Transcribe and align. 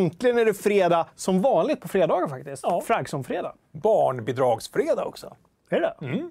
Äntligen 0.00 0.38
är 0.38 0.44
det 0.44 0.54
fredag. 0.54 1.06
Som 1.14 1.42
vanligt 1.42 1.80
på 1.80 1.88
fredagar 1.88 2.28
faktiskt. 2.28 2.62
Ja. 2.62 2.80
Fraggson-fredag. 2.80 3.54
Barnbidragsfredag 3.72 5.06
också. 5.06 5.36
Är 5.68 5.80
det 5.80 6.06
mm. 6.06 6.30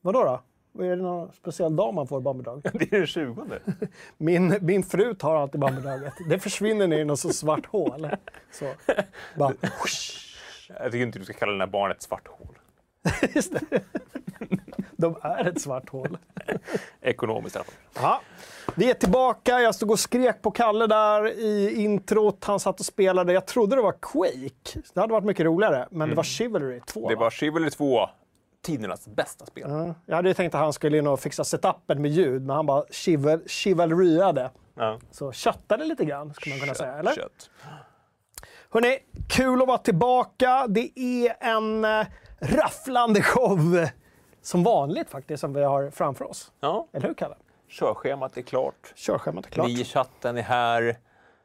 Vadå 0.00 0.24
då? 0.24 0.40
Är 0.84 0.96
det 0.96 1.02
någon 1.02 1.32
speciell 1.32 1.76
dag 1.76 1.94
man 1.94 2.06
får 2.06 2.20
barnbidrag? 2.20 2.62
Det 2.72 2.92
är 2.92 2.98
den 2.98 3.06
20. 3.06 3.46
Min, 4.16 4.58
min 4.60 4.82
fru 4.82 5.14
tar 5.14 5.36
alltid 5.36 5.60
barnbidraget. 5.60 6.14
Det 6.28 6.38
försvinner 6.38 6.86
ner 6.86 6.98
i 6.98 7.04
något 7.04 7.18
så 7.20 7.30
svart 7.32 7.66
hål. 7.66 8.10
Så. 8.52 8.72
Bara, 9.36 9.52
Jag 10.68 10.92
tycker 10.92 11.06
inte 11.06 11.18
du 11.18 11.24
ska 11.24 11.34
kalla 11.34 11.52
det 11.52 11.58
här 11.58 11.66
barnet 11.66 11.96
ett 11.96 12.02
svart 12.02 12.28
hål. 12.28 12.58
just 13.34 13.52
det. 13.52 13.80
De 14.96 15.16
är 15.22 15.48
ett 15.48 15.60
svart 15.60 15.88
hål. 15.88 16.18
Ekonomiskt 17.00 17.56
i 17.56 17.58
alla 17.58 17.64
fall. 17.64 18.20
Vi 18.74 18.90
är 18.90 18.94
tillbaka. 18.94 19.60
Jag 19.60 19.74
stod 19.74 19.90
och 19.90 19.98
skrek 19.98 20.42
på 20.42 20.50
Kalle 20.50 20.86
där 20.86 21.26
i 21.38 21.74
introt. 21.84 22.44
Han 22.44 22.60
satt 22.60 22.80
och 22.80 22.86
spelade. 22.86 23.32
Jag 23.32 23.46
trodde 23.46 23.76
det 23.76 23.82
var 23.82 23.96
Quake. 24.02 24.80
Det 24.94 25.00
hade 25.00 25.12
varit 25.12 25.24
mycket 25.24 25.46
roligare. 25.46 25.88
Men 25.90 26.08
det 26.08 26.14
var 26.14 26.22
Chivalry 26.22 26.80
2. 26.86 27.08
Det 27.08 27.14
va? 27.14 27.20
var 27.20 27.30
Chivalry 27.30 27.70
2, 27.70 28.08
tidernas 28.62 29.08
bästa 29.08 29.46
spel. 29.46 29.64
Ja, 29.70 29.94
Jag 30.06 30.16
hade 30.16 30.34
tänkt 30.34 30.54
att 30.54 30.60
han 30.60 30.72
skulle 30.72 30.98
in 30.98 31.06
och 31.06 31.20
fixa 31.20 31.44
setupen 31.44 32.02
med 32.02 32.10
ljud, 32.10 32.42
men 32.42 32.56
han 32.56 32.66
bara 32.66 32.84
chival, 32.90 33.40
chivalryade. 33.48 34.50
Ja. 34.74 34.98
Så 35.10 35.32
köttade 35.32 35.84
lite 35.84 36.04
grann, 36.04 36.34
skulle 36.34 36.54
man 36.54 36.60
kunna 36.60 36.74
säga. 36.74 36.92
Eller? 36.92 37.12
Kött. 37.14 37.50
Hörrni, 38.70 38.98
kul 39.28 39.62
att 39.62 39.68
vara 39.68 39.78
tillbaka. 39.78 40.66
Det 40.68 40.98
är 40.98 41.36
en 41.40 41.84
eh, 41.84 42.06
rafflande 42.40 43.22
show. 43.22 43.86
Som 44.42 44.62
vanligt 44.62 45.10
faktiskt, 45.10 45.40
som 45.40 45.52
vi 45.52 45.62
har 45.64 45.90
framför 45.90 46.30
oss. 46.30 46.52
Ja, 46.60 46.88
Eller 46.92 47.06
hur, 47.08 47.14
Kalle? 47.14 47.34
Körschemat 47.68 48.36
är 48.36 48.42
klart. 48.42 48.92
Körschemat 48.96 49.46
är 49.46 49.50
klart. 49.50 49.66
Ni 49.66 49.80
i 49.80 49.84
chatten 49.84 50.38
är 50.38 50.42
här. 50.42 50.96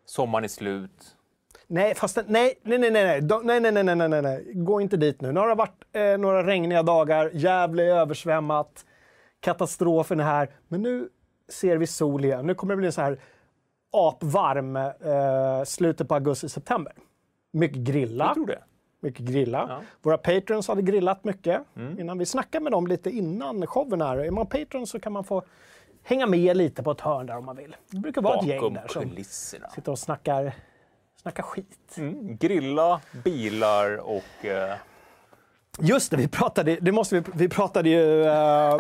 Sommaren 0.06 0.44
är 0.44 0.48
slut. 0.48 1.16
Nej, 1.68 1.96
fast 1.96 2.18
nej, 2.28 2.54
nej, 2.64 2.80
nej, 2.80 2.92
nej, 2.92 3.22
nej, 3.22 3.60
nej, 3.60 3.72
nej, 3.72 3.84
nej, 3.84 4.10
nej, 4.10 4.22
nej, 4.22 4.52
gå 4.54 4.82
inte 4.82 4.98
dit 4.98 5.22
nu. 5.22 5.32
Nu 5.32 5.40
har 5.40 5.48
det 5.48 5.56
varit 5.56 5.84
eh, 5.94 6.18
några 6.18 6.48
regniga 6.48 6.84
dagar, 6.84 7.30
Gävle 7.34 7.84
är 7.84 7.96
översvämmat, 7.96 8.86
katastrofen 9.40 10.20
är 10.20 10.24
här. 10.24 10.50
Men 10.68 10.82
nu 10.82 11.10
ser 11.50 11.78
vi 11.78 11.88
sol 11.88 12.26
igen. 12.26 12.48
Nu 12.48 12.56
kommer 12.56 12.74
det 12.74 12.78
bli 12.78 12.92
så 12.92 13.02
här 13.02 13.20
apvarm 13.92 14.76
eh, 14.76 15.64
slutet 15.66 16.08
på 16.08 16.14
augusti, 16.14 16.50
september. 16.50 16.94
Mycket 17.54 17.78
grilla. 17.78 18.26
Jag 18.26 18.34
tror 18.34 18.48
det. 18.48 18.64
Mycket 19.00 19.26
grilla. 19.26 19.66
Ja. 19.70 19.74
Mm. 19.74 19.86
Våra 20.02 20.18
patrons 20.18 20.68
hade 20.68 20.82
grillat 20.82 21.24
mycket 21.24 21.62
innan. 21.98 22.18
Vi 22.18 22.26
snackade 22.26 22.64
med 22.64 22.72
dem 22.72 22.88
lite 22.88 23.10
innan 23.10 23.68
showen 23.68 24.02
här. 24.02 24.18
Är 24.18 24.32
man 24.32 24.48
patron 24.48 24.88
så 24.88 25.00
kan 25.00 25.14
man 25.14 25.24
få 25.24 25.44
hänga 26.04 26.26
med 26.26 26.58
lite 26.58 26.84
på 26.84 26.92
ett 26.92 27.02
hörn 27.02 27.26
där 27.26 27.38
om 27.38 27.46
man 27.46 27.56
vill. 27.56 27.76
Det 27.88 28.00
brukar 28.00 28.22
vara 28.22 28.40
ett 28.40 28.46
gäng 28.46 28.60
Bakom 28.60 28.74
där 28.74 28.88
som 28.88 29.10
kulisserna. 29.10 29.70
sitter 29.70 29.92
och 29.92 30.00
snackar, 30.00 30.54
snackar 31.22 31.44
skit. 31.44 31.96
Mm. 31.98 32.38
Grilla, 32.38 33.02
bilar 33.24 33.98
och... 33.98 34.46
Eh, 34.46 34.76
Just 35.80 36.12
det, 36.12 36.18
vi 36.18 36.28
pratade, 36.28 36.76
det 36.82 36.92
måste 36.92 37.20
vi, 37.20 37.24
vi 37.34 37.50
pratade 37.50 37.90
ju 37.90 38.24
uh, 38.24 38.80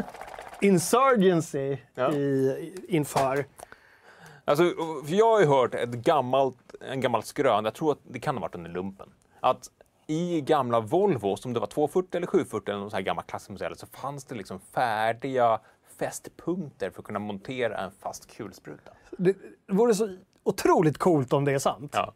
insurgency 0.62 1.78
Ja. 1.96 2.12
i, 2.12 2.74
inför. 2.88 3.46
Alltså, 4.46 4.64
jag 5.08 5.32
har 5.32 5.40
ju 5.40 5.46
hört 5.46 5.74
ett 5.76 5.90
gammalt, 5.90 6.58
en 6.92 7.02
gammal 7.02 7.24
skrön, 7.24 7.66
jag 7.66 7.74
tror 7.74 7.92
att 7.92 8.00
det 8.04 8.20
kan 8.20 8.36
ha 8.36 8.42
varit 8.42 8.56
under 8.56 8.70
lumpen, 8.72 9.10
att 9.40 9.68
i 10.08 10.42
gamla 10.42 10.80
Volvo, 10.80 11.36
som 11.36 11.54
det 11.54 11.60
var 11.60 11.68
240 11.68 12.18
eller 12.18 12.28
740 12.28 12.70
eller 12.72 12.80
någon 12.80 12.90
sån 12.90 12.98
här 12.98 13.04
gammal 13.04 13.24
klassmodell, 13.24 13.76
så 13.78 13.88
fanns 13.88 14.26
det 14.26 14.36
liksom 14.36 14.60
färdiga 14.60 15.60
fästpunkter 16.06 16.90
för 16.90 17.00
att 17.02 17.06
kunna 17.06 17.20
montera 17.20 17.78
en 17.78 17.92
fast 18.00 18.38
kulspruta. 18.38 18.92
Det 19.18 19.36
vore 19.68 19.96
så 19.96 20.18
otroligt 20.44 20.98
coolt 20.98 21.34
om 21.34 21.46
det 21.46 21.52
är 21.52 21.60
sant. 21.60 21.92
Ja. 21.94 22.14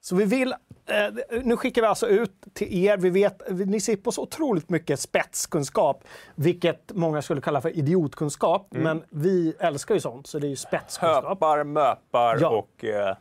Så 0.00 0.16
vi 0.16 0.24
vill, 0.24 0.52
eh, 0.86 1.40
nu 1.44 1.56
skickar 1.56 1.82
vi 1.82 1.88
alltså 1.88 2.06
ut 2.08 2.32
till 2.52 2.84
er, 2.84 2.96
vi 2.96 3.10
vet, 3.10 3.42
ni 3.66 3.80
sitter 3.80 4.02
på 4.02 4.12
så 4.12 4.22
otroligt 4.22 4.68
mycket 4.70 5.00
spetskunskap, 5.00 6.04
vilket 6.34 6.92
många 6.94 7.22
skulle 7.22 7.40
kalla 7.40 7.60
för 7.60 7.76
idiotkunskap, 7.78 8.74
Mm. 8.74 8.82
men 8.84 9.04
vi 9.22 9.54
älskar 9.58 9.94
ju 9.94 10.00
sånt, 10.00 10.26
så 10.26 10.38
det 10.38 10.46
är 10.46 10.48
ju 10.48 10.56
spetskunskap. 10.56 11.24
Höpar, 11.24 11.64
möpar 11.64 12.38
Ja. 12.40 12.48
och... 12.48 12.84
Eh, 12.84 13.16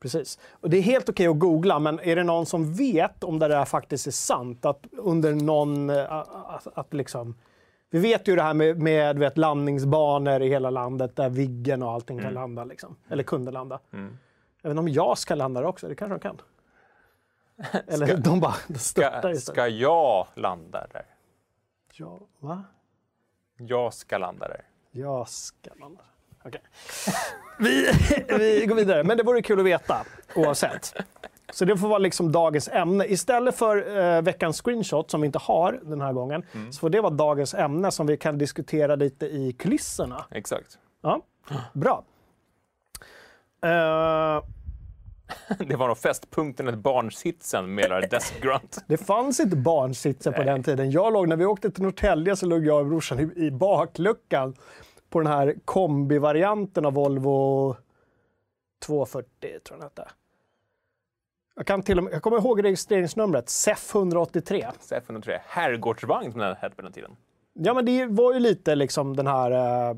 Precis. 0.00 0.38
Och 0.60 0.70
det 0.70 0.76
är 0.76 0.82
helt 0.82 1.08
okej 1.08 1.26
att 1.26 1.38
googla, 1.38 1.78
men 1.78 2.00
är 2.00 2.16
det 2.16 2.22
någon 2.24 2.46
som 2.46 2.72
vet 2.74 3.24
om 3.24 3.38
det 3.38 3.48
där 3.48 3.64
faktiskt 3.64 4.06
är 4.06 4.10
sant? 4.10 4.64
Att 4.64 4.86
under 4.98 5.34
någon... 5.34 5.90
eh, 5.90 6.12
Att, 6.12 6.66
att 6.78 6.94
liksom, 6.94 7.34
vi 7.90 7.98
vet 7.98 8.28
ju 8.28 8.36
det 8.36 8.42
här 8.42 8.54
med, 8.54 8.78
med 8.78 9.18
vet, 9.18 9.38
landningsbanor 9.38 10.42
i 10.42 10.48
hela 10.48 10.70
landet 10.70 11.16
där 11.16 11.28
Viggen 11.28 11.82
och 11.82 11.92
allting 11.92 12.18
kan 12.18 12.34
landa. 12.34 12.64
Liksom. 12.64 12.96
Eller 13.08 13.22
kunde 13.22 13.50
landa. 13.50 13.80
Vet 13.90 14.70
inte 14.70 14.80
om 14.80 14.88
jag 14.88 15.18
ska 15.18 15.34
landa 15.34 15.60
där 15.60 15.68
också, 15.68 15.88
det 15.88 15.94
kanske 15.94 16.14
de 16.14 16.20
kan. 16.20 16.40
Eller 17.86 18.16
de 18.16 18.40
bara 18.40 18.54
störtar 18.78 19.34
ska, 19.34 19.52
ska 19.52 19.68
jag 19.68 20.26
landa 20.34 20.86
där? 20.92 21.06
Ja, 21.92 22.20
va? 22.38 22.64
Jag 23.56 23.94
ska 23.94 24.18
landa 24.18 24.48
där. 24.48 24.64
Jag 24.90 25.28
ska 25.28 25.70
landa. 25.80 26.02
Okej. 26.44 26.60
Vi, 27.58 27.90
vi 28.28 28.66
går 28.66 28.74
vidare, 28.74 29.04
men 29.04 29.16
det 29.16 29.22
vore 29.22 29.42
kul 29.42 29.60
att 29.60 29.66
veta 29.66 30.06
oavsett. 30.34 30.94
Så 31.52 31.64
det 31.64 31.76
får 31.76 31.88
vara 31.88 31.98
liksom 31.98 32.32
dagens 32.32 32.68
ämne. 32.68 33.04
Istället 33.04 33.56
för 33.56 33.98
eh, 33.98 34.22
veckans 34.22 34.60
screenshot, 34.62 35.10
som 35.10 35.20
vi 35.20 35.26
inte 35.26 35.38
har 35.38 35.80
den 35.82 36.00
här 36.00 36.12
gången, 36.12 36.42
så 36.70 36.78
får 36.78 36.90
det 36.90 37.00
vara 37.00 37.12
dagens 37.12 37.54
ämne 37.54 37.90
som 37.90 38.06
vi 38.06 38.16
kan 38.16 38.38
diskutera 38.38 38.96
lite 38.96 39.26
i 39.26 39.52
kulisserna. 39.52 40.24
Exakt. 40.30 40.78
Ja, 41.02 41.22
bra. 41.72 42.04
Eh, 43.62 44.42
Det 45.58 45.76
var 45.76 45.88
nog 45.88 45.98
fästpunkten, 45.98 46.68
ett 46.68 46.78
barnsitsen, 46.78 47.74
menar 47.74 48.00
Desk 48.00 48.40
Grunt. 48.40 48.78
det 48.86 48.96
fanns 48.96 49.40
inte 49.40 49.56
barnsitser 49.56 50.32
på 50.32 50.42
den 50.42 50.62
tiden. 50.62 50.90
Jag 50.90 51.12
låg, 51.12 51.28
när 51.28 51.36
vi 51.36 51.44
åkte 51.44 51.70
till 51.70 51.82
Norrtälje 51.82 52.36
så 52.36 52.46
låg 52.46 52.66
jag 52.66 52.80
och 52.80 52.86
brorsan 52.86 53.20
i, 53.20 53.46
i 53.46 53.50
bakluckan 53.50 54.54
på 55.10 55.20
den 55.20 55.32
här 55.32 55.54
kombivarianten 55.64 56.86
av 56.86 56.92
Volvo 56.92 57.76
240, 58.86 59.28
tror 59.40 59.60
jag 59.68 59.78
den 59.78 59.82
hette. 59.82 60.08
Jag, 61.56 61.66
kan 61.66 61.82
till 61.82 61.98
och 61.98 62.04
med, 62.04 62.12
jag 62.12 62.22
kommer 62.22 62.36
ihåg 62.36 62.64
registreringsnumret, 62.64 63.48
SEF 63.48 63.94
183. 63.94 64.66
CF103. 64.80 65.38
Herrgårdsvagn 65.46 66.32
som 66.32 66.40
den 66.40 66.56
hette 66.56 66.76
på 66.76 66.82
den 66.82 66.92
tiden. 66.92 67.16
Ja, 67.52 67.74
men 67.74 67.84
det 67.86 68.06
var 68.06 68.34
ju 68.34 68.40
lite 68.40 68.74
liksom 68.74 69.16
den 69.16 69.26
här 69.26 69.50
eh, 69.90 69.96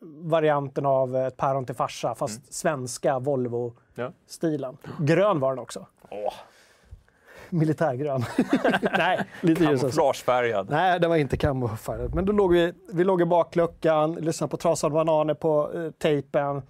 varianten 0.00 0.86
av 0.86 1.16
ett 1.16 1.36
päron 1.36 1.66
till 1.66 1.74
farsa, 1.74 2.14
fast 2.14 2.54
svenska 2.54 3.18
Volvo-stilen. 3.18 4.76
Ja. 4.82 4.90
Grön 5.00 5.40
var 5.40 5.50
den 5.50 5.58
också. 5.58 5.86
Åh, 6.10 6.34
Militärgrön. 7.50 8.24
Nej, 8.98 9.20
lite 9.40 9.64
kamouflagefärgad. 9.64 10.70
Nej, 10.70 11.00
det 11.00 11.08
var 11.08 11.16
inte 11.16 11.36
camouflage. 11.36 12.14
Men 12.14 12.24
då 12.24 12.32
låg 12.32 12.52
vi, 12.52 12.72
vi 12.92 13.04
låg 13.04 13.22
i 13.22 13.24
bakluckan, 13.24 14.14
lyssnade 14.14 14.50
på 14.50 14.56
trasade 14.56 14.94
bananer 14.94 15.34
på 15.34 15.72
eh, 15.74 15.90
tejpen. 15.90 16.62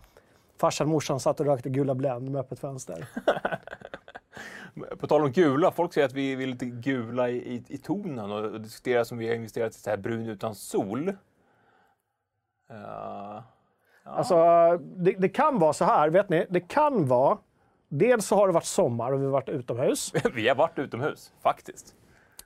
Farsan 0.59 0.87
och 0.87 0.91
morsan 0.91 1.21
satt 1.21 1.41
och 1.41 1.47
rökte 1.47 1.69
gula 1.69 1.95
Blend 1.95 2.31
med 2.31 2.41
öppet 2.41 2.59
fönster. 2.59 3.09
På 4.99 5.07
tal 5.07 5.23
om 5.23 5.33
gula, 5.33 5.71
folk 5.71 5.93
säger 5.93 6.07
att 6.07 6.13
vi 6.13 6.33
är 6.33 6.47
lite 6.47 6.67
gula 6.67 7.29
i, 7.29 7.37
i, 7.37 7.65
i 7.69 7.79
tonen 7.79 8.31
och, 8.31 8.61
diskuterar 8.61 9.05
som 9.05 9.19
vi 9.19 9.29
har 9.29 9.35
investerat 9.35 9.75
i 9.75 9.79
så 9.79 9.91
här 9.91 9.97
brun 9.97 10.27
utan 10.27 10.55
sol. 10.55 11.09
Uh, 12.71 13.41
Alltså, 14.07 14.37
det, 14.79 15.13
det 15.13 15.29
kan 15.29 15.59
vara 15.59 15.73
så 15.73 15.85
här, 15.85 16.11
vet 16.11 16.29
ni? 16.29 16.47
Det 16.51 16.61
kan 16.61 17.07
vara... 17.07 17.39
Dels 17.89 18.27
så 18.27 18.37
har 18.37 18.47
det 18.47 18.53
varit 18.53 18.65
sommar 18.65 19.13
och 19.13 19.21
vi 19.21 19.25
har 19.25 19.33
varit 19.33 19.49
utomhus. 19.49 20.13
vi 20.35 20.49
har 20.49 20.55
varit 20.55 20.79
utomhus, 20.79 21.33
faktiskt. 21.43 21.95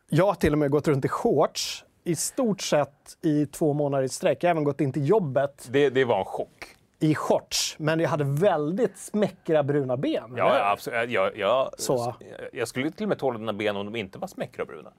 Jag 0.09 0.27
har 0.27 0.35
till 0.35 0.53
och 0.53 0.59
med 0.59 0.71
gått 0.71 0.89
runt 0.89 1.05
i 1.05 1.09
shorts 1.09 1.85
i 2.05 2.17
stort 2.17 2.61
sett 2.61 3.19
i 3.23 3.47
två 3.47 3.73
månader 3.73 4.05
i 4.05 4.09
sträck. 4.09 4.45
Jag 4.45 4.49
har 4.49 4.51
även 4.51 4.65
gått 4.65 4.81
in 4.81 4.93
till 4.93 5.09
jobbet 5.09 5.69
Det, 5.71 5.91
det 5.91 6.05
var 6.05 6.19
en 6.19 6.25
chock. 6.25 6.77
I 7.01 7.15
shorts. 7.15 7.77
Men 7.79 8.01
jag 8.01 8.09
hade 8.09 8.25
väldigt 8.25 8.99
smäckra 8.99 9.63
bruna 9.63 9.97
ben. 9.97 10.35
Ja, 10.37 10.59
ja, 10.59 10.73
absolut. 10.73 11.11
Jag, 11.11 11.37
jag, 11.37 11.71
Så. 11.79 12.15
jag 12.53 12.69
skulle 12.69 12.91
till 12.91 13.05
och 13.05 13.09
med 13.09 13.19
tåla 13.19 13.39
dina 13.39 13.53
ben 13.53 13.77
om 13.77 13.87
de 13.87 13.97
inte 13.97 14.19
var 14.19 14.29
smäckra 14.29 14.63
och 14.63 14.69
bruna. 14.69 14.93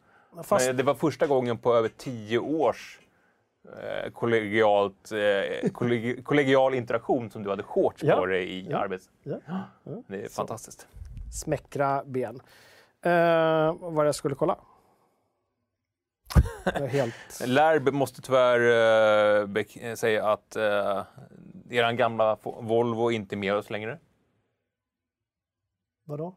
Fast, 0.44 0.68
Men 0.68 0.77
det 0.77 0.83
var 0.83 0.94
första 0.95 1.27
gången 1.27 1.57
på 1.57 1.75
över 1.75 1.89
tio 1.98 2.39
års 2.39 3.00
eh, 3.65 4.12
kollegialt, 4.12 5.12
eh, 5.12 5.69
kollegi, 5.69 6.21
kollegial 6.24 6.74
interaktion 6.74 7.31
som 7.31 7.44
du 7.44 7.50
hade 7.50 7.63
shorts 7.63 8.04
Ja, 8.04 8.15
på 8.15 8.25
dig 8.25 8.50
i 8.50 8.68
ja, 8.69 8.77
arbets... 8.77 9.09
ja, 9.24 9.39
Det 10.07 10.21
är 10.25 10.30
fantastiskt. 10.30 10.88
smäckra 11.33 12.04
ben. 12.06 12.42
Uh, 13.06 13.75
vad 13.80 14.07
jag 14.07 14.15
skulle 14.15 14.36
kolla? 14.36 14.57
Helt... 16.89 17.15
Lärb 17.45 17.94
måste 17.94 18.21
tyvärr 18.21 18.59
eh, 19.57 19.89
eh, 19.89 19.95
säga 19.95 20.27
att 20.31 20.57
uh, 20.57 21.01
er 21.71 21.91
gamla 21.91 22.38
Volvo 22.44 23.12
inte 23.12 23.35
är 23.35 23.38
med 23.38 23.53
oss 23.53 23.69
längre. 23.69 24.00
Vadå? 26.06 26.35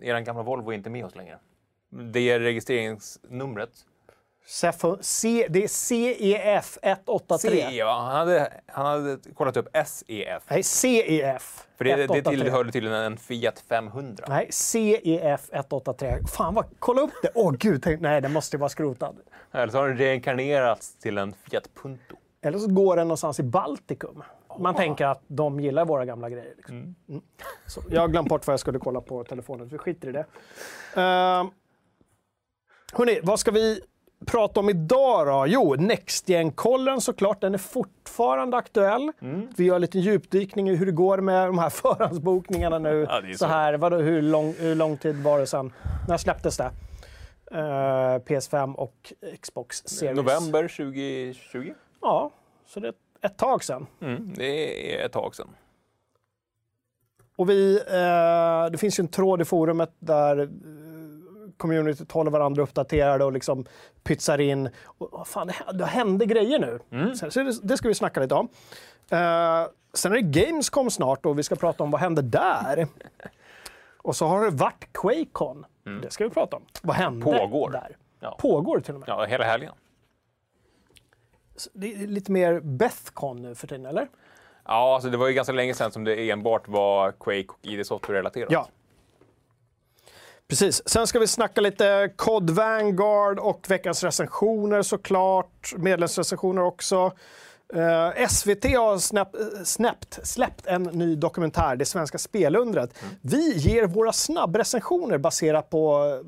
Er 0.00 0.20
gamla 0.20 0.42
Volvo 0.42 0.70
är 0.70 0.74
inte 0.74 0.90
med 0.90 1.04
oss 1.04 1.14
längre. 1.14 1.38
Det 1.90 2.30
är 2.30 2.40
registreringsnumret 2.40 3.86
C, 5.00 5.46
det 5.50 5.64
är 5.64 5.68
CEF 5.68 6.78
183. 6.82 7.50
C, 7.50 7.76
ja. 7.76 8.00
Han 8.00 8.16
hade, 8.16 8.52
han 8.66 8.86
hade 8.86 9.18
kollat 9.34 9.56
upp 9.56 9.68
SEF. 9.86 10.42
Nej, 10.50 10.62
CEF 10.62 11.66
För 11.78 11.84
det, 11.84 11.96
det 11.96 12.02
183. 12.02 12.36
tillhörde 12.36 12.72
tydligen 12.72 12.98
en 12.98 13.16
Fiat 13.16 13.64
500. 13.68 14.24
Nej, 14.28 14.46
CEF 14.50 15.40
183. 15.52 16.18
Fan, 16.36 16.54
vad, 16.54 16.64
kolla 16.78 17.02
upp 17.02 17.12
det! 17.22 17.30
Åh 17.34 17.52
gud, 17.52 17.82
tänk, 17.82 18.00
nej, 18.00 18.20
den 18.20 18.32
måste 18.32 18.56
ju 18.56 18.60
vara 18.60 18.68
skrotad. 18.68 19.16
Eller 19.52 19.68
så 19.72 19.78
har 19.78 19.88
den 19.88 19.98
reinkarnerats 19.98 20.96
till 20.96 21.18
en 21.18 21.32
Fiat 21.32 21.68
Punto. 21.82 22.16
Eller 22.42 22.58
så 22.58 22.68
går 22.68 22.96
den 22.96 23.08
någonstans 23.08 23.40
i 23.40 23.42
Baltikum. 23.42 24.22
Man 24.58 24.74
tänker 24.74 25.06
att 25.06 25.22
de 25.26 25.60
gillar 25.60 25.84
våra 25.84 26.04
gamla 26.04 26.30
grejer. 26.30 26.54
Liksom. 26.56 26.94
Mm. 27.08 27.22
Så, 27.66 27.82
jag 27.90 28.00
har 28.00 28.08
glömt 28.08 28.28
bort 28.28 28.46
vad 28.46 28.52
jag 28.52 28.60
skulle 28.60 28.78
kolla 28.78 29.00
på 29.00 29.24
telefonen, 29.24 29.68
så 29.68 29.72
vi 29.72 29.78
skiter 29.78 30.08
i 30.08 30.12
det. 30.12 30.26
Uh, 30.96 31.50
hörni, 32.92 33.20
vad 33.22 33.40
ska 33.40 33.50
vi 33.50 33.80
prata 34.26 34.60
om 34.60 34.70
idag 34.70 35.26
då? 35.26 35.44
Jo, 35.46 35.74
Nextgen-kollen 35.74 37.00
såklart, 37.00 37.40
den 37.40 37.54
är 37.54 37.58
fortfarande 37.58 38.56
aktuell. 38.56 39.12
Vi 39.56 39.64
gör 39.64 39.74
en 39.74 39.80
liten 39.80 40.00
djupdykning 40.00 40.70
i 40.70 40.76
hur 40.76 40.86
det 40.86 40.92
går 40.92 41.18
med 41.18 41.48
de 41.48 41.58
här 41.58 41.70
förhandsbokningarna 41.70 42.78
nu. 42.78 43.06
Ja, 43.10 43.22
så 43.32 43.38
så. 43.38 43.46
här, 43.46 43.74
vadå, 43.74 43.96
hur, 43.96 44.22
lång, 44.22 44.54
hur 44.58 44.74
lång 44.74 44.96
tid 44.96 45.16
var 45.16 45.38
det 45.38 45.46
sedan? 45.46 45.72
När 46.08 46.16
släpptes 46.16 46.56
det? 46.56 46.70
Eh, 47.50 48.18
PS5 48.18 48.74
och 48.74 49.12
Xbox 49.40 49.82
Series. 49.86 50.16
November 50.16 50.68
2020. 50.68 51.72
Ja, 52.02 52.30
så 52.66 52.80
det 52.80 52.88
är 52.88 52.94
ett 53.20 53.38
tag 53.38 53.64
sedan. 53.64 53.86
Mm, 54.00 54.34
det 54.36 54.96
är 55.00 55.06
ett 55.06 55.12
tag 55.12 55.34
sedan. 55.34 55.48
Och 57.36 57.50
vi, 57.50 57.76
eh, 57.76 58.70
det 58.72 58.78
finns 58.78 58.98
ju 58.98 59.02
en 59.02 59.08
tråd 59.08 59.42
i 59.42 59.44
forumet 59.44 59.92
där 59.98 60.40
eh, 60.40 60.48
communityt 61.56 62.12
håller 62.12 62.30
varandra 62.30 62.62
uppdaterade 62.62 63.24
och 63.24 63.32
liksom 63.32 63.64
pytsar 64.02 64.40
in. 64.40 64.68
Och, 64.84 65.28
fan, 65.28 65.46
det, 65.46 65.54
det 65.72 65.84
hände 65.84 66.26
grejer 66.26 66.58
nu. 66.58 67.14
Så, 67.14 67.30
så 67.30 67.42
det, 67.42 67.58
det 67.62 67.76
ska 67.76 67.88
vi 67.88 67.94
snacka 67.94 68.20
lite 68.20 68.34
om. 68.34 68.48
Eh, 69.10 69.66
sen 69.94 70.12
är 70.12 70.16
det 70.22 70.40
Gamescom 70.40 70.90
snart 70.90 71.26
och 71.26 71.38
vi 71.38 71.42
ska 71.42 71.56
prata 71.56 71.82
om 71.84 71.90
vad 71.90 72.00
hände 72.00 72.22
där. 72.22 72.86
Och 74.04 74.16
så 74.16 74.26
har 74.26 74.44
det 74.44 74.50
varit 74.50 74.92
Quakecon. 74.92 75.66
Det 76.02 76.10
ska 76.10 76.24
vi 76.24 76.30
prata 76.30 76.56
om. 76.56 76.62
Vad 76.82 76.96
hände 76.96 77.24
Pågår. 77.24 77.70
där? 77.70 77.96
Ja. 78.20 78.36
Pågår 78.40 78.80
till 78.80 78.94
och 78.94 79.00
med. 79.00 79.08
Ja, 79.08 79.24
hela 79.24 79.44
helgen. 79.44 79.72
Det 81.72 81.94
är 81.94 82.06
lite 82.06 82.32
mer 82.32 82.60
Bethcon 82.60 83.42
nu 83.42 83.54
för 83.54 83.66
tiden, 83.66 83.86
eller? 83.86 84.08
Ja, 84.64 84.94
alltså 84.94 85.10
det 85.10 85.16
var 85.16 85.28
ju 85.28 85.34
ganska 85.34 85.52
länge 85.52 85.74
sedan 85.74 85.92
som 85.92 86.04
det 86.04 86.30
enbart 86.30 86.68
var 86.68 87.12
Quake 87.12 87.48
och 87.48 87.58
ID 87.62 87.86
Software-relaterat. 87.86 88.52
Ja. 88.52 88.68
Precis. 90.48 90.88
Sen 90.88 91.06
ska 91.06 91.18
vi 91.18 91.26
snacka 91.26 91.60
lite 91.60 92.12
COD 92.16 92.50
Vanguard 92.50 93.38
och 93.38 93.70
veckans 93.70 94.04
recensioner 94.04 94.82
såklart. 94.82 95.74
Medlemsrecensioner 95.76 96.62
också. 96.62 97.12
Eh, 97.74 98.26
SVT 98.28 98.64
har 98.64 98.98
snäpp, 98.98 99.34
eh, 99.34 99.40
snäppt, 99.64 100.26
släppt 100.26 100.66
en 100.66 100.82
ny 100.82 101.16
dokumentär, 101.16 101.76
Det 101.76 101.84
svenska 101.84 102.18
spelundret. 102.18 103.02
Vi 103.20 103.52
ger 103.56 103.86
våra 103.86 104.12
snabbrecensioner 104.12 105.18
baserat 105.18 105.70
på 105.70 106.04
eh, 106.04 106.26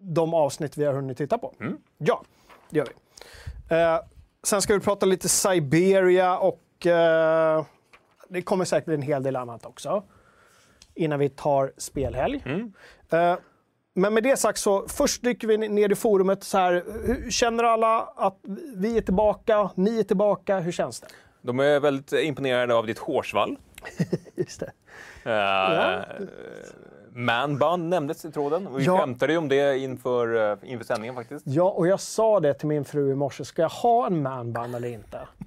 de 0.00 0.34
avsnitt 0.34 0.76
vi 0.76 0.84
har 0.84 0.92
hunnit 0.94 1.18
titta 1.18 1.38
på. 1.38 1.54
Ja, 1.98 2.22
det 2.70 2.78
gör 2.78 2.86
vi. 2.86 3.76
Eh, 3.76 3.98
sen 4.42 4.62
ska 4.62 4.74
vi 4.74 4.80
prata 4.80 5.06
lite 5.06 5.28
Siberia 5.28 6.38
och 6.38 6.86
eh, 6.86 7.64
det 8.28 8.42
kommer 8.42 8.64
säkert 8.64 8.88
en 8.88 9.02
hel 9.02 9.22
del 9.22 9.36
annat 9.36 9.66
också 9.66 10.02
innan 10.94 11.18
vi 11.18 11.28
tar 11.28 11.72
spelhelg. 11.76 12.42
Eh, 13.10 13.36
men 13.94 14.14
med 14.14 14.22
det 14.22 14.36
sagt 14.36 14.58
så 14.58 14.88
först 14.88 15.22
dyker 15.22 15.48
vi 15.48 15.58
ner 15.58 15.92
i 15.92 15.94
forumet. 15.94 16.44
Så 16.44 16.58
här, 16.58 16.84
hur, 17.04 17.30
känner 17.30 17.64
alla 17.64 18.00
att 18.16 18.38
vi 18.76 18.96
är 18.96 19.00
tillbaka? 19.00 19.70
Ni 19.74 19.98
är 19.98 20.02
tillbaka? 20.02 20.60
Hur 20.60 20.72
känns 20.72 21.00
det? 21.00 21.06
De 21.42 21.60
är 21.60 21.80
väldigt 21.80 22.12
imponerade 22.12 22.74
av 22.74 22.86
ditt 22.86 22.98
hårsvall. 22.98 23.58
Just 24.34 24.60
det. 24.60 24.72
Uh, 25.26 26.26
Manbun 27.12 27.90
nämndes 27.90 28.24
i 28.24 28.30
tråden. 28.32 28.66
Och 28.66 28.80
vi 28.80 28.84
Ja. 28.84 28.98
skämtade 28.98 29.32
ju 29.32 29.38
om 29.38 29.48
det 29.48 29.78
inför, 29.78 30.52
eh, 30.52 30.58
inför 30.72 30.84
sändningen 30.84 31.14
faktiskt. 31.14 31.44
Ja, 31.46 31.70
och 31.70 31.86
jag 31.86 32.00
sa 32.00 32.40
det 32.40 32.54
till 32.54 32.68
min 32.68 32.84
fru 32.84 33.12
i 33.12 33.14
morse. 33.14 33.44
Ska 33.44 33.62
jag 33.62 33.68
ha 33.68 34.06
en 34.06 34.22
manbun 34.22 34.74
eller 34.74 34.88
inte? 34.88 35.28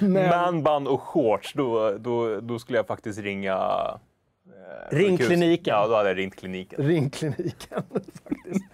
Men, 0.00 0.28
Manbun 0.30 0.86
och 0.86 1.00
shorts, 1.02 1.52
då, 1.52 1.90
då, 1.98 2.40
då 2.40 2.58
skulle 2.58 2.78
jag 2.78 2.86
faktiskt 2.86 3.18
ringa... 3.18 3.54
eh, 4.46 4.96
Ring 4.96 5.10
sjukhus. 5.10 5.26
kliniken. 5.26 5.74
Ja, 5.74 5.86
då 5.88 5.94
hade 5.94 6.08
jag 6.08 6.18
ringt 6.18 6.36
kliniken. 6.36 6.86
ring 6.86 7.10
kliniken. 7.10 7.82
faktiskt. 8.24 8.64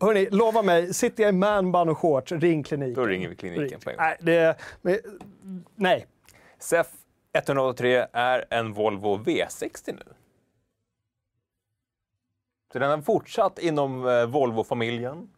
Hörni, 0.00 0.28
lova 0.30 0.62
mig. 0.62 0.94
Sitter 0.94 1.22
jag 1.22 1.34
i 1.34 1.36
manbun 1.36 1.88
och 1.88 1.98
shorts, 1.98 2.32
ring 2.32 2.62
kliniken. 2.62 2.94
Då 2.94 3.06
ringer 3.06 3.28
vi 3.28 3.36
kliniken 3.36 3.68
Ring. 3.68 3.80
på 3.80 3.90
en 3.90 3.96
gång. 3.96 4.04
Nej, 4.06 4.16
det, 4.20 4.56
men, 4.82 4.98
nej. 5.76 6.06
CEF 6.58 6.86
183 7.32 8.06
är 8.12 8.44
en 8.50 8.72
Volvo 8.72 9.16
V60 9.18 9.78
nu. 9.86 10.02
Så 12.72 12.78
den 12.78 12.90
har 12.90 12.98
fortsatt 13.00 13.58
inom 13.58 14.08
eh, 14.08 14.26
Volvo-familjen. 14.26 15.28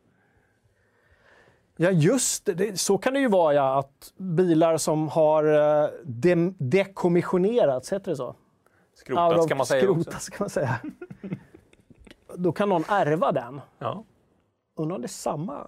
Ja, 1.77 1.91
just 1.91 2.45
det. 2.57 2.81
Så 2.81 2.99
kan 2.99 3.15
det 3.15 3.21
ju 3.21 3.29
vara, 3.29 3.55
ja. 3.55 3.79
Att 3.79 4.13
bilar 4.17 4.77
som 4.77 5.09
har 5.09 5.45
eh, 5.85 5.89
dem- 6.05 6.55
dekommissionerats, 6.59 7.93
heter 7.93 8.11
det 8.11 8.17
så? 8.17 8.37
Skrotats 8.95 9.39
of- 9.45 9.49
kan 9.49 9.57
man 9.57 9.67
säga 9.67 9.91
också. 9.91 10.03
skrotas, 10.03 10.29
kan 10.29 10.37
man 10.41 10.51
säga. 10.51 10.79
Då 12.37 12.53
kan 12.53 12.69
någon 12.69 12.85
ärva 12.89 13.33
den. 13.33 13.61
Ja. 13.79 14.05
Undrar 14.77 14.97
om 14.97 15.03
det 15.03 15.07
är 15.07 15.09
samma 15.09 15.67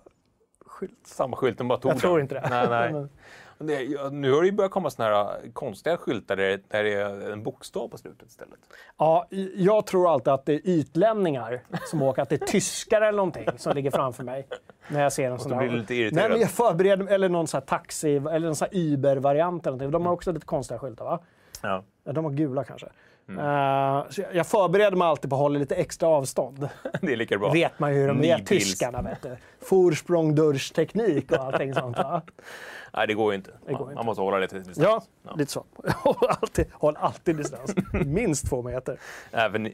skylt? 0.67 1.07
Samma 1.07 1.37
skylt, 1.37 1.59
de 1.59 1.69
bara 1.69 1.79
tog 1.79 1.89
Jag 1.91 1.95
den. 1.97 2.01
tror 2.01 2.21
inte 2.21 2.35
det. 2.35 2.47
Nej, 2.51 2.93
nej. 2.93 3.07
Det, 3.59 4.11
nu 4.13 4.33
har 4.33 4.41
det 4.41 4.47
ju 4.47 4.53
börjat 4.53 4.73
komma 4.73 4.91
såna 4.91 5.09
här 5.09 5.53
konstiga 5.53 5.97
skyltar 5.97 6.37
där, 6.37 6.61
där 6.69 6.85
det 6.85 6.93
är 6.93 7.31
en 7.31 7.43
bokstav 7.43 7.89
på 7.89 7.99
slutet 7.99 8.29
istället. 8.29 8.59
Ja, 8.99 9.27
jag 9.55 9.87
tror 9.87 10.13
alltid 10.13 10.33
att 10.33 10.47
det 10.47 10.53
är 10.53 10.69
ytlänningar 10.69 11.61
som 11.91 12.03
åker, 12.03 12.23
att 12.23 12.29
det 12.29 12.43
är 12.43 12.47
tyskar 12.47 13.01
eller 13.01 13.17
någonting 13.17 13.49
som 13.57 13.73
ligger 13.73 13.91
framför 13.91 14.25
mig. 14.25 14.49
När 14.89 15.03
jag 15.03 15.13
ser 15.13 15.31
en 15.31 15.39
sån 15.39 15.51
där. 15.53 15.69
lite 15.69 15.95
irriterad. 15.95 16.23
Nej, 16.23 16.31
men 16.31 16.41
jag 16.41 16.51
förbereder 16.51 17.07
eller 17.07 17.29
någon 17.29 17.47
sån 17.47 17.59
här 17.59 17.67
taxi, 17.67 18.17
eller 18.17 18.41
någon 18.41 18.57
sån 18.57 18.69
här 18.73 18.79
Uber-variant 18.81 19.67
eller 19.67 19.77
någonting. 19.77 19.91
De 19.91 20.07
har 20.07 20.13
också 20.13 20.33
lite 20.33 20.47
konstiga 20.47 20.79
skyltar 20.79 21.05
va? 21.05 21.21
Ja, 21.63 21.85
de 22.05 22.25
har 22.25 22.33
gula 22.33 22.65
kanske. 22.65 22.87
Mm. 23.29 24.05
Så 24.11 24.23
jag- 24.33 24.47
förbereder 24.47 24.97
mig 24.97 25.09
alltid 25.09 25.31
på 25.31 25.37
att 25.37 25.41
hålla 25.43 25.59
lite 25.59 25.75
extra 25.75 26.09
avstånd. 26.09 26.69
Det 27.01 27.13
är 27.13 27.17
lika 27.17 27.39
bra. 27.39 27.53
vet 27.53 27.79
man 27.79 27.95
ju 27.95 28.01
hur 28.01 28.09
de 28.09 28.25
är, 28.25 28.39
tyskarna. 28.39 29.03
Vet 29.03 29.23
du. 29.23 29.37
Fursprung-dursteknik 29.61 31.33
och 31.33 31.45
allting 31.45 31.75
sånt. 31.75 31.97
Va? 31.99 32.23
Nej, 32.93 33.07
det 33.07 33.15
går 33.15 33.33
ju 33.33 33.37
inte. 33.37 33.51
går 33.51 33.73
man, 33.73 33.81
inte. 33.83 33.95
man 33.95 34.07
måste 34.07 34.23
hålla 34.23 34.39
lite 34.39 34.59
distans. 34.59 34.79
Ja, 35.25 35.35
lite 35.37 35.53
så. 35.53 35.65
Håll 35.95 36.17
alltid, 36.43 36.67
håll 36.73 36.97
alltid 36.97 37.37
distans. 37.37 37.75
Minst 38.05 38.49
två 38.49 38.63
meter. 38.63 38.99
Även, 39.33 39.73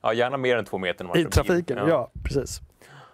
ja, 0.00 0.12
gärna 0.12 0.36
mer 0.36 0.56
än 0.56 0.64
två 0.64 0.78
meter. 0.78 1.18
I 1.18 1.24
trafiken, 1.24 1.78
ja. 1.88 2.10
precis. 2.24 2.60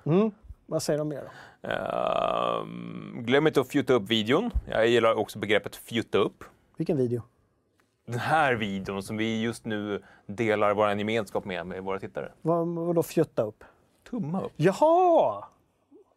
Mm. 0.07 0.31
Vad 0.67 0.83
säger 0.83 0.99
de 0.99 1.09
mer 1.09 1.23
då? 1.23 1.69
Ehm, 1.69 3.23
glöm 3.25 3.47
inte 3.47 3.61
att 3.61 3.69
fjuta 3.69 3.93
upp 3.93 4.09
videon. 4.11 4.51
Jag 4.71 4.87
gillar 4.89 5.15
också 5.15 5.39
begreppet 5.39 5.77
fjutta 5.77 6.19
upp. 6.19 6.45
Vilken 6.77 6.97
video? 6.97 7.23
Den 8.07 8.21
här 8.21 8.55
videon 8.55 9.03
som 9.03 9.17
vi 9.17 9.43
just 9.43 9.65
nu 9.65 10.03
delar 10.27 10.75
vår 10.75 10.91
gemenskap 10.91 11.45
med, 11.45 11.67
med 11.67 11.83
våra 11.83 11.99
tittare. 11.99 12.33
Vad, 12.43 12.69
vadå 12.69 13.03
fjutta 13.03 13.43
upp? 13.43 13.65
Tumma 14.11 14.43
upp. 14.43 14.53
Jaha! 14.57 15.45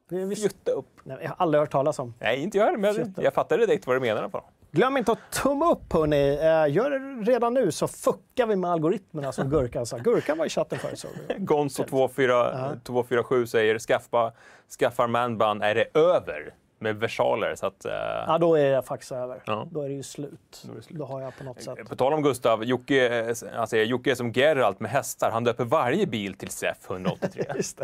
Det 0.10 0.22
är 0.22 0.26
visst... 0.26 0.42
Fjutta 0.42 0.72
upp. 0.72 0.90
Nej, 1.04 1.18
jag 1.22 1.30
har 1.30 1.36
aldrig 1.38 1.60
hört 1.60 1.72
talas 1.72 2.00
om. 2.00 2.14
Nej, 2.20 2.44
inte 2.44 2.58
jag 2.58 2.66
heller, 2.66 2.78
men 2.78 2.96
jag, 2.96 3.14
jag 3.26 3.34
fattar 3.34 3.58
direkt 3.58 3.88
vad 3.88 3.96
du 3.96 4.00
menar. 4.00 4.30
fall. 4.30 4.44
Glöm 4.72 4.98
inte 4.98 5.12
att 5.12 5.32
tumma 5.32 5.72
upp 5.72 5.94
hörni. 5.94 6.38
Eh, 6.42 6.74
gör 6.76 6.90
det 6.90 7.00
redan 7.32 7.54
nu 7.54 7.72
så 7.72 7.88
fuckar 7.88 8.48
vi 8.48 8.56
med 8.56 8.72
algoritmerna 8.72 9.32
som 9.32 9.50
Gurkan 9.50 9.86
sa. 9.86 9.98
Gurkan 9.98 10.38
var 10.38 10.46
i 10.46 10.50
chatten 10.50 10.80
förut. 10.80 11.00
Så. 11.00 11.08
Gonzo247 11.38 13.46
säger 13.46 13.80
skaffa, 13.80 14.32
skaffar 14.80 15.08
manbun 15.08 15.62
är 15.62 15.76
det 15.76 15.86
över 15.94 16.54
med 16.80 16.96
versaler. 16.96 17.56
Så 17.56 17.66
att, 17.66 17.86
eh, 17.86 17.92
Ja, 18.28 18.38
då 18.38 18.56
är 18.56 18.72
det 18.72 18.82
faktiskt 18.82 19.12
över. 19.12 19.44
Ja. 19.46 19.68
Då 19.72 19.82
är 19.82 19.90
det 19.90 19.96
ju 19.96 20.04
slut. 20.04 20.64
det 20.76 20.82
slut. 20.82 21.00
Då 21.00 21.06
har 21.06 21.22
jag 21.22 21.38
på 21.38 21.44
något 21.44 21.62
sätt... 21.62 21.90
På 21.90 21.96
tal 21.96 22.14
om 22.14 22.22
Gustav, 22.22 22.64
Jocke, 22.64 23.20
eh, 23.20 23.34
säger 23.66 23.86
Jocke 23.86 24.12
är 24.12 24.16
som 24.16 24.32
Geralt 24.32 24.80
med 24.80 24.92
hästar. 24.92 25.32
Han 25.32 25.44
döper 25.44 25.66
varje 25.66 26.08
bil 26.08 26.34
till 26.34 26.50
SEF 26.50 26.78
183. 26.90 27.44
Just. 27.56 27.82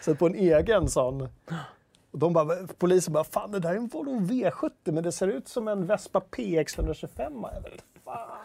Sätt 0.00 0.18
på 0.18 0.26
en 0.26 0.34
egen 0.34 0.88
sån. 0.88 1.28
Och 2.10 2.18
de 2.18 2.32
bara, 2.32 2.56
polisen 2.78 3.12
bara, 3.12 3.24
fan 3.24 3.52
det 3.52 3.58
där 3.58 3.70
är 3.70 3.76
en 3.76 3.86
Volvo 3.88 4.20
V70 4.20 4.70
men 4.84 5.02
det 5.02 5.12
ser 5.12 5.28
ut 5.28 5.48
som 5.48 5.68
en 5.68 5.86
Vespa 5.86 6.20
PX125. 6.30 7.48
Jag 7.54 7.60
vet 7.62 7.84
fan. 8.04 8.38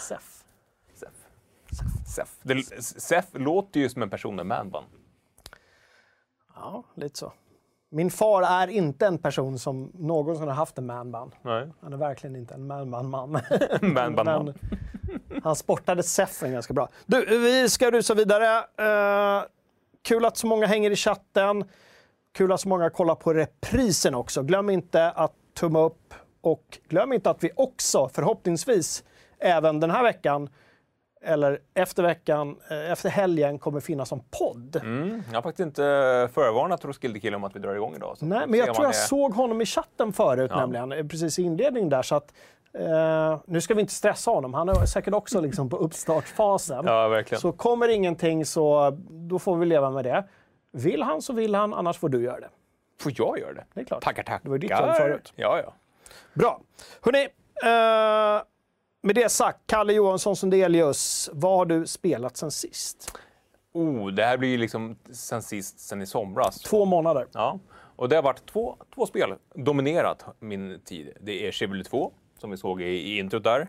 SEF. 0.00 0.44
SEF. 0.94 1.12
SEF. 2.06 2.38
SEF 2.80 3.24
låter 3.32 3.80
ju 3.80 3.88
som 3.88 4.02
en 4.02 4.10
person 4.10 4.36
med 4.36 4.46
manbun. 4.46 4.84
Ja, 6.54 6.84
lite 6.94 7.18
så. 7.18 7.32
Min 7.90 8.10
far 8.10 8.42
är 8.42 8.68
inte 8.68 9.06
en 9.06 9.18
person 9.18 9.58
som 9.58 9.92
någonsin 9.94 10.48
har 10.48 10.54
haft 10.54 10.78
en 10.78 10.86
manbun. 10.86 11.30
Han 11.80 11.92
är 11.92 11.96
verkligen 11.96 12.36
inte 12.36 12.54
en 12.54 12.66
manbun-man. 12.66 13.40
Men 13.80 14.54
han 15.42 15.56
sportade 15.56 16.02
Seffen 16.02 16.52
ganska 16.52 16.74
bra. 16.74 16.88
Du, 17.06 17.38
vi 17.38 17.68
ska 17.68 17.90
rusa 17.90 18.14
vidare. 18.14 18.58
Uh, 18.58 19.44
kul 20.02 20.24
att 20.24 20.36
så 20.36 20.46
många 20.46 20.66
hänger 20.66 20.90
i 20.90 20.96
chatten. 20.96 21.64
Kul 22.34 22.52
att 22.52 22.60
så 22.60 22.68
många 22.68 22.90
kollar 22.90 23.14
på 23.14 23.34
reprisen 23.34 24.14
också. 24.14 24.42
Glöm 24.42 24.70
inte 24.70 25.10
att 25.10 25.32
tumma 25.54 25.80
upp 25.80 26.14
och 26.40 26.78
glöm 26.88 27.12
inte 27.12 27.30
att 27.30 27.44
vi 27.44 27.50
också 27.56 28.08
förhoppningsvis 28.08 29.04
även 29.38 29.80
den 29.80 29.90
här 29.90 30.02
veckan 30.02 30.48
eller 31.26 31.58
efter 31.74 32.02
veckan, 32.02 32.56
eh, 32.70 32.92
efter 32.92 33.08
helgen 33.08 33.58
kommer 33.58 33.80
finnas 33.80 34.08
som 34.08 34.20
podd. 34.38 34.76
Mm, 34.76 35.22
jag 35.28 35.34
har 35.34 35.42
faktiskt 35.42 35.66
inte 35.66 35.82
förvarnat 36.32 36.84
Roskilde-killen 36.84 37.34
om 37.34 37.44
att 37.44 37.56
vi 37.56 37.60
drar 37.60 37.74
igång 37.74 37.94
idag. 37.94 38.16
Nej, 38.20 38.46
men 38.46 38.58
jag 38.58 38.74
tror 38.74 38.84
jag 38.84 38.94
är... 38.94 38.98
såg 38.98 39.32
honom 39.32 39.60
i 39.60 39.66
chatten 39.66 40.12
förut 40.12 40.50
ja. 40.54 40.60
nämligen, 40.60 40.92
eh, 40.92 41.06
precis 41.06 41.38
i 41.38 41.42
inledningen 41.42 41.88
där. 41.88 42.02
Så 42.02 42.14
att, 42.14 42.32
eh, 42.72 43.38
nu 43.46 43.60
ska 43.60 43.74
vi 43.74 43.80
inte 43.80 43.92
stressa 43.92 44.30
honom, 44.30 44.54
han 44.54 44.68
är 44.68 44.86
säkert 44.86 45.14
också 45.14 45.40
liksom 45.40 45.70
på 45.70 45.76
uppstartsfasen. 45.76 46.84
Ja, 46.86 47.08
verkligen. 47.08 47.40
Så 47.40 47.52
kommer 47.52 47.88
ingenting 47.88 48.44
så 48.44 48.96
då 49.08 49.38
får 49.38 49.56
vi 49.56 49.66
leva 49.66 49.90
med 49.90 50.04
det. 50.04 50.24
Vill 50.72 51.02
han 51.02 51.22
så 51.22 51.32
vill 51.32 51.54
han, 51.54 51.74
annars 51.74 51.98
får 51.98 52.08
du 52.08 52.22
göra 52.22 52.40
det. 52.40 52.50
Får 53.00 53.12
jag 53.14 53.38
göra 53.38 53.52
det? 53.52 53.64
Det 53.74 53.80
är 53.80 53.84
klart. 53.84 54.02
Tackar, 54.02 54.22
tackar. 54.22 54.40
Det 54.44 54.50
var 54.50 54.58
ditt 54.58 54.70
jobb 54.70 54.94
förut. 54.96 55.32
Ja, 55.36 55.60
ja. 55.64 55.74
Bra. 56.34 56.60
Hörrni, 57.00 57.28
eh, 57.64 58.42
med 59.06 59.14
det 59.14 59.28
sagt, 59.28 59.58
Kalle 59.66 59.92
Johansson 59.92 60.36
Sundelius, 60.36 61.30
vad 61.32 61.56
har 61.58 61.66
du 61.66 61.86
spelat 61.86 62.36
sen 62.36 62.50
sist? 62.50 63.18
Oh, 63.72 64.08
det 64.08 64.24
här 64.24 64.38
blir 64.38 64.48
ju 64.48 64.56
liksom 64.56 64.96
sen 65.10 65.42
sist, 65.42 65.80
sen 65.80 66.02
i 66.02 66.06
somras. 66.06 66.60
Två 66.60 66.84
månader. 66.84 67.26
Ja, 67.32 67.58
och 67.96 68.08
det 68.08 68.16
har 68.16 68.22
varit 68.22 68.46
två, 68.46 68.76
två 68.94 69.06
spel 69.06 69.34
dominerat 69.54 70.24
min 70.38 70.80
tid. 70.84 71.12
Det 71.20 71.46
är 71.46 71.52
Chevrolet 71.52 71.86
2, 71.86 72.12
som 72.38 72.50
vi 72.50 72.56
såg 72.56 72.82
i, 72.82 72.84
i 72.84 73.18
introt 73.18 73.44
där. 73.44 73.68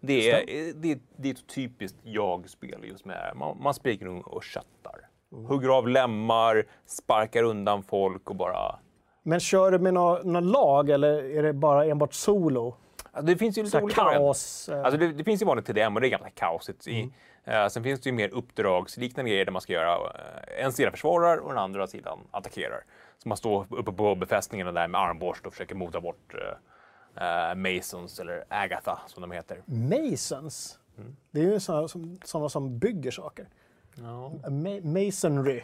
Det 0.00 0.30
är, 0.30 0.72
det, 0.74 0.98
det 1.16 1.28
är 1.28 1.34
ett 1.34 1.46
typiskt 1.46 1.98
jag-spel 2.02 2.84
just 2.84 3.04
med 3.04 3.32
man, 3.36 3.62
man 3.62 3.74
springer 3.74 4.06
runt 4.06 4.26
och 4.26 4.44
köttar. 4.44 5.08
Mm. 5.32 5.44
Hugger 5.44 5.68
av 5.68 5.88
lemmar, 5.88 6.66
sparkar 6.86 7.42
undan 7.42 7.82
folk 7.82 8.30
och 8.30 8.36
bara... 8.36 8.78
Men 9.22 9.40
kör 9.40 9.70
du 9.70 9.78
med 9.78 9.94
något 9.94 10.44
lag 10.44 10.90
eller 10.90 11.38
är 11.38 11.42
det 11.42 11.52
bara 11.52 11.84
enbart 11.84 12.14
solo? 12.14 12.76
Alltså 13.12 13.26
det 13.32 13.36
finns 13.36 13.58
ju 13.58 13.62
lite 13.62 13.82
olika 13.82 14.00
kaos. 14.00 14.68
Eh. 14.68 14.84
Alltså 14.84 14.98
det, 14.98 15.12
det, 15.12 15.24
finns 15.24 15.42
ju 15.42 15.46
vanligt 15.46 15.66
TDM 15.66 15.94
och 15.94 16.00
det 16.00 16.06
är 16.06 16.10
gamla 16.10 16.30
kaoset. 16.30 16.86
Mm. 16.86 17.12
Uh, 17.48 17.68
sen 17.68 17.82
finns 17.82 18.00
det 18.00 18.08
ju 18.08 18.16
mer 18.16 18.28
uppdragsliknande 18.28 19.30
grejer 19.30 19.44
där 19.44 19.52
man 19.52 19.62
ska 19.62 19.72
göra 19.72 19.98
uh, 19.98 20.64
en 20.64 20.72
sida 20.72 20.90
försvarar 20.90 21.36
och 21.36 21.48
den 21.48 21.58
andra 21.58 21.86
sidan 21.86 22.18
attackerar. 22.30 22.84
Så 23.22 23.28
man 23.28 23.36
står 23.36 23.66
uppe 23.70 23.92
på 23.92 24.14
befästningarna 24.14 24.72
där 24.72 24.88
med 24.88 25.00
armborst 25.00 25.46
och 25.46 25.52
försöker 25.52 25.74
mota 25.74 26.00
bort 26.00 26.34
uh, 26.34 27.54
Masons 27.54 28.20
eller 28.20 28.44
Agatha 28.48 29.00
som 29.06 29.20
de 29.20 29.30
heter. 29.30 29.62
Masons? 29.66 30.78
Mm. 30.98 31.16
Det 31.30 31.40
är 31.40 31.44
ju 31.44 31.60
sådana 31.60 31.88
som, 31.88 32.48
som 32.48 32.78
bygger 32.78 33.10
saker. 33.10 33.48
No. 33.94 34.50
Ma 34.50 34.80
masonry. 34.82 35.62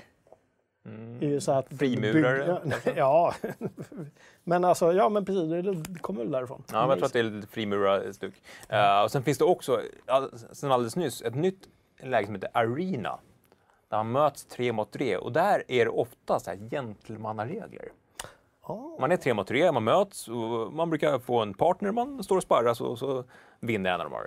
Mm. 0.87 1.23
Är 1.23 1.27
ju 1.27 1.41
så 1.41 1.53
att 1.53 1.69
Frimurare? 1.79 2.61
Bygga, 2.65 2.97
ja, 2.97 3.35
men 4.45 4.65
alltså, 4.65 4.93
ja 4.93 5.09
men 5.09 5.25
precis, 5.25 5.51
det 5.89 5.99
kommer 5.99 6.21
väl 6.21 6.31
därifrån. 6.31 6.63
Ja, 6.73 6.89
jag 6.89 6.99
tror 6.99 7.07
att 7.07 7.13
det 7.13 7.19
är 7.19 7.23
lite 7.23 7.49
frimurarstuk. 7.49 8.35
Uh, 8.73 9.03
och 9.05 9.11
sen 9.11 9.23
finns 9.23 9.39
det 9.39 9.45
också, 9.45 9.81
sen 10.53 10.73
alldeles 10.73 10.97
nyss, 10.97 11.23
ett 11.23 11.35
nytt 11.35 11.69
läge 12.03 12.27
som 12.27 12.35
heter 12.35 12.51
Arena. 12.53 13.19
Där 13.89 13.97
man 13.97 14.13
möts 14.13 14.45
tre 14.45 14.73
mot 14.73 14.93
tre 14.93 15.17
och 15.17 15.33
där 15.33 15.63
är 15.69 15.85
det 15.85 15.91
ofta 15.91 16.41
så 16.41 16.51
här 16.51 16.59
gentlemannaregler. 16.71 17.89
Oh. 18.63 19.01
Man 19.01 19.13
är 19.13 19.17
tre 19.17 19.35
mot 19.35 19.49
tre, 19.49 19.73
man 19.73 19.85
möts 19.85 20.29
och 20.29 20.73
man 20.73 20.91
brukar 20.91 21.19
få 21.19 21.43
en 21.43 21.55
partner, 21.55 21.93
man 21.93 22.25
står 22.25 22.37
och 22.37 22.43
sparras 22.43 22.81
och 22.81 22.99
så 22.99 23.25
vinner 23.61 23.91
en 23.95 24.01
av 24.01 24.11
dem. 24.11 24.21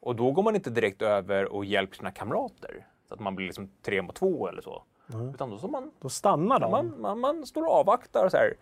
Och 0.00 0.16
då 0.16 0.30
går 0.30 0.42
man 0.42 0.54
inte 0.54 0.70
direkt 0.70 1.02
över 1.02 1.52
och 1.52 1.64
hjälper 1.64 1.96
sina 1.96 2.10
kamrater. 2.10 2.86
Så 3.08 3.14
att 3.14 3.20
man 3.20 3.36
blir 3.36 3.46
liksom 3.46 3.70
tre 3.82 4.02
mot 4.02 4.16
två 4.16 4.48
eller 4.48 4.62
så. 4.62 4.82
Mm. 5.14 5.28
Utan 5.28 5.50
då, 5.50 5.58
så 5.58 5.68
man, 5.68 5.90
då 6.00 6.08
stannar 6.08 6.60
de? 6.60 6.70
Man, 6.70 7.00
man, 7.00 7.20
man 7.20 7.46
står 7.46 7.62
och 7.62 7.72
avvaktar 7.72 8.28
så 8.28 8.36
här, 8.36 8.54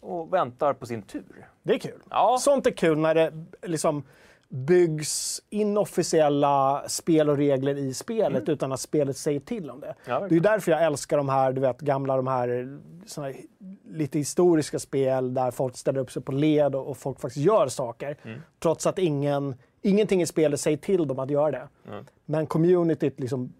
och 0.00 0.32
väntar 0.32 0.72
på 0.72 0.86
sin 0.86 1.02
tur. 1.02 1.48
Det 1.62 1.74
är 1.74 1.78
kul. 1.78 2.02
Ja. 2.10 2.38
Sånt 2.40 2.66
är 2.66 2.70
kul 2.70 2.98
när 2.98 3.14
det 3.14 3.32
liksom 3.62 4.02
byggs 4.48 5.42
inofficiella 5.50 6.84
spel 6.88 7.30
och 7.30 7.36
regler 7.36 7.78
i 7.78 7.94
spelet 7.94 8.42
mm. 8.42 8.52
utan 8.52 8.72
att 8.72 8.80
spelet 8.80 9.16
säger 9.16 9.40
till 9.40 9.70
om 9.70 9.80
det. 9.80 9.94
Ja, 10.04 10.26
det 10.28 10.36
är 10.36 10.40
därför 10.40 10.72
jag 10.72 10.84
älskar 10.84 11.16
de 11.16 11.28
här, 11.28 11.52
du 11.52 11.60
vet, 11.60 11.80
gamla 11.80 12.16
de 12.16 12.26
här, 12.26 12.80
här 13.16 13.36
lite 13.88 14.18
historiska 14.18 14.78
spel 14.78 15.34
där 15.34 15.50
folk 15.50 15.76
ställer 15.76 16.00
upp 16.00 16.12
sig 16.12 16.22
på 16.22 16.32
led 16.32 16.74
och, 16.74 16.86
och 16.86 16.96
folk 16.96 17.20
faktiskt 17.20 17.46
gör 17.46 17.68
saker. 17.68 18.16
Mm. 18.22 18.40
Trots 18.58 18.86
att 18.86 18.98
ingen, 18.98 19.54
ingenting 19.82 20.22
i 20.22 20.26
spelet 20.26 20.60
säger 20.60 20.76
till 20.76 21.06
dem 21.06 21.18
att 21.18 21.30
göra 21.30 21.50
det. 21.50 21.68
Mm. 21.88 22.04
Men 22.24 22.46
communityt 22.46 23.20
liksom 23.20 23.52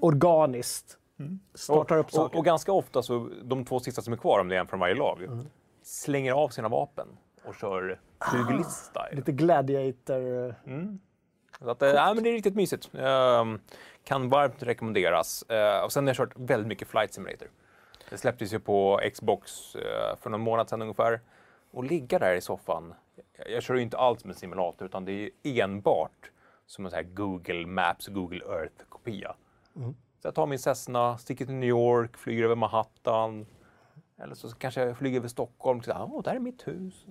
organiskt 0.00 0.98
mm. 1.20 1.40
startar 1.54 1.96
och, 1.96 2.00
upp 2.00 2.10
saker. 2.10 2.34
Och, 2.34 2.38
och, 2.38 2.44
ganska 2.44 2.72
ofta 2.72 3.02
så, 3.02 3.30
de 3.42 3.64
två 3.64 3.80
sista 3.80 4.02
som 4.02 4.12
är 4.12 4.16
kvar, 4.16 4.40
om 4.40 4.48
det 4.48 4.56
är 4.56 4.60
en 4.60 4.66
från 4.66 4.80
varje 4.80 4.94
lag, 4.94 5.22
mm. 5.22 5.46
slänger 5.82 6.32
av 6.32 6.48
sina 6.48 6.68
vapen 6.68 7.08
och 7.44 7.54
kör 7.54 8.00
pugilist-style. 8.18 9.12
Ah, 9.12 9.16
lite 9.16 9.32
gladiator... 9.32 10.54
Mm. 10.66 11.00
Så 11.60 11.70
att, 11.70 11.82
äh, 11.82 12.14
men 12.14 12.22
det 12.22 12.30
är 12.30 12.32
riktigt 12.32 12.54
mysigt. 12.54 12.90
Uh, 12.94 13.56
kan 14.04 14.28
varmt 14.28 14.62
rekommenderas. 14.62 15.44
Uh, 15.50 15.84
och 15.84 15.92
sen 15.92 16.04
har 16.04 16.08
jag 16.08 16.16
kört 16.16 16.32
väldigt 16.36 16.68
mycket 16.68 16.88
Flight 16.88 17.14
Simulator. 17.14 17.48
Det 18.10 18.18
släpptes 18.18 18.52
ju 18.52 18.60
på 18.60 19.00
Xbox 19.12 19.76
uh, 19.76 19.82
för 20.20 20.30
någon 20.30 20.40
månad 20.40 20.68
sedan 20.68 20.82
ungefär. 20.82 21.20
Och 21.70 21.84
ligga 21.84 22.18
där 22.18 22.34
i 22.34 22.40
soffan. 22.40 22.94
Jag, 23.36 23.50
jag 23.50 23.62
kör 23.62 23.74
ju 23.74 23.82
inte 23.82 23.98
alls 23.98 24.24
med 24.24 24.36
simulator 24.36 24.86
utan 24.86 25.04
det 25.04 25.12
är 25.12 25.30
enbart 25.42 26.30
som 26.66 26.84
en 26.84 26.90
sån 26.90 26.96
här 26.96 27.04
Google 27.04 27.66
Maps, 27.66 28.06
Google 28.06 28.44
Earth-kopia. 28.44 29.34
Mm. 29.76 29.94
Så 30.22 30.26
jag 30.26 30.34
tar 30.34 30.46
min 30.46 30.58
Cessna, 30.58 31.18
sticker 31.18 31.46
till 31.46 31.54
New 31.54 31.68
York, 31.68 32.16
flyger 32.16 32.44
över 32.44 32.54
Manhattan. 32.54 33.46
Eller 34.22 34.34
så 34.34 34.48
kanske 34.48 34.84
jag 34.84 34.96
flyger 34.96 35.18
över 35.18 35.28
Stockholm. 35.28 35.82
Så, 35.82 35.92
oh, 35.92 36.22
där 36.22 36.34
är 36.34 36.38
mitt 36.38 36.68
hus. 36.68 37.06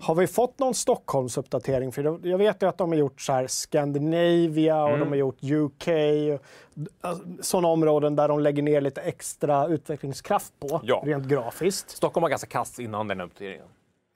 Har 0.00 0.14
vi 0.14 0.26
fått 0.26 0.58
någon 0.58 0.74
Stockholmsuppdatering? 0.74 1.92
För 1.92 2.26
jag 2.26 2.38
vet 2.38 2.62
ju 2.62 2.68
att 2.68 2.78
de 2.78 2.90
har 2.90 2.96
gjort 2.96 3.20
så 3.20 3.32
här 3.32 3.46
Scandinavia 3.46 4.82
och 4.82 4.88
mm. 4.88 5.00
de 5.00 5.08
har 5.08 5.16
gjort 5.16 5.42
UK. 5.42 5.88
Alltså, 7.00 7.24
sådana 7.40 7.68
områden 7.68 8.16
där 8.16 8.28
de 8.28 8.40
lägger 8.40 8.62
ner 8.62 8.80
lite 8.80 9.00
extra 9.00 9.66
utvecklingskraft 9.66 10.52
på, 10.60 10.80
ja. 10.82 11.02
rent 11.06 11.26
grafiskt. 11.26 11.90
Stockholm 11.90 12.22
var 12.22 12.30
ganska 12.30 12.48
kass 12.48 12.78
innan 12.80 13.08
den 13.08 13.20
uppdateringen. 13.20 13.66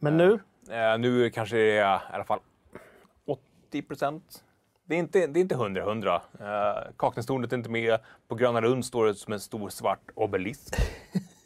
Men 0.00 0.16
nu? 0.16 0.32
Uh, 0.32 0.98
nu 0.98 1.30
kanske 1.30 1.56
det 1.56 1.78
är 1.78 1.96
i 1.96 2.14
alla 2.14 2.24
fall 2.24 2.40
80 3.26 3.82
procent 3.82 4.44
det 4.88 4.94
är 4.94 4.98
inte, 4.98 5.26
det 5.26 5.40
är 5.40 5.42
inte 5.42 5.54
100-100. 5.54 6.14
Uh, 6.14 6.90
Kaknästornet 6.96 7.52
är 7.52 7.56
inte 7.56 7.70
med. 7.70 7.98
På 8.28 8.34
Gröna 8.34 8.60
Lund 8.60 8.84
står 8.84 9.06
det 9.06 9.14
som 9.14 9.32
en 9.32 9.40
stor 9.40 9.68
svart 9.68 10.10
obelisk. 10.14 10.74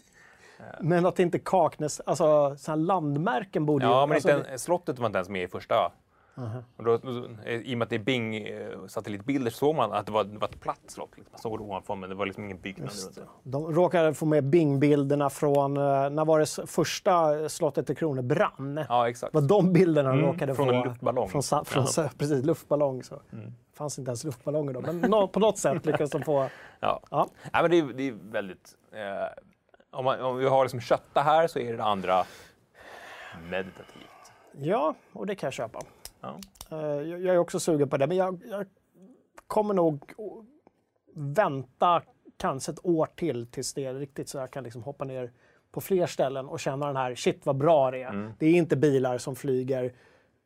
Men 0.80 1.06
att 1.06 1.18
inte 1.18 1.38
Kaknäs, 1.38 2.00
alltså 2.00 2.56
sådana 2.56 2.82
landmärken 2.82 3.66
borde 3.66 3.84
ja, 3.84 4.00
ju... 4.00 4.06
men 4.06 4.14
alltså, 4.14 4.36
inte 4.36 4.58
slottet 4.58 4.98
var 4.98 5.06
inte 5.06 5.18
ens 5.18 5.28
med 5.28 5.42
i 5.42 5.48
första. 5.48 5.92
Uh-huh. 6.34 6.62
Och 6.76 6.84
då, 6.84 6.94
I 7.46 7.74
och 7.74 7.78
med 7.78 7.82
att 7.82 7.90
det 7.90 7.96
är 7.96 7.98
Bing 7.98 8.36
eh, 8.36 9.48
såg 9.50 9.74
man 9.74 9.92
att 9.92 10.06
det 10.06 10.12
var, 10.12 10.24
det 10.24 10.38
var 10.38 10.48
ett 10.48 10.60
platt 10.60 10.80
slott. 10.86 11.10
Liksom. 11.16 11.32
Man 11.32 11.40
såg 11.40 11.58
det 11.58 11.64
ovanifrån 11.64 12.00
men 12.00 12.10
det 12.10 12.14
var 12.14 12.26
liksom 12.26 12.44
ingen 12.44 12.60
byggnad. 12.60 12.90
De 13.42 13.74
råkade 13.74 14.14
få 14.14 14.26
med 14.26 14.44
Bing-bilderna 14.44 15.30
från, 15.30 15.76
eh, 15.76 16.10
när 16.10 16.24
var 16.24 16.38
det 16.38 16.66
första 16.66 17.48
slottet 17.48 17.90
i 17.90 17.94
Kronor 17.94 18.22
brann? 18.22 18.84
Ja, 18.88 19.08
exakt. 19.08 19.32
Det 19.32 19.40
var 19.40 19.48
de 19.48 19.72
bilderna 19.72 20.08
de 20.08 20.18
mm, 20.18 20.30
råkade 20.30 20.54
från 20.54 20.66
få. 20.66 20.72
Från 20.72 20.82
en 20.82 20.88
luftballong. 20.88 21.28
Från, 21.28 21.42
från, 21.64 21.86
ja. 21.96 22.10
Precis, 22.18 22.44
luftballong. 22.44 23.02
Så. 23.02 23.20
Mm. 23.32 23.46
Det 23.46 23.76
fanns 23.76 23.98
inte 23.98 24.08
ens 24.08 24.24
luftballonger 24.24 24.72
då, 24.72 24.80
men 24.80 25.00
no, 25.00 25.28
på 25.28 25.40
något 25.40 25.58
sätt 25.58 25.86
lyckades 25.86 26.10
de 26.10 26.22
få... 26.22 26.48
Ja. 26.80 27.00
Ja. 27.10 27.28
ja 27.52 27.62
men 27.62 27.70
det, 27.70 27.78
är, 27.78 27.84
det 27.84 28.08
är 28.08 28.12
väldigt... 28.12 28.74
Eh, 28.92 29.42
om, 29.90 30.04
man, 30.04 30.20
om 30.20 30.36
vi 30.36 30.48
har 30.48 30.64
liksom 30.64 30.80
kötta 30.80 31.20
här 31.20 31.46
så 31.46 31.58
är 31.58 31.76
det 31.76 31.84
andra 31.84 32.24
meditativt. 33.50 34.32
Ja, 34.52 34.94
och 35.12 35.26
det 35.26 35.34
kan 35.34 35.46
jag 35.46 35.54
köpa. 35.54 35.80
Ja. 36.22 36.40
Uh, 36.72 37.08
jag, 37.08 37.34
är 37.34 37.38
också 37.38 37.60
sugen 37.60 37.88
på 37.88 37.96
det, 37.96 38.06
men 38.06 38.16
jag, 38.16 38.42
jag 38.44 38.66
kommer 39.46 39.74
nog 39.74 40.12
vänta 41.14 42.02
kanske 42.36 42.72
ett 42.72 42.86
år 42.86 43.08
till 43.16 43.46
tills 43.46 43.74
det 43.74 43.84
är 43.84 43.94
riktigt 43.94 44.28
så 44.28 44.38
jag 44.38 44.50
kan 44.50 44.64
liksom 44.64 44.82
hoppa 44.82 45.04
ner 45.04 45.32
på 45.72 45.80
fler 45.80 46.06
ställen 46.06 46.48
och 46.48 46.60
känna 46.60 46.86
den 46.86 46.96
här, 46.96 47.14
shit 47.14 47.46
vad 47.46 47.56
bra 47.56 47.90
det 47.90 48.02
är. 48.02 48.08
Mm. 48.08 48.32
Det 48.38 48.46
är 48.46 48.54
inte 48.54 48.76
bilar 48.76 49.18
som 49.18 49.36
flyger 49.36 49.92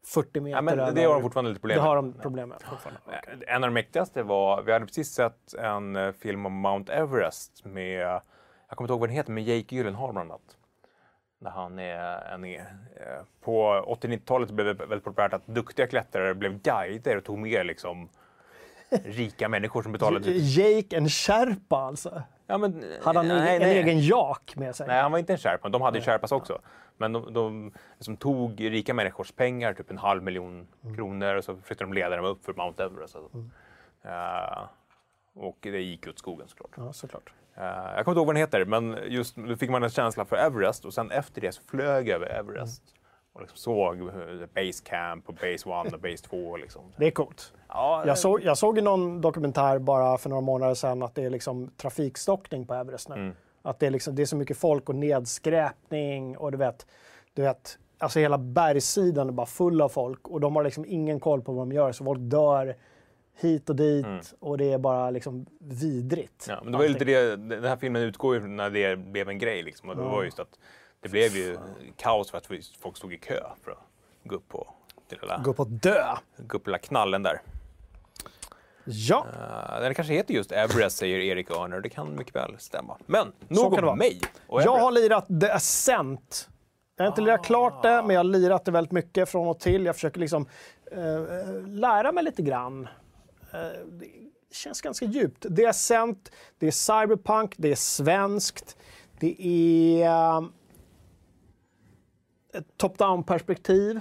40 0.07 0.41
meter 0.41 0.57
ja, 0.57 0.63
men 0.63 0.81
över. 0.81 0.93
Det 0.93 1.05
har 1.05 1.15
de 1.15 1.23
fortfarande 1.23 1.51
lite 1.51 1.61
problem 1.61 1.79
med. 1.79 1.85
Det 1.85 1.89
har 1.89 1.97
de 1.97 2.13
problem 2.13 2.49
med. 2.49 2.59
Okay. 3.07 3.37
En 3.47 3.65
av 3.65 3.71
de 3.71 3.75
mäktigaste 3.75 4.23
var, 4.23 4.63
vi 4.63 4.73
hade 4.73 4.87
precis 4.87 5.09
sett 5.09 5.55
en 5.55 5.97
eh, 5.97 6.13
film 6.13 6.47
om 6.47 6.53
Mount 6.53 6.93
Everest 6.93 7.65
med 7.65 8.21
jag 8.69 8.77
kommer 8.77 8.87
inte 8.87 8.93
ihåg 8.93 9.01
vad 9.01 9.09
den 9.09 9.17
heter, 9.17 9.33
men 9.33 9.45
Jake 9.45 9.75
Gyllenhaal 9.75 10.13
bland 10.13 10.31
annat. 10.31 10.57
När 11.39 11.51
han 11.51 11.79
är 11.79 12.35
en, 12.35 12.45
eh, 12.45 12.61
på 13.41 13.85
80-90-talet 13.87 14.51
blev 14.51 14.67
det 14.67 14.75
väldigt 14.75 15.05
populärt 15.05 15.33
att 15.33 15.47
duktiga 15.47 15.87
klättrare 15.87 16.35
blev 16.35 16.63
guider 16.63 17.17
och 17.17 17.25
tog 17.25 17.39
med 17.39 17.67
liksom 17.67 18.09
rika 19.05 19.49
människor 19.49 19.83
som 19.83 19.93
betalade... 19.93 20.31
Jake 20.31 20.97
en 20.97 21.09
sherpa 21.09 21.77
alltså? 21.77 22.23
Ja, 22.47 22.59
men, 22.59 22.85
hade 23.03 23.19
han 23.19 23.29
nej, 23.29 23.57
en, 23.57 23.63
nej. 23.63 23.79
egen 23.79 24.01
jak 24.01 24.57
med 24.57 24.77
sig? 24.77 24.87
Nej, 24.87 25.03
han 25.03 25.13
var 25.13 25.19
inte 25.19 25.33
en 25.33 25.39
sherpa. 25.39 25.69
De 25.69 25.83
hade 25.83 25.99
ju 25.99 26.05
sherpas 26.05 26.33
också. 26.33 26.61
Men 26.97 27.13
de, 27.13 27.33
de 27.33 27.73
liksom 27.95 28.17
tog 28.17 28.61
rika 28.61 28.95
människors 28.95 29.33
pengar, 29.33 29.75
typ 29.75 29.91
en 29.91 29.99
halv 29.99 30.23
miljon 30.23 30.69
mm. 30.85 30.97
kronor, 30.97 31.35
och 31.35 31.45
så 31.45 31.57
flyttade 31.57 31.91
de 31.91 31.95
ledaren 31.95 32.25
upp 32.25 32.45
för 32.45 32.55
Mount 32.55 32.85
Everest. 32.85 33.17
Alltså. 33.17 33.31
Mm. 33.35 33.51
Uh, 34.05 34.69
Och 35.35 35.59
det 35.61 35.81
gick 35.81 36.09
åt 36.09 36.19
skogen 36.19 36.49
såklart. 36.49 36.71
Ja, 36.77 36.93
såklart. 36.93 37.33
Eh, 37.57 37.65
jag 37.65 38.05
kommer 38.05 38.13
inte 38.13 38.19
ihåg 38.19 38.27
vad 38.27 38.35
den 38.35 38.41
heter, 38.41 38.65
men 38.65 38.99
just 39.07 39.37
då 39.37 39.57
fick 39.57 39.71
man 39.71 39.83
en 39.83 39.91
känsla 39.91 40.25
för 40.25 40.37
Everest 40.37 40.85
och 40.85 40.95
sen 40.95 41.11
efter 41.11 41.41
det 41.41 41.53
så 41.53 41.63
flög 41.63 42.09
jag 42.09 42.15
över 42.15 42.27
Everest. 42.27 42.83
Och 43.33 43.41
liksom 43.41 43.59
såg 43.59 44.01
eh, 44.01 44.07
Base 44.55 44.85
Camp 44.85 45.29
och 45.29 45.35
Base 45.35 45.69
One 45.69 45.91
och 45.91 46.01
Base 46.01 46.25
2. 46.29 46.57
Liksom. 46.57 46.83
Det 46.97 47.07
är 47.07 47.11
coolt. 47.11 47.53
Ja, 47.69 48.03
Jag 48.07 48.19
såg, 48.19 48.43
jag 48.43 48.59
såg 48.59 48.79
i 48.79 48.81
någon 48.81 49.21
dokumentär 49.21 49.79
bara 49.79 50.19
för 50.19 50.29
några 50.29 50.41
månader 50.41 50.75
sedan 50.75 51.03
att 51.03 51.15
det 51.15 51.25
är 51.25 51.31
liksom 51.31 51.71
trafikstockning 51.77 52.67
på 52.67 52.75
Everest 52.75 53.09
nu. 53.09 53.15
Mm. 53.15 53.35
Att 53.63 53.79
det 53.79 53.87
är, 53.87 53.91
liksom, 53.91 54.15
det 54.15 54.23
är 54.23 54.27
så 54.27 54.37
mycket 54.37 54.57
folk 54.57 54.89
och 54.89 54.95
nedskräpning 54.95 56.37
och 56.37 56.53
du 56.53 56.59
vet, 56.59 56.87
du 57.35 57.43
vet, 57.43 57.79
alltså 57.99 58.19
hela 58.19 58.39
bergssidan 58.39 59.29
är 59.29 59.33
bara 59.33 59.47
full 59.47 59.81
av 59.81 59.89
folk 59.89 60.29
och 60.29 60.41
de 60.41 60.57
har 60.57 60.65
liksom 60.65 60.85
ingen 60.89 61.21
koll 61.21 61.43
på 61.43 61.53
vad 61.53 61.69
de 61.69 61.73
gör 61.73 61.93
så 61.93 62.05
folk 62.05 62.21
dör 62.21 62.77
hit 63.37 63.71
och 63.71 63.77
dit 63.77 64.35
och 64.41 64.59
det 64.59 64.73
är 64.73 64.79
bara 64.79 65.11
liksom 65.11 65.47
vidrigt. 65.59 66.47
Mm. 66.49 66.59
Ja, 66.59 66.65
men 66.65 66.73
det 66.73 66.79
var 66.79 66.89
lite 66.89 67.05
det, 67.05 67.37
den 67.37 67.65
här 67.65 67.77
filmen 67.77 68.03
utgår 68.03 68.35
ju 68.35 68.47
när 68.47 68.71
det 68.71 68.97
blev 68.97 69.29
en 69.29 69.39
grej. 69.39 69.63
Liksom, 69.63 69.89
och 69.89 69.97
det 69.97 70.03
var 70.03 70.25
just 70.25 70.39
att 70.39 70.59
det 71.01 71.09
blev 71.09 71.37
ju 71.37 71.59
kaos 71.97 72.31
för 72.31 72.39
att 72.39 72.47
folk 72.81 72.97
stod 72.97 73.13
i 73.13 73.19
kö 73.19 73.41
för 73.65 73.71
att 73.71 73.79
gå 74.25 74.35
upp 74.35 74.49
på 74.49 74.67
lilla, 75.09 75.39
Gå 75.45 75.53
på 75.53 75.63
att 75.63 75.83
dö. 75.83 76.05
gå 76.37 76.57
upp 76.57 76.65
på 76.65 76.71
lilla 76.71 76.79
knallen 76.79 77.23
där. 77.23 77.41
Ja, 78.89 79.27
Uh, 79.77 79.81
den 79.81 79.95
kanske 79.95 80.15
heter 80.15 80.35
just 80.35 80.53
Everest, 80.53 80.97
säger 80.97 81.19
Erik 81.19 81.51
Örner. 81.51 81.81
Det 81.81 81.89
kan 81.89 82.17
mycket 82.17 82.35
väl 82.35 82.55
stämma. 82.59 82.99
Men 83.07 83.33
nog 83.49 83.85
om 83.85 83.99
mig 83.99 84.21
och 84.47 84.63
jag 84.63 84.79
har 84.79 84.93
lirat 84.93 85.27
The 85.41 85.51
Ascent. 85.51 86.49
Jag 86.97 87.05
har 87.05 87.09
inte 87.09 87.21
lirat 87.21 87.45
klart 87.45 87.83
det, 87.83 88.03
men 88.03 88.11
jag 88.11 88.19
har 88.19 88.25
lirat 88.25 88.65
det 88.65 88.71
väldigt 88.71 88.93
mycket 88.93 89.29
från 89.29 89.49
och 89.49 89.61
till. 89.61 89.87
Jag 89.87 89.95
försöker 89.95 90.21
liksom 90.21 90.47
eh, 90.93 91.67
lära 91.67 92.13
mig 92.13 92.25
lite 92.25 92.43
grann. 92.43 92.89
Eh, 93.53 93.87
det 93.91 94.07
känns 94.51 94.81
ganska 94.81 95.07
djupt. 95.07 95.47
Det 95.51 95.65
är 95.65 95.69
Ascent, 95.69 96.33
det 96.59 96.67
är 96.67 96.71
cyberpunk, 96.71 97.55
det 97.57 97.73
är 97.73 97.77
svenskt, 97.77 98.77
det 99.21 99.43
är 99.47 100.07
eh, 100.07 100.45
ett 102.55 102.77
top-down-perspektiv. 102.77 104.01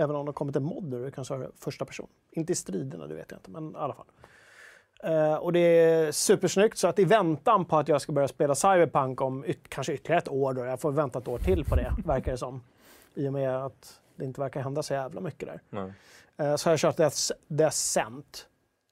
Även 0.00 0.16
om 0.16 0.24
det 0.24 0.28
har 0.28 0.32
kommit 0.34 0.56
en 0.56 0.64
mod 0.64 0.84
nu, 0.84 1.04
det 1.04 1.10
kanske 1.10 1.34
är 1.34 1.50
första 1.56 1.84
person. 1.84 2.08
Inte 2.32 2.52
i 2.52 2.56
striderna, 2.56 3.06
det 3.06 3.14
vet 3.14 3.30
jag 3.30 3.38
inte, 3.38 3.50
men 3.50 3.70
i 3.72 3.76
alla 3.76 3.94
fall. 3.94 4.06
Eh, 5.04 5.34
och 5.34 5.52
det 5.52 5.58
är 5.60 6.12
supersnyggt, 6.12 6.78
så 6.78 6.88
att 6.88 6.98
i 6.98 7.04
väntan 7.04 7.64
på 7.64 7.76
att 7.76 7.88
jag 7.88 8.02
ska 8.02 8.12
börja 8.12 8.28
spela 8.28 8.54
Cyberpunk 8.54 9.20
om 9.20 9.44
yt- 9.44 9.68
kanske 9.68 9.92
ytterligare 9.92 10.18
ett 10.22 10.28
år, 10.28 10.54
då, 10.54 10.64
jag 10.64 10.80
får 10.80 10.92
vänta 10.92 11.18
ett 11.18 11.28
år 11.28 11.38
till 11.38 11.64
på 11.64 11.76
det, 11.76 11.92
verkar 12.04 12.32
det 12.32 12.38
som. 12.38 12.62
I 13.14 13.28
och 13.28 13.32
med 13.32 13.64
att 13.64 14.00
det 14.16 14.24
inte 14.24 14.40
verkar 14.40 14.60
hända 14.62 14.82
så 14.82 14.94
jävla 14.94 15.20
mycket 15.20 15.48
där. 15.48 15.60
Nej. 15.70 15.92
Eh, 16.38 16.56
så 16.56 16.68
har 16.68 16.72
jag 16.72 16.80
kört 16.80 16.98
Asc- 16.98 17.56
The 17.58 17.64
Ascent. 17.64 18.46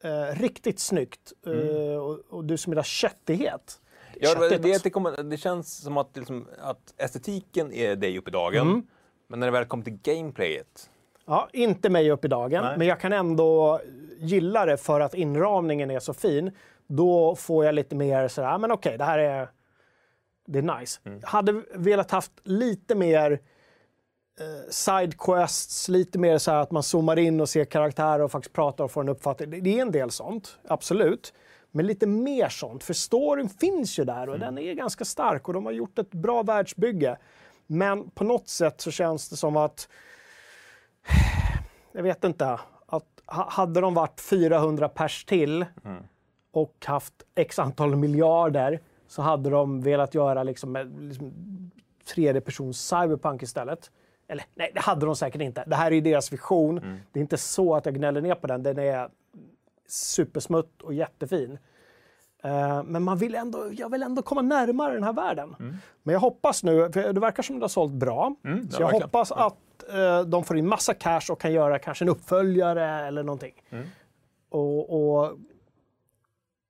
Eh, 0.04 0.40
riktigt 0.40 0.78
snyggt. 0.80 1.32
Eh, 1.46 1.96
och, 1.96 2.18
och 2.30 2.44
du 2.44 2.56
som 2.56 2.72
gillar 2.72 2.82
köttighet. 2.82 3.80
Ja, 4.20 4.34
det, 4.34 4.48
det, 4.58 4.82
det, 5.16 5.22
det 5.22 5.36
känns 5.36 5.76
som 5.82 5.96
att, 5.96 6.16
liksom, 6.16 6.48
att 6.60 6.94
estetiken 6.96 7.72
är 7.72 7.96
dig 7.96 8.18
upp 8.18 8.28
i 8.28 8.30
dagen. 8.30 8.66
Mm. 8.68 8.86
Men 9.28 9.40
när 9.40 9.46
det 9.46 9.50
väl 9.52 9.64
kommer 9.64 9.84
till 9.84 9.98
gameplayet. 10.02 10.90
Ja, 11.26 11.48
inte 11.52 11.90
mig 11.90 12.10
upp 12.10 12.24
i 12.24 12.28
dagen, 12.28 12.64
Nej. 12.64 12.78
men 12.78 12.86
jag 12.86 13.00
kan 13.00 13.12
ändå 13.12 13.80
gilla 14.18 14.66
det 14.66 14.76
för 14.76 15.00
att 15.00 15.14
inramningen 15.14 15.90
är 15.90 16.00
så 16.00 16.14
fin. 16.14 16.50
Då 16.86 17.36
får 17.36 17.64
jag 17.64 17.74
lite 17.74 17.94
mer 17.96 18.28
sådär, 18.28 18.48
"Ah, 18.48 18.58
men 18.58 18.72
okej, 18.72 18.98
det 18.98 19.04
här 19.04 19.18
är, 19.18 19.48
det 20.46 20.58
är 20.58 20.78
nice. 20.80 21.00
Hade 21.22 21.62
velat 21.74 22.10
haft 22.10 22.32
lite 22.44 22.94
mer 22.94 23.40
sidequests, 24.70 25.88
lite 25.88 26.18
mer 26.18 26.38
så 26.38 26.50
att 26.50 26.70
man 26.70 26.82
zoomar 26.82 27.18
in 27.18 27.40
och 27.40 27.48
ser 27.48 27.64
karaktärer 27.64 28.22
och 28.22 28.30
faktiskt 28.30 28.52
pratar 28.54 28.84
och 28.84 28.90
får 28.90 29.00
en 29.00 29.08
uppfattning. 29.08 29.62
Det, 29.62 29.78
är 29.78 29.82
en 29.82 29.92
del 29.92 30.10
sånt, 30.10 30.58
absolut. 30.68 31.34
Men 31.70 31.86
lite 31.86 32.06
mer 32.06 32.48
sånt, 32.48 32.84
för 32.84 32.94
storyn 32.94 33.48
finns 33.48 33.98
ju 33.98 34.04
där 34.04 34.28
och 34.28 34.38
den 34.38 34.58
är 34.58 34.72
ganska 34.74 35.04
stark 35.04 35.48
och 35.48 35.54
de 35.54 35.64
har 35.64 35.72
gjort 35.72 35.98
ett 35.98 36.10
bra 36.10 36.42
världsbygge. 36.42 37.18
Men 37.66 38.10
på 38.10 38.24
något 38.24 38.48
sätt 38.48 38.80
så 38.80 38.90
känns 38.90 39.28
det 39.28 39.36
som 39.36 39.56
att 39.56 39.88
jag 41.92 42.02
vet 42.02 42.24
inte. 42.24 42.58
Att, 42.86 43.04
ha- 43.26 43.50
hade 43.50 43.80
de 43.80 43.94
varit 43.94 44.20
400 44.20 44.88
pers 44.88 45.24
till 45.24 45.64
och 46.52 46.74
haft 46.86 47.14
x 47.34 47.58
antal 47.58 47.96
miljarder 47.96 48.80
så 49.08 49.22
hade 49.22 49.50
de 49.50 49.80
velat 49.82 50.14
göra 50.14 50.42
liksom, 50.42 50.76
liksom, 51.00 51.32
tredje 52.14 52.40
persons 52.40 52.88
cyberpunk 52.88 53.42
istället. 53.42 53.90
Eller 54.28 54.44
nej, 54.54 54.70
det 54.74 54.80
hade 54.80 55.06
de 55.06 55.16
säkert 55.16 55.40
inte. 55.42 55.64
Det 55.66 55.76
här 55.76 55.86
är 55.86 55.94
ju 55.94 56.00
deras 56.00 56.32
vision. 56.32 57.00
Det 57.12 57.18
är 57.18 57.22
inte 57.22 57.36
så 57.38 57.74
att 57.74 57.86
jag 57.86 57.94
gnäller 57.94 58.20
ner 58.20 58.34
på 58.34 58.46
den. 58.46 58.62
Den 58.62 58.78
är 58.78 59.08
supersmutt 59.88 60.82
och 60.82 60.94
jättefin. 60.94 61.58
Eh, 62.42 62.82
Men 62.82 63.02
man 63.02 63.18
vill 63.18 63.34
ändå, 63.34 63.68
jag 63.72 63.90
vill 63.90 64.02
ändå 64.02 64.22
komma 64.22 64.42
närmare 64.42 64.94
den 64.94 65.02
här 65.04 65.12
världen. 65.12 65.56
Men 66.02 66.12
jag 66.12 66.20
hoppas 66.20 66.62
nu, 66.62 66.92
för 66.92 67.12
det 67.12 67.20
verkar 67.20 67.42
som 67.42 67.58
det 67.58 67.64
har 67.64 67.68
sålt 67.68 67.92
bra. 67.92 68.34
Mm, 68.44 68.70
så 68.70 68.76
ja, 68.76 68.80
jag 68.80 68.86
verkligen. 68.86 69.02
hoppas 69.02 69.32
att 69.32 69.92
eh, 69.94 70.20
de 70.20 70.44
får 70.44 70.56
in 70.56 70.68
massa 70.68 70.94
cash 70.94 71.30
och 71.30 71.40
kan 71.40 71.52
göra 71.52 71.78
kanske 71.78 72.04
en 72.04 72.08
uppföljare 72.08 73.06
eller 73.06 73.22
någonting. 73.22 73.54
Mm. 73.70 73.86
Och, 74.48 74.90
och 75.20 75.38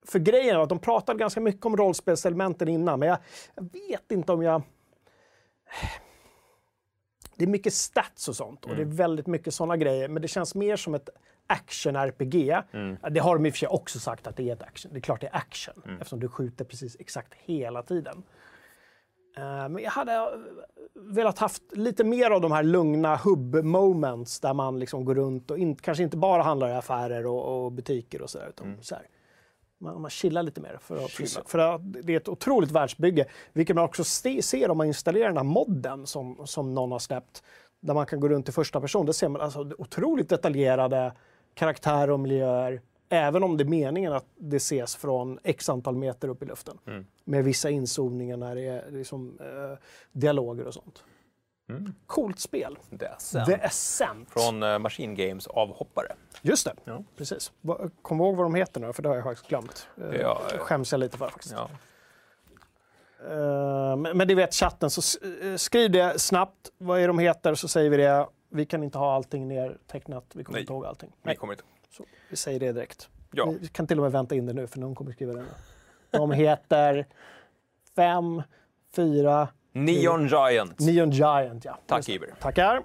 för 0.07 0.19
grejen 0.19 0.57
är 0.57 0.61
att 0.61 0.69
de 0.69 0.79
pratade 0.79 1.19
ganska 1.19 1.40
mycket 1.40 1.66
om 1.66 1.77
rollspelselementen 1.77 2.69
innan, 2.69 2.99
men 3.01 3.09
jag, 3.09 3.19
jag 3.55 3.62
vet 3.73 4.12
inte 4.12 4.33
om 4.33 4.42
jag... 4.42 4.62
Det 7.37 7.44
är 7.44 7.49
mycket 7.49 7.72
stats 7.72 8.29
och 8.29 8.37
sånt 8.37 8.64
och 8.64 8.70
det 8.70 8.83
är 8.83 8.85
Mm. 8.85 8.96
väldigt 8.96 9.27
mycket 9.27 9.55
sådana 9.55 9.77
grejer, 9.77 10.09
men 10.09 10.22
det 10.22 10.29
känns 10.29 10.55
mer 10.55 10.77
som 10.77 10.94
ett 10.94 11.09
action-RPG. 11.46 12.62
Mm. 12.72 12.96
Det 13.11 13.20
har 13.20 13.35
de 13.37 13.46
i 13.46 13.51
och 13.51 13.55
för 13.55 13.59
sig 13.59 13.68
också 13.68 13.99
sagt 13.99 14.27
att 14.27 14.37
det 14.37 14.49
är 14.49 14.53
ett 14.53 14.62
action. 14.62 14.90
Det 14.92 14.99
är 14.99 15.01
klart 15.01 15.20
det 15.20 15.27
är 15.27 15.37
action, 15.37 15.75
Mm. 15.85 15.96
eftersom 15.96 16.20
du 16.20 16.29
skjuter 16.29 16.64
precis 16.64 16.96
exakt 17.01 17.35
hela 17.35 17.83
tiden. 17.83 18.22
Eh, 19.37 19.68
Men 19.68 19.79
jag 19.79 19.90
hade 19.90 20.12
eh, 20.12 20.27
velat 20.94 21.38
haft 21.38 21.62
lite 21.72 22.05
mer 22.05 22.31
av 22.31 22.40
de 22.40 22.53
här 22.53 22.62
lugna 22.62 23.16
hubb-moments 23.16 24.40
där 24.40 24.55
man 24.55 24.79
liksom 24.79 25.05
går 25.05 25.14
runt 25.14 25.51
och 25.51 25.59
in, 25.59 25.77
kanske 25.77 26.05
inte 26.05 26.16
bara 26.16 26.42
handlar 26.42 26.68
i 26.68 26.72
affärer 26.72 27.27
och, 27.27 27.64
och 27.64 27.72
butiker 27.72 28.22
och 28.22 28.31
sådär. 28.31 28.49
Utan 28.49 28.79
så 28.83 28.94
här. 28.94 29.07
Man, 29.79 30.01
man 30.01 30.11
chillar 30.11 30.43
lite 30.43 30.61
mer. 30.61 30.79
För 30.81 31.05
att, 31.05 31.11
Chilla. 31.11 31.43
för 31.47 31.59
att 31.59 31.81
det 32.03 32.12
är 32.12 32.17
ett 32.17 32.29
otroligt 32.29 32.71
världsbygge. 32.71 33.27
Vilket 33.53 33.77
man 33.77 33.85
också 33.85 34.05
se, 34.05 34.43
ser 34.43 34.71
om 34.71 34.79
man 34.79 34.87
installerar 34.87 35.29
den 35.29 35.37
här 35.37 35.45
modden 35.45 36.07
som, 36.07 36.47
som 36.47 36.75
någon 36.75 36.93
har 36.93 36.99
släppt. 36.99 37.43
Där 37.81 37.95
man 37.95 38.07
kan 38.07 38.21
gå 38.21 38.29
runt 38.29 38.49
i 38.49 38.53
första 38.53 38.81
person. 38.81 39.07
Där 39.07 39.12
ser 39.12 39.29
man 39.29 39.41
alltså 39.41 39.71
otroligt 39.79 40.29
detaljerade 40.29 41.12
karaktärer 41.55 42.11
och 42.11 42.21
miljöer. 42.21 42.81
Även 43.09 43.43
om 43.43 43.57
det 43.57 43.65
är 43.65 43.69
meningen 43.69 44.12
att 44.12 44.27
det 44.37 44.57
ses 44.57 44.97
från 44.97 45.39
x 45.43 45.69
antal 45.69 45.97
meter 45.97 46.29
upp 46.29 46.43
i 46.43 46.47
luften. 46.47 46.79
Med 47.25 47.45
vissa 47.45 47.71
inzoomningar 47.71 48.37
när 48.37 48.55
det 48.55 48.67
är 48.67 48.91
liksom, 48.91 49.39
eh, 49.41 49.79
dialoger 50.12 50.67
och 50.67 50.75
sånt. 50.75 51.05
Coolt 52.07 52.40
spel. 52.40 52.79
Är 53.00 53.14
sen. 53.18 53.46
The 53.46 53.55
Ascent. 53.55 54.31
Från 54.31 54.62
uh, 54.62 54.79
Machine 54.79 55.14
Games 55.14 55.46
avhoppare. 55.46 56.12
Just 56.42 56.64
det, 56.64 56.74
Ja. 56.85 57.05
precis. 57.16 57.52
Kom 58.02 58.20
ihåg 58.20 58.37
vad 58.37 58.44
de 58.44 58.55
heter 58.55 58.81
nu, 58.81 58.92
för 58.92 59.02
det 59.02 59.09
har 59.09 59.16
jag 59.16 59.24
faktiskt 59.24 59.48
glömt. 59.48 59.88
Eh, 59.96 60.20
Ja, 60.20 60.42
eh. 60.52 60.59
Skäms 60.59 60.92
jag 60.92 60.98
lite 60.98 61.18
för 61.18 61.29
faktiskt. 61.29 61.55
Ja. 61.55 61.68
Eh, 63.31 63.96
men, 63.96 64.16
men 64.16 64.29
det 64.29 64.35
vet 64.35 64.55
chatten, 64.55 64.90
så 64.90 65.02
skriv 65.57 65.90
det 65.90 66.18
snabbt. 66.20 66.70
Vad 66.79 67.00
är 67.00 67.09
de 67.09 67.18
heter, 67.18 67.55
så 67.55 67.68
säger 67.68 67.90
vi 67.90 67.96
det. 67.96 68.26
Vi 68.48 68.66
kan 68.66 68.83
inte 68.83 68.98
ha 68.98 69.14
allting 69.14 69.48
nertecknat. 69.48 70.24
Vi 70.35 70.44
kommer 70.44 70.57
Nej. 70.57 70.61
inte 70.61 70.72
ihåg 70.72 70.87
allting. 70.87 71.11
Vi 71.22 71.26
Nej, 71.26 71.37
kommer 71.37 71.52
inte. 71.52 71.64
så 71.90 72.05
vi 72.31 72.37
säger 72.37 72.61
det 72.61 72.72
direkt. 72.72 73.09
Ja. 73.33 73.55
Vi 73.61 73.68
kan 73.68 73.87
till 73.87 73.98
och 73.98 74.02
med 74.02 74.12
vänta 74.12 74.35
in 74.35 74.46
det 74.46 74.52
nu, 74.52 74.66
för 74.66 74.79
någon 74.79 74.94
kommer 74.94 75.12
skriva 75.12 75.33
det 75.33 75.38
nu. 75.38 75.46
De 76.11 76.31
heter 76.33 77.07
fem, 77.96 78.42
fyra, 78.96 79.48
Neon 79.85 80.27
Giant. 80.29 80.81
Neon 80.81 81.11
Giant. 81.11 81.65
Ja. 81.65 81.79
Tack. 81.87 82.09
Iver. 82.09 82.35
Tackar. 82.41 82.83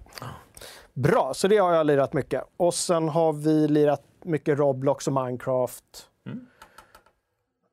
Bra, 0.93 1.33
så 1.33 1.47
det 1.47 1.57
har 1.57 1.73
jag 1.73 1.85
lirat 1.85 2.13
mycket. 2.13 2.43
Och 2.57 2.73
sen 2.73 3.09
har 3.09 3.33
vi 3.33 3.67
lirat 3.67 4.03
mycket 4.23 4.59
Roblox 4.59 5.07
och 5.07 5.13
Minecraft. 5.13 6.09
Mm. 6.25 6.47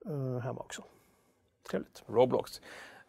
Eh, 0.07 0.40
hemma 0.42 0.61
också. 0.61 0.83
Trevligt. 1.70 2.02
Roblox. 2.07 2.61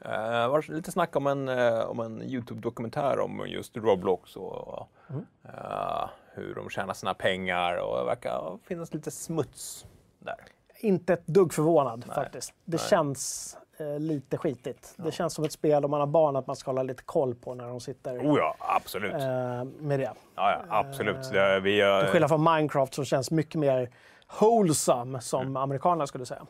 Uh, 0.05 0.47
var 0.47 0.71
lite 0.71 0.91
snack 0.91 1.15
om 1.15 1.27
en, 1.27 1.49
eh, 1.49 1.79
om 1.79 1.99
en 1.99 2.21
Youtube-dokumentär 2.21 3.19
om 3.19 3.43
just 3.47 3.77
Roblox 3.77 4.35
och 4.35 4.89
Mm. 5.09 5.25
eh, 5.43 6.09
hur 6.33 6.55
de 6.55 6.69
tjänar 6.69 6.93
sina 6.93 7.13
pengar 7.13 7.77
och 7.77 7.97
det 7.97 8.05
verkar 8.05 8.57
finnas 8.63 8.93
lite 8.93 9.11
smuts 9.11 9.85
där. 10.19 10.35
Inte 10.79 11.13
ett 11.13 11.27
dugg 11.27 11.53
förvånad 11.53 12.05
faktiskt. 12.15 12.53
Det 12.65 12.77
Nej. 12.77 12.87
känns 12.89 13.57
eh, 13.79 13.99
lite 13.99 14.37
skitigt. 14.37 14.93
Det 14.97 15.11
känns 15.11 15.33
som 15.33 15.43
ett 15.45 15.51
spel 15.51 15.85
om 15.85 15.91
man 15.91 15.99
har 15.99 16.07
barn 16.07 16.35
att 16.35 16.47
man 16.47 16.55
ska 16.55 16.71
hålla 16.71 16.83
lite 16.83 17.03
koll 17.03 17.35
på 17.35 17.53
när 17.55 17.67
de 17.67 17.79
sitter 17.79 18.17
Oh 18.19 18.37
ja, 18.39 18.55
absolut. 18.59 19.13
eh, 19.13 19.63
med 19.79 19.99
det. 19.99 20.11
ja, 20.35 20.51
ja, 20.51 20.61
absolut. 20.69 21.31
Det, 21.31 21.59
vi, 21.59 21.81
eh, 21.81 21.99
Till 21.99 22.09
skillnad 22.09 22.29
från 22.29 22.43
Minecraft 22.43 22.93
som 22.93 23.05
känns 23.05 23.31
mycket 23.31 23.55
mer 23.55 23.89
wholesome, 24.39 25.21
som 25.21 25.41
Mm. 25.41 25.55
amerikanerna 25.57 26.07
skulle 26.07 26.25
säga. 26.25 26.45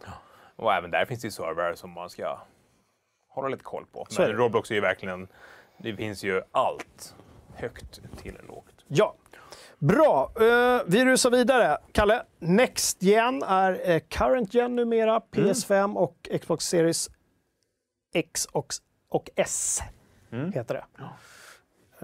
och 0.55 0.73
även 0.73 0.91
där 0.91 1.05
finns 1.05 1.21
det 1.21 1.27
ju 1.27 1.31
servrar 1.31 1.73
som 1.75 1.91
man 1.91 2.09
ska 2.09 2.37
hålla 3.29 3.47
lite 3.47 3.63
koll 3.63 3.85
på. 3.93 4.05
Så 4.09 4.21
Men. 4.21 4.31
Roblox 4.31 4.71
är 4.71 4.75
ju 4.75 4.81
verkligen, 4.81 5.27
det 5.77 5.95
finns 5.95 6.23
ju 6.23 6.41
allt. 6.51 7.15
Högt 7.55 7.99
till 8.17 8.37
lågt. 8.47 8.65
Ja. 8.87 9.15
Bra, 9.79 10.31
uh, 10.41 10.81
vi 10.85 11.05
rusar 11.05 11.29
vidare. 11.31 11.77
Kalle, 11.91 12.23
Next 12.39 13.03
Gen 13.03 13.43
är 13.43 13.91
uh, 13.91 13.99
Current 14.09 14.53
Gen 14.53 14.75
numera, 14.75 15.21
PS5 15.31 15.95
och 15.95 16.29
Xbox 16.41 16.65
Series 16.65 17.09
X 18.13 18.45
och, 18.45 18.73
och 19.09 19.29
S 19.35 19.79
heter 20.53 20.73
det. 20.73 20.85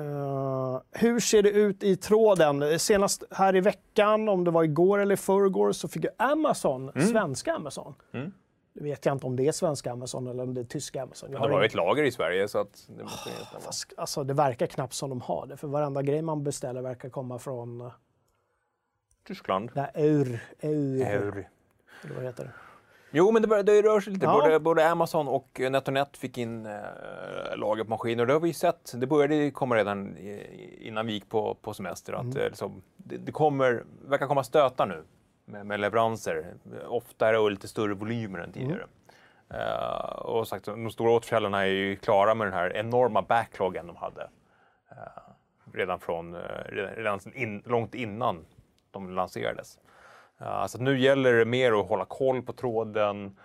Uh, 0.01 0.81
hur 0.91 1.19
ser 1.19 1.43
det 1.43 1.49
ut 1.49 1.83
i 1.83 1.95
tråden? 1.95 2.79
Senast 2.79 3.23
här 3.31 3.55
i 3.55 3.61
veckan, 3.61 4.29
om 4.29 4.43
det 4.43 4.51
var 4.51 4.63
igår 4.63 4.99
eller 4.99 5.15
förrgår, 5.15 5.71
så 5.71 5.87
fick 5.87 6.03
ju 6.03 6.09
Amazon, 6.17 6.91
svenska 7.11 7.53
Amazon. 7.53 7.93
Nu 8.73 8.83
vet 8.83 9.05
jag 9.05 9.15
inte 9.15 9.25
om 9.25 9.35
det 9.35 9.47
är 9.47 9.51
svenska 9.51 9.91
Amazon 9.91 10.27
eller 10.27 10.43
om 10.43 10.53
det 10.53 10.61
är 10.61 10.65
tyska 10.65 11.03
Amazon. 11.03 11.31
Jag 11.31 11.41
Det 11.41 11.53
har 11.53 11.61
ju 11.61 11.65
ett 11.65 11.73
lager 11.73 12.03
i 12.03 12.11
Sverige 12.11 12.47
så 12.47 12.59
att 12.59 12.87
det 12.87 13.03
måste 13.03 13.29
ju 13.29 13.35
stämma. 13.35 13.61
Fast, 13.61 13.93
alltså, 13.97 14.23
det 14.23 14.33
verkar 14.33 14.67
knappt 14.67 14.93
som 14.93 15.09
de 15.09 15.21
har 15.21 15.47
det, 15.47 15.57
för 15.57 15.67
varenda 15.67 16.01
grej 16.01 16.21
man 16.21 16.43
beställer 16.43 16.81
verkar 16.81 17.09
komma 17.09 17.39
från 17.39 17.81
uh, 17.81 17.91
Tyskland. 19.27 19.71
här 19.75 19.91
eur, 19.93 20.43
eur, 20.59 21.01
Eur. 21.01 21.49
eller 22.03 22.15
vad 22.15 22.23
heter 22.23 22.43
det? 22.43 22.51
Jo, 23.17 23.31
men 23.31 23.41
det, 23.41 23.47
bör- 23.47 23.63
det 23.63 23.81
rör 23.81 23.99
sig 23.99 24.13
lite. 24.13 24.25
Ja. 24.25 24.33
Både, 24.41 24.59
både 24.59 24.89
Amazon 24.89 25.27
och 25.27 25.59
NetOnNet 25.71 26.17
fick 26.17 26.37
in 26.37 26.65
eh, 26.65 26.71
lager 27.55 27.83
på 27.83 27.89
maskiner. 27.89 28.25
Det 28.25 28.33
har 28.33 28.39
vi 28.39 28.53
sett. 28.53 28.91
Det 28.95 29.07
började 29.07 29.51
komma 29.51 29.75
redan 29.75 30.17
innan 30.79 31.05
vi 31.07 31.13
gick 31.13 31.29
på, 31.29 31.55
på 31.61 31.73
semester. 31.73 32.13
Att, 32.13 32.21
Mm. 32.23 32.37
eh, 32.37 32.43
liksom, 32.49 32.81
det, 32.97 33.17
det 33.17 33.31
kommer, 33.31 33.83
verkar 34.07 34.27
komma 34.27 34.43
stötar 34.43 34.85
nu 34.85 35.03
med, 35.45 35.65
med 35.65 35.79
leveranser. 35.79 36.53
Oftare 36.87 37.37
och 37.39 37.51
lite 37.51 37.67
större 37.67 37.93
volymer 37.93 38.39
än 38.39 38.51
tidigare. 38.51 38.85
Mm. 39.49 39.61
Eh, 39.61 40.05
och 40.15 40.47
sagt, 40.47 40.65
de 40.65 40.91
stora 40.91 41.11
återförsäljarna 41.11 41.61
är 41.61 41.65
ju 41.71 41.95
klara 41.95 42.35
med 42.35 42.47
den 42.47 42.53
här 42.53 42.75
enorma 42.77 43.21
backloggen 43.21 43.87
de 43.87 43.95
hade. 43.95 44.21
eh, 44.91 44.97
redan 45.73 45.99
från, 45.99 46.35
redan, 46.65 46.91
redan 46.95 47.19
in, 47.33 47.63
långt 47.65 47.95
innan 47.95 48.45
de 48.91 49.09
lanserades. 49.09 49.79
Uh, 50.41 50.65
så 50.67 50.77
att 50.77 50.81
nu 50.81 50.99
gäller 50.99 51.33
det 51.33 51.45
mer 51.45 51.79
att 51.79 51.89
hålla 51.89 52.05
koll 52.05 52.41
på 52.41 52.53
tråden 52.53 53.37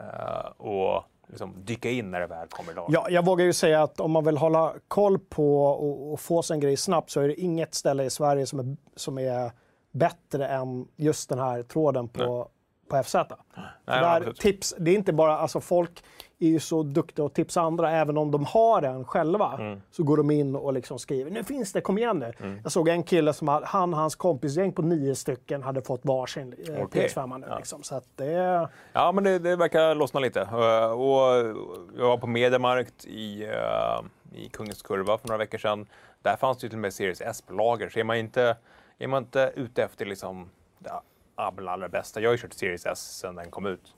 eh, 0.00 0.46
och 0.56 1.04
liksom 1.28 1.54
dyka 1.64 1.90
in 1.90 2.10
när 2.10 2.20
det 2.20 2.26
väl 2.26 2.48
kommer 2.48 2.74
lag. 2.74 2.86
Ja, 2.88 3.06
jag 3.10 3.24
vågar 3.24 3.44
ju 3.44 3.52
säga 3.52 3.82
att 3.82 4.00
om 4.00 4.10
man 4.10 4.24
vill 4.24 4.36
hålla 4.36 4.74
koll 4.88 5.18
på 5.18 5.66
och, 5.66 6.12
och 6.12 6.20
få 6.20 6.42
sig 6.42 6.54
en 6.54 6.60
grej 6.60 6.76
snabbt 6.76 7.10
så 7.10 7.20
är 7.20 7.28
det 7.28 7.40
inget 7.40 7.74
ställe 7.74 8.04
i 8.04 8.10
Sverige 8.10 8.46
som 8.46 8.58
är, 8.58 8.76
som 8.96 9.18
är 9.18 9.50
bättre 9.90 10.48
än 10.48 10.88
just 10.96 11.28
den 11.28 11.38
här 11.38 11.62
tråden 11.62 12.08
på, 12.08 12.48
på 12.88 13.02
FZ. 13.02 13.14
Nej, 13.14 14.00
där, 14.00 14.32
tips, 14.32 14.74
det 14.78 14.90
är 14.90 14.94
inte 14.94 15.12
bara, 15.12 15.38
alltså 15.38 15.60
folk 15.60 16.04
är 16.38 16.48
ju 16.48 16.60
så 16.60 16.82
duktiga 16.82 17.26
att 17.26 17.34
tipsa 17.34 17.60
andra, 17.60 17.90
även 17.90 18.16
om 18.16 18.30
de 18.30 18.44
har 18.44 18.82
en 18.82 19.04
själva. 19.04 19.56
Mm. 19.58 19.80
Så 19.90 20.02
går 20.02 20.16
de 20.16 20.30
in 20.30 20.56
och 20.56 20.72
liksom 20.72 20.98
skriver, 20.98 21.30
nu 21.30 21.44
finns 21.44 21.72
det, 21.72 21.80
kom 21.80 21.98
igen 21.98 22.18
nu. 22.18 22.60
Jag 22.62 22.72
såg 22.72 22.88
en 22.88 23.02
kille 23.02 23.32
som 23.32 23.48
hade, 23.48 23.66
han 23.66 23.94
och 23.94 24.00
hans 24.00 24.16
kompisgäng 24.16 24.72
på 24.72 24.82
nio 24.82 25.14
stycken 25.14 25.62
hade 25.62 25.82
fått 25.82 26.04
varsin 26.04 26.54
eh, 26.68 26.82
Okej. 26.82 27.08
PS5 27.08 27.38
nu. 27.38 27.46
Liksom. 27.56 27.82
Så 27.82 28.00
det. 28.16 28.68
Ja, 28.92 29.12
men 29.12 29.24
det, 29.24 29.38
det 29.38 29.56
verkar 29.56 29.94
lossna 29.94 30.20
lite. 30.20 30.40
Eh, 30.40 30.90
och 30.90 31.56
jag 31.96 32.08
var 32.08 32.18
på 32.18 32.26
Mediamarkt 32.26 33.04
i, 33.04 33.44
eh, 33.44 34.04
i 34.32 34.48
Kungens 34.48 34.82
Kurva 34.82 35.18
för 35.18 35.28
några 35.28 35.38
veckor 35.38 35.58
sedan. 35.58 35.86
Där 36.22 36.36
fanns 36.36 36.58
det 36.58 36.64
ju 36.64 36.68
till 36.68 36.78
och 36.78 36.82
med 36.82 36.94
Series 36.94 37.20
S 37.20 37.42
på 37.42 37.54
lager. 37.54 37.88
Så 37.88 37.98
är 37.98 38.04
man 38.04 38.16
inte, 38.16 38.56
är 38.98 39.06
man 39.06 39.22
inte 39.22 39.52
ute 39.56 39.82
efter 39.82 40.06
liksom, 40.06 40.50
det 40.78 40.90
allra, 41.34 41.70
allra 41.70 41.88
bästa. 41.88 42.20
Jag 42.20 42.28
har 42.28 42.34
ju 42.34 42.38
kört 42.38 42.52
Series 42.52 42.86
S 42.86 43.18
sedan 43.18 43.34
den 43.34 43.50
kom 43.50 43.66
ut. 43.66 43.94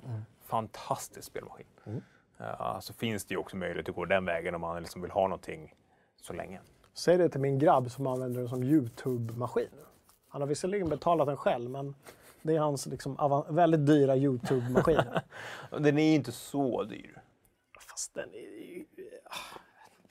Fantastisk 0.47 1.27
spelmaskin. 1.27 1.67
Eh, 2.41 2.81
så 2.81 2.93
finns 2.93 3.25
det 3.25 3.35
ju 3.35 3.39
också 3.39 3.57
möjlighet 3.57 3.89
att 3.89 3.95
gå 3.95 4.05
den 4.05 4.25
vägen 4.25 4.55
om 4.55 4.61
man 4.61 4.83
liksom 4.83 5.03
vill 5.03 5.11
ha 5.11 5.23
någonting 5.23 5.75
så 6.23 6.33
länge. 6.33 6.61
Säg 6.95 7.19
det 7.19 7.29
till 7.29 7.41
min 7.41 7.59
grabb 7.59 7.91
som 7.91 8.07
använder 8.07 8.41
den 8.41 8.49
som 8.49 8.63
YouTube-maskin. 8.63 9.69
Han 10.29 10.43
har 10.43 10.49
visserligen 10.49 10.89
betalat 10.89 11.27
den 11.27 11.37
själv, 11.37 11.71
men 11.71 11.95
det 12.43 12.57
är 12.57 12.61
hans 12.61 12.87
liksom, 12.87 13.45
väldigt 13.49 13.87
dyra 13.87 14.17
YouTube-maskin. 14.17 15.21
Den 15.79 15.99
är 15.99 16.03
ju 16.03 16.15
inte 16.15 16.33
så 16.33 16.83
dyr. 16.83 17.23
Fast 17.91 18.15
den 18.15 18.29
är 18.35 18.75
ju... 18.75 18.85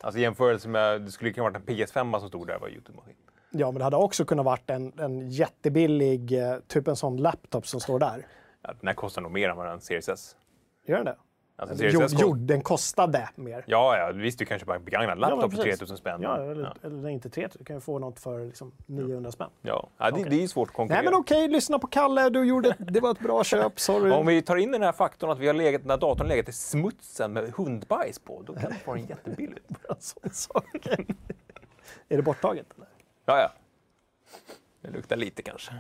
Alltså 0.02 0.20
i 0.20 0.22
jämförelse 0.22 0.70
med, 0.70 1.02
det 1.02 1.12
skulle 1.12 1.34
kunna 1.34 1.50
varit 1.50 1.70
en 1.70 1.76
PS5 1.76 2.20
som 2.20 2.30
stod 2.30 2.48
där 2.48 2.60
var 2.60 2.68
Youtube-maskin. 2.68 3.16
Ja, 3.52 3.72
men 3.72 3.78
det 3.78 3.84
hade 3.84 3.98
också 3.98 4.26
kunnat 4.26 4.46
varit 4.46 4.70
en, 4.70 5.00
en 5.00 5.30
jättebillig, 5.30 6.42
eh, 6.44 6.60
typ 6.68 6.88
en 6.88 6.96
sån 6.96 7.18
laptop 7.18 7.68
som 7.68 7.80
står 7.80 8.00
där. 8.00 8.28
Ja, 8.62 8.74
den 8.80 8.88
här 8.88 8.94
kostar 8.94 9.22
nog 9.22 9.32
mer 9.32 9.50
än 9.50 9.58
vad 9.58 9.72
en 9.72 9.82
Series 9.82 10.10
S. 10.10 10.36
Gör 10.86 10.98
den 10.98 11.06
det? 11.06 11.18
Alltså, 11.60 11.86
Jo, 11.86 12.08
jo, 12.12 12.34
den 12.34 12.62
kostade 12.62 13.30
mer. 13.36 13.64
Ja, 13.68 13.98
ja, 13.98 14.12
visst 14.12 14.40
du 14.40 14.46
kanske 14.46 14.66
bara 14.66 14.78
en 14.78 14.84
begagnad 14.84 15.20
laptop 15.20 15.40
men 15.42 15.52
för 15.52 15.58
precis. 15.58 15.80
3000 15.80 15.98
spänn. 15.98 16.22
Ja, 16.22 16.44
eller, 16.44 16.64
ja. 16.64 16.88
eller 16.88 17.10
inte 17.10 17.30
3000. 17.30 17.60
Du 17.60 17.66
kan 17.66 17.76
ju 17.76 17.80
få 17.80 18.00
något 18.00 18.20
för 18.20 18.46
liksom 18.46 18.72
900 18.86 19.32
spänn. 19.32 19.50
ja. 19.62 19.90
ja 19.98 20.06
det, 20.06 20.12
Okej. 20.12 20.26
det 20.30 20.44
är 20.44 20.48
svårt 20.48 20.70
att 20.70 20.76
konkurrera. 20.76 21.02
Nej, 21.02 21.12
men 21.12 21.20
okej, 21.20 21.48
lyssna 21.48 21.80
på 21.80 21.88
Kalle. 21.88 22.30
Du 22.30 22.44
gjorde, 22.44 22.76
det 22.80 23.00
var 23.00 23.12
ett 23.12 23.20
bra 23.20 23.44
köp. 23.44 23.80
Sorry. 23.80 24.12
Om 24.12 24.26
vi 24.26 24.42
tar 24.42 24.56
in 24.56 24.72
den 24.72 24.82
här 24.82 24.92
faktorn 24.92 25.30
att 25.30 25.40
vi 25.40 25.48
har 25.48 25.54
legat, 25.54 25.82
den 25.82 25.90
här 25.90 25.98
datorn 25.98 26.28
legat 26.28 26.50
i 26.50 26.52
smutsen 26.52 27.34
med 27.34 27.54
hundbajs 27.58 28.20
på, 28.20 28.44
då 28.46 28.54
kan 28.54 28.70
det 28.70 28.88
vara 28.88 28.98
en 28.98 29.06
jättebillig. 29.06 29.64
En 29.90 29.96
sån 30.00 30.30
sak. 30.32 30.88
är 32.10 32.18
det 32.18 32.24
borttaget? 32.24 32.66
Eller? 32.76 32.88
Ja, 33.26 33.40
ja. 33.42 33.52
Det 34.88 34.94
luktar 34.94 35.16
lite 35.16 35.42
kanske. 35.42 35.72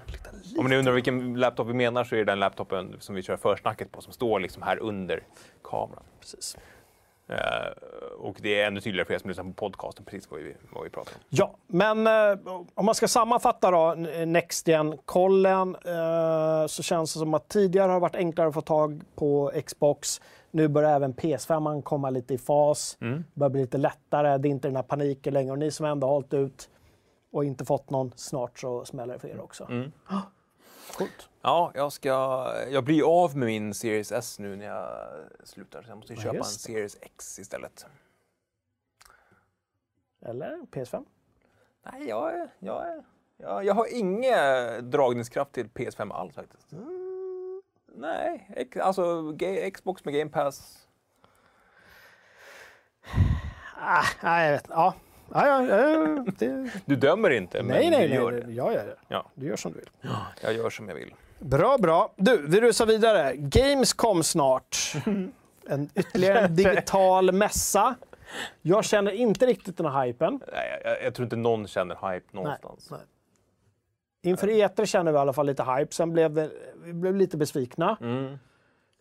Om 0.57 0.67
ni 0.69 0.75
undrar 0.77 0.93
vilken 0.93 1.33
laptop 1.39 1.67
vi 1.67 1.73
menar 1.73 2.03
så 2.03 2.15
är 2.15 2.19
det 2.19 2.25
den 2.25 2.39
laptopen 2.39 2.95
som 2.99 3.15
vi 3.15 3.21
kör 3.21 3.37
försnacket 3.37 3.91
på 3.91 4.01
som 4.01 4.13
står 4.13 4.39
liksom 4.39 4.63
här 4.63 4.79
under 4.79 5.23
kameran. 5.63 6.03
Precis. 6.19 6.57
Eh, 7.29 7.37
och 8.19 8.35
det 8.41 8.61
är 8.61 8.67
ännu 8.67 8.81
tydligare 8.81 9.05
för 9.07 9.13
er 9.13 9.17
som 9.19 9.27
lyssnar 9.29 9.43
på 9.45 9.53
podcasten 9.53 10.05
precis 10.05 10.31
vad 10.31 10.39
vi, 10.39 10.55
vad 10.71 10.83
vi 10.83 10.89
pratar 10.89 11.11
om. 11.15 11.21
Ja, 11.29 11.55
men 11.67 12.07
eh, 12.07 12.37
om 12.73 12.85
man 12.85 12.95
ska 12.95 13.07
sammanfatta 13.07 13.71
då, 13.71 13.91
n- 13.97 14.31
Next 14.33 14.67
Gen-kollen, 14.67 15.75
eh, 15.85 16.67
så 16.67 16.83
känns 16.83 17.13
det 17.13 17.19
som 17.19 17.33
att 17.33 17.47
tidigare 17.49 17.91
har 17.91 17.99
varit 17.99 18.15
enklare 18.15 18.47
att 18.47 18.53
få 18.53 18.61
tag 18.61 19.01
på 19.15 19.51
Xbox. 19.65 20.21
Nu 20.51 20.67
börjar 20.67 20.95
även 20.95 21.13
PS5 21.13 21.81
komma 21.81 22.09
lite 22.09 22.33
i 22.33 22.37
fas. 22.37 22.97
Mm. 23.01 23.23
börjar 23.33 23.49
bli 23.49 23.61
lite 23.61 23.77
lättare. 23.77 24.37
Det 24.37 24.47
är 24.47 24.49
inte 24.51 24.67
den 24.67 24.75
här 24.75 24.83
paniken 24.83 25.33
längre. 25.33 25.51
Och 25.51 25.59
ni 25.59 25.71
som 25.71 25.85
ändå 25.85 26.07
har 26.07 26.13
hållit 26.13 26.33
ut 26.33 26.69
och 27.31 27.45
inte 27.45 27.65
fått 27.65 27.89
någon, 27.89 28.11
snart 28.15 28.59
så 28.59 28.85
smäller 28.85 29.13
det 29.13 29.19
för 29.19 29.27
er 29.27 29.39
också. 29.39 29.63
Mm. 29.63 29.91
Coolt. 30.97 31.29
Ja, 31.41 31.71
jag, 31.75 31.91
ska, 31.91 32.09
jag 32.69 32.83
blir 32.83 33.23
av 33.23 33.37
med 33.37 33.45
min 33.45 33.73
Series 33.73 34.11
S 34.11 34.39
nu 34.39 34.55
när 34.55 34.65
jag 34.65 35.09
slutar. 35.43 35.81
Så 35.83 35.89
jag 35.89 35.97
måste 35.97 36.13
Ja, 36.13 36.19
köpa 36.21 36.37
en. 36.37 36.43
Series 36.43 36.97
X 37.01 37.39
istället. 37.39 37.85
Eller 40.21 40.57
PS5? 40.71 41.05
Nej, 41.83 42.07
jag, 42.07 42.47
jag, 42.59 43.03
jag, 43.37 43.65
jag 43.65 43.73
har 43.73 43.87
ingen 43.95 44.89
dragningskraft 44.91 45.51
till 45.51 45.67
PS5 45.67 46.13
alls 46.13 46.35
faktiskt. 46.35 46.67
Nej, 47.95 48.51
ex, 48.55 48.77
alltså 48.77 49.33
Xbox 49.73 50.05
med 50.05 50.13
Game 50.13 50.31
Pass. 50.31 50.87
Ah, 53.79 54.03
nej, 54.23 54.45
jag 54.45 54.51
vet 54.53 54.65
Ja. 54.69 54.93
Ja, 55.33 55.47
ja, 55.47 55.65
ja, 55.65 56.25
det... 56.37 56.69
Du 56.85 56.95
dömer 56.95 57.29
inte, 57.29 57.57
men 57.63 57.67
Nej, 57.77 57.89
nej, 57.89 58.07
du 58.07 58.13
gör 58.13 58.31
nej. 58.31 58.41
det. 58.45 58.51
Jag 58.51 58.73
gör 58.73 58.85
det. 58.85 58.95
Ja, 59.07 59.31
Du 59.35 59.45
gör 59.47 59.55
som 59.55 59.71
du 59.71 59.77
vill. 59.79 59.89
jag 60.43 60.53
gör 60.53 60.69
som 60.69 60.87
jag 60.89 60.95
vill. 60.95 61.13
Bra, 61.39 61.77
bra. 61.77 62.13
Du, 62.15 62.47
vi 62.47 62.61
rusar 62.61 62.85
vidare. 62.85 63.33
Gamescom 63.35 64.23
snart. 64.23 64.77
En 65.69 65.89
ytterligare 65.95 66.39
en 66.39 66.55
digital 66.55 67.31
mässa. 67.31 67.95
Jag 68.61 68.85
känner 68.85 69.11
inte 69.11 69.45
riktigt 69.45 69.77
den 69.77 69.85
här 69.85 70.05
hypen. 70.05 70.39
Nej, 70.53 70.81
jag, 70.83 71.03
jag 71.03 71.13
tror 71.13 71.23
inte 71.23 71.35
någon 71.35 71.67
känner 71.67 72.13
hype 72.13 72.25
någonstans. 72.31 72.87
nej. 72.91 72.99
Inför 74.23 74.47
E3 74.47 74.85
känner 74.85 75.11
vi 75.11 75.17
i 75.17 75.19
alla 75.21 75.33
fall 75.33 75.45
lite 75.45 75.63
hype. 75.63 75.93
Sen 75.93 76.13
blev 76.13 76.33
det, 76.33 76.49
vi 76.83 76.93
blev 76.93 77.15
lite 77.15 77.37
besvikna. 77.37 77.97
Mm. 78.01 78.39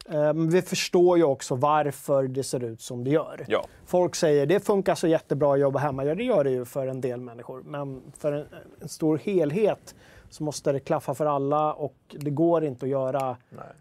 Eh, 0.09 0.14
Men 0.14 0.51
vi 0.51 0.62
förstår 0.62 1.19
ju 1.19 1.25
också 1.25 1.55
varför 1.55 2.23
det 2.23 2.42
ser 2.42 2.64
ut 2.64 2.81
som 2.81 3.05
det 3.05 3.11
gör. 3.11 3.45
Ja, 3.49 3.64
Folk 3.87 4.14
säger 4.14 4.47
det 4.47 4.61
funkar 4.61 4.95
så 4.95 5.07
jättebra 5.07 5.53
att 5.53 5.61
jobba 5.61 5.79
hemma. 5.79 6.05
Ja, 6.05 6.14
det 6.14 6.25
gör 6.25 6.45
det 6.45 6.51
ju 6.51 6.64
för 6.64 6.87
en 6.87 7.01
del 7.01 7.21
människor. 7.21 7.62
Men 7.64 8.03
för 8.19 8.33
en, 8.33 8.47
en 8.81 8.88
stor 8.88 9.19
helhet 9.19 9.95
så 10.31 10.45
måste 10.45 10.73
det 10.73 10.81
klaffa 10.81 11.14
för 11.14 11.27
alla 11.27 11.73
och 11.73 11.97
det 12.09 12.31
går 12.31 12.64
inte 12.64 12.87
att 12.87 12.90
göra 12.90 13.37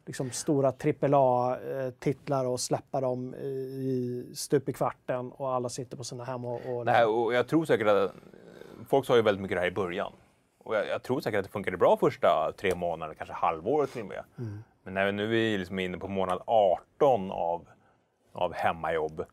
liksom, 0.05 0.31
stora 0.31 0.67
AAA-titlar 0.69 2.45
och 2.45 2.59
släppa 2.59 3.01
dem 3.01 3.35
i 3.35 4.25
stup 4.35 4.69
i 4.69 4.73
kvarten 4.73 5.31
och 5.31 5.53
alla 5.53 5.69
sitter 5.69 5.97
på 5.97 6.03
sina 6.03 6.23
hem 6.23 6.45
och... 6.45 6.61
och 6.75 6.85
Nej, 6.85 7.05
och 7.05 7.33
jag 7.33 7.47
tror 7.47 7.65
säkert 7.65 7.87
att 7.87 8.11
folk 8.89 9.05
sa 9.05 9.15
ju 9.15 9.21
väldigt 9.21 9.41
mycket 9.41 9.57
det 9.57 9.61
här 9.61 9.67
i 9.67 9.71
början. 9.71 10.11
Och 10.63 10.75
jag, 10.75 10.87
jag 10.87 11.03
tror 11.03 11.19
säkert 11.21 11.37
att 11.39 11.45
det 11.45 11.51
funkade 11.51 11.77
bra 11.77 11.97
första 11.97 12.51
tre 12.57 12.75
månaderna, 12.75 13.15
kanske 13.15 13.33
halvåret 13.33 13.91
till 13.93 14.01
och 14.01 14.07
med. 14.07 14.23
Men 14.85 14.93
när 14.93 15.05
vi 15.05 15.11
nu 15.11 15.23
är 15.23 15.27
vi 15.27 15.57
liksom 15.57 15.79
inne 15.79 15.97
på 15.97 16.07
månad 16.07 16.41
18 16.45 17.31
av, 17.31 17.67
av 18.33 18.53
hemmajobb, 18.53 19.25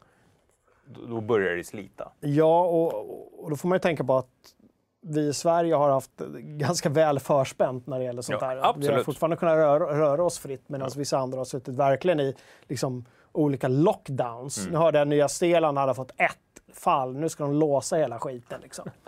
då, 0.84 1.20
börjar 1.20 1.56
det 1.56 1.64
slita. 1.64 2.12
Ja, 2.20 2.62
och, 2.64 3.44
och 3.44 3.50
då 3.50 3.56
får 3.56 3.68
man 3.68 3.76
ju 3.76 3.80
tänka 3.80 4.04
på 4.04 4.16
att 4.16 4.54
vi 5.00 5.28
i 5.28 5.32
Sverige 5.32 5.74
har 5.74 5.90
haft 5.90 6.10
ganska 6.38 6.88
väl 6.88 7.18
förspänt 7.18 7.86
när 7.86 7.98
det 7.98 8.04
gäller 8.04 8.22
sånt 8.22 8.38
Ja, 8.40 8.46
här. 8.46 8.56
Att 8.56 8.62
Vi 8.62 8.64
har 8.64 8.74
absolut. 8.76 9.04
fortfarande 9.04 9.36
kunnat 9.36 9.54
röra, 9.54 9.98
röra 9.98 10.24
oss 10.24 10.38
fritt 10.38 10.68
medan 10.68 10.90
vissa 10.96 11.18
andra 11.18 11.38
har 11.38 11.44
suttit 11.44 11.74
verkligen 11.74 12.20
i 12.20 12.34
liksom, 12.68 13.04
olika 13.32 13.68
lockdowns. 13.68 14.58
Mm. 14.58 14.72
Nu 14.72 14.78
hörde 14.78 14.98
jag 14.98 15.08
Nya 15.08 15.28
Zeeland 15.28 15.78
hade 15.78 15.94
fått 15.94 16.12
ett 16.16 16.74
fall. 16.74 17.16
Nu 17.16 17.28
ska 17.28 17.44
de 17.44 17.54
låsa 17.54 17.96
hela 17.96 18.18
skiten. 18.18 18.60
Liksom. 18.62 18.90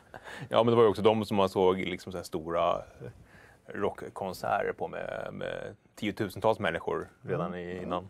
Ja, 0.49 0.63
men 0.63 0.67
det 0.67 0.77
var 0.77 0.83
ju 0.83 0.89
också 0.89 1.03
de 1.03 1.25
som 1.25 1.37
man 1.37 1.49
såg 1.49 1.79
liksom 1.79 2.13
så 2.13 2.23
stora 2.23 2.83
rockkonserter 3.67 4.73
på 4.73 4.89
med, 4.89 5.29
med 5.33 5.77
tiotusentals 5.95 6.59
människor 6.59 7.11
redan 7.23 7.55
i, 7.55 7.83
innan. 7.83 8.09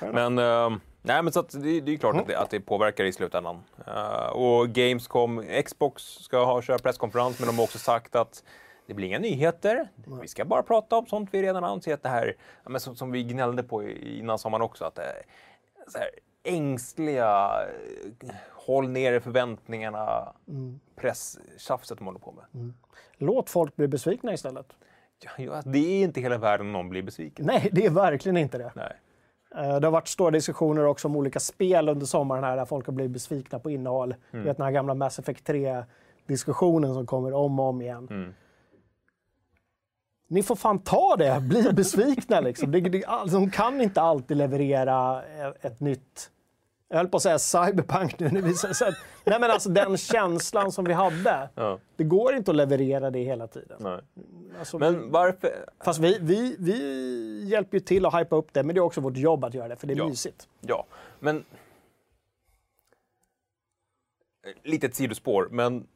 Men, 0.00 0.38
eh, 0.38 0.70
nej, 1.02 1.22
men 1.22 1.32
så 1.32 1.40
att 1.40 1.50
det, 1.50 1.80
det 1.80 1.92
är 1.92 1.96
klart 1.96 2.16
att, 2.16 2.26
det, 2.26 2.38
att 2.38 2.50
det 2.50 2.60
påverkar 2.60 3.04
i 3.04 3.12
slutändan. 3.12 3.62
Eh, 3.86 4.28
och 4.28 4.68
Gamescom, 4.68 5.44
Xbox 5.64 6.02
ska 6.02 6.44
ha 6.44 6.62
köra 6.62 6.78
presskonferens, 6.78 7.38
men 7.38 7.46
de 7.46 7.56
har 7.56 7.64
också 7.64 7.78
sagt 7.78 8.16
att 8.16 8.44
det 8.86 8.94
blir 8.94 9.08
inga 9.08 9.18
nyheter. 9.18 9.88
Vi 10.20 10.28
ska 10.28 10.44
bara 10.44 10.62
prata 10.62 10.96
om 10.96 11.06
sånt 11.06 11.28
vi 11.32 11.42
redan 11.42 11.64
ansett 11.64 12.02
det 12.02 12.08
här, 12.08 12.36
ja, 12.64 12.70
men 12.70 12.80
som, 12.80 12.96
som 12.96 13.12
vi 13.12 13.22
gnällde 13.22 13.62
på 13.62 13.82
innan 13.88 14.38
sommaren 14.38 14.62
också, 14.62 14.84
att 14.84 14.98
så 15.88 15.98
här, 15.98 16.10
ängsliga, 16.46 17.50
eh, 18.22 18.30
håll 18.52 18.88
nere 18.88 19.20
förväntningarna, 19.20 20.32
presstjafset 20.96 21.98
de 21.98 22.06
håller 22.06 22.18
på 22.18 22.32
med. 22.32 22.72
Låt 23.18 23.50
folk 23.50 23.76
bli 23.76 23.88
besvikna 23.88 24.32
istället. 24.32 24.66
Ja, 25.24 25.30
ja, 25.44 25.62
det 25.64 25.78
är 25.78 26.04
inte 26.04 26.20
hela 26.20 26.38
världen 26.38 26.66
om 26.66 26.72
någon 26.72 26.88
blir 26.88 27.02
besviken. 27.02 27.46
Nej, 27.46 27.68
det 27.72 27.86
är 27.86 27.90
verkligen 27.90 28.36
inte 28.36 28.58
det. 28.58 28.72
Nej. 28.76 28.92
Eh, 29.56 29.80
Det 29.80 29.86
har 29.86 29.90
varit 29.92 30.08
stora 30.08 30.30
diskussioner 30.30 30.84
också 30.84 31.08
om 31.08 31.16
olika 31.16 31.40
spel 31.40 31.88
under 31.88 32.06
sommaren 32.06 32.44
här 32.44 32.56
där 32.56 32.64
folk 32.64 32.86
har 32.86 32.92
blivit 32.92 33.12
besvikna 33.12 33.58
på 33.58 33.70
innehåll. 33.70 34.14
Du 34.30 34.42
vet 34.42 34.56
den 34.56 34.64
här 34.66 34.72
gamla 34.72 34.94
Mass 34.94 35.18
Effect 35.18 35.48
3-diskussionen 35.48 36.94
som 36.94 37.06
kommer 37.06 37.32
om 37.32 37.60
och 37.60 37.66
om 37.66 37.82
igen. 37.82 38.08
Mm. 38.10 38.34
Ni 40.28 40.42
får 40.42 40.56
fan 40.56 40.78
ta 40.78 41.16
det, 41.18 41.40
bli 41.40 41.72
besvikna 41.72 42.40
liksom. 42.40 42.70
Det, 42.70 42.80
det, 42.80 43.04
alltså, 43.04 43.36
de 43.36 43.50
kan 43.50 43.80
inte 43.80 44.00
alltid 44.00 44.36
leverera 44.36 45.22
ett, 45.22 45.64
ett 45.64 45.80
nytt 45.80 46.30
jag 46.88 46.96
höll 46.96 47.08
på 47.08 47.16
att 47.16 47.22
säga 47.22 47.38
cyberpunk 47.38 48.18
nu. 48.18 48.28
när 48.30 48.42
vi 48.42 48.54
så 48.54 48.66
att- 48.84 48.94
Nej 49.24 49.40
men 49.40 49.50
alltså 49.50 49.68
den 49.68 49.96
känslan 49.96 50.72
som 50.72 50.84
vi 50.84 50.92
hade. 50.92 51.48
Ja, 51.54 51.78
Det 51.96 52.04
går 52.04 52.34
inte 52.34 52.50
att 52.50 52.56
leverera 52.56 53.10
det 53.10 53.18
hela 53.22 53.46
tiden. 53.46 54.00
Alltså, 54.58 54.78
Men 54.78 55.10
varför? 55.10 55.50
Fast 55.84 55.98
vi, 56.00 56.18
vi, 56.20 56.56
vi 56.58 57.44
hjälper 57.48 57.76
ju 57.76 57.80
till 57.80 58.06
att 58.06 58.14
hypa 58.20 58.36
upp 58.36 58.52
det, 58.52 58.62
men 58.62 58.74
det 58.74 58.78
är 58.78 58.82
också 58.82 59.00
vårt 59.00 59.16
jobb 59.16 59.44
att 59.44 59.54
göra 59.54 59.68
det, 59.68 59.76
för 59.76 59.86
det 59.86 59.92
är 59.94 59.96
Ja. 59.98 60.08
mysigt. 60.08 60.48
Ja, 60.60 60.86
men... 61.20 61.44
Lite 64.62 64.86
ett 64.86 64.94
sidospår, 64.94 65.48
men 65.50 65.86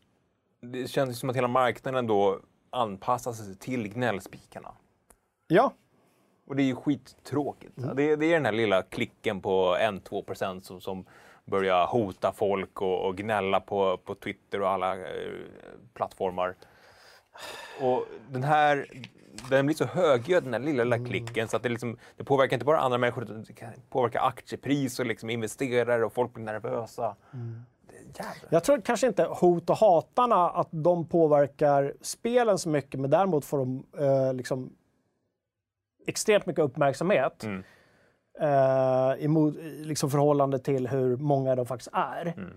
det 0.60 0.88
känns 0.90 1.18
som 1.18 1.30
att 1.30 1.36
hela 1.36 1.48
marknaden 1.48 2.06
då 2.06 2.40
anpassar 2.70 3.32
sig 3.32 3.56
till 3.56 3.88
gnällspikarna. 3.88 4.72
Ja, 5.46 5.72
Och 6.50 6.56
det 6.56 6.62
är 6.62 6.64
ju 6.64 6.76
skittråkigt. 6.76 7.78
Mm. 7.78 7.96
Det, 7.96 8.16
det 8.16 8.26
är 8.26 8.34
den 8.34 8.44
här 8.44 8.52
lilla 8.52 8.82
klicken 8.82 9.40
på 9.40 9.76
1-2% 9.80 10.60
som, 10.60 10.80
som 10.80 11.04
börjar 11.44 11.86
hota 11.86 12.32
folk 12.32 12.82
och, 12.82 13.06
och 13.06 13.16
gnälla 13.16 13.60
på, 13.60 13.96
på 13.96 14.14
Twitter 14.14 14.60
och 14.62 14.68
alla 14.68 14.96
eh, 14.96 15.04
plattformar. 15.94 16.54
Och 17.80 18.04
den 18.28 18.42
här, 18.42 18.86
den 19.50 19.66
blir 19.66 19.76
så 19.76 19.84
högljudd 19.84 20.44
den 20.44 20.52
här 20.52 20.60
lilla, 20.60 20.82
Mm. 20.82 21.02
lilla 21.02 21.10
klicken 21.10 21.48
så 21.48 21.56
att 21.56 21.62
det, 21.62 21.68
liksom, 21.68 21.96
det 22.16 22.24
påverkar 22.24 22.56
inte 22.56 22.66
bara 22.66 22.80
andra 22.80 22.98
människor 22.98 23.24
utan 23.24 23.44
det 23.44 23.52
kan 23.52 23.68
påverka 23.90 24.20
aktiepris 24.20 25.00
och 25.00 25.06
liksom 25.06 25.30
investerare 25.30 26.04
och 26.04 26.12
folk 26.12 26.34
blir 26.34 26.44
nervösa. 26.44 27.16
Mm. 27.32 27.62
Jag 28.50 28.64
tror 28.64 28.80
kanske 28.80 29.06
inte 29.06 29.24
hot 29.24 29.70
och 29.70 29.76
hatarna 29.76 30.50
att 30.50 30.68
de 30.70 31.08
påverkar 31.08 31.94
spelen 32.00 32.58
så 32.58 32.68
mycket, 32.68 33.00
men 33.00 33.10
däremot 33.10 33.44
får 33.44 33.58
de 33.58 33.84
eh, 33.98 34.34
liksom 34.34 34.72
extremt 36.06 36.46
mycket 36.46 36.64
uppmärksamhet 36.64 37.44
Mm. 37.44 37.62
eh, 38.40 39.24
emot, 39.24 39.56
i 39.56 39.84
liksom 39.84 40.10
förhållande 40.10 40.58
till 40.58 40.88
hur 40.88 41.16
många 41.16 41.56
de 41.56 41.66
faktiskt 41.66 41.90
är. 41.92 42.26
Mm. 42.36 42.50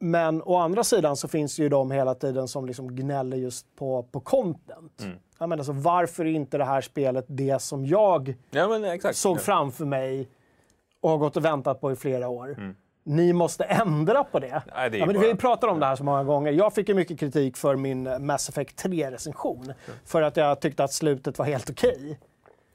Men 0.00 0.42
å 0.42 0.56
andra 0.56 0.84
sidan 0.84 1.16
så 1.16 1.28
finns 1.28 1.56
det 1.56 1.62
ju 1.62 1.68
de 1.68 1.90
hela 1.90 2.14
tiden 2.14 2.48
som 2.48 2.66
liksom 2.66 2.96
gnäller 2.96 3.36
just 3.36 3.76
på, 3.76 4.02
på 4.02 4.20
content. 4.20 5.00
Mm. 5.02 5.16
Jag 5.38 5.48
menar, 5.48 5.64
så 5.64 5.72
varför 5.72 6.24
är 6.24 6.30
inte 6.30 6.58
det 6.58 6.64
här 6.64 6.80
spelet 6.80 7.24
det 7.28 7.62
som 7.62 7.86
jag 7.86 8.34
Ja, 8.50 8.68
men 8.68 9.14
såg 9.14 9.40
framför 9.40 9.84
mig 9.84 10.28
och 11.00 11.10
har 11.10 11.18
gått 11.18 11.36
och 11.36 11.44
väntat 11.44 11.80
på 11.80 11.92
i 11.92 11.96
flera 11.96 12.28
år. 12.28 12.48
Mm. 12.58 12.76
Ni 13.08 13.32
måste 13.32 13.64
ändra 13.64 14.24
på 14.24 14.38
det. 14.38 14.62
Nej, 14.74 14.90
det 14.90 14.98
ja, 14.98 15.06
men 15.06 15.20
Vi 15.20 15.34
pratar 15.34 15.68
om 15.68 15.80
det 15.80 15.86
här 15.86 15.96
så 15.96 16.04
många 16.04 16.24
gånger. 16.24 16.52
Jag 16.52 16.74
fick 16.74 16.88
ju 16.88 16.94
mycket 16.94 17.20
kritik 17.20 17.56
för 17.56 17.76
min 17.76 18.26
Mass 18.26 18.48
Effect 18.48 18.84
3-recension. 18.84 19.72
För 20.04 20.22
att 20.22 20.36
jag 20.36 20.60
tyckte 20.60 20.84
att 20.84 20.92
slutet 20.92 21.38
var 21.38 21.46
helt 21.46 21.70
okej. 21.70 22.20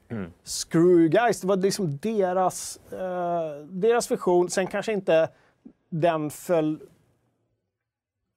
Mm. 0.08 0.32
Screw 0.44 1.08
guys, 1.08 1.40
det 1.40 1.46
var 1.46 1.56
liksom 1.56 1.98
deras, 1.98 2.80
eh, 2.92 3.66
deras 3.68 4.10
vision. 4.10 4.50
Sen 4.50 4.66
kanske 4.66 4.92
inte 4.92 5.28
den 5.88 6.30
föll 6.30 6.80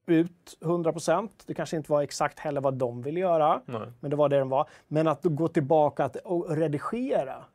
ut 0.07 0.57
100%. 0.61 1.31
Det 1.45 1.53
kanske 1.53 1.77
inte 1.77 1.91
var 1.91 2.01
exakt 2.01 2.39
heller 2.39 2.61
vad 2.61 2.73
de 2.73 3.01
ville 3.01 3.19
göra. 3.19 3.61
Nej. 3.65 3.91
Men 3.99 4.09
det 4.09 4.15
var 4.15 4.29
det 4.29 4.37
den 4.37 4.49
var. 4.49 4.69
Men 4.87 5.07
att 5.07 5.19
gå 5.23 5.47
tillbaka 5.47 6.09
och 6.23 6.57
redigera. 6.57 7.45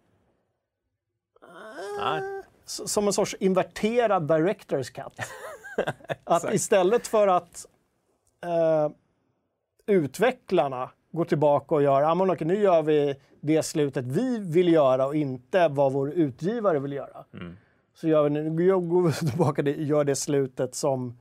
Nej. 2.00 2.41
Som 2.64 3.06
en 3.06 3.12
sorts 3.12 3.36
inverterad 3.40 4.30
director's 4.30 4.92
cut. 4.92 5.26
att 6.24 6.54
istället 6.54 7.06
för 7.06 7.28
att 7.28 7.66
eh, 8.44 8.90
utvecklarna 9.86 10.90
går 11.12 11.24
tillbaka 11.24 11.74
och 11.74 11.82
gör, 11.82 12.02
ah, 12.02 12.14
men 12.14 12.30
okej, 12.30 12.46
nu 12.46 12.62
gör 12.62 12.82
vi 12.82 13.14
det 13.40 13.62
slutet 13.62 14.04
vi 14.04 14.38
vill 14.38 14.72
göra 14.72 15.06
och 15.06 15.16
inte 15.16 15.68
vad 15.68 15.92
vår 15.92 16.10
utgivare 16.10 16.78
vill 16.78 16.92
göra. 16.92 17.24
Mm. 17.34 17.56
Så 17.94 18.08
gör 18.08 18.22
vi, 18.22 18.30
nu 18.30 18.80
går 18.80 19.02
vi 19.02 19.12
tillbaka 19.12 19.62
och 19.62 19.68
gör 19.68 20.04
det 20.04 20.16
slutet 20.16 20.74
som 20.74 21.18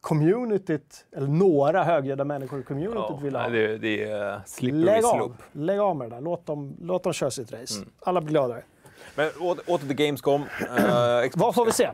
communityt, 0.00 1.06
eller 1.16 1.26
några 1.26 1.84
högljudda 1.84 2.24
människor 2.24 2.60
i 2.60 2.62
communityt 2.62 2.96
Ja, 2.96 3.18
vill 3.22 3.36
ha. 3.36 3.48
det, 3.48 3.78
det 3.78 4.04
är 4.04 4.40
slippery 4.46 4.84
Lägg 4.84 5.04
av. 5.04 5.36
Lägg 5.52 5.78
av 5.78 5.96
med 5.96 6.10
det 6.10 6.16
där. 6.16 6.20
Låt 6.20 6.46
dem, 6.46 6.76
låt 6.80 7.02
dem 7.02 7.12
köra 7.12 7.30
sitt 7.30 7.52
race. 7.52 7.78
Mm. 7.78 7.90
Alla 8.00 8.20
blir 8.20 8.30
gladare. 8.30 8.62
Men 9.14 9.30
åter, 9.40 9.78
till 9.78 9.96
Gamescom. 9.96 10.42
Uh, 10.42 11.30
Vad 11.34 11.54
får 11.54 11.64
vi 11.66 11.72
se? 11.72 11.90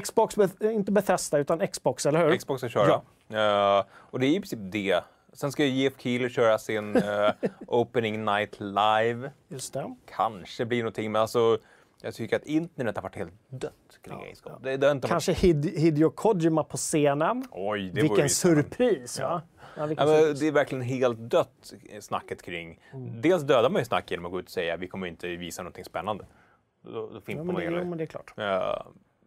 Xbox, 0.00 0.36
inte 0.60 0.92
Bethesda, 0.92 1.38
utan 1.38 1.66
Xbox, 1.66 2.06
eller 2.06 2.28
hur? 2.28 2.36
Xbox 2.36 2.60
ska 2.60 2.68
köra. 2.68 3.00
Eh, 3.28 3.84
och 3.92 4.20
det 4.20 4.26
är 4.26 4.30
i 4.30 4.40
princip 4.40 4.58
det. 4.62 5.04
Sen 5.32 5.52
ska 5.52 5.64
ju 5.64 5.82
Jeff 5.82 5.92
Keely 5.98 6.28
köra 6.28 6.58
sin 6.58 6.96
eh, 6.96 7.30
Opening 7.66 8.24
Night 8.24 8.60
Live. 8.60 9.30
Just 9.48 9.72
det. 9.72 9.94
Kanske 10.16 10.64
blir 10.64 10.78
någonting, 10.78 11.12
men 11.12 11.22
alltså 11.22 11.58
jag 12.02 12.14
tycker 12.14 12.36
att 12.36 12.46
internet 12.46 12.96
har 12.96 13.02
varit 13.02 13.16
helt 13.16 13.32
dött 13.48 13.72
kring 14.04 14.18
Gamescom. 14.18 14.52
Det, 14.62 14.76
det 14.76 14.86
har 14.86 14.94
inte 14.94 15.06
varit... 15.06 15.10
Kanske 15.10 15.32
Hid- 15.32 15.78
Hideo 15.78 16.10
Kojima 16.10 16.64
på 16.64 16.76
scenen. 16.76 17.44
Oj, 17.50 17.90
det 17.94 18.02
Vilken 18.02 18.30
surpris, 18.30 19.20
va? 19.20 19.42
Ja, 19.76 19.86
vilken 19.86 20.08
Ja, 20.08 20.32
det 20.32 20.46
är 20.46 20.52
verkligen 20.52 20.84
helt 20.84 21.18
dött 21.18 21.72
snacket 22.00 22.42
kring... 22.42 22.80
Mm. 22.92 23.20
Dels 23.20 23.42
dödar 23.42 23.70
man 23.70 23.80
ju 23.80 23.84
snack 23.84 24.10
genom 24.10 24.26
att 24.26 24.32
gå 24.32 24.38
ut 24.40 24.44
och 24.46 24.50
säga 24.50 24.76
vi 24.76 24.88
kommer 24.88 25.06
inte 25.06 25.28
visa 25.28 25.62
någonting 25.62 25.84
spännande. 25.84 26.24
Då, 26.84 26.90
då 26.90 27.10
Ja, 27.14 27.20
fimpar 27.20 27.44
men, 27.44 27.54
det, 27.54 27.64
jo, 27.64 27.84
men 27.84 27.98
det 27.98 28.04
är 28.04 28.08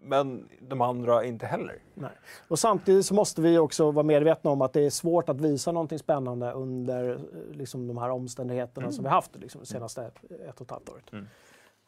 men 0.02 0.50
de 0.60 0.82
andra 0.82 1.26
inte 1.26 1.46
heller. 1.46 1.80
Nej. 1.94 2.12
Och 2.48 2.60
samtidigt 2.60 3.06
så 3.06 3.14
måste 3.14 3.42
vi 3.42 3.58
också 3.58 3.92
vara 3.92 4.04
medvetna 4.04 4.52
om 4.52 4.62
att 4.62 4.74
det 4.74 4.82
är 4.82 4.90
svårt 4.90 5.30
att 5.30 5.42
visa 5.42 5.72
någonting 5.72 6.00
spännande 6.00 6.52
under 6.52 7.10
eh, 7.10 7.56
liksom, 7.58 7.88
de 7.88 7.98
här 7.98 8.10
omständigheterna 8.10 8.92
som 8.92 9.04
vi 9.04 9.10
haft 9.10 9.36
liksom, 9.36 9.62
det 9.62 9.68
senaste 9.68 10.12
ett 10.50 10.62
och 10.62 10.62
ett 10.62 10.72
halvt 10.72 10.90
året. 10.90 11.12
Mm. 11.12 11.28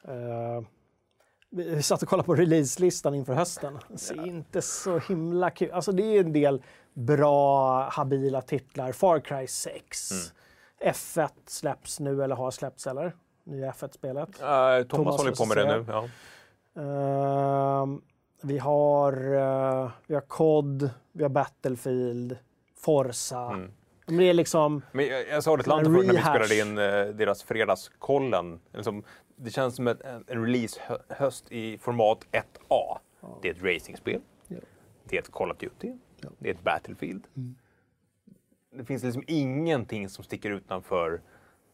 Eh, 0.04 0.64
vi 1.50 1.84
satt 1.84 2.04
och 2.04 2.10
kollade 2.10 2.26
på 2.26 2.36
releaselistan 2.36 3.16
inför 3.16 3.34
hösten. 3.34 3.80
Det 3.88 3.98
ser 3.98 4.28
inte 4.28 4.62
så 4.62 5.00
himla 5.00 5.50
kul 5.50 5.72
Alltså 5.72 5.92
det 5.92 6.04
är 6.04 6.20
en 6.20 6.34
del 6.34 6.64
bra, 6.94 7.82
habila 7.90 8.42
titlar. 8.42 8.92
Far 8.92 9.20
Cry 9.20 9.48
6. 9.48 10.12
Mm. 10.12 10.94
F1 10.94 11.30
släpps 11.46 12.00
nu, 12.00 12.24
eller 12.24 12.36
har 12.36 12.52
släppts, 12.52 12.88
eller? 12.88 13.16
Nya 13.50 13.72
F1-spelet. 13.72 14.30
Eh, 14.42 14.46
Thomas, 14.46 14.88
Thomas 14.88 15.18
håller 15.18 15.32
på 15.32 15.46
med 15.46 15.58
det 15.58 15.78
nu. 15.78 15.86
Ja. 15.88 16.10
Ehm, 16.82 18.02
vi 18.42 18.58
har, 18.58 19.14
eh, 19.14 19.92
vi 20.08 20.14
har 20.14 20.22
COD, 20.22 20.90
vi 21.12 21.24
har 21.24 21.30
Battlefield, 21.30 22.38
Forza. 22.78 23.48
Mm. 23.48 23.72
Men 24.06 24.18
det 24.18 24.24
är 24.24 24.34
liksom... 24.34 24.82
Men 24.92 25.08
jag, 25.08 25.28
jag 25.28 25.44
sa 25.44 25.58
det 25.58 25.64
till 25.64 25.72
förut 25.72 26.06
när 26.08 26.14
vi 26.14 26.20
spelade 26.20 26.60
in 26.60 26.78
eh, 26.78 27.16
deras 27.16 27.44
fredagskollen. 27.44 28.60
Liksom, 28.74 29.04
det 29.36 29.50
känns 29.50 29.76
som 29.76 29.88
ett, 29.88 30.02
en, 30.02 30.24
release-höst 30.28 31.52
i 31.52 31.78
format 31.78 32.20
1A. 32.32 32.98
Det 33.42 33.50
är 33.50 33.54
ett 33.54 33.64
racingspel. 33.64 34.22
Ja. 34.48 34.58
Det 35.04 35.16
är 35.16 35.22
ett 35.22 35.32
Call 35.32 35.52
of 35.52 35.58
Duty. 35.58 35.94
Ja. 36.22 36.30
Det 36.40 36.50
är 36.50 36.54
ett 36.54 36.64
Battlefield. 36.64 37.24
Mm. 37.38 37.56
Det 38.72 38.86
finns 38.86 39.04
liksom 39.04 39.24
ingenting 39.28 40.10
som 40.10 40.24
sticker 40.24 40.52
utanför 40.52 41.22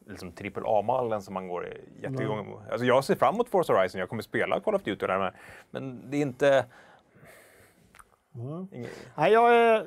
liksom 0.07 0.33
AAA-mallen 0.65 1.21
som 1.21 1.33
man 1.33 1.47
går 1.47 1.73
jättegång 2.01 2.49
mot. 2.49 2.61
Alltså 2.71 2.85
jag 2.85 3.03
ser 3.03 3.15
fram 3.15 3.33
emot 3.35 3.49
Forza 3.49 3.73
Horizon, 3.73 3.99
jag 3.99 4.09
kommer 4.09 4.23
spela 4.23 4.59
Call 4.59 4.75
of 4.75 4.83
Duty 4.83 5.07
där 5.07 5.19
med. 5.19 5.33
Men 5.71 6.11
det 6.11 6.17
är 6.17 6.21
inte... 6.21 6.65
Ingen... 8.71 8.89
Nej, 9.15 9.31
jag 9.33 9.55
är, 9.55 9.85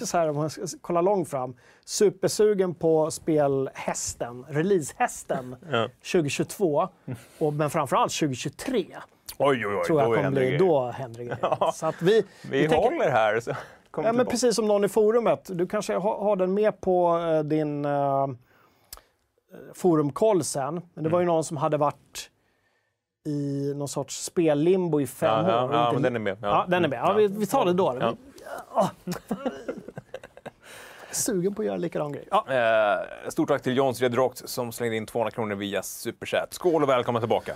så 0.04 0.18
här, 0.18 0.28
om 0.30 0.36
man 0.36 0.50
ska 0.50 0.62
kolla 0.80 1.00
långt 1.00 1.30
fram, 1.30 1.56
supersugen 1.84 2.74
på 2.74 3.10
spelhästen, 3.10 4.44
releasehästen 4.48 5.56
Ja. 5.70 5.88
2022. 6.12 6.88
Och, 7.38 7.52
men 7.52 7.70
framförallt 7.70 8.12
2023 8.12 8.86
Oj, 9.38 9.66
oj, 9.66 9.76
oj. 9.76 9.84
tror 9.84 10.00
jag 10.00 10.10
då 10.10 10.16
kommer 10.16 10.30
bli. 10.30 10.40
grejer. 10.40 10.58
Då 10.58 10.86
händer 10.90 11.20
grejer. 11.24 11.70
Så 11.72 11.86
att 11.86 12.02
vi, 12.02 12.24
Vi, 12.50 12.68
tänker- 12.68 12.76
håller 12.90 13.10
här. 13.10 13.40
Så. 13.40 13.52
Ja, 13.96 14.12
men 14.12 14.26
precis 14.26 14.56
som 14.56 14.68
någon 14.68 14.84
i 14.84 14.88
forumet. 14.88 15.50
Du 15.52 15.66
kanske 15.66 15.94
har, 15.94 16.18
har 16.18 16.36
den 16.36 16.54
med 16.54 16.80
på 16.80 17.18
eh, 17.18 17.42
din 17.42 17.84
uh, 17.84 18.26
forumkoll 19.74 20.44
sen. 20.44 20.80
Men 20.94 21.04
det 21.04 21.10
var 21.10 21.18
Mm. 21.18 21.28
ju 21.28 21.34
någon 21.34 21.44
som 21.44 21.56
hade 21.56 21.76
varit 21.76 22.30
i 23.26 23.72
någon 23.76 23.88
sorts 23.88 24.24
spellimbo 24.24 25.00
i 25.00 25.06
fem 25.06 25.44
Ja, 25.46 25.50
ja, 25.52 25.64
år. 25.64 25.72
ja, 25.72 25.80
inte- 25.88 25.92
men 25.94 26.02
den 26.02 26.14
är 26.16 26.20
med. 26.20 26.38
Ja, 26.42 26.66
den 26.68 26.84
är 26.84 26.88
med. 26.88 26.98
Ja, 26.98 27.12
vi, 27.12 27.26
vi 27.26 27.46
tar 27.46 27.64
det 27.64 27.72
då. 27.72 27.96
Ja. 28.00 28.14
Ah. 28.74 28.88
Sugen 31.12 31.54
på 31.54 31.62
att 31.62 31.66
göra 31.66 31.76
likadan 31.76 32.12
grej. 32.12 32.28
Ja. 32.30 32.44
Eh, 32.48 33.28
stort 33.30 33.48
tack 33.48 33.62
till 33.62 33.76
Johns 33.76 34.00
Redrox 34.00 34.42
som 34.46 34.72
slängde 34.72 34.96
in 34.96 35.06
200 35.06 35.30
kronor 35.30 35.54
via 35.54 35.82
Superchat. 35.82 36.54
Skål 36.54 36.82
och 36.82 36.88
välkomna 36.88 37.20
tillbaka. 37.20 37.52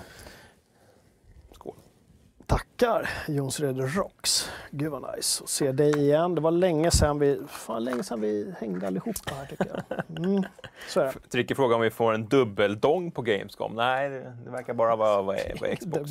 Tackar 2.51 3.11
Jonsred 3.29 3.97
Rocks. 3.97 4.51
Gud 4.71 4.91
vad 4.91 5.17
nice 5.17 5.45
att 5.45 5.51
se 5.51 5.73
dig 5.73 5.99
igen. 5.99 6.35
Det 6.35 6.41
var 6.41 6.51
länge 6.51 6.91
sedan 6.91 7.19
vi, 7.19 7.41
fan, 7.49 7.85
länge 7.85 8.03
sedan 8.03 8.21
vi 8.21 8.55
hängde 8.61 8.87
allihopa 8.87 9.35
här 9.35 9.47
tycker 9.47 9.67
jag. 9.67 10.19
Mm, 10.25 10.43
så 10.89 11.01
är 11.01 11.05
det. 11.05 11.13
Tricke 11.31 11.55
frågar 11.55 11.77
om 11.77 11.83
vi 11.83 11.91
får 11.91 12.15
en 12.15 12.29
dubbeldong 12.29 13.11
på 13.11 13.23
Gamescom. 13.23 13.75
Nej, 13.75 14.11
det, 14.11 14.51
verkar 14.51 14.75
bara 14.75 14.97
vara, 14.97 15.23
vara 15.23 15.37
Det 15.61 15.77
Xbox. 15.77 16.11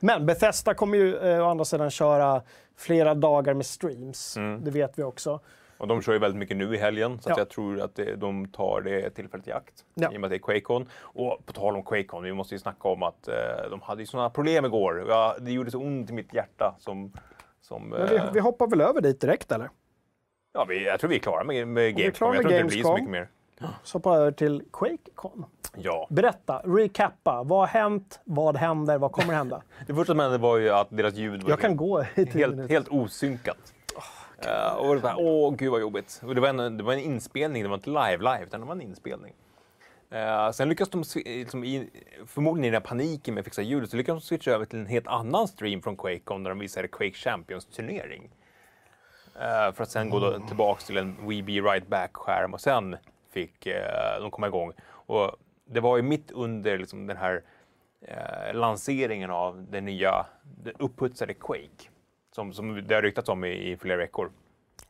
Men 0.00 0.26
Bethesda 0.26 0.74
kommer 0.74 0.98
ju 0.98 1.16
eh, 1.16 1.46
å 1.46 1.50
andra 1.50 1.64
sidan 1.64 1.90
köra 1.90 2.42
flera 2.76 3.14
dagar 3.14 3.54
med 3.54 3.66
streams. 3.66 4.36
Mm. 4.36 4.64
Det 4.64 4.70
vet 4.70 4.98
vi 4.98 5.02
också. 5.02 5.40
Och 5.78 5.88
de 5.88 6.02
kör 6.02 6.12
ju 6.12 6.18
väldigt 6.18 6.38
mycket 6.38 6.56
nu 6.56 6.74
i 6.74 6.78
helgen, 6.78 7.20
så 7.20 7.30
Ja. 7.30 7.34
jag 7.38 7.48
tror 7.48 7.80
att 7.80 7.94
det, 7.94 8.16
de 8.16 8.48
tar 8.48 8.80
det 8.80 9.10
tillfället 9.10 9.48
i 9.48 9.52
akt. 9.52 9.84
Ja. 9.94 10.12
I 10.12 10.16
och 10.16 10.20
med 10.20 10.24
att 10.24 10.30
det 10.30 10.36
är 10.36 10.38
Quakecon. 10.38 10.88
Och 10.96 11.46
på 11.46 11.52
tal 11.52 11.76
om 11.76 11.82
Quakecon, 11.84 12.22
vi 12.22 12.32
måste 12.32 12.54
ju 12.54 12.58
snacka 12.58 12.88
om 12.88 13.02
att 13.02 13.28
eh, 13.28 13.34
de 13.70 13.80
hade 13.80 14.02
ju 14.02 14.06
sådana 14.06 14.30
problem 14.30 14.64
igår. 14.64 15.04
Ja, 15.08 15.36
det 15.40 15.52
gjorde 15.52 15.70
så 15.70 15.78
ont 15.78 16.10
i 16.10 16.12
mitt 16.12 16.34
hjärta 16.34 16.74
som... 16.78 17.12
som 17.60 17.88
Men 17.88 18.08
vi, 18.08 18.16
eh, 18.16 18.32
vi 18.32 18.40
hoppar 18.40 18.66
väl 18.66 18.80
över 18.80 19.00
dit 19.00 19.20
direkt 19.20 19.52
eller? 19.52 19.70
ja, 20.54 20.64
vi, 20.64 20.84
jag 20.86 21.00
tror 21.00 21.10
vi 21.10 21.16
är 21.16 21.20
klara 21.20 21.44
med, 21.44 21.68
med 21.68 21.96
Gamescom. 21.96 22.12
klara 22.12 22.34
Jag 22.34 22.42
med 22.44 22.50
tror 22.50 22.60
inte 22.60 22.68
det 22.68 22.74
blir 22.74 22.82
så 22.82 22.94
mycket 22.94 23.10
mer. 23.10 23.28
Så 23.82 23.98
hoppar 23.98 24.16
över 24.16 24.32
till 24.32 24.62
Quakecon. 24.72 25.44
Ja. 25.76 26.06
Berätta, 26.10 26.62
recappa. 26.64 27.42
Vad 27.42 27.58
har 27.58 27.66
hänt? 27.66 28.20
Vad 28.24 28.56
händer? 28.56 28.98
Vad 28.98 29.12
kommer 29.12 29.34
hända? 29.34 29.62
Det 29.86 29.94
första 29.94 30.12
som 30.12 30.18
hände 30.20 30.38
var 30.38 30.56
ju 30.58 30.70
att 30.70 30.86
deras 30.90 31.14
ljud 31.14 31.42
var 31.42 31.50
Jag 31.50 31.60
kan 31.60 31.76
gå 31.76 32.02
i 32.02 32.24
helt, 32.24 32.70
helt 32.70 32.88
osynkat. 32.88 33.73
Eh, 34.38 34.74
och 34.74 34.94
det 34.94 35.00
var, 35.00 35.14
åh 35.18 35.54
gud 35.54 35.70
vad 35.70 35.80
jobbigt. 35.80 36.20
Och 36.24 36.34
det, 36.34 36.40
var 36.40 36.48
en, 36.48 36.76
det 36.76 36.84
var 36.84 36.92
en 36.92 37.00
inspelning, 37.00 37.62
det 37.62 37.68
var 37.68 37.76
inte 37.76 37.90
live-live, 37.90 38.42
utan 38.42 38.60
det 38.60 38.66
var 38.66 38.74
en 38.74 38.82
inspelning. 38.82 39.34
Eh, 40.10 40.50
sen 40.50 40.68
lyckades 40.68 40.90
de, 40.90 41.22
liksom 41.24 41.64
i, 41.64 41.90
förmodligen 42.26 42.64
i 42.64 42.70
den 42.70 42.82
här 42.82 42.88
paniken 42.88 43.34
med 43.34 43.40
att 43.40 43.44
fixa 43.44 43.62
ljudet, 43.62 43.90
så 43.90 43.96
lyckades 43.96 44.22
de 44.22 44.26
switcha 44.26 44.50
över 44.50 44.64
till 44.64 44.78
en 44.78 44.86
helt 44.86 45.06
annan 45.06 45.48
stream 45.48 45.82
från 45.82 45.96
QuakeCon 45.96 46.42
där 46.42 46.50
de 46.50 46.58
visade 46.58 46.88
Quake 46.88 47.14
Champions-turnering. 47.14 48.30
Eh, 49.40 49.72
för 49.72 49.82
att 49.82 49.90
sen 49.90 50.10
gå 50.10 50.18
då 50.18 50.38
tillbaks 50.38 50.84
till 50.84 50.96
en 50.96 51.28
We 51.28 51.42
Be 51.42 51.52
Right 51.52 51.86
Back-skärm 51.86 52.54
och 52.54 52.60
sen 52.60 52.96
fick 53.32 53.66
eh, 53.66 54.20
de 54.20 54.30
komma 54.30 54.46
igång. 54.46 54.72
Och 54.90 55.36
det 55.64 55.80
var 55.80 55.96
ju 55.96 56.02
mitt 56.02 56.30
under 56.30 56.78
liksom, 56.78 57.06
den 57.06 57.16
här 57.16 57.42
lanseringen 58.52 59.30
av 59.30 59.66
den 59.70 59.84
nya, 59.84 60.26
den 60.42 60.74
upputsade 60.78 61.34
Quake. 61.34 61.88
Som, 62.34 62.52
som 62.52 62.86
det 62.86 62.94
har 62.94 63.02
ryktats 63.02 63.28
om 63.28 63.44
i, 63.44 63.70
i 63.70 63.76
flera 63.76 63.96
veckor. 63.96 64.30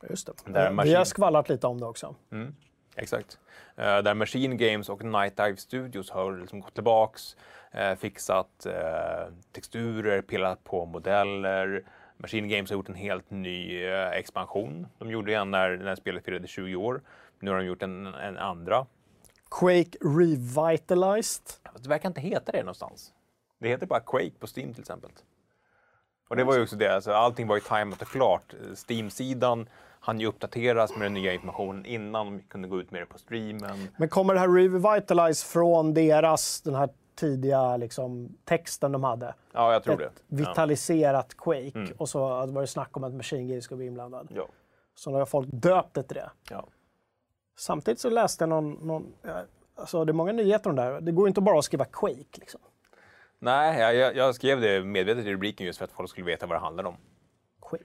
Just 0.09 0.27
det. 0.27 0.53
Där 0.53 0.83
Vi 0.83 0.93
har 0.93 1.05
skvallrat 1.05 1.49
lite 1.49 1.67
om 1.67 1.79
det 1.79 1.85
också. 1.85 2.15
Mm, 2.31 2.55
exakt. 2.95 3.39
Eh, 3.75 3.97
där 3.97 4.13
Machine 4.13 4.57
Games 4.57 4.89
och 4.89 5.03
Night 5.03 5.37
Dive 5.37 5.57
Studios 5.57 6.11
har 6.11 6.37
liksom 6.37 6.59
gått 6.59 6.73
tillbaks, 6.73 7.37
eh, 7.71 7.95
fixat 7.95 8.65
eh, 8.65 9.33
texturer, 9.51 10.21
pillat 10.21 10.63
på 10.63 10.85
modeller. 10.85 11.83
Machine 12.17 12.49
Games 12.49 12.69
har 12.69 12.77
gjort 12.77 12.89
en 12.89 12.95
helt 12.95 13.31
ny 13.31 13.85
expansion. 14.13 14.87
De 14.97 15.11
gjorde 15.11 15.35
en 15.35 15.51
när, 15.51 15.77
när 15.77 15.95
spelet 15.95 16.25
firade 16.25 16.47
20 16.47 16.75
år. 16.75 17.01
Nu 17.39 17.51
har 17.51 17.57
de 17.57 17.65
gjort 17.65 17.83
en, 17.83 18.05
en 18.05 18.37
andra. 18.37 18.85
Quake 19.51 19.97
Revitalized. 20.01 21.43
Det 21.83 21.89
verkar 21.89 22.09
inte 22.09 22.21
heta 22.21 22.51
det 22.51 22.59
någonstans. 22.59 23.13
Det 23.59 23.69
heter 23.69 23.85
bara 23.85 23.99
Quake 23.99 24.39
på 24.39 24.47
Steam 24.47 24.73
till 24.73 24.81
exempel. 24.81 25.11
Och 26.35 26.37
det 26.37 26.43
var 26.43 26.55
ju 26.55 26.63
också 26.63 26.75
det, 26.75 26.95
alltså, 26.95 27.11
allting 27.11 27.47
var 27.47 27.55
ju 27.55 27.61
tajmat 27.61 28.01
och 28.01 28.07
klart. 28.07 28.53
Steam-sidan 28.87 29.69
hann 29.99 30.19
ju 30.19 30.27
uppdateras 30.27 30.91
med 30.95 31.05
den 31.05 31.13
nya 31.13 31.33
informationen 31.33 31.85
innan 31.85 32.25
de 32.25 32.39
kunde 32.39 32.67
gå 32.67 32.79
ut 32.79 32.91
med 32.91 33.01
det 33.01 33.05
på 33.05 33.17
streamen. 33.17 33.87
Men 33.97 34.09
kommer 34.09 34.33
det 34.33 34.39
här 34.39 34.49
Revitalize 34.49 35.45
från 35.45 35.93
deras, 35.93 36.61
den 36.61 36.75
här 36.75 36.89
tidiga 37.15 37.77
liksom, 37.77 38.37
texten 38.45 38.91
de 38.91 39.03
hade? 39.03 39.33
Ja, 39.53 39.73
jag 39.73 39.83
tror 39.83 39.97
det. 39.97 40.05
Ett 40.05 40.23
vitaliserat 40.27 41.37
Quake. 41.37 41.71
Mm. 41.75 41.93
Och 41.97 42.09
så 42.09 42.19
var 42.45 42.61
det 42.61 42.67
snack 42.67 42.97
om 42.97 43.03
att 43.03 43.13
Machine 43.13 43.47
Games 43.47 43.63
skulle 43.63 43.77
bli 43.77 43.87
inblandad. 43.87 44.27
Ja. 44.35 44.47
Så 44.95 45.11
nu 45.11 45.17
har 45.17 45.25
folk 45.25 45.49
döpt 45.51 45.93
det 45.93 46.03
till 46.03 46.15
det. 46.15 46.31
ja. 46.49 46.65
Samtidigt 47.57 47.99
så 47.99 48.09
läste 48.09 48.41
jag 48.41 48.49
någon, 48.49 48.71
någon 48.71 49.13
ja, 49.21 49.41
alltså 49.75 50.05
det 50.05 50.11
är 50.11 50.13
många 50.13 50.31
nyheter 50.31 50.69
om 50.69 50.75
det 50.75 50.81
här. 50.81 51.01
Det 51.01 51.11
går 51.11 51.25
ju 51.25 51.27
inte 51.27 51.41
bara 51.41 51.59
att 51.59 51.65
skriva 51.65 51.85
Quake 51.85 52.39
liksom. 52.39 52.61
Nej, 53.45 53.79
jag- 53.97 54.15
jag, 54.15 54.35
skrev 54.35 54.61
det 54.61 54.83
medvetet 54.83 55.25
i 55.25 55.31
rubriken 55.33 55.65
just 55.65 55.77
för 55.77 55.85
att 55.85 55.91
folk 55.91 56.09
skulle 56.09 56.25
veta 56.25 56.45
vad 56.45 56.55
det 56.55 56.61
handlade 56.61 56.89
om. 56.89 56.97
Quake. 57.61 57.83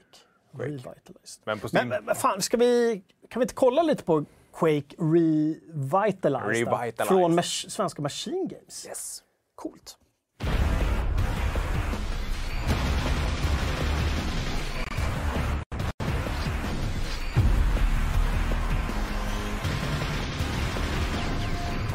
Revitalized. 0.53 1.43
Men 1.45 1.59
på 1.59 1.69
Steam... 1.69 1.89
men, 1.89 2.05
men 2.05 2.15
fan, 2.15 2.43
ska 2.43 2.57
vi, 2.57 3.03
kan 3.29 3.41
vi 3.41 3.45
inte 3.45 3.55
kolla 3.55 3.83
lite 3.83 4.03
på 4.05 4.25
Quake 4.53 4.97
Revitalized? 4.99 6.69
Revitalized. 6.69 7.07
Från 7.07 7.35
mas- 7.39 7.71
svenska 7.71 8.03
Machine 8.03 8.49
Games. 8.49 8.87
yes. 8.87 9.23
Coolt. 9.55 9.99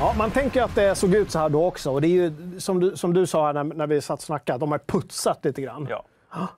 Ja, 0.06 0.14
man 0.18 0.32
tänker 0.32 0.64
att 0.64 0.76
det 0.76 0.96
såg 0.96 1.14
ut 1.14 1.32
så 1.32 1.40
här 1.40 1.50
då 1.50 1.66
också. 1.66 1.92
Och 1.92 2.02
det 2.02 2.08
är 2.08 2.10
ju 2.10 2.60
som 2.60 2.80
du, 2.80 2.98
som 2.98 3.14
du 3.14 3.28
sa 3.28 3.52
när, 3.52 3.64
när 3.64 3.88
vi 3.88 4.02
satt 4.02 4.20
och 4.20 4.24
snackade, 4.24 4.60
de 4.60 4.72
har 4.72 4.80
putsat 4.80 5.46
lite 5.46 5.62
grann. 5.62 5.88
Ja. 5.90 6.06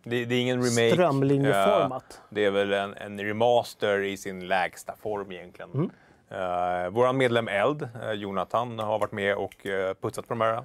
Det, 0.04 0.26
det 0.26 0.36
är 0.36 0.42
ingen 0.42 0.64
remake. 0.64 0.92
Strömlinjeformat. 0.92 2.04
Eh, 2.10 2.18
det 2.30 2.46
är 2.46 2.52
väl 2.52 2.74
en, 2.74 2.94
en 2.94 3.20
remaster 3.20 4.04
i 4.04 4.18
sin 4.18 4.48
lägsta 4.48 4.96
form 5.02 5.32
egentligen. 5.32 5.72
Mm. 5.72 5.86
Uh, 5.86 6.90
Vår 6.90 7.14
medlem 7.14 7.48
Eld, 7.48 7.90
eh, 8.04 8.12
Jonathan, 8.12 8.80
har 8.80 9.00
varit 9.00 9.12
med 9.12 9.36
och 9.36 9.66
eh, 9.66 9.94
putsat 9.94 10.28
på 10.28 10.34
de 10.34 10.42
här. 10.42 10.64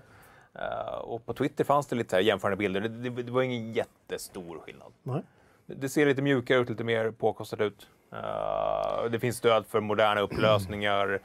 Eh, 0.55 0.95
och 0.95 1.27
på 1.27 1.33
Twitter 1.35 1.65
fanns 1.65 1.87
det 1.87 1.97
lite 1.97 2.17
jämförande 2.17 2.57
bilder. 2.57 2.81
Det, 2.81 2.89
det, 2.89 3.23
det 3.23 3.33
var 3.33 3.43
ingen 3.43 3.73
jättestor 3.73 4.59
skillnad. 4.59 4.93
Nej. 5.03 5.23
Det, 5.67 5.89
ser 5.89 6.07
lite 6.07 6.23
mjukare 6.23 6.59
ut, 6.59 6.69
lite 6.69 6.85
mer 6.85 7.11
påkostat 7.11 7.61
ut. 7.61 7.87
Eh, 8.13 9.11
det 9.11 9.19
finns 9.19 9.37
stöd 9.37 9.67
för 9.67 9.81
moderna 9.81 10.21
upplösningar, 10.21 11.13
uh, 11.13 11.19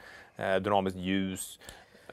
dynamiskt 0.60 0.98
ljus. 0.98 1.60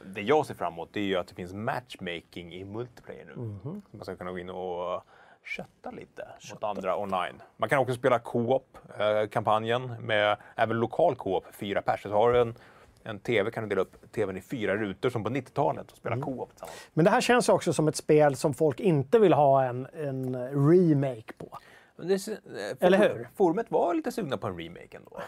Det 0.02 0.22
jag 0.22 0.46
ser 0.46 0.54
fram 0.54 0.72
emot 0.72 0.88
det 0.92 1.00
är 1.00 1.04
ju 1.04 1.16
att 1.16 1.26
det 1.28 1.34
finns 1.34 1.52
matchmaking 1.52 2.54
i 2.54 2.64
multiplayer 2.64 3.24
nu. 3.24 3.34
Mhm. 3.36 3.82
Man 3.90 4.04
ska 4.04 4.16
kunna 4.16 4.30
gå 4.32 4.38
in 4.38 4.50
och 4.50 5.02
kötta 5.44 5.90
lite 5.90 6.28
mot 6.52 6.64
andra 6.64 6.96
online. 6.98 7.42
Man 7.56 7.68
kan 7.68 7.78
också 7.78 7.94
spela 7.94 8.18
co-op-kampanjen 8.18 9.96
med 10.00 10.36
även 10.56 10.76
lokal 10.76 11.14
co-op, 11.16 11.44
fyra 11.52 11.82
pers. 11.82 12.02
Så 12.02 12.08
har 12.12 12.32
du 12.32 12.40
en, 12.40 12.54
en 13.02 13.18
TV 13.18 13.50
kan 13.50 13.62
du 13.62 13.68
dela 13.68 13.80
upp 13.80 14.12
TVn 14.12 14.36
i 14.36 14.40
fyra 14.40 14.76
rutor 14.76 15.10
som 15.10 15.24
på 15.24 15.30
90-talet 15.30 15.90
och 15.90 15.96
spela 15.96 16.14
Mm. 16.16 16.24
co-op 16.26 16.50
tillsammans. 16.50 16.88
Men 16.92 17.04
det 17.04 17.10
här 17.10 17.20
känns 17.20 17.48
också 17.48 17.72
som 17.72 17.88
ett 17.88 17.96
spel 17.96 18.36
som 18.36 18.54
folk 18.54 18.80
inte 18.80 19.18
vill 19.18 19.32
ha 19.32 19.64
en, 19.64 19.86
en 19.94 20.36
remake 20.70 21.32
på. 21.38 21.58
Det, 21.96 22.28
eh, 22.28 22.36
Eller 22.80 22.98
hur? 22.98 23.28
Forumet 23.36 23.70
var 23.70 23.94
lite 23.94 24.12
sugna 24.12 24.36
på 24.36 24.46
en 24.46 24.58
remake 24.58 24.96
ändå. 24.96 25.20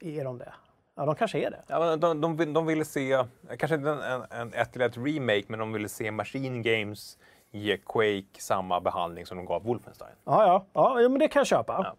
Är 0.00 0.24
de 0.24 0.38
det? 0.38 0.52
Ja, 0.96 1.04
de 1.06 1.14
kanske 1.14 1.38
är 1.38 1.50
det. 1.50 1.62
Ja, 1.66 1.96
de, 1.96 2.20
de, 2.20 2.52
de 2.52 2.66
ville 2.66 2.84
se, 2.84 3.24
kanske 3.58 3.74
inte 3.74 3.90
en, 3.90 4.22
en, 4.30 4.54
ett 4.54 4.72
till 4.72 4.82
ett 4.82 4.96
remake, 4.96 5.44
men 5.48 5.58
de 5.58 5.72
ville 5.72 5.88
se 5.88 6.10
Machine 6.10 6.62
Games 6.62 7.18
ge 7.50 7.76
Quake 7.76 8.40
samma 8.40 8.80
behandling 8.80 9.26
som 9.26 9.36
de 9.36 9.46
gav 9.46 9.62
Wolfenstein. 9.64 10.10
Ja, 10.24 10.66
ja, 10.72 11.00
ja 11.02 11.08
men 11.08 11.18
det 11.18 11.28
kan 11.28 11.40
jag 11.40 11.46
köpa. 11.46 11.72
Ja. 11.72 11.94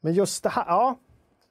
Men 0.00 0.12
just 0.12 0.42
det 0.42 0.48
här, 0.48 0.64
ja. 0.66 0.96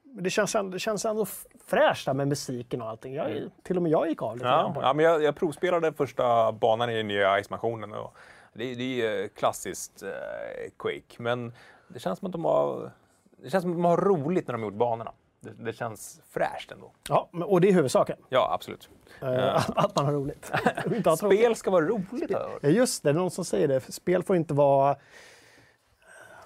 Det 0.04 0.30
känns, 0.30 0.56
ändå, 0.56 0.72
det 0.72 0.80
känns 0.80 1.06
ändå 1.06 1.26
fräscht 1.66 2.06
där 2.06 2.14
med 2.14 2.28
musiken 2.28 2.82
och 2.82 2.89
allting. 2.89 3.14
Jag, 3.14 3.50
Till 3.64 3.78
och 3.78 3.84
med 3.84 3.91
jag 3.91 4.08
gick 4.10 4.22
av 4.22 4.36
lite 4.36 4.48
Ja, 4.48 4.72
på 4.76 4.82
det. 4.82 4.88
ja, 4.88 4.93
men 4.93 5.06
jag, 5.06 5.24
jag 5.24 5.36
provspelade 5.36 5.93
första 5.93 6.52
banan 6.52 6.89
i 6.89 6.98
den 6.98 7.08
nya 7.08 7.39
expansionen. 7.39 7.93
Och 7.93 8.14
det, 8.54 8.76
det 8.76 9.02
är 9.02 9.28
klassiskt 9.28 10.04
eh, 10.04 10.10
Quake, 10.78 11.16
men 11.18 11.54
det 11.88 12.00
känns 12.00 12.20
som 12.20 12.26
att 12.26 12.32
de 12.32 12.45
har, 12.45 12.91
det 13.43 13.50
känns 13.50 13.62
som 13.62 13.72
att 13.72 13.78
de 13.78 13.86
har 13.86 13.98
roligt 13.98 14.48
när 14.48 14.54
de 14.54 14.64
gjort 14.64 14.74
banorna. 14.74 15.12
Det, 15.58 15.64
det 15.64 15.74
känns 15.74 16.22
fräscht 16.30 16.72
ändå. 16.72 16.91
Ja, 17.10 17.30
och 17.45 17.62
det 17.62 17.70
är 17.70 17.74
huvudsaken. 17.74 18.18
Ja, 18.30 18.50
absolut. 18.54 18.89
Eh, 19.22 19.56
att, 19.56 19.78
att 19.78 19.95
man 19.95 20.06
har 20.06 20.14
roligt. 20.14 20.52
Spel 21.18 21.56
ska 21.56 21.72
vara 21.72 21.86
roligt 21.86 22.34
har 22.64 22.70
just 22.70 23.04
det. 23.04 23.10
Det 23.10 23.18
är 23.18 23.20
någon 23.20 23.32
som 23.32 23.45
säger 23.45 23.68
det. 23.68 23.82
Spel 23.82 24.24
får 24.24 24.36
inte 24.36 24.54
vara... 24.54 24.95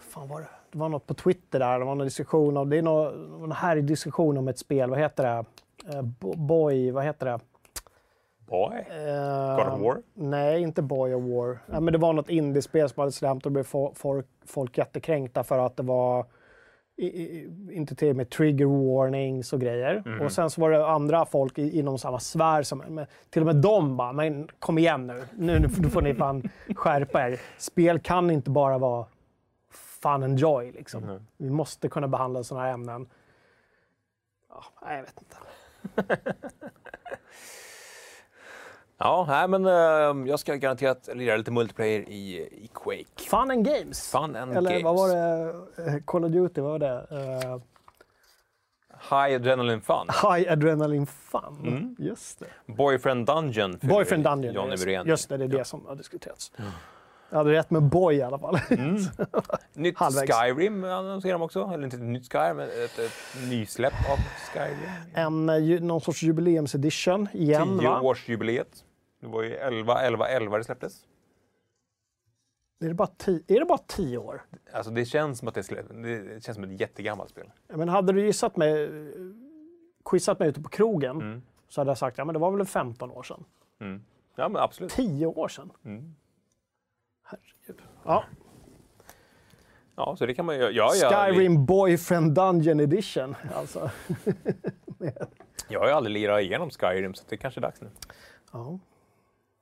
Fan 0.02 0.28
var 0.28 0.40
det? 0.40 0.48
Det 0.72 0.78
var 0.78 0.90
något 0.90 1.08
på 1.08 1.14
Twitter 1.14 1.60
där. 1.60 1.80
Det 1.80 1.86
var 1.86 1.96
någon 1.96 2.08
diskussion 2.08 2.58
om... 2.58 2.70
Det 2.70 2.78
är 2.78 2.82
någon, 2.82 3.40
någon 3.40 3.52
här 3.52 3.76
diskussion 3.76 4.38
om 4.38 4.48
ett 4.48 4.60
spel. 4.60 4.90
Vad 4.90 5.00
heter 5.00 5.24
det? 5.24 5.46
Eh, 5.96 6.02
Bo- 6.02 6.36
Boy... 6.38 6.92
Vad 6.92 7.04
heter 7.04 7.26
det? 7.26 7.40
Boy. 8.48 8.78
Eh, 8.78 9.56
God 9.66 9.74
of 9.74 9.82
War? 9.82 9.98
Nej, 10.14 10.62
inte 10.62 10.82
Boy 10.82 11.14
of 11.14 11.24
War. 11.24 11.60
Ja, 11.72 11.80
men 11.80 11.92
det 11.94 11.98
var 11.98 12.14
något 12.14 12.30
indiespel 12.30 12.90
som 12.90 13.00
hade 13.00 13.12
släppt 13.12 13.46
och 13.46 13.52
blev 13.52 13.64
fo- 13.64 13.94
folk, 13.96 14.28
folk 14.46 14.78
jättekränkta 14.78 15.44
för 15.44 15.60
att 15.60 15.78
det 15.78 15.84
var 15.84 16.26
inte 17.72 17.96
till 17.96 18.16
med 18.16 18.30
trigger 18.30 18.66
warnings 18.66 19.54
och 19.54 19.62
grejer. 19.62 20.04
Mhm. 20.06 20.22
Och 20.22 20.32
sen 20.32 20.50
så 20.50 20.62
var 20.62 20.72
det 20.72 20.88
andra 20.88 21.26
folk 21.26 21.58
i, 21.58 21.80
inom 21.80 21.98
samma 21.98 22.20
sfär 22.20 22.64
som 22.64 22.78
men 22.78 23.06
Till 23.30 23.42
och 23.42 23.46
med 23.46 23.56
de 23.56 23.98
bara, 23.98 24.14
men 24.14 24.48
kom 24.60 24.78
igen 24.78 25.08
nu. 25.08 25.24
Nu, 25.34 25.60
nu, 25.60 25.70
får 25.70 26.02
ni 26.02 26.14
fan 26.16 26.50
skärpa 26.76 27.30
er. 27.30 27.40
Spel 27.58 28.00
kan 28.00 28.32
inte 28.32 28.50
bara 28.50 28.78
vara 28.78 29.06
fun 30.02 30.24
and 30.24 30.40
joy. 30.40 30.72
Liksom. 30.72 31.04
Mhm. 31.04 31.28
Vi 31.38 31.50
måste 31.50 31.90
kunna 31.90 32.08
behandla 32.08 32.44
sådana 32.44 32.66
här 32.66 32.74
ämnen. 32.74 33.08
Ja, 34.50 34.92
jag 34.92 35.02
vet 35.02 35.22
inte. 35.22 35.38
Ja, 39.04 39.26
nej, 39.28 39.48
men 39.48 39.66
eh, 39.66 40.30
jag 40.30 40.40
ska 40.40 40.56
garanterat 40.56 41.10
lira 41.14 41.38
lite 41.38 41.52
multiplayer 41.52 42.10
i, 42.10 42.38
i 42.38 42.70
Quake. 42.74 43.30
Fun 43.30 43.52
and 43.52 43.66
games. 43.66 44.12
Fun 44.12 44.36
and 44.36 44.58
Eller 44.58 44.70
games. 44.70 44.84
vad 44.84 44.96
var 44.96 45.10
det? 45.10 45.54
Eh, 45.88 46.04
Call 46.06 46.26
of 46.26 46.32
Duty, 46.32 46.62
vad 46.62 46.72
var 46.72 46.80
det? 46.80 47.08
Eh, 47.12 47.58
High 49.10 49.36
Adrenaline 49.36 49.82
Fun. 49.82 50.08
High 50.24 50.52
Adrenaline 50.52 51.06
Fun. 51.06 51.68
Mm. 51.68 51.96
Just 52.00 52.40
det. 52.40 52.74
Boyfriend 52.74 53.26
Dungeon. 53.26 53.80
Boyfriend 53.82 54.24
Dungeon. 54.24 54.54
Johnny 54.54 54.72
just, 54.72 55.08
just 55.08 55.30
det, 55.30 55.38
det 55.38 55.44
är 55.44 55.48
det 55.48 55.66
som 55.66 55.86
har 55.86 55.96
diskuterats. 55.96 56.52
Jag 57.30 57.38
hade 57.38 57.52
rätt 57.52 57.70
med 57.70 57.84
boy 57.84 58.16
i 58.16 58.22
alla 58.22 58.40
fall. 58.40 58.60
Nytt 59.74 59.98
Halvvägs. 59.98 60.36
Skyrim 60.36 60.84
annonserar 60.84 61.34
de 61.34 61.42
också. 61.42 61.72
Eller 61.74 61.84
inte 61.84 61.96
ett 61.98 62.04
nytt 62.04 62.32
Skyrim, 62.34 62.58
men 62.58 62.70
ett, 62.70 63.00
ett 63.00 63.50
nysläpp 63.50 63.94
av 63.94 64.18
Skyrim. 64.54 64.90
En, 65.14 65.88
någon 65.88 66.02
sorts 66.02 66.24
jubileumsedition 66.24 67.28
igen, 67.34 67.78
va? 67.78 68.00
Tioårsjubileet. 68.00 68.84
Det 69.22 69.28
var 69.28 69.44
ju 69.44 69.56
11, 69.56 70.02
11, 70.02 70.28
11 70.28 70.58
det 70.58 70.64
släpptes. 70.64 71.06
Är 72.80 72.88
det, 72.88 72.94
bara 72.94 73.08
tio, 73.08 73.44
är 73.48 73.60
det 73.60 73.66
bara 73.66 73.78
tio 73.78 74.18
år? 74.18 74.46
Alltså 74.74 74.92
det 74.92 75.06
känns 75.06 75.40
som 75.40 75.48
att 75.48 75.54
det, 75.54 75.62
det 76.04 76.44
känns 76.44 76.56
som 76.56 76.64
ett 76.64 76.80
jättegammalt 76.80 77.30
spel. 77.30 77.52
Men 77.68 77.90
hade 77.90 78.14
du 78.14 78.26
gissat 78.26 78.56
mig, 78.58 78.90
quizat 80.06 80.40
mig 80.40 80.48
ute 80.50 80.62
på 80.62 80.70
krogen 80.70 81.22
Mm. 81.22 81.42
så 81.68 81.82
hade 81.82 81.90
jag 81.92 81.98
sagt 81.98 82.18
ja, 82.18 82.26
men 82.26 82.34
det 82.34 82.40
var 82.40 82.52
väl 82.52 82.66
15 82.66 83.12
år 83.12 83.24
sedan. 83.24 83.44
Mm. 83.80 84.04
Ja, 84.36 84.50
men 84.50 84.62
absolut. 84.62 84.92
10 84.92 85.26
år 85.26 85.48
sedan. 85.48 85.72
Mm. 85.86 86.16
Herregud. 87.24 87.82
Ja. 88.06 88.24
Ja, 89.96 90.16
så 90.16 90.26
det 90.26 90.34
kan 90.34 90.46
man 90.46 90.56
ju 90.56 90.62
ja, 90.62 90.92
ja, 91.02 91.10
Skyrim 91.10 91.66
Boyfriend 91.66 92.36
Dungeon 92.36 92.80
Edition. 92.80 93.36
Alltså. 93.56 93.92
Jag 95.68 95.80
har 95.80 95.88
ju 95.88 95.94
aldrig 95.94 96.14
lirat 96.14 96.42
igenom 96.42 96.70
Skyrim, 96.70 97.14
så 97.14 97.24
det 97.30 97.38
kanske 97.38 97.60
är 97.60 97.62
dags 97.62 97.82
nu. 97.82 97.90
Ja. 98.52 98.80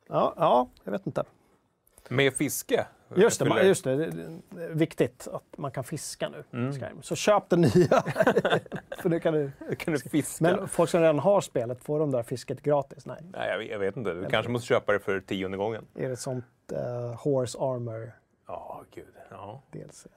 Ja, 0.09 0.33
ja, 0.37 0.69
jag 0.83 0.91
vet 0.91 1.07
inte. 1.07 1.23
Med 2.09 2.33
fiske. 2.33 2.85
Just 3.15 3.39
det, 3.39 3.63
just 3.63 3.83
det, 3.83 3.95
det 3.95 4.63
är 4.63 4.69
viktigt 4.69 5.27
att 5.27 5.43
man 5.57 5.71
kan 5.71 5.83
fiska 5.83 6.29
nu. 6.29 6.43
Mm. 6.53 7.01
Så 7.01 7.15
köp 7.15 7.49
den 7.49 7.61
nya. 7.61 7.71
För 9.01 9.09
det 9.09 9.19
kan 9.19 9.33
du. 9.33 9.51
Kan 9.75 9.93
du 9.93 9.99
fiska? 9.99 10.43
Men 10.43 10.67
folk 10.67 10.89
som 10.89 11.01
redan 11.01 11.19
har 11.19 11.41
spelet, 11.41 11.83
får 11.83 11.99
de 11.99 12.11
där 12.11 12.23
fisket 12.23 12.61
gratis? 12.61 13.05
Nej. 13.05 13.17
Nej, 13.21 13.67
jag 13.71 13.79
vet, 13.79 13.97
inte. 13.97 14.13
Du 14.13 14.25
kanske 14.25 14.51
måste 14.51 14.67
köpa 14.67 14.93
det 14.93 14.99
för 14.99 15.19
tionde 15.19 15.57
gången. 15.57 15.85
Är 15.95 16.07
det 16.07 16.13
ett 16.13 16.19
sånt 16.19 16.45
eh, 16.71 17.23
Horse 17.23 17.57
Armor 17.59 18.11
Ja, 18.49 18.83
gud. 18.91 19.13
Ja. 19.29 19.61
DLC? 19.71 20.07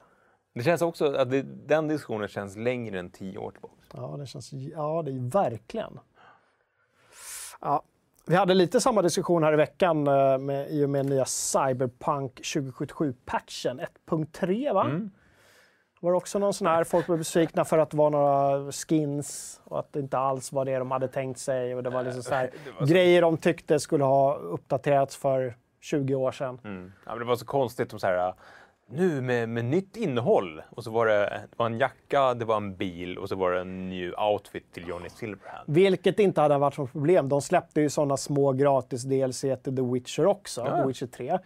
Det 0.55 0.63
känns 0.63 0.83
också 0.83 1.15
att 1.15 1.31
det, 1.31 1.43
den 1.43 1.89
diskussionen 1.89 2.29
känns 2.29 2.57
längre 2.57 2.99
än 2.99 3.11
tio 3.11 3.39
år 3.39 3.51
tillbaka. 3.51 3.75
Ja, 3.95 4.17
det 4.19 4.27
känns... 4.27 4.53
Ja, 4.53 5.03
det 5.03 5.11
är 5.11 5.31
verkligen. 5.31 6.01
Ja. 7.61 7.83
Vi 8.27 8.37
hade 8.37 8.55
lite 8.55 8.81
samma 8.81 9.03
diskussion 9.03 9.43
här 9.43 9.53
i 9.53 9.57
veckan 9.57 10.07
eh, 10.07 10.39
med, 10.39 10.71
i 10.71 10.85
och 10.85 10.91
med 10.91 11.07
nya 11.07 11.25
Cyberpunk 11.25 12.41
2077-patchen 12.41 13.81
1.3, 14.11 14.75
va? 14.75 14.85
Mm. 14.85 15.11
Var 16.01 16.11
det 16.11 16.17
också 16.17 16.39
någon 16.39 16.55
sån 16.55 16.67
här, 16.67 16.85
folk 16.85 17.07
blev 17.07 17.19
besvikna 17.19 17.65
för 17.65 17.79
att 17.79 17.91
det 17.91 17.97
var 17.97 18.11
några 18.11 18.73
skins 18.73 19.61
och 19.65 19.79
att 19.79 19.93
det 19.93 20.01
inte 20.01 20.19
alls 20.19 20.53
var 20.53 20.65
det 20.65 20.79
de 20.79 20.91
hade 20.91 21.09
tänkt 21.09 21.41
sig. 21.41 21.75
Och 21.75 21.83
det 21.83 21.91
var 21.91 22.03
liksom 22.03 22.23
så 22.23 22.35
här, 22.35 22.51
var 22.79 22.87
så- 22.87 22.93
grejer 22.93 23.23
de 23.23 23.37
tyckte 23.37 23.79
skulle 23.81 24.05
ha 24.05 24.35
uppdaterats 24.37 25.17
för 25.17 25.57
20 25.81 26.15
år 26.15 26.33
sedan. 26.33 26.59
Mm. 26.65 26.93
Ja, 27.05 27.11
men 27.11 27.19
det 27.19 27.25
var 27.25 27.37
så 27.37 27.47
konstigt. 27.47 28.01
så 28.01 28.07
här, 28.07 28.35
nu 28.93 29.21
med, 29.21 29.49
med 29.49 29.65
nytt 29.65 29.97
innehåll. 29.97 30.63
Och 30.71 30.85
så 30.85 30.91
var 30.91 31.07
det, 31.07 31.41
det 31.51 31.57
var 31.57 31.67
en 31.67 31.79
jacka, 31.79 32.35
det 32.35 32.45
var 32.45 32.57
en 32.57 32.77
bil 32.77 33.19
och 33.19 33.29
så 33.29 33.37
var 33.37 33.51
det 33.51 33.61
en 33.61 33.89
ny 33.89 34.13
outfit 34.13 34.73
till 34.73 34.89
Johnny 34.89 35.09
Silverhand. 35.09 35.65
Vilket 35.67 36.19
inte 36.19 36.41
hade 36.41 36.59
varit 36.59 36.79
något 36.79 36.93
problem. 36.93 37.29
De 37.29 37.43
släppte 37.43 37.81
ju 37.81 37.89
sådana 37.91 38.17
små 38.17 38.53
gratis 38.53 39.03
DLC 39.03 39.41
till 39.41 39.77
The 39.77 39.83
Witcher 39.83 40.27
också, 40.27 40.61
Ja. 40.61 40.77
The 40.77 40.87
Witcher 40.87 41.07
3. 41.07 41.39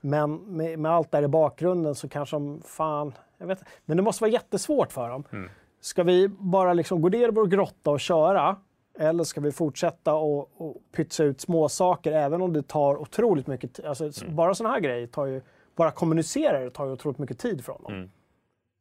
Men 0.00 0.34
med, 0.36 0.78
med 0.78 0.92
allt 0.92 1.10
där 1.10 1.22
i 1.22 1.28
bakgrunden 1.28 1.94
så 1.94 2.08
kanske 2.08 2.36
de, 2.36 2.62
fan, 2.64 3.12
jag 3.38 3.46
vet. 3.46 3.58
Men 3.84 3.96
det 3.96 4.02
måste 4.02 4.22
vara 4.22 4.32
jättesvårt 4.32 4.92
för 4.92 5.08
dem. 5.08 5.24
Mm. 5.32 5.50
Ska 5.80 6.02
vi 6.02 6.28
bara 6.28 6.72
liksom 6.72 7.02
gå 7.02 7.08
ner 7.08 7.28
i 7.28 7.30
vår 7.30 7.46
grotta 7.46 7.90
och 7.90 8.00
köra? 8.00 8.56
Eller 8.98 9.24
ska 9.24 9.40
vi 9.40 9.52
fortsätta 9.52 10.14
och, 10.14 10.50
och 10.56 10.76
pytsa 10.96 11.24
ut 11.24 11.40
små 11.40 11.68
saker 11.68 12.12
även 12.12 12.42
om 12.42 12.52
det 12.52 12.62
tar 12.68 12.96
otroligt 12.96 13.46
mycket 13.46 13.74
tid? 13.74 13.84
Alltså, 13.86 14.04
Mm. 14.22 14.36
Bara 14.36 14.54
sådana 14.54 14.74
här 14.74 14.80
grejer 14.80 15.06
tar 15.06 15.26
ju, 15.26 15.42
bara 15.76 15.90
kommunicera 15.90 16.60
det 16.60 16.70
tar 16.70 16.86
ju 16.86 16.92
otroligt 16.92 17.18
mycket 17.18 17.38
tid 17.38 17.64
från 17.64 17.82
dem. 17.82 17.92
Mm. 17.94 18.10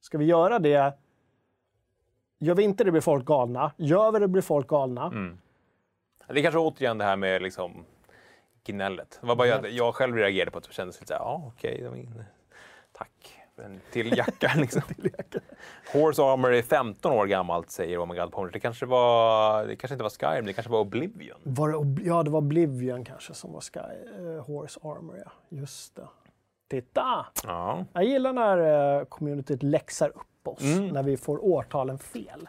Ska 0.01 0.17
vi 0.17 0.25
göra 0.25 0.59
det? 0.59 0.93
Gör 2.39 2.55
vi 2.55 2.63
inte 2.63 2.83
det 2.83 2.91
blir 2.91 3.01
folk 3.01 3.25
galna. 3.25 3.71
Gör 3.77 4.11
vi 4.11 4.19
det 4.19 4.27
blir 4.27 4.41
folk 4.41 4.67
galna. 4.67 5.05
Mm. 5.05 5.37
Det 6.27 6.39
är 6.39 6.43
kanske 6.43 6.59
återigen 6.59 6.97
det 6.97 7.05
här 7.05 7.15
med 7.15 7.41
liksom 7.41 7.85
gnället. 8.63 9.17
Det 9.21 9.27
var 9.27 9.35
bara 9.35 9.47
jag, 9.47 9.69
jag 9.69 9.95
själv 9.95 10.15
reagerade 10.15 10.51
på 10.51 10.57
att 10.57 10.63
det 10.63 10.73
kändes 10.73 10.99
lite 10.99 11.07
så 11.07 11.13
här, 11.13 11.21
ja 11.21 11.43
okej, 11.47 11.87
in- 11.97 12.23
tack. 12.91 13.39
Men 13.55 13.79
till 13.91 14.17
jackan 14.17 14.51
liksom. 14.61 14.81
Horse 15.93 16.23
Armor 16.23 16.53
är 16.53 16.61
15 16.61 17.11
år 17.11 17.25
gammalt 17.25 17.71
säger 17.71 18.03
Oh 18.03 18.07
My 18.07 18.15
God 18.19 18.31
Pony. 18.31 18.49
Det 18.51 18.59
kanske, 18.59 18.85
var, 18.85 19.65
det 19.65 19.75
kanske 19.75 19.93
inte 19.93 20.03
var 20.03 20.09
Skyrim, 20.09 20.45
det 20.45 20.53
kanske 20.53 20.71
var 20.71 20.79
Oblivion. 20.79 21.37
Var 21.43 21.69
det, 21.69 22.03
ja, 22.03 22.23
det 22.23 22.29
var 22.29 22.39
Oblivion 22.39 23.05
kanske 23.05 23.33
som 23.33 23.53
var 23.53 23.61
Sky 23.61 23.79
eh, 23.79 24.45
Horse 24.45 24.79
Armor. 24.83 25.21
Ja. 25.25 25.31
Just 25.49 25.95
det. 25.95 26.07
Titta! 26.73 27.25
Ja. 27.43 27.85
Jag 27.93 28.03
gillar 28.03 28.33
när 28.33 28.57
uh, 28.99 29.05
communityt 29.05 29.63
läxar 29.63 30.09
upp 30.09 30.47
oss 30.47 30.61
Mm. 30.61 30.87
när 30.87 31.03
vi 31.03 31.17
får 31.17 31.45
årtalen 31.45 31.97
fel. 31.99 32.47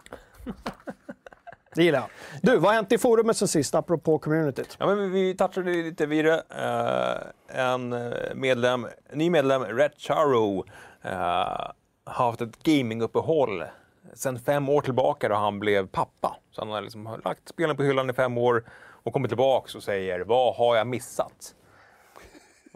det 1.75 1.85
gillar 1.85 1.99
jag. 1.99 2.09
Du, 2.43 2.57
vad 2.59 2.63
har 2.71 2.75
hänt 2.75 2.93
i 2.93 2.99
forumet 2.99 3.37
sen 3.37 3.49
sist 3.49 3.75
apropå 3.75 4.19
communityt? 4.19 4.77
Ja, 4.81 4.87
men 4.87 5.13
vi- 5.13 5.35
touchade 5.37 5.71
lite 5.71 6.07
vid 6.07 6.25
det. 6.25 6.43
Eh, 6.51 7.61
en 7.61 7.93
eh, 7.93 8.13
medlem, 8.35 8.87
ny 9.13 9.31
medlem, 9.31 9.63
Red 9.65 9.93
Charo, 9.97 10.65
eh, 11.03 11.13
har 11.13 11.75
haft 12.05 12.41
ett 12.41 12.63
gaminguppehåll 12.63 13.65
sedan 14.15 14.39
fem 14.39 14.69
år 14.69 14.81
tillbaka 14.81 15.29
då 15.29 15.35
han 15.35 15.61
blev 15.61 15.87
pappa. 15.87 16.37
Så 16.51 16.61
han 16.61 16.71
har 16.71 16.81
liksom 16.83 17.21
lagt 17.25 17.49
spelen 17.49 17.77
på 17.77 17.83
hyllan 17.83 18.11
i 18.11 18.13
fem 18.13 18.39
år 18.39 18.65
och 19.03 19.13
kommer 19.13 19.29
tillbaks 19.29 19.75
och 19.75 19.83
säger 19.83 20.21
vad 20.21 20.55
har 20.55 20.77
jag 20.77 20.87
missat? 20.87 21.55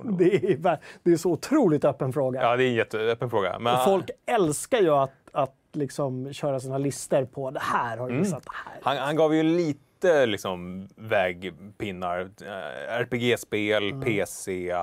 Det 0.02 0.34
är, 0.52 0.78
det 1.02 1.12
är 1.12 1.16
så 1.16 1.30
otroligt 1.32 1.84
öppen 1.84 2.12
fråga. 2.12 2.42
Ja, 2.42 2.56
det 2.56 2.64
är 2.64 2.68
en 2.68 2.74
jätteöppen 2.74 3.30
fråga. 3.30 3.58
Men 3.58 3.74
Och 3.74 3.84
folk 3.84 4.10
älskar 4.26 4.78
ju 4.78 4.90
att, 4.90 5.12
att 5.32 5.54
liksom 5.72 6.32
köra 6.32 6.60
sina 6.60 6.78
listor 6.78 7.24
på 7.24 7.50
det 7.50 7.60
här 7.62 7.96
har 7.98 8.08
Mm. 8.08 8.18
missat. 8.20 8.42
Det 8.42 8.50
här. 8.70 8.78
han, 8.82 8.96
han 8.96 9.16
gav 9.16 9.34
ju 9.34 9.42
lite 9.42 10.26
liksom 10.26 10.88
vägpinnar. 10.96 12.20
Eh, 12.20 13.00
RPG-spel, 13.00 14.02
PC, 14.04 14.74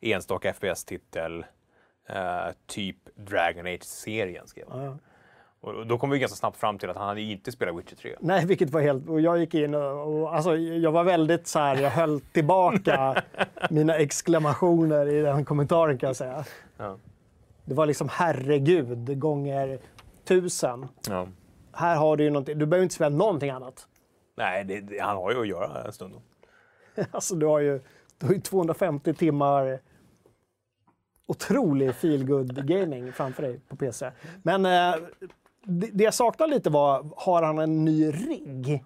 enstaka 0.00 0.52
FPS-titel, 0.52 1.44
eh, 2.08 2.46
typ 2.66 2.96
Dragon 3.14 3.66
Age-serien 3.66 4.46
skrev 4.46 4.66
han. 4.70 4.84
Ja. 4.84 4.96
Och 5.62 5.86
då 5.86 5.98
kom 5.98 6.10
vi 6.10 6.18
ganska 6.18 6.36
snabbt 6.36 6.56
fram 6.56 6.78
till 6.78 6.90
att 6.90 6.96
han 6.96 7.08
hade 7.08 7.20
inte 7.20 7.52
spelat 7.52 7.78
Witcher 7.78 7.96
3. 7.96 8.16
Nej, 8.20 8.46
vilket 8.46 8.70
var 8.70 8.80
helt... 8.80 9.08
Och 9.08 9.20
jag 9.20 9.38
gick 9.38 9.54
in 9.54 9.74
och, 9.74 10.22
och 10.22 10.34
alltså, 10.34 10.56
jag 10.56 10.92
var 10.92 11.04
väldigt 11.04 11.46
så 11.46 11.58
här, 11.58 11.76
jag 11.76 11.90
höll 11.90 12.20
tillbaka 12.20 13.22
mina 13.70 13.94
exklamationer 13.94 15.08
i 15.08 15.22
den 15.22 15.44
kommentaren 15.44 15.98
kan 15.98 16.06
jag 16.06 16.16
säga. 16.16 16.44
Ja. 16.76 16.96
Det 17.64 17.74
var 17.74 17.86
liksom 17.86 18.08
herregud 18.12 19.20
gånger 19.20 19.78
tusen. 20.24 20.88
Ja. 21.08 21.26
Här 21.72 21.96
har 21.96 22.16
du 22.16 22.24
ju 22.24 22.30
någonting. 22.30 22.58
Du 22.58 22.66
behöver 22.66 22.82
inte 22.82 22.94
spela 22.94 23.16
någonting 23.16 23.50
annat. 23.50 23.86
Nej, 24.36 24.64
det, 24.64 24.80
det, 24.80 24.98
han 24.98 25.16
har 25.16 25.32
ju 25.32 25.40
att 25.40 25.48
göra 25.48 25.84
en 25.84 25.92
stund. 25.92 26.14
Alltså 27.10 27.34
du 27.34 27.46
har 27.46 27.60
ju, 27.60 27.80
du 28.18 28.26
har 28.26 28.34
ju 28.34 28.40
250 28.40 29.14
timmar 29.14 29.80
otrolig 31.26 31.94
feelgood 31.94 32.66
gaming 32.66 33.12
framför 33.12 33.42
dig 33.42 33.60
på 33.68 33.76
PC. 33.76 34.10
Men 34.42 34.66
eh, 34.66 34.94
det, 35.64 35.90
det 35.92 36.04
jag 36.04 36.14
saknar 36.14 36.46
lite 36.46 36.70
var, 36.70 37.04
har 37.16 37.42
han 37.42 37.58
en 37.58 37.84
ny 37.84 38.10
rigg? 38.10 38.84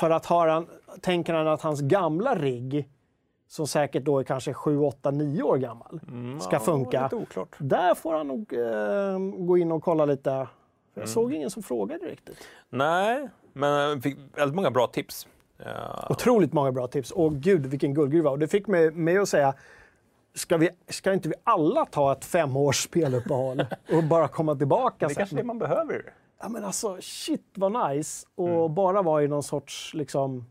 För 0.00 0.10
att 0.10 0.26
har 0.26 0.48
han, 0.48 0.66
tänker 1.00 1.34
han 1.34 1.48
att 1.48 1.62
hans 1.62 1.80
gamla 1.80 2.34
rigg, 2.34 2.88
som 3.48 3.66
säkert 3.66 4.04
då 4.04 4.18
är 4.18 4.24
kanske 4.24 4.54
7, 4.54 4.78
8, 4.78 5.10
9 5.10 5.42
år 5.42 5.56
gammal, 5.56 6.00
ska 6.40 6.60
funka. 6.60 7.02
Lite 7.02 7.16
oklart. 7.16 7.56
Där 7.58 7.94
får 7.94 8.14
han 8.14 8.28
nog 8.28 8.52
eh, 8.52 9.44
gå 9.46 9.58
in 9.58 9.72
och 9.72 9.82
kolla 9.82 10.04
lite. 10.04 10.48
För 10.94 11.00
jag 11.00 11.08
såg 11.08 11.32
ingen 11.32 11.50
som 11.50 11.62
frågade 11.62 12.06
riktigt. 12.06 12.38
Nej, 12.70 13.28
men 13.52 13.70
jag 13.70 14.02
fick 14.02 14.18
väldigt 14.34 14.56
många 14.56 14.70
bra 14.70 14.86
tips. 14.86 15.26
Ja. 15.64 16.06
Otroligt 16.10 16.52
många 16.52 16.72
bra 16.72 16.86
tips. 16.86 17.10
Och 17.10 17.34
gud 17.34 17.66
vilken 17.66 17.94
guldgruva. 17.94 18.30
Och 18.30 18.38
det 18.38 18.48
fick 18.48 18.66
mig, 18.66 18.90
mig 18.90 19.18
att 19.18 19.28
säga, 19.28 19.54
ska, 20.40 20.56
vi, 20.56 20.70
ska 20.88 21.12
inte 21.12 21.28
vi 21.28 21.34
alla 21.44 21.86
ta 21.86 22.12
ett 22.12 22.24
femårs 22.24 22.84
speluppehåll 22.84 23.66
och 23.92 24.04
bara 24.04 24.28
komma 24.28 24.54
tillbaka 24.54 25.08
Det 25.08 25.14
sen? 25.14 25.20
kanske 25.20 25.36
är 25.36 25.38
det 25.38 25.44
man 25.44 25.58
behöver. 25.58 26.14
Ja, 26.40 26.48
men 26.48 26.64
alltså, 26.64 26.96
shit 27.00 27.44
vad 27.54 27.90
nice. 27.90 28.26
Och 28.34 28.70
bara 28.70 29.02
vara 29.02 29.22
i 29.22 29.28
någon 29.28 29.42
sorts 29.42 29.94
liksom, 29.94 30.44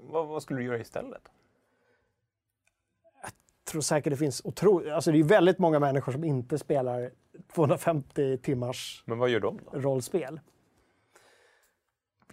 Vad 0.00 0.26
Vad, 0.26 0.42
skulle 0.42 0.60
du 0.60 0.66
göra 0.66 0.78
istället? 0.78 1.22
tror 3.64 3.80
säkert 3.82 4.10
det 4.10 4.16
finns 4.16 4.42
otroligt... 4.44 4.92
Alltså 4.92 5.12
det 5.12 5.18
är 5.18 5.24
väldigt 5.24 5.58
många 5.58 5.78
människor 5.78 6.12
som 6.12 6.24
inte 6.24 6.58
spelar 6.58 7.10
250 7.54 8.38
timmars 8.38 9.02
Men 9.06 9.18
vad 9.18 9.28
gör 9.30 9.40
de 9.40 9.58
då? 9.72 9.78
rollspel. 9.80 10.40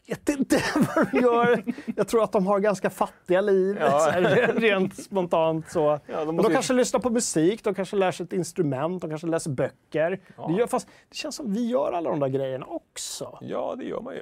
Vet 0.10 0.30
inte 0.30 0.64
vad 0.95 1.07
de 1.12 1.20
gör. 1.20 1.64
Jag 1.95 2.07
tror 2.07 2.24
att 2.24 2.32
de 2.32 2.47
har 2.47 2.60
ganska 2.60 2.89
fattiga 2.89 3.41
liv, 3.41 3.78
Ja. 3.80 4.10
här, 4.12 4.22
rent 4.55 5.03
spontant. 5.03 5.72
Så. 5.72 5.99
Ja, 6.07 6.26
de 6.26 6.38
de 6.38 6.45
ju- 6.47 6.53
kanske 6.53 6.74
lyssnar 6.74 6.99
på 6.99 7.10
musik, 7.10 7.64
de 7.64 7.74
kanske 7.76 7.95
lär 7.95 8.12
sig 8.12 8.24
ett 8.24 8.34
instrument, 8.34 9.01
de 9.01 9.10
kanske 9.10 9.28
läser 9.28 9.51
böcker. 9.51 10.20
Ja. 10.38 10.47
Det, 10.47 10.53
gör, 10.60 10.68
fast 10.68 10.88
det 11.10 11.16
känns 11.16 11.36
som 11.36 11.53
vi 11.53 11.68
gör 11.70 11.91
alla 11.91 12.10
de 12.10 12.20
där 12.20 12.28
grejerna 12.28 12.66
också. 12.66 13.38
Ja, 13.41 13.76
det 13.78 13.84
gör 13.86 14.01
man 14.01 14.16
ju. 14.16 14.22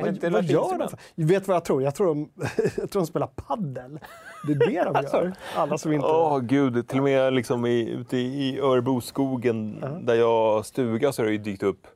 Vad, 0.00 0.32
vad 0.32 0.44
gör 0.44 0.78
de? 0.78 0.88
För? 0.88 0.98
Vet 1.14 1.48
vad 1.48 1.54
jag 1.56 1.64
tror? 1.64 1.82
Jag 1.82 1.94
tror 1.94 2.06
de, 2.06 2.30
jag 2.76 2.90
tror 2.90 3.00
de 3.02 3.06
spelar 3.06 3.26
paddel. 3.26 3.98
Det 4.46 4.52
är 4.52 4.58
det 4.58 4.84
de 4.84 5.02
gör. 5.12 5.32
Alla 5.56 5.78
som 5.78 5.92
inte... 5.92 6.06
Åh 6.06 6.38
gud, 6.40 6.88
till 6.88 6.98
och 6.98 7.04
med 7.04 7.32
liksom 7.34 7.66
i, 7.66 7.88
ute 7.90 8.16
i 8.16 8.58
Örebroskogen 8.60 9.80
där 10.02 10.14
jag 10.14 10.52
har 10.52 10.62
stuga 10.62 11.12
så 11.12 11.22
har 11.22 11.26
det 11.26 11.32
ju 11.32 11.38
dykt 11.38 11.62
upp 11.62 11.86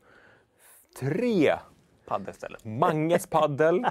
tre 1.00 1.52
paddelställen. 2.10 2.60
Manges 2.78 3.26
paddel, 3.26 3.86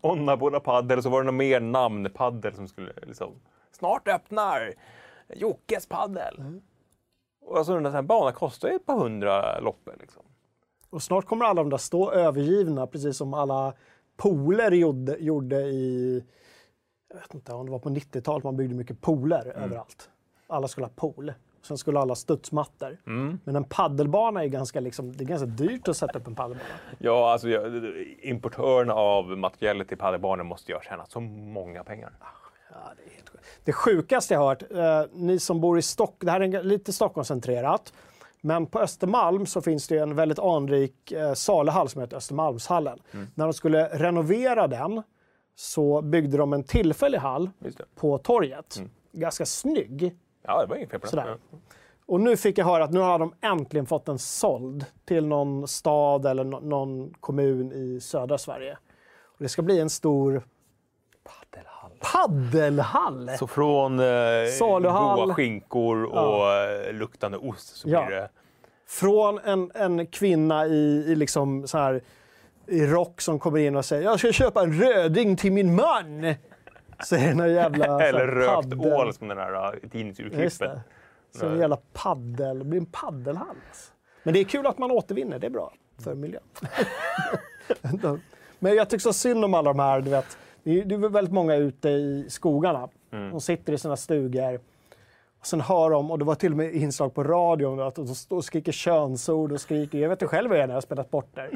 Onnaboda 0.00 0.60
paddel 0.70 0.98
och 0.98 1.04
så 1.04 1.10
var 1.10 1.20
det 1.20 1.26
någon 1.26 1.36
mer 1.36 1.60
namnpaddel 1.60 2.54
som 2.54 2.68
skulle 2.68 2.92
liksom 3.02 3.32
snart 3.72 4.08
öppnar 4.08 4.74
Jockes 5.34 5.86
paddel. 5.86 6.60
Och 7.40 7.58
alltså 7.58 7.80
den 7.80 7.92
här 7.92 8.02
banan 8.02 8.32
kostar 8.32 8.68
ju 8.68 8.74
ett 8.74 8.86
par 8.86 8.98
hundra 8.98 9.60
loppor. 9.60 9.96
Liksom. 10.00 10.22
Och 10.90 11.02
snart 11.02 11.24
kommer 11.24 11.44
alla 11.44 11.62
de 11.62 11.70
där 11.70 11.76
stå 11.76 12.12
övergivna, 12.12 12.86
precis 12.86 13.16
som 13.16 13.34
alla 13.34 13.74
pooler 14.16 14.70
gjorde, 14.70 15.16
gjorde 15.16 15.56
i... 15.56 16.24
Jag 17.08 17.20
vet 17.20 17.34
inte 17.34 17.52
om 17.52 17.66
det 17.66 17.72
var 17.72 17.78
på 17.78 17.88
90-talet 17.88 18.44
man 18.44 18.56
byggde 18.56 18.74
mycket 18.74 19.00
pooler 19.00 19.46
överallt. 19.46 20.10
Alla 20.46 20.68
skulle 20.68 20.86
ha 20.86 20.92
pool. 20.96 21.32
Sen 21.62 21.78
skulle 21.78 22.00
alla 22.00 22.10
ha 22.10 22.16
studsmattor. 22.16 22.98
Men 23.44 23.56
en 23.56 23.64
paddelbana 23.64 24.44
är 24.44 24.48
ganska, 24.48 24.80
liksom, 24.80 25.16
det 25.16 25.24
är 25.24 25.26
ganska 25.26 25.46
dyrt 25.46 25.88
att 25.88 25.96
sätta 25.96 26.18
upp 26.18 26.26
en 26.26 26.34
paddelbana. 26.34 26.68
Ja, 26.98 27.32
alltså 27.32 27.48
importörerna 28.22 28.94
av 28.94 29.38
materialet 29.38 29.88
till 29.88 29.98
paddelbanor 29.98 30.44
måste 30.44 30.72
jag 30.72 30.84
tjäna 30.84 31.06
så 31.06 31.20
många 31.20 31.84
pengar. 31.84 32.12
Ja, 32.70 32.76
det, 32.96 33.10
är 33.10 33.14
helt 33.14 33.28
sjukt. 33.28 33.44
det 33.64 33.72
sjukaste 33.72 34.34
jag 34.34 34.40
har 34.40 34.48
hört, 34.48 34.62
eh, 34.72 35.10
ni 35.12 35.38
som 35.38 35.60
bor 35.60 35.78
i 35.78 35.82
Stockholm, 35.82 36.26
det 36.26 36.30
här 36.30 36.40
är 36.40 36.62
lite 36.62 36.92
Stockholmscentrerat, 36.92 37.92
men 38.40 38.66
på 38.66 38.80
Östermalm 38.80 39.46
så 39.46 39.60
finns 39.60 39.88
det 39.88 39.98
en 39.98 40.14
väldigt 40.14 40.38
anrik 40.38 41.12
eh, 41.12 41.34
saluhall 41.34 41.88
som 41.88 42.00
heter 42.00 42.16
Östermalmshallen. 42.16 42.98
När 43.34 43.44
de 43.44 43.52
skulle 43.52 43.88
renovera 43.88 44.66
den 44.66 45.02
så 45.54 46.02
byggde 46.02 46.36
de 46.36 46.52
en 46.52 46.64
tillfällig 46.64 47.18
hall 47.18 47.50
på 47.94 48.18
torget. 48.18 48.82
Ganska 49.12 49.46
snygg. 49.46 50.16
Ja, 50.42 50.60
det 50.60 50.66
var 50.66 50.76
inget 50.76 50.90
fel 50.90 51.00
på 51.00 51.16
det. 51.16 51.38
Och 52.06 52.20
nu 52.20 52.36
fick 52.36 52.58
jag 52.58 52.64
höra 52.66 52.84
att 52.84 52.92
nu 52.92 53.00
har 53.00 53.18
de 53.18 53.34
äntligen 53.40 53.86
fått 53.86 54.04
den 54.06 54.18
såld 54.18 54.84
till 55.04 55.26
någon 55.26 55.68
stad 55.68 56.26
eller 56.26 56.44
nå- 56.44 56.60
någon 56.60 57.14
kommun 57.20 57.72
i 57.72 58.00
södra 58.00 58.38
Sverige. 58.38 58.78
Och 59.24 59.36
det 59.38 59.48
ska 59.48 59.62
bli 59.62 59.80
en 59.80 59.90
stor 59.90 60.42
Paddelhall. 61.24 61.90
paddelhall! 62.12 63.30
Så 63.38 63.46
från 63.46 64.00
eh, 64.00 64.06
Saluhall. 64.58 65.20
goda 65.20 65.34
skinkor 65.34 66.04
och 66.04 66.50
eh, 66.52 66.92
luktande 66.92 67.38
ost 67.38 67.76
så 67.76 67.88
Ja. 67.88 68.06
blir 68.06 68.16
det... 68.16 68.28
Från 68.86 69.38
en, 69.38 69.70
en 69.74 70.06
kvinna 70.06 70.66
i, 70.66 71.04
i, 71.08 71.14
liksom 71.14 71.66
så 71.68 71.78
här, 71.78 72.02
i 72.66 72.86
rock 72.86 73.20
som 73.20 73.38
kommer 73.38 73.58
in 73.58 73.76
och 73.76 73.84
säger 73.84 74.02
jag 74.02 74.18
ska 74.18 74.32
köpa 74.32 74.62
en 74.62 74.72
röding 74.80 75.36
till 75.36 75.52
min 75.52 75.74
man. 75.74 76.34
Säger 77.06 77.34
någon 77.34 77.52
jävla 77.52 77.84
så 77.86 77.98
här, 77.98 78.08
Eller 78.08 78.26
rökt 78.26 78.48
paddel- 78.52 78.92
ål 78.94 79.14
som 79.14 79.28
den 79.28 79.38
här 79.38 79.78
tidningsurklippen. 79.92 80.68
det. 80.68 80.80
Så 81.38 81.46
en 81.46 81.58
jävla 81.58 81.78
paddel. 81.92 82.58
Det 82.58 82.64
blir 82.64 82.80
en 82.80 82.86
paddelhall. 82.86 83.46
alltså. 83.68 83.92
Men 84.22 84.34
det 84.34 84.40
är 84.40 84.44
kul 84.44 84.66
att 84.66 84.78
man 84.78 84.90
återvinner. 84.90 85.38
Det 85.38 85.46
är 85.46 85.50
bra 85.50 85.72
för 86.04 86.14
miljön. 86.14 86.42
Men 88.58 88.74
jag 88.74 88.90
tycker 88.90 89.02
så 89.02 89.12
synd 89.12 89.44
om 89.44 89.54
alla 89.54 89.70
de 89.72 89.78
här, 89.78 90.00
du 90.00 90.10
vet. 90.10 90.38
Det 90.62 90.80
är, 90.80 90.84
det 90.84 90.94
är 90.94 90.98
väldigt 90.98 91.34
många 91.34 91.54
ute 91.56 91.88
i 91.88 92.26
skogarna. 92.28 92.88
De 93.10 93.40
sitter 93.40 93.72
i 93.72 93.78
sina 93.78 93.96
stugor. 93.96 94.60
Och 95.40 95.46
sen 95.46 95.60
hör 95.60 95.90
de, 95.90 96.10
och 96.10 96.18
det 96.18 96.24
var 96.24 96.34
till 96.34 96.50
och 96.52 96.56
med 96.56 96.74
inslag 96.74 97.14
på 97.14 97.24
radion, 97.24 97.80
att 97.80 97.94
de 97.94 98.06
står 98.14 98.36
och 98.36 98.44
skriker 98.44 98.72
könsord 98.72 99.52
och 99.52 99.60
skriker. 99.60 99.98
Jag 99.98 100.08
vet 100.08 100.22
inte 100.22 100.30
själv 100.36 100.48
vad 100.50 100.58
jag 100.58 100.62
är 100.62 100.66
när 100.66 100.74
jag 100.74 100.76
har 100.76 100.80
spelat 100.82 101.06
sporter. 101.08 101.50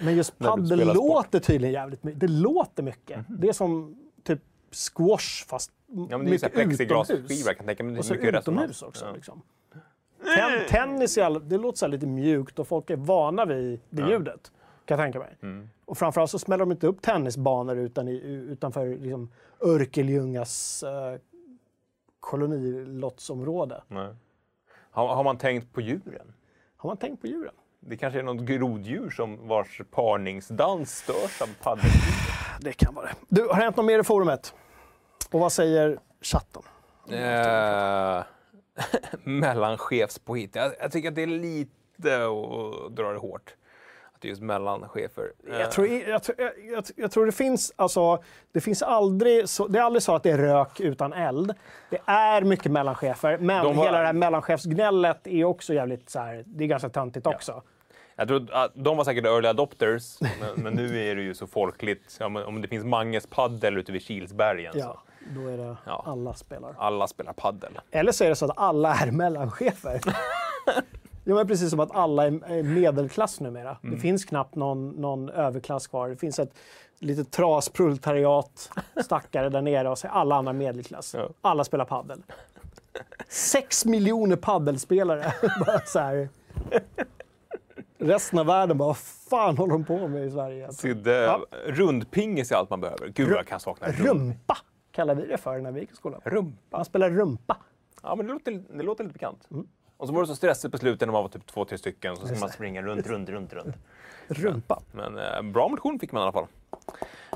Men 0.00 0.16
just 0.16 0.34
sport. 0.34 0.58
låter 0.94 1.40
tydligen 1.40 1.72
jävligt 1.72 2.04
mycket. 2.04 2.20
Det 2.20 2.28
låter 2.28 2.82
mycket. 2.82 3.24
Det 3.28 3.48
är 3.48 3.52
som 3.52 3.96
typ 4.22 4.40
squash 4.72 5.46
fast 5.48 5.72
Ja, 5.86 5.94
men 5.94 6.08
det 6.08 6.14
är 6.14 6.18
mycket 6.30 6.52
plexiglasskiva 6.52 7.18
utomhus. 7.18 7.46
jag 7.46 7.56
kan 7.56 7.66
tänka 7.66 7.84
mig. 7.84 7.94
Det 7.94 8.00
Och 8.00 8.06
är 8.06 8.10
mycket 8.10 8.34
utomhus 8.40 8.68
resonans. 8.68 8.82
också. 8.82 9.04
Ja. 9.06 9.12
Liksom. 9.12 9.42
Ten, 10.36 10.68
tennis 10.68 11.18
är 11.18 11.24
all, 11.24 11.48
det 11.48 11.58
låter 11.58 11.78
så 11.78 11.86
lite 11.86 12.06
mjukt 12.06 12.58
och 12.58 12.68
folk 12.68 12.90
är 12.90 12.96
vana 12.96 13.44
vid 13.44 13.80
det 13.90 14.10
ljudet. 14.10 14.52
Kan 14.84 14.98
jag 14.98 15.04
tänka 15.04 15.18
mig. 15.18 15.36
Mm. 15.42 15.70
Och 15.84 15.98
framförallt 15.98 16.30
så 16.30 16.38
smäller 16.38 16.64
de 16.64 16.72
inte 16.72 16.86
upp 16.86 17.02
tennisbanor 17.02 17.76
utan 17.76 18.08
i, 18.08 18.12
utanför 18.50 18.86
liksom, 18.96 19.30
Örkelljungas 19.60 20.82
eh, 20.82 21.18
kolonilottsområde. 22.20 23.82
Nej. 23.88 24.14
Har, 24.90 25.08
har 25.14 25.24
man 25.24 25.38
tänkt 25.38 25.72
på 25.72 25.80
djuren? 25.80 26.32
Har 26.76 26.90
man 26.90 26.96
tänkt 26.96 27.20
på 27.20 27.26
djuren? 27.26 27.54
Det 27.80 27.96
kanske 27.96 28.18
är 28.18 28.22
något 28.22 28.44
groddjur 28.44 29.10
som 29.10 29.48
vars 29.48 29.80
parningsdans 29.90 30.96
störs 30.96 31.42
av 31.42 31.48
paddel. 31.62 31.84
Det 32.60 32.72
kan 32.72 32.94
vara 32.94 33.06
det. 33.06 33.14
Du, 33.28 33.42
har 33.42 33.56
det 33.56 33.62
hänt 33.62 33.76
något 33.76 33.86
mer 33.86 33.98
i 33.98 34.04
forumet? 34.04 34.54
Och 35.30 35.40
vad 35.40 35.52
säger 35.52 35.98
chatten? 36.22 36.62
Eh, 37.10 38.22
mellanchefspåhitt. 39.24 40.54
Jag, 40.54 40.72
jag 40.80 40.92
tycker 40.92 41.08
att 41.08 41.14
det 41.14 41.22
är 41.22 41.26
lite 41.26 42.26
att 42.26 42.96
dra 42.96 43.12
det 43.12 43.18
hårt. 43.18 43.54
Är 44.24 44.28
just 44.28 44.42
mellanchefer. 44.42 45.32
Eh, 45.50 45.58
Jag 45.60 45.70
tror, 45.70 45.86
jag, 45.86 46.20
jag, 46.38 46.50
jag, 46.72 46.84
jag 46.96 47.10
tror 47.10 47.26
det 47.26 47.32
finns, 47.32 47.72
alltså, 47.76 48.22
det 48.52 48.60
finns 48.60 48.82
aldrig, 48.82 49.48
så, 49.48 49.66
det 49.66 49.78
är 49.78 49.82
aldrig 49.82 50.02
så 50.02 50.14
att 50.14 50.22
det 50.22 50.30
är 50.30 50.38
rök 50.38 50.80
utan 50.80 51.12
eld. 51.12 51.54
Det 51.90 52.00
är 52.04 52.42
mycket 52.42 52.72
mellanchefer, 52.72 53.38
men 53.38 53.64
De 53.64 53.76
har- 53.76 53.84
hela 53.84 53.98
det 53.98 54.06
här 54.06 54.12
mellanchefsgnället 54.12 55.26
är 55.26 55.44
också 55.44 55.74
jävligt 55.74 56.10
så 56.10 56.18
här, 56.18 56.42
det 56.46 56.64
är 56.64 56.68
ganska 56.68 56.88
töntigt 56.88 57.26
också. 57.26 57.62
Jag 58.16 58.28
tror 58.28 58.48
att 58.52 58.72
de 58.74 58.96
var 58.96 59.04
säkert 59.04 59.24
early 59.26 59.48
adopters, 59.48 60.18
men, 60.40 60.62
men 60.64 60.72
nu 60.74 60.98
är 61.10 61.16
det 61.16 61.22
ju 61.22 61.34
så 61.34 61.46
folkligt. 61.46 62.16
Ja, 62.20 62.26
om 62.44 62.62
det 62.62 62.68
finns 62.68 62.84
Manges 62.84 63.26
paddel 63.26 63.78
ute 63.78 63.92
vid 63.92 64.02
Kilsbergen 64.02 64.72
Ja, 64.76 65.02
så 65.34 65.40
då 65.40 65.48
är 65.48 65.56
det 65.56 65.76
Ja. 65.86 66.02
alla 66.06 66.34
spelar. 66.34 66.74
alla 66.78 67.06
spelar 67.06 67.32
paddel. 67.32 67.80
Eller 67.90 68.12
så 68.12 68.24
är 68.24 68.28
det 68.28 68.36
så 68.36 68.44
att 68.44 68.58
alla 68.58 68.94
är 68.94 69.10
mellanchefer. 69.10 70.00
Ja, 71.24 71.34
men 71.34 71.46
precis 71.46 71.70
som 71.70 71.80
att 71.80 71.90
alla 71.90 72.26
är 72.26 72.62
medelklass 72.62 73.40
numera. 73.40 73.78
Mm. 73.82 73.94
Det 73.94 74.00
finns 74.00 74.24
knappt 74.24 74.54
någon, 74.54 74.88
någon 74.88 75.28
överklass 75.28 75.86
kvar. 75.86 76.08
Det 76.08 76.16
finns 76.16 76.38
ett 76.38 76.54
litet 76.98 77.30
trasproletariat, 77.30 78.70
stackare 79.04 79.48
där 79.48 79.62
nere 79.62 79.88
och 79.88 79.98
så 79.98 80.06
är 80.06 80.10
alla 80.10 80.34
andra 80.36 80.52
medelklass. 80.52 81.14
Ja. 81.14 81.28
Alla 81.40 81.64
spelar 81.64 81.84
paddel. 81.84 82.22
Sex 83.28 83.84
miljoner 83.84 84.36
paddelspelare. 84.36 85.32
Bara 85.66 85.80
så 85.80 85.98
här. 85.98 86.28
Resten 87.98 88.38
av 88.38 88.46
världen 88.46 88.78
bara, 88.78 88.86
vad 88.86 88.98
fan 88.98 89.58
håller 89.58 89.72
de 89.72 89.84
på 89.84 90.08
med 90.08 90.26
i 90.26 90.30
Sverige? 90.30 90.66
Alltså, 90.66 90.82
Sydde, 90.82 91.12
Ja. 91.12 91.40
Rundpingis 91.66 92.52
är 92.52 92.56
allt 92.56 92.70
man 92.70 92.80
behöver. 92.80 93.08
Gud 93.08 93.30
jag 93.30 93.46
kan 93.46 93.60
sakna 93.60 93.88
rum. 93.88 94.06
Rumpa 94.06 94.56
kallar 94.92 95.14
vi 95.14 95.26
det 95.26 95.38
för 95.38 95.58
när 95.58 95.72
vi 95.72 95.80
gick 95.80 95.92
i 95.92 95.96
skolan. 95.96 96.20
Rumpa. 96.24 96.76
Man 96.76 96.84
spelar 96.84 97.10
rumpa. 97.10 97.56
Ja, 98.02 98.14
men 98.14 98.26
det 98.26 98.32
låter, 98.32 98.62
det 98.76 98.82
låter 98.82 99.04
lite 99.04 99.12
bekant. 99.12 99.48
Mm. 99.50 99.66
Och 100.00 100.06
så 100.06 100.12
var 100.12 100.20
det 100.20 100.26
så 100.26 100.36
stressigt 100.36 100.72
på 100.72 100.78
slutet 100.78 101.08
när 101.08 101.12
man 101.12 101.22
var 101.22 101.28
typ 101.28 101.46
två, 101.46 101.64
tre 101.64 101.78
stycken. 101.78 102.16
Så 102.16 102.26
ska 102.26 102.38
man 102.38 102.48
springa 102.50 102.82
runt, 102.82 103.06
runt, 103.06 103.28
runt, 103.28 103.52
runt. 103.52 103.76
Rumpa. 104.28 104.82
Men 104.92 105.18
eh, 105.18 105.42
bra 105.42 105.68
motion 105.68 105.98
fick 105.98 106.12
man 106.12 106.20
i 106.20 106.22
alla 106.22 106.32
fall. 106.32 106.46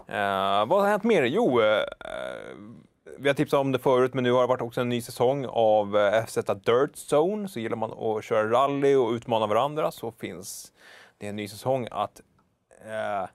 Eh, 0.06 0.66
vad 0.68 0.80
har 0.82 0.88
hänt 0.88 1.04
mer? 1.04 1.22
Jo, 1.22 1.60
eh, 1.62 1.82
vi 3.18 3.28
har 3.28 3.34
tipsat 3.34 3.60
om 3.60 3.72
det 3.72 3.78
förut, 3.78 4.14
men 4.14 4.24
nu 4.24 4.32
har 4.32 4.40
det 4.40 4.46
varit 4.46 4.60
också 4.60 4.80
en 4.80 4.88
ny 4.88 5.00
säsong 5.00 5.46
av 5.48 5.96
eh, 5.96 6.24
FZ 6.26 6.34
Dirt 6.64 6.94
Zone. 7.12 7.48
Så 7.48 7.60
gillar 7.60 7.76
man 7.76 7.92
att 7.92 8.24
köra 8.24 8.50
rally 8.50 8.94
och 8.94 9.10
utmana 9.12 9.46
varandra 9.46 9.90
så 9.90 10.12
finns 10.12 10.72
det 11.18 11.26
en 11.26 11.36
ny 11.36 11.48
säsong 11.48 11.88
att 11.90 12.20
eh, 12.84 13.28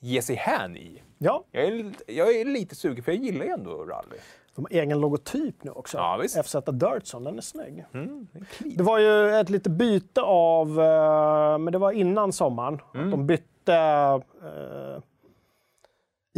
ge 0.00 0.22
sig 0.22 0.36
hän 0.36 0.76
i. 0.76 1.02
Ja, 1.18 1.44
Jag 1.50 1.64
är, 1.64 1.70
lite- 1.72 2.12
jag 2.14 2.36
är 2.36 2.44
lite 2.44 2.74
sugen, 2.74 3.04
för 3.04 3.12
jag 3.12 3.24
gillar 3.24 3.44
ju 3.44 3.50
ändå 3.50 3.84
rally. 3.84 4.16
De 4.56 4.64
har 4.64 4.82
egen 4.82 5.00
logotyp 5.00 5.64
nu 5.64 5.70
också. 5.70 5.98
Ja, 5.98 6.16
visst. 6.22 6.44
FZ 6.46 6.56
Dirtson, 6.72 7.24
den 7.24 7.36
är 7.38 7.42
snygg. 7.42 7.84
Mm, 7.94 8.26
det 8.58 8.82
var 8.82 8.98
ju 8.98 9.34
ett 9.34 9.50
litet 9.50 9.72
byte 9.72 10.22
av, 10.22 10.80
eh, 10.80 11.58
men 11.58 11.72
det 11.72 11.78
var 11.78 11.92
innan 11.92 12.32
sommaren. 12.32 12.80
Mm. 12.94 13.10
De 13.10 13.26
bytte 13.26 13.74
eh, 14.42 15.02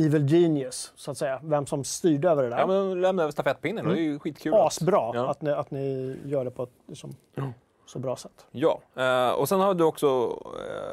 Evil 0.07 0.27
Genius, 0.33 0.93
så 0.97 1.11
att 1.11 1.19
säga. 1.19 1.41
Vem 1.43 1.67
som 1.67 1.85
styrde 1.85 2.31
över 2.31 2.43
det 2.43 2.49
där. 2.49 2.59
Ja, 2.59 2.67
men 2.67 3.01
lämna 3.01 3.23
över 3.23 3.33
stafettpinnen. 3.33 3.89
Det 3.89 3.95
är 3.95 4.03
ju 4.03 4.19
skitkul. 4.19 4.55
Asbra 4.55 5.11
Ja. 5.15 5.31
att, 5.31 5.43
ni, 5.43 5.51
att 5.51 5.71
ni 5.71 6.17
gör 6.25 6.45
det 6.45 6.51
på 6.51 6.63
ett 6.63 6.73
liksom, 6.87 7.15
så 7.87 7.99
bra 7.99 8.17
sätt. 8.17 8.47
Ja, 8.51 8.81
eh, 8.97 9.31
och 9.31 9.49
sen 9.49 9.61
har 9.61 9.75
du 9.75 9.85
också 9.85 10.39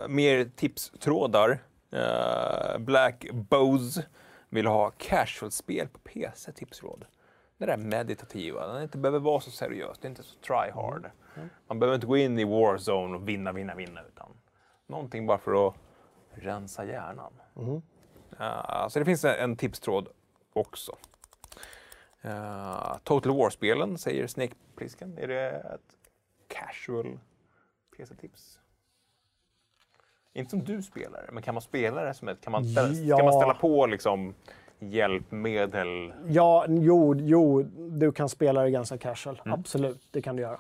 eh, 0.04 0.08
mer 0.08 0.50
tipstrådar. 0.56 1.64
Eh, 1.92 2.78
Black 2.80 3.26
Bows 3.34 4.00
vill 4.50 4.68
ha 4.68 4.92
casual-spel 4.98 5.88
på 5.88 6.00
PC, 6.00 6.52
tipsråd. 6.52 7.06
Det 7.58 7.66
där 7.66 7.78
meditativa, 7.78 8.68
det 8.68 8.84
inte 8.84 8.98
behöver 8.98 9.20
vara 9.20 9.40
så 9.40 9.52
seriöst, 9.52 10.02
det 10.02 10.08
är 10.08 10.10
inte 10.10 10.24
så 10.24 10.40
try 10.40 10.72
hard. 10.72 11.12
Man 11.68 11.80
behöver 11.80 11.96
inte 11.96 12.08
gå 12.08 12.18
in 12.18 12.40
i 12.40 12.44
Warzone 12.44 13.16
och 13.16 13.28
vinna, 13.28 13.52
vinna, 13.52 13.76
vinna, 13.76 14.02
utan 14.04 14.38
någonting 14.88 15.28
bara 15.28 15.38
för 15.38 15.68
att 15.68 15.76
rensa 16.34 16.86
hjärnan. 16.86 17.34
Eh, 18.40 18.88
så 18.88 19.00
det 19.00 19.06
finns 19.06 19.26
en, 19.26 19.56
tipstråd 19.56 20.08
också. 20.54 20.98
Eh, 22.22 22.98
Total 23.04 23.38
War-spelen, 23.38 23.98
säger 23.98 24.28
Snake 24.28 24.54
Plissken. 24.76 25.18
Är 25.18 25.28
det 25.28 25.50
ett 25.50 25.98
casual 26.48 27.20
PC-tips? 27.98 28.60
Inte 30.34 30.50
som 30.50 30.64
du 30.64 30.84
spelar, 30.84 31.30
men 31.32 31.44
kan 31.44 31.54
man 31.54 31.62
spela 31.62 32.04
det 32.04 32.14
som 32.14 32.28
ett... 32.28 32.42
Kan 32.42 32.52
man 32.52 32.66
ställa, 32.66 32.88
Ja. 32.88 33.18
Ska 33.18 33.26
man 33.26 33.34
ställa 33.34 33.54
på 33.54 33.86
liksom 33.86 34.36
hjälpmedel? 34.80 36.14
Ja, 36.28 36.66
jo, 36.70 37.16
jo, 37.18 37.64
du 37.78 38.12
kan 38.12 38.30
spela 38.30 38.62
det 38.64 38.72
ganska 38.72 38.98
casual. 38.98 39.42
Mm. 39.46 39.60
Absolut, 39.60 40.02
det 40.12 40.22
kan 40.22 40.36
du 40.36 40.42
göra. 40.42 40.60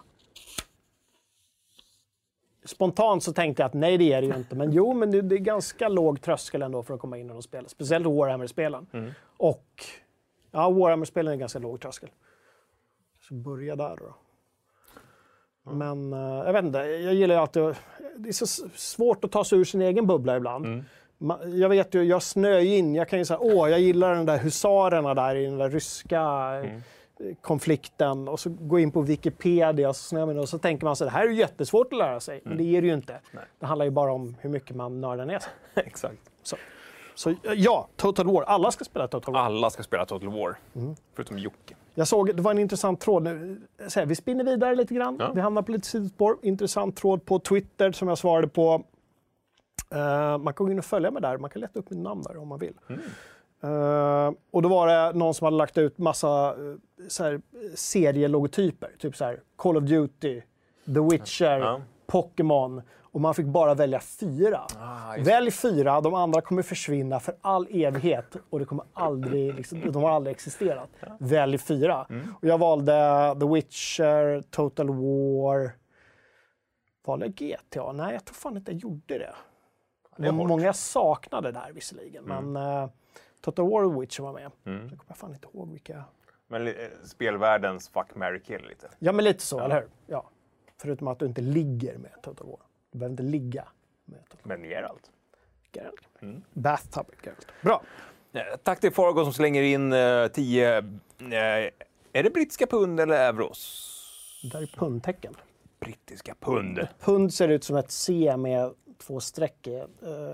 Spontant 2.65 3.23
så 3.23 3.33
tänkte 3.33 3.61
jag 3.63 3.67
att 3.67 3.73
nej, 3.73 3.97
det 3.97 4.13
är 4.13 4.21
det 4.21 4.27
ju 4.27 4.35
inte. 4.35 4.55
Men 4.55 4.71
jo, 4.71 4.93
men 4.93 5.11
det, 5.11 5.21
det 5.21 5.35
är 5.35 5.39
ganska 5.39 5.87
låg 5.89 6.21
tröskel 6.21 6.61
ändå 6.61 6.83
för 6.83 6.93
att 6.93 6.99
komma 6.99 7.17
in 7.17 7.29
och 7.31 7.43
spela. 7.43 7.69
Speciellt 7.69 8.05
Warhammer-spelen. 8.05 8.87
Mm. 8.93 9.11
Och 9.37 9.65
ja, 10.51 10.69
Warhammer-spelen 10.69 11.33
är 11.33 11.37
ganska 11.37 11.59
låg 11.59 11.81
tröskel. 11.81 12.09
Så 13.27 13.33
börja 13.33 13.75
där 13.75 13.95
då. 13.97 14.15
Men 15.71 16.13
eh, 16.13 16.19
jag 16.19 16.53
vet 16.53 16.65
inte, 16.65 16.77
jag 16.79 17.13
gillar 17.13 17.35
ju 17.35 17.41
alltid 17.41 17.63
att- 17.63 17.77
Det 18.17 18.29
är 18.29 18.33
så 18.33 18.45
svårt 18.75 19.23
att 19.23 19.31
ta 19.31 19.43
sig 19.43 19.59
ur 19.59 19.63
sin 19.63 19.81
egen 19.81 20.07
bubbla 20.07 20.37
ibland. 20.37 20.65
Mm. 20.65 20.83
Jag 21.55 21.69
vet 21.69 21.95
ju, 21.95 22.03
jag 22.03 22.23
snöar 22.23 22.59
in. 22.59 22.95
Jag 22.95 23.09
kan 23.09 23.19
ju 23.19 23.25
säga, 23.25 23.39
åh, 23.41 23.69
jag 23.69 23.79
gillar 23.79 24.15
den 24.15 24.25
där 24.25 24.37
husarerna 24.37 25.13
där 25.13 25.35
i 25.35 25.45
den 25.45 25.57
där 25.57 25.69
ryska 25.69 26.21
Mm. 26.21 26.75
eh, 27.19 27.35
konflikten. 27.41 28.27
Och 28.27 28.39
så 28.39 28.49
gå 28.59 28.79
in 28.79 28.91
på 28.91 29.01
Wikipedia 29.01 29.89
och 29.89 29.95
så 29.95 30.03
snöar 30.03 30.31
in 30.31 30.39
och 30.39 30.49
så 30.49 30.57
tänker 30.57 30.85
man 30.85 30.95
så 30.95 31.03
det 31.03 31.09
här 31.11 31.23
är 31.25 31.29
ju 31.29 31.35
jättesvårt 31.35 31.93
att 31.93 31.99
lära 31.99 32.19
sig. 32.19 32.41
Men 32.43 32.57
det 32.57 32.63
är 32.63 32.81
det 32.81 32.87
ju 32.87 32.93
inte. 32.93 33.13
Mm. 33.13 33.23
Nej. 33.31 33.43
Det 33.59 33.65
handlar 33.65 33.85
ju 33.85 33.91
bara 33.91 34.13
om 34.13 34.35
hur 34.41 34.49
mycket 34.49 34.75
man 34.75 35.01
nördar 35.01 35.25
ner 35.25 35.39
sig. 35.39 35.51
Exakt. 35.85 36.17
Så, 36.43 36.55
så 37.15 37.29
eh, 37.29 37.35
ja, 37.55 37.87
Total 37.95 38.25
War. 38.27 38.41
Alla 38.43 38.71
ska 38.71 38.83
spela 38.85 39.07
Total 39.07 39.33
War. 39.33 39.41
Alla 39.41 39.69
ska 39.69 39.83
spela 39.83 40.05
Total 40.05 40.29
War, 40.29 40.57
Mm. 40.75 40.95
förutom 41.15 41.39
Jocke. 41.39 41.75
Jag 41.97 42.07
såg, 42.07 42.35
det 42.35 42.41
var 42.41 42.51
en 42.51 42.59
intressant 42.59 42.99
tråd. 43.01 43.23
Nu, 43.23 43.61
så 43.87 43.99
här, 43.99 44.05
vi 44.07 44.15
spinner 44.15 44.43
vidare 44.43 44.75
lite 44.75 44.93
grann. 44.93 45.17
Ja. 45.19 45.31
Vi 45.35 45.41
hamnar 45.41 45.61
på 45.61 45.71
lite 45.71 45.87
sidospår. 45.87 46.37
Intressant 46.41 46.95
tråd 46.97 47.25
på 47.25 47.39
Twitter 47.39 47.91
som 47.91 48.07
jag 48.07 48.17
svarade 48.17 48.47
på. 48.47 48.83
Eh, 49.95 50.37
man 50.37 50.53
kan 50.53 50.65
gå 50.65 50.71
in 50.71 50.79
och 50.79 50.85
följa 50.85 51.11
mig 51.11 51.21
där. 51.21 51.37
Man 51.37 51.49
kan 51.49 51.61
leta 51.61 51.79
upp 51.79 51.89
mitt 51.89 51.99
namn 51.99 52.21
där 52.21 52.37
om 52.37 52.47
man 52.47 52.59
vill. 52.59 52.73
Eh, 53.63 54.31
och 54.51 54.61
då 54.61 54.69
var 54.69 54.87
det 54.87 55.17
någon 55.17 55.33
som 55.33 55.45
hade 55.45 55.57
lagt 55.57 55.77
ut 55.77 55.97
massa 55.97 56.55
uh, 56.55 56.75
så 57.07 57.39
serielogotyper. 57.75 58.89
Typ 58.99 59.15
så 59.15 59.25
här, 59.25 59.39
Call 59.55 59.77
of 59.77 59.83
Duty, 59.83 60.41
The 60.85 60.99
Witcher, 61.11 61.59
Ja. 61.59 61.81
Pokémon. 62.07 62.81
Och 63.01 63.21
man 63.21 63.33
fick 63.35 63.45
bara 63.45 63.73
välja 63.73 63.99
fyra. 63.99 64.61
Ah, 64.79 65.15
Välj 65.19 65.51
fyra, 65.51 66.01
de 66.01 66.13
andra 66.13 66.41
kommer 66.41 66.61
försvinna 66.61 67.19
för 67.19 67.35
all 67.41 67.67
evighet 67.71 68.35
och 68.49 68.59
det 68.59 68.65
kommer 68.65 68.85
aldrig, 68.93 69.55
liksom, 69.55 69.91
de 69.91 70.03
har 70.03 70.11
aldrig 70.11 70.35
existerat. 70.35 70.89
Välj 71.19 71.57
fyra. 71.57 72.05
Mm. 72.09 72.33
Och 72.41 72.47
jag 72.47 72.57
valde 72.57 73.35
The 73.39 73.45
Witcher, 73.45 74.41
Total 74.41 74.87
War. 74.87 75.71
Valde 77.05 77.25
jag 77.25 77.35
GTA? 77.35 77.91
Nej, 77.91 78.13
jag 78.13 78.25
tror 78.25 78.35
fan 78.35 78.57
inte 78.57 78.71
jag 78.71 78.81
gjorde 78.81 79.17
det. 79.17 79.35
Det 80.15 80.31
var 80.31 80.47
många 80.47 80.65
jag 80.65 80.75
saknade 80.75 81.51
där 81.51 81.71
visserligen, 81.71 82.23
men 82.23 82.55
eh, 82.55 82.89
Total 83.41 83.69
War 83.69 83.83
och 83.83 84.01
Witcher 84.01 84.23
var 84.23 84.33
med. 84.33 84.51
Mm. 84.65 84.87
Jag 84.89 84.99
kommer 84.99 85.15
fan 85.15 85.33
inte 85.33 85.47
ihåg 85.53 85.71
vilka. 85.71 86.03
Men 86.47 86.67
eh, 86.67 86.73
spelvärldens 87.05 87.89
fuck, 87.89 88.15
marry, 88.15 88.39
kill 88.39 88.65
lite. 88.67 88.89
Ja, 88.99 89.11
men 89.11 89.25
lite 89.25 89.43
så, 89.43 89.59
eller 89.59 89.75
hur? 89.75 89.89
Ja. 90.07 90.29
Förutom 90.77 91.07
att 91.07 91.19
du 91.19 91.25
inte 91.25 91.41
ligger 91.41 91.97
med 91.97 92.11
Total 92.21 92.47
War. 92.47 92.59
Du 92.91 92.99
behöver 92.99 93.11
inte 93.11 93.23
ligga 93.23 93.67
med 94.05 94.29
Total 94.29 94.41
Men 94.43 94.63
Geralt. 94.63 95.11
Geralt. 95.73 96.01
Mm. 96.19 96.43
Bathtub 96.53 97.05
Geralt. 97.23 97.47
Bra. 97.61 97.81
Eh, 98.33 98.41
Tack 98.63 98.79
till 98.79 98.91
Fargo 98.91 99.23
som 99.23 99.33
slänger 99.33 99.61
in 99.61 99.93
eh, 99.93 100.27
10... 100.27 100.77
Eh, 100.77 100.83
är 102.13 102.23
det 102.23 102.29
brittiska 102.29 102.67
pund 102.67 102.99
eller 102.99 103.29
euros? 103.29 103.91
Det 104.43 104.49
där 104.57 104.61
är 104.61 104.67
pundtecken. 104.77 105.33
Brittiska 105.79 106.35
pund. 106.39 106.87
Pund 106.99 107.33
ser 107.33 107.47
ut 107.47 107.63
som 107.63 107.75
ett 107.75 107.91
C 107.91 108.37
med 108.37 108.73
två 108.97 109.19
streck 109.19 109.67
i. 109.67 109.75
eh, 109.75 109.83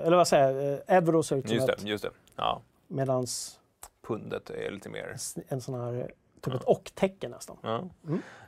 Eller 0.06 0.18
vad 0.18 0.28
säger 0.28 0.52
jag? 0.52 0.74
Eh, 0.74 0.80
Euro 0.88 1.24
ser 1.24 1.36
ut 1.36 1.48
som 1.48 1.56
Just 1.56 1.70
ett... 1.70 1.82
det, 1.82 1.90
just 1.90 2.04
det. 2.04 2.10
Ja, 2.36 2.62
Medans 2.88 3.60
pundet 4.08 4.50
är 4.50 4.72
lite 4.72 4.90
mer... 4.90 5.16
en 5.48 5.62
sån 5.62 5.82
här, 5.82 6.12
typ 6.42 6.54
ett 6.54 6.64
och-tecken 6.64 7.32
nästan. 7.32 7.58
Ja. 7.62 7.90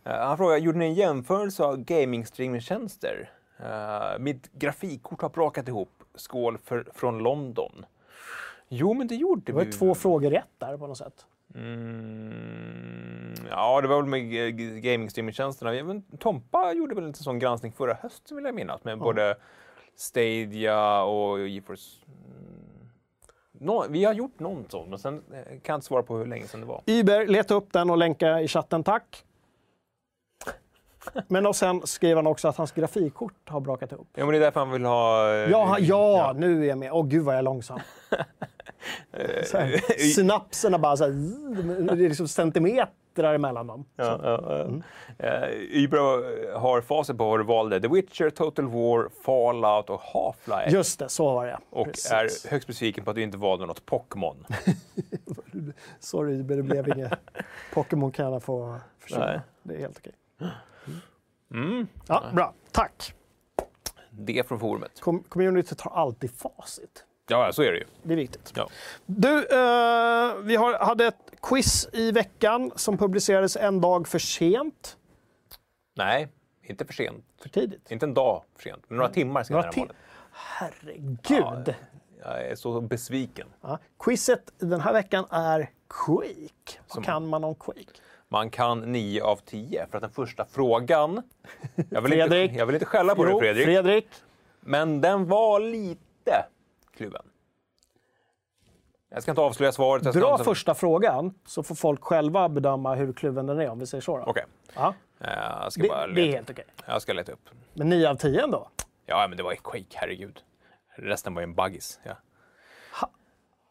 Eh, 0.04 0.12
han 0.28 0.38
frågar, 0.38 0.58
gjorde 0.58 0.78
ni 0.78 0.86
en 0.86 0.94
jämförelse 0.94 1.64
av 1.64 1.78
gaming-streamingtjänster? 1.78 3.32
Uh, 3.60 4.20
mitt 4.20 4.52
grafikkort 4.52 5.22
har 5.22 5.30
brakat 5.30 5.68
ihop. 5.68 5.90
Skål 6.16 6.58
för, 6.58 6.88
från 6.94 7.18
London. 7.20 7.86
Jo, 8.68 8.94
men 8.94 9.08
det 9.08 9.16
gjorde 9.16 9.42
Det 9.46 9.52
var 9.52 9.66
vi. 9.66 9.72
två 9.72 9.96
frågor 9.96 10.30
rätt 10.32 10.50
där 10.58 10.78
på 10.78 10.88
något 10.88 10.98
sätt. 10.98 11.26
Mm, 11.56 13.34
ja, 13.50 13.82
det 13.82 13.88
var 13.88 13.96
väl 13.96 14.06
med 14.06 14.22
gaming-streamingtjänsterna. 14.84 16.02
Tompa 16.20 16.74
gjorde 16.74 16.96
väl 16.96 17.04
en 17.04 17.14
sån 17.14 17.40
granskning 17.40 17.72
förra 17.72 17.94
hösten 17.94 18.38
vill 18.38 18.46
jag 18.46 18.56
minnas 18.56 18.84
med 18.84 19.00
både 19.00 19.38
Stadia 19.96 21.02
och 21.04 21.48
GeForce. 21.48 22.06
Mm. 22.08 22.90
Nå, 23.52 23.86
vi 23.90 24.04
har 24.06 24.14
gjort 24.14 24.40
någon 24.40 24.66
sån, 24.70 24.90
men 24.90 25.00
sen 25.00 25.24
eh, 25.34 25.44
kan 25.46 25.60
jag 25.64 25.76
inte 25.78 25.88
svara 25.88 26.04
på 26.04 26.18
hur 26.18 26.26
länge 26.26 26.48
sedan 26.48 26.60
det 26.60 26.66
var. 26.66 26.82
Uber, 26.86 27.28
leta 27.28 27.54
upp 27.54 27.74
den 27.74 27.90
och 27.90 27.98
länka 27.98 28.42
i 28.42 28.48
chatten, 28.48 28.84
tack. 28.84 29.24
Men 31.28 31.46
och 31.46 31.56
sen 31.56 31.88
skriver 31.88 32.16
han 32.16 32.28
också 32.28 32.48
att 32.48 32.58
hans 32.58 32.72
grafikkort 32.72 33.50
har 33.50 33.60
brakat 33.60 33.92
ihop. 33.92 34.08
Ja, 34.14 34.26
men 34.26 34.32
det 34.32 34.38
är 34.38 34.42
därför 34.42 34.60
han 34.60 34.72
vill 34.72 34.86
ha... 34.86 35.34
eh, 35.34 35.50
Ja, 35.52 35.78
ja, 35.80 36.34
nu 36.38 36.64
är 36.64 36.70
jag 36.70 36.78
med. 36.78 36.92
Åh 36.92 37.06
gud 37.08 37.24
vad 37.24 37.34
jag 37.36 37.40
är 37.40 37.44
långsam. 37.44 37.80
Så 39.46 39.58
här, 39.58 39.78
synapserna 40.14 40.80
bara 40.80 40.98
så 40.98 41.04
här, 41.04 41.12
det 41.96 42.06
är 42.06 42.10
liksom 42.10 42.28
centimeter 42.28 42.88
emellan 43.18 43.68
dem. 43.68 43.86
Ja, 43.96 44.20
ja. 44.24 44.62
Mm. 44.62 44.84
Ybra 45.52 46.00
har 46.60 46.82
facit 46.82 47.18
på 47.18 47.26
vad 47.30 47.40
du 47.40 47.44
valde. 47.44 47.82
The 47.82 47.88
Witcher, 47.88 48.30
Total 48.30 48.66
War, 48.68 49.10
Fallout 49.24 49.90
och 49.90 50.02
Half-Life. 50.02 50.70
Just 50.70 51.00
det, 51.00 51.10
så 51.10 51.34
var 51.34 51.46
det. 51.46 51.60
och 51.70 51.86
Precis. 51.86 52.46
är 52.46 52.50
högst 52.50 52.68
besviken 52.68 53.04
på 53.04 53.10
att 53.10 53.16
du 53.16 53.22
inte 53.24 53.38
valde 53.38 53.66
något 53.66 53.86
Pokémon. 53.86 54.46
Sorry 56.00 56.40
Uber, 56.40 56.56
det 56.56 56.64
blev 56.64 56.90
inget. 56.98 57.14
Pokémon 57.74 58.12
kan 58.12 58.26
gärna 58.26 58.40
få 58.40 58.80
försvinna. 59.00 59.26
Nej. 59.26 59.40
Det 59.64 59.74
är 59.76 59.80
helt 59.80 59.98
okej. 59.98 60.14
Mm. 61.54 61.88
Ja, 62.08 62.24
bra. 62.34 62.54
Tack. 62.72 63.14
Det 64.10 64.48
från 64.48 64.60
forumet. 64.60 64.92
Com- 65.02 65.24
community 65.30 65.76
tar 65.76 65.92
alltid 65.92 66.32
facit. 66.32 67.06
Ja, 67.28 67.54
så 67.54 67.64
är 67.64 67.72
det 67.72 67.78
ju. 67.78 67.86
Det 68.04 68.14
är 68.14 68.18
viktigt. 68.18 68.54
Ja. 68.56 68.70
Du, 69.06 69.38
eh, 69.38 70.36
vi 70.44 70.56
har, 70.56 70.86
hade 70.86 71.06
ett 71.08 71.32
quiz 71.42 71.90
i 71.94 72.12
veckan 72.12 72.72
som 72.76 72.98
publicerades 72.98 73.56
en 73.58 73.82
dag 73.82 74.08
för 74.08 74.20
sent. 74.20 74.98
Nej, 75.96 76.28
inte 76.64 76.86
för 76.86 76.94
sent. 76.94 77.26
För 77.42 77.50
tidigt. 77.50 77.92
Inte 77.92 78.06
en 78.06 78.14
dag 78.14 78.44
för 78.56 78.64
sent, 78.64 78.84
men 78.88 78.98
några 78.98 79.10
timmar 79.10 79.44
senare 79.44 79.62
Några 79.66 79.70
än 79.74 79.80
vanligt. 79.80 79.98
Herregud! 80.32 81.76
Jag 82.24 82.42
är 82.48 82.56
så 82.56 82.82
besviken. 82.82 83.48
Ja. 83.62 83.80
Quizet 84.00 84.52
den 84.58 84.82
här 84.82 84.94
veckan 84.94 85.26
är 85.30 85.70
Quake. 85.90 86.80
Vad 86.96 87.06
kan 87.06 87.28
man 87.28 87.44
om 87.44 87.56
Quake? 87.56 87.82
Man 88.30 88.50
kan 88.50 88.80
9 88.92 89.22
av 89.24 89.36
10 89.46 89.88
för 89.92 89.98
att 89.98 90.02
den 90.02 90.12
första 90.12 90.46
frågan... 90.46 91.22
Jag 91.90 92.02
vill, 92.02 92.12
Fredrik. 92.12 92.44
inte, 92.50 92.60
jag 92.60 92.66
vill 92.66 92.76
inte 92.76 92.86
skälla 92.86 93.16
på 93.16 93.26
Jo, 93.26 93.30
dig 93.30 93.40
Fredrik, 93.40 93.66
Fredrik. 93.66 94.08
men 94.60 95.02
den 95.02 95.26
var 95.28 95.60
lite 95.60 96.46
kluven. 97.04 97.22
Jag 99.10 99.22
ska 99.22 99.32
inte 99.32 99.42
avslöja 99.42 99.72
svaret. 99.72 100.04
Dra 100.14 100.32
inte- 100.32 100.44
första 100.44 100.74
frågan 100.76 101.34
så 101.46 101.64
får 101.64 101.76
folk 101.76 102.04
själva 102.04 102.50
bedöma 102.50 102.96
hur 102.96 103.14
kluven 103.14 103.46
den 103.48 103.60
är 103.60 103.70
om 103.70 103.80
vi 103.80 103.86
säger 103.88 104.02
så. 104.02 104.18
Då. 104.18 104.24
Okej. 104.24 104.44
Ja, 104.76 104.94
Eh, 105.20 105.30
Jag 105.64 105.74
ska 105.74 105.82
det, 105.82 105.88
bara 105.90 106.08
det 106.08 106.22
är 106.22 106.32
helt 106.32 106.50
okej. 106.50 106.66
Jag 106.86 107.02
ska 107.02 107.14
leta 107.14 107.32
upp. 107.32 107.50
Men 107.74 107.90
9 107.90 108.10
av 108.10 108.16
10 108.16 108.44
ändå? 108.44 108.70
Ja, 109.06 109.26
men 109.30 109.38
det 109.38 109.44
var 109.44 109.52
ju 109.52 109.58
Quake, 109.58 109.86
herregud. 109.94 110.40
Resten 110.96 111.34
var 111.34 111.42
ju 111.42 111.44
en 111.44 111.54
baggis. 111.54 112.00
Ja, 112.04 112.14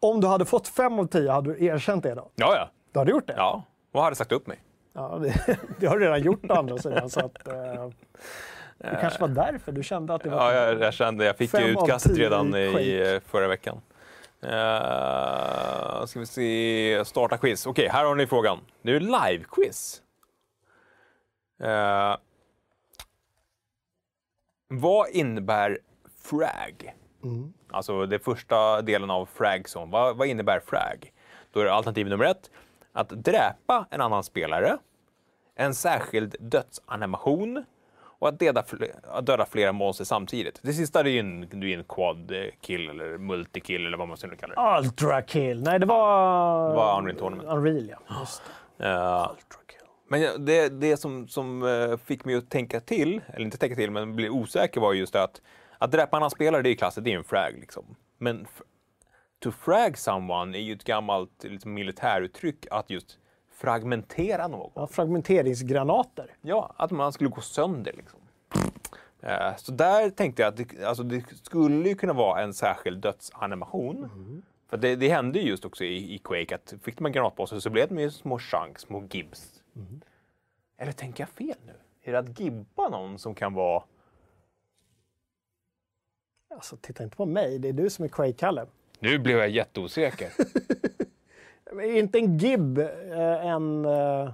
Om 0.01 0.21
du 0.21 0.27
hade 0.27 0.45
fått 0.45 0.69
5 0.69 0.99
av 0.99 1.07
10, 1.07 1.31
hade 1.33 1.55
du 1.55 1.65
erkänt 1.65 2.03
det 2.03 2.15
då? 2.15 2.31
ja. 2.35 2.55
ja. 2.57 2.71
Du 2.93 2.99
hade 2.99 3.11
gjort 3.11 3.27
det? 3.27 3.35
ja. 3.37 3.63
Och 3.93 4.03
hade 4.03 4.17
sagt 4.17 4.33
upp 4.33 4.47
mig. 4.47 4.63
Ja, 4.93 5.19
det, 5.23 5.59
det 5.81 5.87
har 5.87 5.99
du 5.99 6.05
redan 6.05 6.23
gjort 6.23 6.51
å 6.51 6.55
andra 6.55 6.79
sidan. 6.79 7.11
Så 7.11 7.21
att, 7.21 7.49
eh, 7.49 7.89
det 8.91 8.99
kanske 9.01 9.21
var 9.21 9.29
därför 9.29 9.73
du 9.73 9.83
kände 9.83 10.15
att 10.15 10.23
det 10.23 10.31
var... 10.31 10.53
Ja, 10.53 10.67
jag, 10.67 10.81
jag 10.81 10.95
kände, 10.95 11.25
jag 11.25 11.37
fick 11.37 11.55
utkastet 11.55 12.19
redan 12.19 12.55
i 12.55 12.59
i 12.59 13.15
eh, 13.15 13.21
förra 13.21 13.49
veckan. 13.49 13.81
Uh, 14.45 16.05
ska 16.07 16.21
vi 16.21 16.27
se, 16.27 17.05
starta 17.05 17.39
quiz. 17.39 17.67
Okej, 17.67 17.89
här 17.89 18.05
har 18.05 18.15
ni 18.15 18.27
frågan. 18.27 18.59
Det 18.83 18.93
är 18.93 19.01
live-quiz. 19.01 20.03
Uh, 21.63 22.17
vad 24.69 25.09
innebär 25.09 25.79
frag? 26.23 26.95
Mm. 27.25 27.53
Alltså 27.71 28.07
det 28.07 28.19
första 28.19 28.83
delen 28.83 29.11
av 29.11 29.27
fragzone. 29.27 29.93
Vad, 29.93 30.17
vad 30.17 30.29
innebär 30.29 30.61
frag? 30.61 31.13
Då 31.53 31.61
är 31.61 31.65
det 31.65 31.73
alternativ 31.73 32.09
nummer 32.09 32.25
ett 32.25 32.51
att 32.93 33.09
dräpa 33.09 33.87
en 33.91 34.01
annan 34.01 34.25
spelare, 34.25 34.79
en 35.55 35.75
särskild 35.75 36.37
dödsanimation 36.41 37.65
och 38.23 38.29
att 38.29 38.39
döda, 38.39 38.65
att 39.05 39.27
döda 39.27 39.47
flera 39.47 39.73
monster 39.73 40.05
samtidigt. 40.05 40.59
Det 40.63 40.73
sista 40.73 41.01
är 41.01 41.05
ju 41.05 41.19
en, 41.19 41.63
är 41.63 41.79
en 41.79 41.85
quad 41.85 42.33
kill 42.61 42.91
eller 42.91 43.19
multi-kill 43.19 43.87
eller 43.87 43.99
vad 43.99 44.09
man 44.09 44.17
ska 44.17 44.37
kalla 44.37 44.55
det. 44.55 44.79
Ultra 44.79 45.23
kill. 45.23 45.63
Nej, 45.63 45.79
det 45.79 45.87
var... 45.87 46.69
Det 46.69 46.77
var 46.77 46.99
Unreal 46.99 47.19
Tournament. 47.19 47.49
Unreal, 47.49 47.89
ja. 47.89 48.21
Just 48.21 48.43
det. 48.77 48.89
Uh, 48.89 49.31
men 50.09 50.45
det, 50.45 50.69
det 50.69 50.97
som, 50.97 51.29
som 51.29 51.63
eh, 51.63 51.97
fick 51.97 52.25
mig 52.25 52.35
att 52.35 52.51
tänka 52.51 52.81
till, 52.81 53.21
eller 53.29 53.45
inte 53.45 53.57
tänka 53.57 53.77
till, 53.77 53.91
men 53.91 54.17
bli 54.17 54.29
osäker 54.29 54.81
var 54.81 54.93
just 54.93 55.13
det 55.13 55.23
att 55.23 55.41
att 55.79 55.93
dräpa 55.93 56.25
en 56.25 56.31
spelare, 56.31 56.63
det 56.63 56.71
är 56.71 56.75
klassiskt, 56.75 57.05
det 57.05 57.13
är 57.13 57.17
en 57.19 57.25
frag 57.25 57.57
liksom. 57.61 57.85
Men 58.19 58.47
to 59.39 59.51
frag 59.51 59.99
someone 59.99 60.59
är 60.59 60.63
ju 60.63 60.73
ett 60.73 60.85
gammalt 60.85 61.45
liksom, 61.45 61.75
militäruttryck 61.75 62.67
att 62.71 62.91
just 62.91 63.19
fragmentera 63.63 64.49
någon. 64.49 64.71
Ja, 64.75 64.87
fragmenteringsgranater. 64.87 66.31
Ja, 66.41 66.75
att 66.77 66.91
man 66.91 67.13
skulle 67.13 67.31
gå 67.31 67.41
sönder 67.41 67.93
liksom. 67.93 68.21
Uh, 69.25 69.57
så 69.57 69.73
där 69.73 70.11
tänkte 70.11 70.43
jag 70.43 70.49
att 70.49 70.57
det, 70.57 70.85
alltså, 70.85 71.03
det 71.03 71.25
skulle 71.43 71.89
ju 71.89 71.95
kunna 71.95 72.13
vara 72.13 72.43
en 72.43 72.55
särskild 72.55 72.99
dödsanimation. 73.03 73.97
Mm. 73.97 74.43
För 74.69 74.77
det, 74.77 74.97
det, 74.97 75.09
hände 75.09 75.39
just 75.39 75.65
också 75.65 75.85
i, 75.85 76.15
i 76.15 76.19
Quake 76.19 76.55
att 76.55 76.75
fick 76.83 77.01
man 77.01 77.13
granatpåsar 77.13 77.59
så 77.59 77.71
blev 77.71 77.95
det 77.95 78.11
små 78.11 78.39
chunks, 78.39 78.83
små 78.83 79.05
gibbs. 79.11 79.63
Mm. 79.77 80.01
Eller 80.79 80.93
tänker 80.93 81.23
jag 81.23 81.29
fel 81.29 81.57
nu? 81.67 81.75
Är 82.03 82.13
det 82.13 82.19
att 82.19 82.41
gibba 82.41 82.89
någon 82.89 83.19
som 83.19 83.35
kan 83.35 83.55
vara... 83.55 83.83
Alltså, 86.55 86.77
titta 86.77 87.05
inte 87.05 87.17
på 87.17 87.27
mig. 87.27 87.59
Det 87.59 87.69
är 87.69 87.73
du 87.73 87.91
som 87.91 88.05
är 88.05 88.09
Quake-Kalle. 88.09 88.67
Nu 88.99 89.19
blev 89.19 89.39
jag 89.39 89.49
jätteosäker. 89.49 90.33
inte 91.81 92.19
en 92.19 92.39
gib 92.39 92.79
eh, 92.79 93.47
en... 93.47 93.85
Eh, 93.85 94.31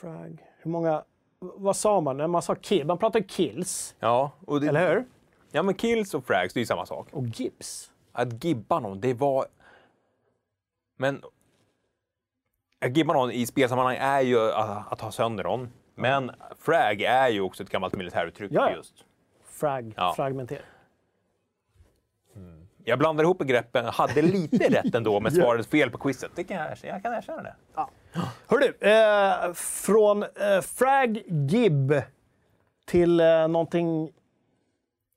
frag. 0.00 0.46
Hur 0.58 0.70
många... 0.70 1.04
Vad 1.38 1.76
sa 1.76 2.00
man 2.00 2.16
när 2.16 2.26
man 2.26 2.42
sa 2.42 2.54
kill? 2.54 2.86
Man 2.86 2.98
pratar 2.98 3.20
kills. 3.20 3.94
Ja. 4.00 4.30
Det, 4.60 4.68
eller 4.68 4.94
hur? 4.94 5.04
Ja, 5.50 5.62
men 5.62 5.74
kills 5.74 6.14
och 6.14 6.24
frags, 6.24 6.54
det 6.54 6.58
är 6.58 6.62
ju 6.62 6.66
samma 6.66 6.86
sak. 6.86 7.08
Och 7.12 7.24
gibbs. 7.24 7.92
Att 8.12 8.44
gibba 8.44 8.80
någon, 8.80 9.00
det 9.00 9.14
var... 9.14 9.46
Men 10.96 11.22
att 12.80 12.96
gibba 12.96 13.12
någon 13.12 13.30
i 13.30 13.46
spelsammanhang 13.46 13.96
är 14.00 14.20
ju 14.20 14.50
att, 14.50 14.92
att 14.92 15.00
ha 15.00 15.10
sönder 15.10 15.44
någon. 15.44 15.68
Men 15.94 16.30
frag 16.58 17.02
är 17.02 17.28
ju 17.28 17.40
också 17.40 17.62
ett 17.62 17.70
gammalt 17.70 17.94
militäruttryck. 17.94 18.52
Ja, 18.54 18.70
just. 18.70 19.04
Frag, 19.44 19.94
ja. 19.96 20.12
fragmentera. 20.16 20.60
Jag 22.84 22.98
blandar 22.98 23.24
ihop 23.24 23.38
begreppen, 23.38 23.84
hade 23.84 24.22
lite 24.22 24.68
rätt 24.68 24.94
ändå 24.94 25.20
men 25.20 25.32
svarade 25.32 25.64
fel 25.64 25.90
på 25.90 25.98
quizet. 25.98 26.30
Det 26.34 26.44
kan 26.44 26.56
jag, 26.56 26.78
jag 26.82 27.02
kan 27.02 27.14
erkänna 27.14 27.42
det. 27.42 27.54
Ja. 27.74 27.90
Hörru, 28.46 28.72
eh, 28.80 29.52
från 29.54 30.22
eh, 30.22 30.60
frag 30.60 31.22
gib 31.26 31.94
till 32.86 33.20
eh, 33.20 33.48
någonting 33.48 34.12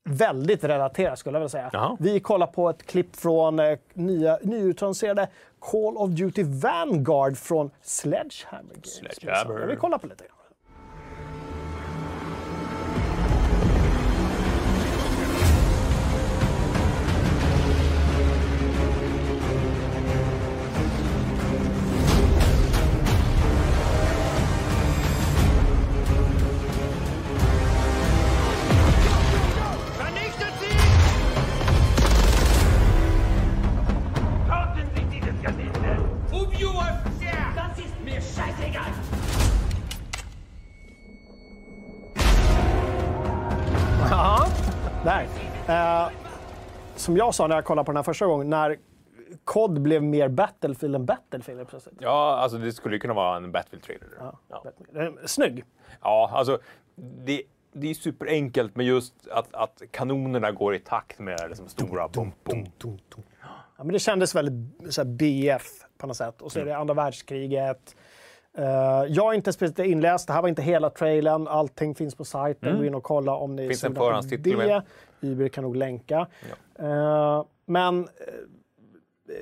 väldigt 0.05 0.63
relaterat 0.63 1.19
skulle 1.19 1.35
jag 1.35 1.39
vilja 1.39 1.49
säga. 1.49 1.69
Jaha. 1.73 1.97
Vi 1.99 2.19
kollar 2.19 2.47
på 2.47 2.69
ett 2.69 2.85
klipp 2.85 3.15
från 3.15 3.59
eh, 3.59 3.77
nya, 3.93 4.39
nyutannonserade 4.41 5.27
Call 5.59 5.97
of 5.97 6.09
Duty 6.09 6.43
Vanguard 6.43 7.37
från 7.37 7.71
Sledgehammer 7.81 8.73
Games. 8.73 8.95
Sledgehammer. 8.95 9.65
Vi 9.67 9.75
kollar 9.75 9.97
på 9.97 10.07
lite 10.07 10.23
grann. 10.23 10.37
Som 47.03 47.17
jag 47.17 47.35
sa 47.35 47.47
när 47.47 47.55
jag 47.55 47.65
kollade 47.65 47.85
på 47.85 47.91
den 47.91 47.97
här 47.97 48.03
första 48.03 48.25
gången, 48.25 48.49
när 48.49 48.77
COD 49.43 49.81
blev 49.81 50.03
mer 50.03 50.27
Battlefield 50.29 50.95
än 50.95 51.05
Battlefield 51.05 51.67
plötsligt. 51.67 51.95
Ja, 51.99 52.37
alltså 52.37 52.57
det 52.57 52.71
skulle 52.71 52.95
ju 52.95 52.99
kunna 52.99 53.13
vara 53.13 53.37
en 53.37 53.51
Battlefield-trailer. 53.51 54.07
Ja, 54.19 54.39
ja. 54.93 55.11
Snygg. 55.25 55.63
Ja, 56.01 56.29
alltså 56.33 56.59
det, 56.95 57.43
det 57.73 57.89
är 57.89 57.93
superenkelt 57.93 58.75
med 58.75 58.85
just 58.85 59.27
att, 59.31 59.53
att 59.53 59.81
kanonerna 59.91 60.51
går 60.51 60.75
i 60.75 60.79
takt 60.79 61.19
med 61.19 61.39
liksom 61.47 61.67
stora 61.67 62.07
dum, 62.07 62.31
dum, 62.43 62.65
dum, 62.77 62.99
Ja, 63.77 63.83
men 63.83 63.93
det 63.93 63.99
kändes 63.99 64.35
väldigt 64.35 64.93
så 64.93 65.05
BF 65.05 65.67
på 65.97 66.07
något 66.07 66.17
sätt. 66.17 66.41
Och 66.41 66.51
så 66.51 66.59
är 66.59 66.65
det 66.65 66.77
andra 66.77 66.93
världskriget. 66.93 67.95
Uh, 68.59 68.65
jag 69.07 69.31
är 69.31 69.33
inte 69.33 69.53
speciellt 69.53 69.79
inläst, 69.79 70.27
det 70.27 70.33
här 70.33 70.41
var 70.41 70.49
inte 70.49 70.61
hela 70.61 70.89
trailern. 70.89 71.47
Allting 71.47 71.95
finns 71.95 72.15
på 72.15 72.25
sajten. 72.25 72.69
Mm. 72.69 72.79
Gå 72.81 72.85
in 72.85 72.95
och 72.95 73.03
kolla 73.03 73.35
om 73.35 73.55
ni 73.55 73.67
finns 73.67 73.83
en 73.83 73.95
förhandstitel 73.95 74.57
med. 74.57 74.81
Uber 75.21 75.47
kan 75.47 75.63
nog 75.63 75.75
länka. 75.75 76.27
Ja. 76.77 76.85
Uh, 76.85 77.45
men 77.65 77.99
uh, 77.99 78.07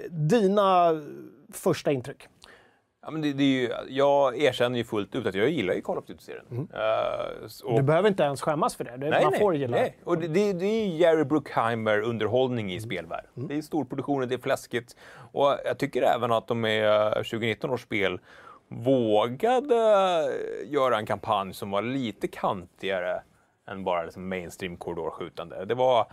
dina 0.09 1.01
första 1.53 1.91
intryck? 1.91 2.28
Ja, 3.03 3.12
men 3.12 3.22
det, 3.22 3.34
det 3.34 3.43
ju, 3.43 3.70
jag 3.88 4.38
erkänner 4.41 4.78
ju 4.78 4.84
fullt 4.84 5.16
ut 5.16 5.26
att 5.26 5.36
jag 5.36 5.49
gillar 5.49 5.74
ju 5.74 5.82
Call 5.82 5.97
of 5.97 6.05
Duty-serien. 6.05 6.45
Mm. 6.51 6.68
Uh, 7.70 7.76
du 7.76 7.84
behöver 7.84 8.09
inte 8.09 8.24
ens 8.24 8.41
skämmas 8.41 8.76
för 8.76 8.84
det. 8.84 8.97
det 8.97 9.09
nej, 9.09 9.24
man 9.24 9.34
får 9.34 9.51
nej, 9.51 9.62
gilla. 9.62 9.78
nej. 9.78 9.97
Och 10.03 10.18
det, 10.18 10.28
det, 10.28 10.53
det 10.53 10.66
är 10.66 10.88
Jerry 10.88 11.24
Bruckheimer-underhållning 11.24 12.70
i 12.70 12.78
mm. 12.78 12.82
spelvärlden. 12.82 13.32
Mm. 13.38 13.47
Det 13.47 13.57
är 13.57 13.62
storproduktioner, 13.62 14.26
det 14.26 14.36
är 14.36 14.39
fläskigt. 14.39 14.95
Och 15.32 15.57
jag 15.66 15.78
tycker 15.78 16.01
även 16.01 16.32
att 16.32 16.47
de 16.47 16.66
är 16.66 17.14
2019 17.14 17.70
års 17.70 17.82
spel 17.82 18.20
vågade 18.72 19.76
göra 20.65 20.97
en 20.97 21.05
kampanj 21.05 21.53
som 21.53 21.72
var 21.72 21.82
lite 21.82 22.28
kantigare 22.28 23.22
än 23.67 23.84
bara 23.84 24.03
liksom 24.03 24.30
mainstream 24.30 24.78
korridorskjutande. 24.78 25.65
Det 25.65 25.76
var, 25.76 26.07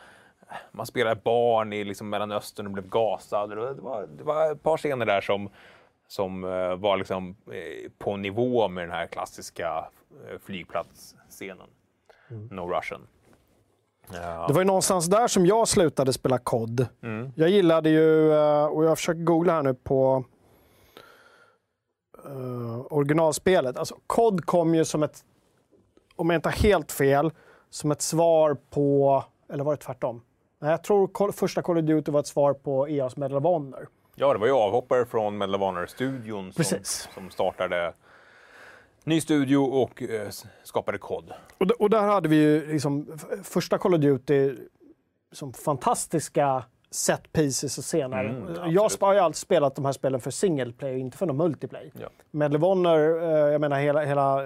man 0.73 0.87
spelade 0.87 1.21
barn 1.25 1.73
i 1.73 1.85
liksom 1.85 2.11
Mellanöstern 2.11 2.67
och 2.67 2.73
blev 2.73 2.89
gasad. 2.89 3.51
Det 3.51 3.57
var, 3.57 4.07
det 4.07 4.25
var 4.25 4.53
ett 4.53 4.63
par 4.63 4.77
scener 4.77 5.07
där 5.07 5.21
som, 5.21 5.51
som 6.09 6.45
eh, 6.45 6.77
var 6.77 6.97
liksom 6.97 7.37
eh, 7.47 7.91
på 7.99 8.17
nivå 8.17 8.69
med 8.69 8.85
den 8.85 8.93
här 8.93 9.07
klassiska 9.07 9.89
eh, 10.29 10.39
flygplatsscenen. 10.45 11.69
Mm. 12.31 12.47
No 12.47 12.61
Russian. 12.61 13.07
Ja. 14.13 14.45
Det 14.49 14.53
var 14.53 14.61
ju 14.61 14.67
någonstans 14.67 15.07
där 15.07 15.29
som 15.29 15.47
jag 15.47 15.69
slutade 15.69 16.13
spela 16.13 16.39
COD. 16.39 16.87
Mm. 17.03 17.33
Jag 17.37 17.49
gillade 17.49 17.91
ju, 17.91 18.33
och 18.67 18.85
jag 18.85 18.99
försöker 18.99 19.21
googla 19.21 19.53
här 19.53 19.63
nu 19.63 19.75
på 19.75 20.25
uh, 22.29 22.87
originalspelet. 22.91 23.77
Alltså, 23.77 23.97
COD 24.07 24.47
kom 24.47 24.75
ju 24.75 24.85
som 24.85 25.03
ett, 25.03 25.25
om 26.17 26.31
jag 26.31 26.39
inte 26.39 26.49
har 26.49 26.57
helt 26.57 26.93
fel, 26.93 27.31
som 27.71 27.91
ett 27.91 28.03
svar 28.03 28.57
på, 28.71 29.25
eller 29.53 29.65
var 29.65 29.73
det 29.73 29.81
tvärtom? 29.83 30.23
Nej, 30.59 30.71
jag 30.71 30.85
tror 30.85 31.33
första 31.33 31.63
Call 31.63 31.79
of 31.79 31.85
Duty 31.85 32.13
var 32.13 32.21
ett 32.21 32.27
svar 32.27 32.55
på 32.55 32.89
EA's 32.89 33.19
Medal 33.19 33.37
of 33.39 33.45
Honor. 33.45 33.89
Ja, 34.15 34.33
det 34.33 34.39
var 34.39 34.47
ju 34.47 34.53
avhoppare 34.53 35.07
från 35.07 35.39
Medal 35.39 35.55
of 35.55 35.61
Honor-studion 35.61 36.53
som, 36.53 36.65
som 37.15 37.31
startade 37.31 37.93
ny 39.05 39.21
studio 39.21 39.57
och 39.57 40.03
eh, 40.03 40.29
skapade 40.65 40.99
kod. 40.99 41.33
Och, 41.59 41.71
och, 41.71 41.91
där 41.91 42.03
hade 42.03 42.29
vi 42.29 42.37
ju 42.37 42.73
liksom 42.73 43.19
första 43.43 43.79
Call 43.79 43.95
of 43.95 44.01
Duty 44.01 44.57
som 45.33 45.53
fantastiska 45.53 46.65
set 46.91 47.33
pieces 47.33 47.79
och 47.79 47.85
scener. 47.85 48.25
Mm, 48.25 48.73
jag 48.73 48.91
har 49.01 49.15
ju 49.15 49.19
alltid 49.19 49.37
spelat 49.37 49.75
de 49.75 49.85
här 49.85 49.93
spelen 49.93 50.21
för 50.21 50.31
single 50.31 50.73
play, 50.73 50.99
inte 50.99 51.19
för 51.19 51.27
någon 51.27 51.37
multiplayer. 51.37 51.93
Ja. 52.01 52.09
Medal 52.31 52.57
of 52.57 52.63
Honor, 52.63 53.23
eh, 53.23 53.29
jag 53.29 53.61
menar 53.61 53.79
hela, 53.79 54.05
hela 54.05 54.43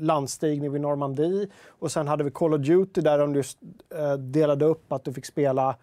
landstigning 0.00 0.72
vid 0.72 0.80
Normandie. 0.80 1.48
Och 1.68 1.92
sen 1.92 2.08
hade 2.08 2.24
vi 2.24 2.30
Call 2.30 2.54
of 2.54 2.60
Duty 2.60 3.00
där 3.00 3.18
de 3.18 3.34
just 3.34 3.58
eh, 3.94 4.12
delade 4.14 4.64
upp 4.64 4.92
att 4.92 5.04
du 5.04 5.12
fick 5.12 5.26
spela, 5.26 5.76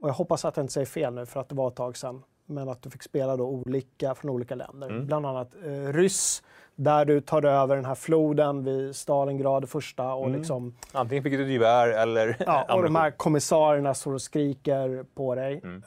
och 0.00 0.08
jag 0.08 0.14
hoppas 0.14 0.44
att 0.44 0.56
jag 0.56 0.64
inte 0.64 0.72
säger 0.72 0.86
fel 0.86 1.14
nu 1.14 1.26
för 1.26 1.40
att 1.40 1.48
det 1.48 1.54
var 1.54 1.68
ett 1.68 1.76
tag 1.76 1.96
sedan. 1.96 2.22
men 2.46 2.68
att 2.68 2.82
du 2.82 2.90
fick 2.90 3.02
spela 3.02 3.36
då 3.36 3.44
olika 3.44 4.14
från 4.14 4.30
olika 4.30 4.54
länder. 4.54 4.88
Mm. 4.90 5.06
Bland 5.06 5.26
annat 5.26 5.54
eh, 5.64 5.92
ryss, 5.92 6.42
där 6.78 7.04
du 7.04 7.20
tar 7.20 7.44
över 7.44 7.76
den 7.76 7.84
här 7.84 7.94
floden 7.94 8.64
vid 8.64 8.96
Stalingrad 8.96 9.68
första 9.68 10.14
och 10.14 10.26
Mm. 10.26 10.38
liksom 10.38 10.74
Antingen 10.92 11.22
fick 11.24 11.32
du 11.32 11.52
gevär 11.52 11.88
eller 11.88 12.36
Ja, 12.46 12.66
och 12.74 12.82
de 12.82 12.96
här 12.96 13.10
kommissarierna 13.10 13.94
står 13.94 14.14
och 14.14 14.22
skriker 14.22 15.04
på 15.14 15.34
dig. 15.34 15.60
Mm. 15.64 15.82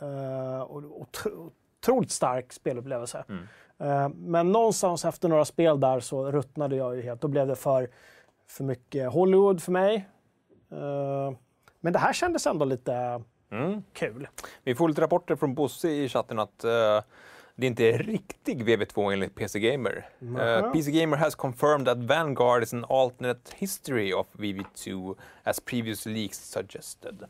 Och, 0.61 1.01
otro, 1.01 1.51
otroligt 1.79 2.11
stark 2.11 2.53
spelupplevelse. 2.53 3.23
Mm. 3.29 3.43
Eh, 3.79 4.09
men 4.15 4.51
någonstans 4.51 5.05
efter 5.05 5.29
några 5.29 5.45
spel 5.45 5.79
där 5.79 5.99
så 5.99 6.31
ruttnade 6.31 6.75
jag 6.75 6.95
ju 6.95 7.01
helt. 7.01 7.21
Då 7.21 7.27
blev 7.27 7.47
det 7.47 7.55
för, 7.55 7.89
för 8.47 8.63
mycket 8.63 9.11
Hollywood 9.11 9.61
för 9.61 9.71
mig. 9.71 9.95
Eh, 10.71 11.31
men 11.79 11.93
det 11.93 11.99
här 11.99 12.13
kändes 12.13 12.47
ändå 12.47 12.65
lite 12.65 13.21
Mm. 13.51 13.83
kul. 13.93 14.27
Vi 14.63 14.75
får 14.75 14.89
lite 14.89 15.01
rapporter 15.01 15.35
från 15.35 15.55
Bosse 15.55 15.89
i 15.89 16.09
chatten 16.09 16.39
att 16.39 16.65
det 17.55 17.67
inte 17.67 17.83
är 17.83 17.97
riktig 17.97 18.63
VV2 18.63 19.13
enligt 19.13 19.35
PC 19.35 19.59
Gamer. 19.59 20.09
Eh, 20.39 20.71
PC 20.71 20.91
Gamer 20.91 21.17
has 21.17 21.35
confirmed 21.35 21.85
that 21.85 21.97
Vanguard 21.97 22.63
is 22.63 22.73
an 22.73 22.85
alternate 22.89 23.55
history 23.55 24.13
of 24.13 24.27
VV2 24.31 25.15
as 25.43 25.59
previous 25.59 26.05
leaks 26.05 26.37
suggested. 26.37 27.23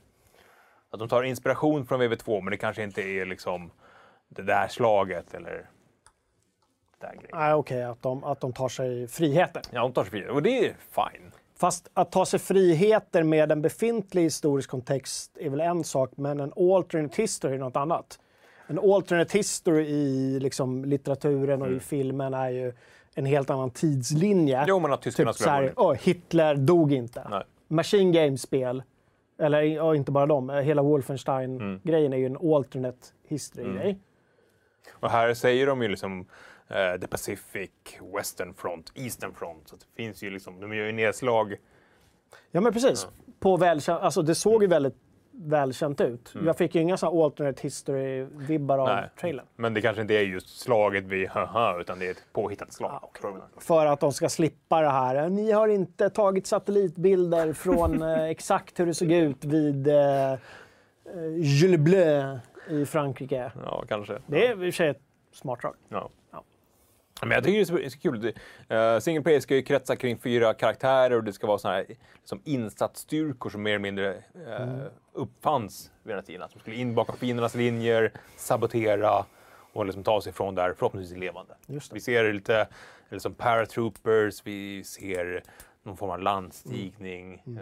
Att 0.89 0.99
de 0.99 1.09
tar 1.09 1.23
inspiration 1.23 1.85
från 1.85 2.01
VV2 2.01 2.41
men 2.41 2.51
det 2.51 2.57
kanske 2.57 2.83
inte 2.83 3.01
är 3.01 3.25
liksom 3.25 3.71
det 4.27 4.41
där 4.41 4.67
slaget 4.67 5.33
eller 5.33 5.69
det 6.99 7.07
där 7.07 7.13
grejen. 7.13 7.29
Nej, 7.33 7.53
okej, 7.53 7.83
att, 7.83 8.01
de, 8.01 8.23
att 8.23 8.39
de 8.39 8.53
tar 8.53 8.69
sig 8.69 9.07
friheter. 9.07 9.61
Ja, 9.71 9.81
de 9.81 9.93
tar 9.93 10.03
sig 10.03 10.11
frihet 10.11 10.31
och 10.31 10.43
det 10.43 10.65
är 10.65 10.75
fine. 10.91 11.31
Fast 11.55 11.89
att 11.93 12.11
ta 12.11 12.25
sig 12.25 12.39
friheter 12.39 13.23
med 13.23 13.51
en 13.51 13.61
befintlig 13.61 14.23
historisk 14.23 14.69
kontext 14.69 15.37
är 15.37 15.49
väl 15.49 15.61
en 15.61 15.83
sak, 15.83 16.11
men 16.15 16.39
en 16.39 16.53
alternate 16.57 17.21
history 17.21 17.55
är 17.55 17.59
något 17.59 17.75
annat. 17.75 18.19
En 18.71 18.79
alternate 18.79 19.37
history 19.37 19.85
i 19.85 20.39
liksom, 20.39 20.85
litteraturen 20.85 21.61
och 21.61 21.67
Mm. 21.67 21.77
i 21.77 21.79
filmen 21.79 22.33
är 22.33 22.49
ju 22.49 22.73
en 23.15 23.25
helt 23.25 23.49
annan 23.49 23.69
tidslinje. 23.71 24.65
Jo, 24.67 24.79
men 24.79 24.93
att 24.93 25.01
tyskarna 25.01 25.31
typ 25.31 25.35
skulle 25.35 25.49
såhär, 25.49 25.73
oh, 25.77 25.93
Hitler 25.93 26.55
dog 26.55 26.93
inte. 26.93 27.27
Nej. 27.29 27.43
Machine 27.67 28.11
Games-spel, 28.11 28.83
eller 29.39 29.61
ja, 29.61 29.95
inte 29.95 30.11
bara 30.11 30.25
dem, 30.25 30.49
hela 30.49 30.81
Wolfenstein-grejen 30.81 32.13
är 32.13 32.17
ju 32.17 32.25
en 32.25 32.37
alternate 32.53 33.07
history-grej. 33.27 33.97
Och 34.91 35.09
här 35.09 35.33
säger 35.33 35.67
de 35.67 35.81
ju 35.81 35.87
liksom 35.87 36.25
eh, 36.67 36.99
The 37.01 37.07
Pacific, 37.07 37.69
Western 38.15 38.53
Front, 38.53 38.91
Eastern 38.95 39.33
Front. 39.33 39.67
Så 39.67 39.75
det 39.75 39.85
finns 39.95 40.23
ju 40.23 40.29
liksom, 40.29 40.59
de 40.59 40.73
gör 40.73 40.85
ju 40.85 40.91
nedslag. 40.91 41.55
Ja, 42.51 42.61
men 42.61 42.73
precis. 42.73 43.07
På 43.39 43.57
välkänt, 43.57 44.01
alltså, 44.01 44.21
det 44.21 44.35
såg 44.35 44.61
ju 44.63 44.67
väldigt 44.67 44.95
välkänt 45.33 46.01
ut. 46.01 46.33
Jag 46.45 46.57
fick 46.57 46.75
ju 46.75 46.81
inga 46.81 46.97
såna 46.97 47.23
alternate 47.23 47.61
history-vibbar 47.67 48.77
av 48.77 48.89
Mm. 48.89 49.03
Trailern. 49.19 49.45
Men 49.55 49.73
det 49.73 49.81
kanske 49.81 50.01
inte 50.01 50.13
är 50.13 50.21
just 50.21 50.59
slaget 50.59 51.03
vid 51.03 51.29
haha, 51.29 51.77
utan 51.81 51.99
det 51.99 52.07
är 52.07 52.11
ett 52.11 52.23
påhittat 52.33 52.73
slag. 52.73 53.09
Tror 53.21 53.33
jag. 53.55 53.63
för 53.63 53.85
att 53.85 53.99
de 53.99 54.13
ska 54.13 54.29
slippa 54.29 54.81
det 54.81 54.89
här. 54.89 55.29
Ni 55.29 55.51
har 55.51 55.67
inte 55.67 56.09
tagit 56.09 56.47
satellitbilder 56.47 57.53
från 57.53 58.01
eh, 58.01 58.23
exakt 58.23 58.79
hur 58.79 58.85
det 58.85 58.93
såg 58.93 59.11
ut 59.11 59.45
vid 59.45 59.87
eh, 59.87 60.31
eh, 60.31 60.37
Gilles 61.37 61.79
Bleu 61.79 62.39
i 62.69 62.85
Frankrike. 62.85 63.51
Ja, 63.65 63.83
kanske. 63.87 64.17
Det 64.27 64.47
är 64.47 64.51
i 64.51 64.53
och 64.53 64.57
för 64.59 64.71
sig 64.71 64.89
ett 64.89 65.01
smart 65.33 65.61
drag. 65.61 65.75
Ja. 65.89 66.09
Men 67.21 67.31
jag 67.31 67.43
tycker 67.43 67.75
det 67.77 67.85
är 67.85 67.89
så, 67.89 67.99
kul. 67.99 68.33
Uh, 68.71 68.99
single 68.99 69.23
player 69.23 69.39
ska 69.39 69.55
ju 69.55 69.61
kretsa 69.61 69.95
kring 69.95 70.17
fyra 70.17 70.53
karaktärer 70.53 71.17
och 71.17 71.23
det 71.23 71.33
ska 71.33 71.47
vara 71.47 71.57
såna 71.57 71.73
här 71.73 71.85
liksom 72.19 72.41
insatsstyrkor 72.43 73.49
som 73.49 73.63
mer 73.63 73.71
eller 73.71 73.79
mindre 73.79 74.15
eh, 74.47 74.83
uppfanns 75.13 75.91
vid 76.03 76.11
den 76.11 76.17
här 76.17 76.25
tiden. 76.25 76.49
De 76.53 76.59
skulle 76.59 76.75
in 76.75 76.95
bakom 76.95 77.17
fiendernas 77.17 77.55
linjer, 77.55 78.11
sabotera 78.37 79.25
och 79.73 79.85
liksom 79.85 80.03
ta 80.03 80.21
sig 80.21 80.33
från 80.33 80.55
där, 80.55 80.73
förhoppningsvis 80.73 81.17
levande. 81.17 81.55
Vi 81.91 81.99
ser 81.99 82.33
lite 82.33 82.67
liksom 83.09 83.33
paratroopers, 83.33 84.41
vi 84.43 84.83
ser 84.83 85.43
någon 85.83 85.97
form 85.97 86.09
av 86.09 86.19
landstigning, 86.19 87.33
eh, 87.33 87.41
lite 87.41 87.49
Mm. 87.49 87.61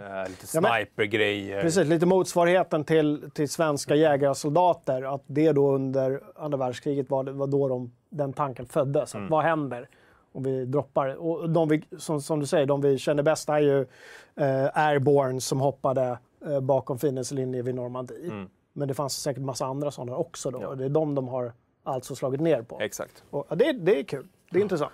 Ja, 0.54 0.62
men- 0.62 0.72
snipergrejer. 0.72 1.62
Precis, 1.62 1.88
lite 1.88 2.06
motsvarigheten 2.06 2.84
till, 2.84 3.30
till 3.34 3.50
svenska 3.50 3.96
jägarsoldater. 3.96 5.16
Att 5.16 5.24
det 5.28 5.52
då 5.52 5.72
under 5.72 6.24
andra 6.36 6.58
världskriget 6.58 7.10
var, 7.10 7.24
var 7.24 7.48
då 7.48 7.68
de, 7.68 7.92
den 8.10 8.34
tanken 8.34 8.66
föddes. 8.66 9.16
Att 9.16 9.30
Vad 9.30 9.44
händer 9.44 9.90
om 10.32 10.44
vi 10.44 10.66
droppar? 10.66 11.16
Och 11.16 11.50
de 11.50 11.70
vi, 11.70 11.84
som, 11.98 12.22
som 12.22 12.40
du 12.40 12.46
säger, 12.46 12.66
de 12.66 12.82
vi 12.82 12.98
känner 12.98 13.24
bäst 13.24 13.50
är 13.50 13.60
ju 13.60 13.82
eh, 14.36 14.70
Airborne 14.74 15.42
som 15.42 15.60
hoppade 15.60 16.18
eh, 16.46 16.60
bakom 16.60 17.00
fiendens 17.00 17.32
linje 17.32 17.62
vid 17.62 17.76
Normandie. 17.76 18.48
Men 18.74 18.88
det 18.88 18.94
fanns 18.94 19.14
säkert 19.22 19.44
massa 19.44 19.66
andra 19.66 19.92
sådana 19.92 20.16
också. 20.16 20.52
Då. 20.52 20.62
Ja. 20.62 20.76
Det 20.76 20.86
är 20.86 20.90
de 20.90 21.16
de 21.16 21.28
har 21.28 21.54
alltså 21.84 22.16
slagit 22.16 22.42
ner 22.42 22.62
på. 22.62 22.80
Exakt. 22.80 23.24
Och, 23.30 23.46
ja, 23.50 23.56
det, 23.56 23.72
det 23.72 24.00
är 24.00 24.04
kul. 24.04 24.28
Det 24.52 24.58
är 24.60 24.62
intressant. 24.62 24.92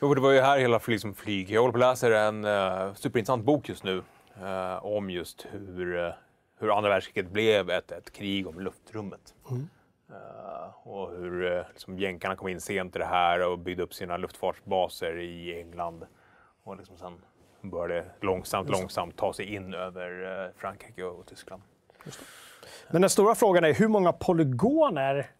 Jo, 0.00 0.14
det 0.14 0.20
var 0.20 0.30
ju 0.30 0.40
här 0.40 0.58
hela 0.58 0.80
liksom 0.86 1.14
flyg. 1.14 1.50
Jag 1.50 1.60
håller 1.60 1.72
på 1.72 1.78
att 1.78 1.90
läsa 1.90 2.18
en 2.20 2.44
uh, 2.44 2.94
superintressant 2.94 3.44
bok 3.44 3.68
just 3.68 3.84
nu 3.84 4.02
eh, 4.42 4.84
om 4.84 5.10
just 5.10 5.46
hur, 5.50 5.98
eh, 5.98 6.12
hur 6.58 6.76
andra 6.78 6.90
världskriget 6.90 7.30
blev 7.32 7.70
ett, 7.70 7.92
ett 7.92 8.12
krig 8.12 8.46
om 8.46 8.60
luftrummet. 8.60 9.34
Eh, 10.10 10.88
och 10.88 11.10
hur 11.10 11.42
uh, 11.42 11.62
liksom, 11.68 11.98
jänkarna 11.98 12.36
kom 12.36 12.48
in 12.48 12.60
sent 12.60 12.96
i 12.96 12.98
det 12.98 13.04
här 13.04 13.48
och 13.48 13.58
byggde 13.58 13.82
upp 13.82 13.94
sina 13.94 14.16
luftfartsbaser 14.16 15.18
i 15.18 15.60
England. 15.60 16.06
Och 16.64 16.76
liksom 16.76 16.96
sen 16.96 17.20
började 17.60 18.04
långsamt, 18.20 18.70
långsamt 18.70 19.16
ta 19.16 19.32
sig 19.32 19.54
in 19.54 19.74
över 19.74 20.52
Frankrike 20.56 21.04
och 21.04 21.26
Tyskland. 21.26 21.62
Men 22.90 23.00
den 23.00 23.10
stora 23.10 23.34
frågan 23.34 23.64
är 23.64 23.74
hur 23.74 23.88
många 23.88 24.12
polygoner 24.12 25.30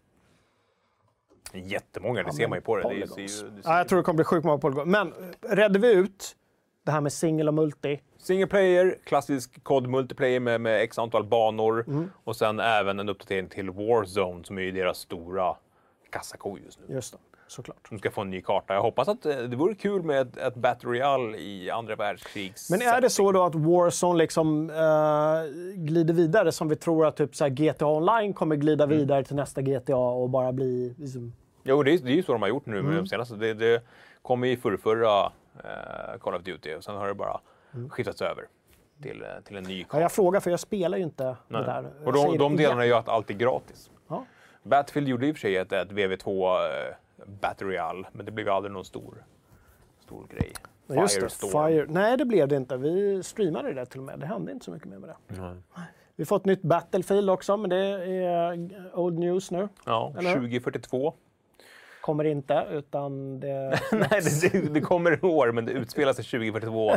Jättemånga, 1.53 2.22
det 2.22 2.32
ser 2.32 2.49
man 2.49 2.59
ju 2.59 2.62
på 2.62 2.76
det. 2.76 2.82
det, 2.82 2.88
Polygons. 2.88 3.42
ju- 3.42 3.51
det 3.51 3.61
Ja, 3.64 3.78
jag 3.78 3.88
tror 3.88 3.97
det 3.97 4.03
kommer 4.03 4.16
bli 4.16 4.24
sjukt 4.24 4.45
många 4.45 4.59
polygoner. 4.59 4.86
Men 4.86 5.09
eh, 5.09 5.57
redde 5.57 5.78
vi 5.78 5.92
ut 5.92 6.36
det 6.84 6.90
här 6.92 7.01
med 7.01 7.12
singel 7.12 7.49
och 7.49 7.55
multi? 7.55 8.01
Single 8.18 8.47
player, 8.47 8.99
klassisk 9.05 9.62
kod 9.64 9.86
multiplayer 9.86 10.40
med, 10.40 10.61
med 10.61 10.82
x 10.82 10.99
antal 10.99 11.24
banor 11.24 11.84
Mm. 11.88 12.11
och 12.24 12.36
sen 12.36 12.61
även 12.61 13.01
en 13.01 13.09
uppdatering 13.09 13.49
till 13.49 13.70
Warzone 13.70 14.45
som 14.45 14.59
är 14.59 14.62
ju 14.62 14.70
deras 14.72 14.99
stora 14.99 15.57
kassako 16.11 16.59
just 16.59 16.80
nu. 16.88 16.95
Just 16.95 17.12
det, 17.12 17.18
såklart. 17.47 17.86
De 17.90 17.99
ska 17.99 18.11
få 18.11 18.20
en 18.20 18.30
ny 18.30 18.40
karta. 18.42 18.74
Jag 18.74 18.82
hoppas 18.82 19.09
att 19.09 19.26
eh, 19.26 19.36
det 19.36 19.57
vore 19.57 19.74
kul 19.74 20.03
med 20.03 20.20
ett, 20.20 20.36
ett 20.36 20.55
Battle 20.55 20.88
Royale 20.90 21.36
i 21.38 21.70
andra 21.70 21.97
världskrigs... 21.97 22.70
Men 22.70 22.82
är 22.82 23.01
det 23.01 23.11
så 23.11 23.32
då 23.32 23.42
att 23.42 23.55
Warzone 23.55 24.18
liksom 24.18 24.70
eh, 24.70 25.74
glider 25.84 26.14
vidare 26.14 26.53
som 26.53 26.68
vi 26.68 26.76
tror 26.76 27.07
att 27.07 27.16
typ 27.16 27.36
så 27.36 27.49
GTA 27.49 27.86
Online 27.86 28.32
kommer 28.32 28.57
glida 28.57 28.84
Mm. 28.84 28.97
vidare 28.97 29.24
till 29.24 29.36
nästa 29.36 29.62
GTA 29.62 29.97
och 29.97 30.30
bara 30.30 30.53
bli... 30.53 30.95
Liksom, 30.99 31.32
Jo, 31.62 31.82
det 31.82 31.92
är, 31.95 31.99
det 31.99 32.11
är 32.11 32.14
ju 32.16 32.22
så 32.22 32.32
de 32.32 32.42
har 32.42 32.49
gjort 32.49 32.66
nu 32.66 32.78
Mm. 32.78 32.86
med 32.95 33.03
de 33.03 33.07
senaste. 33.07 33.34
Det, 33.36 33.55
det 33.55 33.82
kom 34.22 34.45
i 34.45 34.57
förrförra 34.57 35.32
eh, 35.64 36.18
Call 36.20 36.34
of 36.34 36.42
Duty 36.42 36.74
och 36.74 36.84
sen 36.84 36.97
har 36.97 37.09
det 37.09 37.14
bara 37.14 37.40
skiftats 37.90 38.22
över 38.22 38.45
till, 39.03 39.24
till 39.45 39.57
en 39.57 39.64
ny 39.64 39.70
Mm. 39.74 39.80
ja, 39.80 39.86
karta. 39.90 40.03
jag 40.03 40.12
frågar 40.12 40.40
för 40.40 40.51
jag 40.51 40.61
spelar 40.61 40.99
ju 40.99 41.05
inte 41.05 41.24
Nej. 41.24 41.36
det 41.49 41.66
där. 41.66 41.90
Och 42.05 42.12
de, 42.12 42.38
de 42.38 42.57
delarna 42.57 42.86
gör 42.86 42.99
att 42.99 43.09
allt 43.09 43.30
är 43.30 43.34
gratis. 43.34 43.90
Ja. 44.09 44.24
Battlefield 44.62 45.09
gjorde 45.09 45.26
i 45.26 45.32
och 45.32 45.36
för 45.36 45.40
sig 45.40 45.57
ett, 45.57 45.72
ett 45.72 45.90
VV2 45.92 46.57
eh, 46.57 46.95
Battle 47.27 47.66
Royale, 47.66 48.07
men 48.12 48.27
det 48.27 48.33
blev 48.33 48.49
aldrig 48.49 48.72
någon 48.72 48.85
stor, 48.85 49.25
stor 50.01 50.27
grej. 50.27 50.53
Ja, 50.87 51.01
Just 51.01 51.41
det. 51.41 51.49
Fire. 51.49 51.87
Nej, 51.89 52.16
det 52.16 52.25
blev 52.25 52.49
det 52.49 52.57
inte. 52.57 52.77
Vi 52.77 53.22
streamade 53.22 53.72
det 53.72 53.87
till 53.87 54.01
och 54.01 54.07
med. 54.07 54.20
Det 54.20 54.27
hände 54.27 54.53
inte 54.53 54.64
så 54.64 54.70
mycket 54.70 54.89
mer 54.89 54.99
med 54.99 55.09
det. 55.09 55.16
Vi 56.16 56.22
har 56.22 56.27
fått 56.27 56.43
ett 56.43 56.47
nytt 56.47 56.62
Battlefield 56.62 57.31
också, 57.31 57.57
men 57.57 57.70
det 57.70 57.77
är 57.77 58.70
old 58.95 59.18
news 59.18 59.51
nu. 59.51 59.68
Ja, 59.85 60.14
Eller? 60.18 60.35
2042. 60.35 61.14
Kommer 62.01 62.25
inte, 62.25 62.66
utan 62.70 63.41
det... 63.41 63.81
Nej, 63.93 64.09
det, 64.11 64.53
det, 64.53 64.75
det 64.75 64.81
kommer 64.91 65.25
i 65.25 65.27
år, 65.27 65.53
men 65.53 65.64
det 65.64 65.72
utspelar 65.72 66.12
sig 66.12 66.25
2042. 66.25 66.93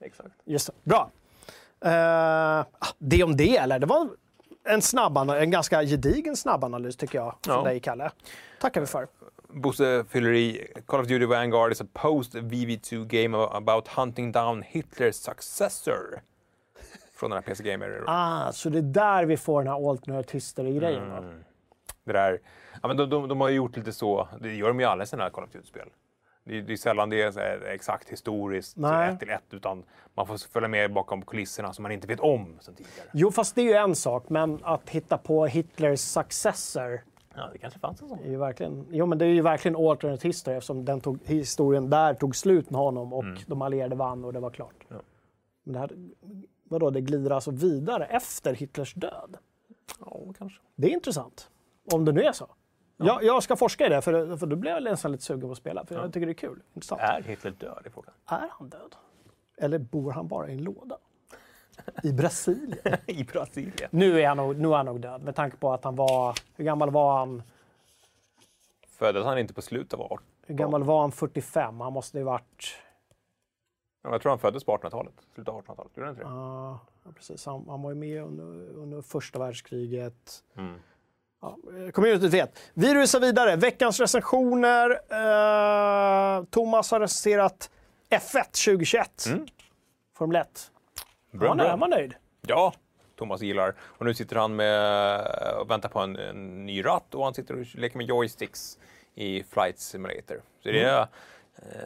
Exakt. 0.00 0.30
Just 0.44 0.66
det. 0.66 0.72
Bra. 0.84 1.10
Uh, 1.84 2.64
det 2.98 3.24
om 3.24 3.36
det, 3.36 3.56
eller? 3.56 3.78
Det 3.78 3.86
var 3.86 4.08
en, 4.64 4.82
snabb, 4.82 5.16
en 5.30 5.50
ganska 5.50 5.82
gedigen 5.82 6.36
snabbanalys 6.36 6.96
tycker 6.96 7.18
jag, 7.18 7.36
från 7.44 7.54
Ja. 7.56 7.62
dig 7.64 7.80
Kalle. 7.80 8.10
tackar 8.60 8.80
vi 8.80 8.86
för. 8.86 9.06
Bosse 9.48 10.04
fyller 10.08 10.32
i. 10.32 10.66
Call 10.86 11.00
of 11.00 11.06
Duty 11.06 11.26
Vanguard 11.26 11.72
is 11.72 11.80
a 11.80 11.84
post-VV2 11.92 13.04
game 13.04 13.36
about 13.38 13.88
hunting 13.88 14.32
down 14.32 14.62
Hitlers 14.62 15.14
successor. 15.16 16.22
Från 17.16 17.30
den 17.30 17.36
här 17.36 17.42
PC 17.42 17.62
Gamer. 17.64 18.04
Ah, 18.06 18.52
så 18.52 18.68
det 18.68 18.78
är 18.78 18.82
där 18.82 19.24
vi 19.24 19.36
får 19.36 19.62
den 19.62 19.72
här 19.72 19.90
alternate 19.90 20.32
history-grejen. 20.32 21.10
Mm. 21.12 21.44
Det 22.04 22.12
där, 22.12 22.40
ja, 22.82 22.88
men 22.88 22.96
de, 22.96 23.10
de, 23.10 23.28
de 23.28 23.40
har 23.40 23.48
ju 23.48 23.54
gjort 23.56 23.76
lite 23.76 23.92
så, 23.92 24.28
det 24.40 24.54
gör 24.54 24.68
de 24.68 24.80
ju 24.80 24.86
alla 24.86 25.06
sina 25.06 25.30
Call 25.30 25.44
of 25.44 25.50
Duty-spel. 25.50 25.88
Det, 26.44 26.58
är- 26.58 26.62
det 26.62 26.72
är 26.72 26.76
sällan 26.76 27.10
det 27.10 27.22
är 27.22 27.60
exakt 27.64 28.08
historiskt, 28.08 28.76
Nej. 28.76 29.12
ett 29.12 29.18
till 29.18 29.30
ett, 29.30 29.42
utan 29.54 29.82
man 30.14 30.26
får 30.26 30.38
följa 30.52 30.68
med 30.68 30.92
bakom 30.92 31.22
kulisserna 31.22 31.72
som 31.72 31.82
man 31.82 31.92
inte 31.92 32.06
vet 32.06 32.20
om 32.20 32.56
sen 32.60 32.74
tidigare. 32.74 33.08
Jo, 33.12 33.30
fast 33.30 33.54
det 33.54 33.60
är 33.60 33.64
ju 33.64 33.72
en 33.72 33.94
sak, 33.94 34.28
men 34.28 34.58
att 34.62 34.90
hitta 34.90 35.18
på 35.18 35.46
Hitlers 35.46 36.00
successor 36.00 37.00
Ja, 37.34 37.48
det 37.52 37.58
kanske 37.58 37.78
fanns 37.80 38.02
en 38.02 38.08
sån. 38.08 38.18
är 38.18 38.30
ju 38.30 38.36
verkligen, 38.36 38.86
jo, 38.90 39.06
men 39.06 39.18
det 39.18 39.24
är 39.24 39.28
ju 39.28 39.42
verkligen 39.42 39.76
alternate 39.76 40.28
history 40.28 40.56
eftersom 40.56 40.84
den 40.84 41.00
tog, 41.00 41.18
historien 41.24 41.90
där 41.90 42.14
tog 42.14 42.36
slut 42.36 42.70
med 42.70 42.80
honom 42.80 43.12
och 43.12 43.24
de 43.46 43.62
allierade 43.62 43.96
vann 43.96 44.24
och 44.24 44.32
det 44.32 44.40
var 44.40 44.50
klart. 44.50 44.74
Ja. 44.88 44.96
Men 45.64 45.72
det 45.72 45.78
här, 45.78 45.90
vadå, 46.64 46.90
det 46.90 47.00
glider 47.00 47.30
alltså 47.30 47.50
vidare 47.50 48.06
efter 48.06 48.54
Hitlers 48.54 48.94
död? 48.94 49.36
Ja, 50.00 50.20
kanske. 50.38 50.58
Det 50.76 50.86
är 50.86 50.90
intressant. 50.92 51.50
Om 51.92 52.04
det 52.04 52.12
nu 52.12 52.22
är 52.22 52.32
så. 52.32 52.46
Jag, 53.06 53.24
jag 53.24 53.42
ska 53.42 53.56
forska 53.56 53.86
i 53.86 53.88
det, 53.88 54.02
för, 54.02 54.36
för 54.36 54.46
då 54.46 54.56
blir 54.56 54.70
jag 54.70 54.82
nästan 54.82 55.12
lite 55.12 55.24
sugen 55.24 55.40
på 55.40 55.50
att 55.52 55.58
spela. 55.58 55.86
För 55.86 55.94
jag 55.94 56.12
tycker 56.12 56.26
det 56.26 56.32
är 56.32 56.34
kul. 56.34 56.62
Intressant. 56.74 57.00
Är 57.00 57.22
Hitler 57.22 57.50
död 57.50 57.82
i 57.86 57.90
frågan? 57.90 58.14
Är 58.26 58.48
han 58.50 58.68
död? 58.68 58.96
Eller 59.56 59.78
bor 59.78 60.10
han 60.12 60.28
bara 60.28 60.48
i 60.48 60.52
en 60.52 60.62
låda? 60.64 60.98
I 62.02 62.12
Brasilien? 62.12 62.96
I 63.06 63.24
Brasilien? 63.24 63.88
nu, 63.92 64.20
är 64.20 64.28
han 64.28 64.36
nog, 64.36 64.56
nu 64.58 64.68
är 64.68 64.76
han 64.76 64.86
nog 64.86 65.00
död, 65.00 65.22
med 65.22 65.34
tanke 65.36 65.56
på 65.56 65.72
att 65.72 65.84
han 65.84 65.96
var... 65.96 66.38
Hur 66.56 66.64
gammal 66.64 66.90
var 66.90 67.18
han? 67.18 67.42
Föddes 68.88 69.24
han 69.24 69.38
inte 69.38 69.54
på 69.54 69.62
slutet 69.62 69.94
av 69.94 70.00
18? 70.02 70.18
Hur 70.46 70.54
gammal 70.54 70.82
var 70.82 71.00
han? 71.00 71.12
45? 71.12 71.80
Han 71.80 71.92
måste 71.92 72.18
ju 72.18 72.24
varit... 72.24 72.74
Ja, 74.02 74.10
Jag 74.10 74.22
tror 74.22 74.30
han 74.30 74.38
föddes 74.38 74.64
på 74.64 74.76
1800-talet. 74.76 75.12
Slutet 75.34 75.54
av 75.54 75.62
1800-talet. 75.64 75.96
Gjorde 75.96 76.06
han 76.06 76.14
inte 76.14 76.24
det? 76.24 76.30
Ja, 76.30 76.78
ja, 77.04 77.10
precis. 77.16 77.46
Han, 77.46 77.64
han 77.68 77.82
var 77.82 77.90
ju 77.90 77.96
med 77.96 78.22
under, 78.22 78.44
under 78.78 79.02
första 79.02 79.38
världskriget. 79.38 80.44
Mm. 80.56 80.74
Ja, 81.42 81.56
communityt 81.92 82.32
vet. 82.34 82.58
Vi 82.74 82.94
rusar 82.94 83.20
vidare. 83.20 83.56
Veckans 83.56 84.00
recensioner. 84.00 84.90
Eh, 85.10 86.44
Thomas 86.44 86.90
har 86.90 87.00
recenserat 87.00 87.70
F1 88.10 88.42
2021. 88.44 89.26
Mm. 89.26 89.46
Formel 90.18 90.36
1. 90.42 90.70
Bra, 91.30 91.48
Ja, 91.48 91.54
bra. 91.54 91.64
är 91.66 91.76
man 91.76 91.90
nöjd. 91.90 92.14
Ja, 92.46 92.72
Thomas 93.18 93.40
gillar. 93.42 93.74
Och 93.80 94.06
nu 94.06 94.14
sitter 94.14 94.36
han 94.36 94.56
med 94.56 95.20
och 95.60 95.70
väntar 95.70 95.88
på 95.88 95.98
en, 96.00 96.16
en 96.16 96.66
ny 96.66 96.84
ratt 96.84 97.14
och 97.14 97.24
han 97.24 97.34
sitter 97.34 97.60
och 97.60 97.66
leker 97.74 97.96
med 97.96 98.06
joysticks 98.06 98.78
i 99.14 99.42
Flight 99.50 99.78
Simulator. 99.78 100.42
Så 100.62 100.68
det 100.68 100.82
är 100.82 101.00
eh, 101.00 101.06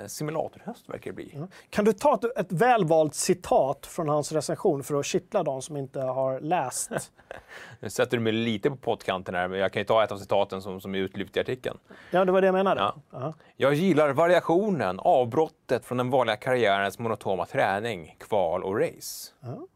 simulatorhöst 0.07 0.89
verkar 0.89 1.11
det 1.11 1.15
bli. 1.15 1.47
Kan 1.71 1.85
du 1.85 1.93
ta 1.93 2.15
ett, 2.15 2.39
ett 2.39 2.53
välvalt 2.53 3.15
citat 3.15 3.87
från 3.87 4.09
hans 4.09 4.33
recension 4.33 4.83
för 4.83 4.95
att 4.95 5.07
kittla 5.07 5.43
de 5.43 5.63
som 5.63 5.77
inte 5.77 6.01
har 6.01 6.41
läst? 6.41 6.91
Nu 7.81 7.91
sätter 7.91 8.17
du 8.17 8.23
mig 8.23 8.33
lite 8.33 8.71
på 8.71 8.77
pottkanten 8.77 9.35
här, 9.35 9.49
men 9.49 9.59
jag 9.59 9.73
kan 9.73 9.81
ju 9.81 9.87
ta 9.87 10.05
ett 10.05 10.13
av 10.13 10.19
citaten 10.19 10.63
som, 10.63 10.81
som 10.81 10.95
är 10.95 10.99
utlyft 10.99 11.37
i 11.37 11.41
artikeln. 11.41 11.79
ja, 12.11 12.25
det 12.25 12.33
var 12.33 12.41
det 12.41 12.47
jag 12.47 12.55
menade. 12.55 12.81
Ja. 12.81 12.95
Ja. 13.11 13.35
Jag 13.57 13.75
gillar 13.75 14.11
variationen, 14.11 15.01
avbrottet 15.01 15.85
från 15.85 15.99
den 15.99 16.11
vanliga 16.11 16.37
karriärens 16.37 16.99
monotoma 16.99 17.47
träning, 17.47 18.17
kval 18.19 18.63
och 18.63 18.81
race. 18.81 19.33
Ja. 19.41 19.67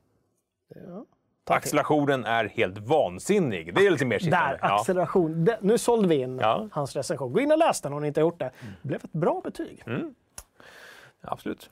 Accelerationen 1.57 2.25
är 2.25 2.45
helt 2.45 2.79
vansinnig. 2.79 3.75
Det 3.75 3.87
är 3.87 3.91
lite 3.91 4.05
mer 4.05 4.19
Där, 4.19 4.25
sittande. 4.25 4.59
Ja. 4.63 4.81
acceleration. 4.81 5.45
Det, 5.45 5.59
nu 5.61 5.79
sålde 5.79 6.09
vi 6.09 6.15
in 6.15 6.39
Ja. 6.39 6.69
hans 6.73 6.97
recension. 6.97 7.33
Gå 7.33 7.41
in 7.41 7.53
och 7.53 7.59
läs 7.59 7.81
den 7.81 7.93
om 7.93 8.01
ni 8.03 8.09
inte 8.09 8.21
har 8.21 8.27
gjort 8.27 8.39
det. 8.39 8.51
Det 8.83 8.89
blev 8.89 9.01
ett 9.05 9.13
bra 9.13 9.41
betyg. 9.45 9.85
Absolut. 11.23 11.71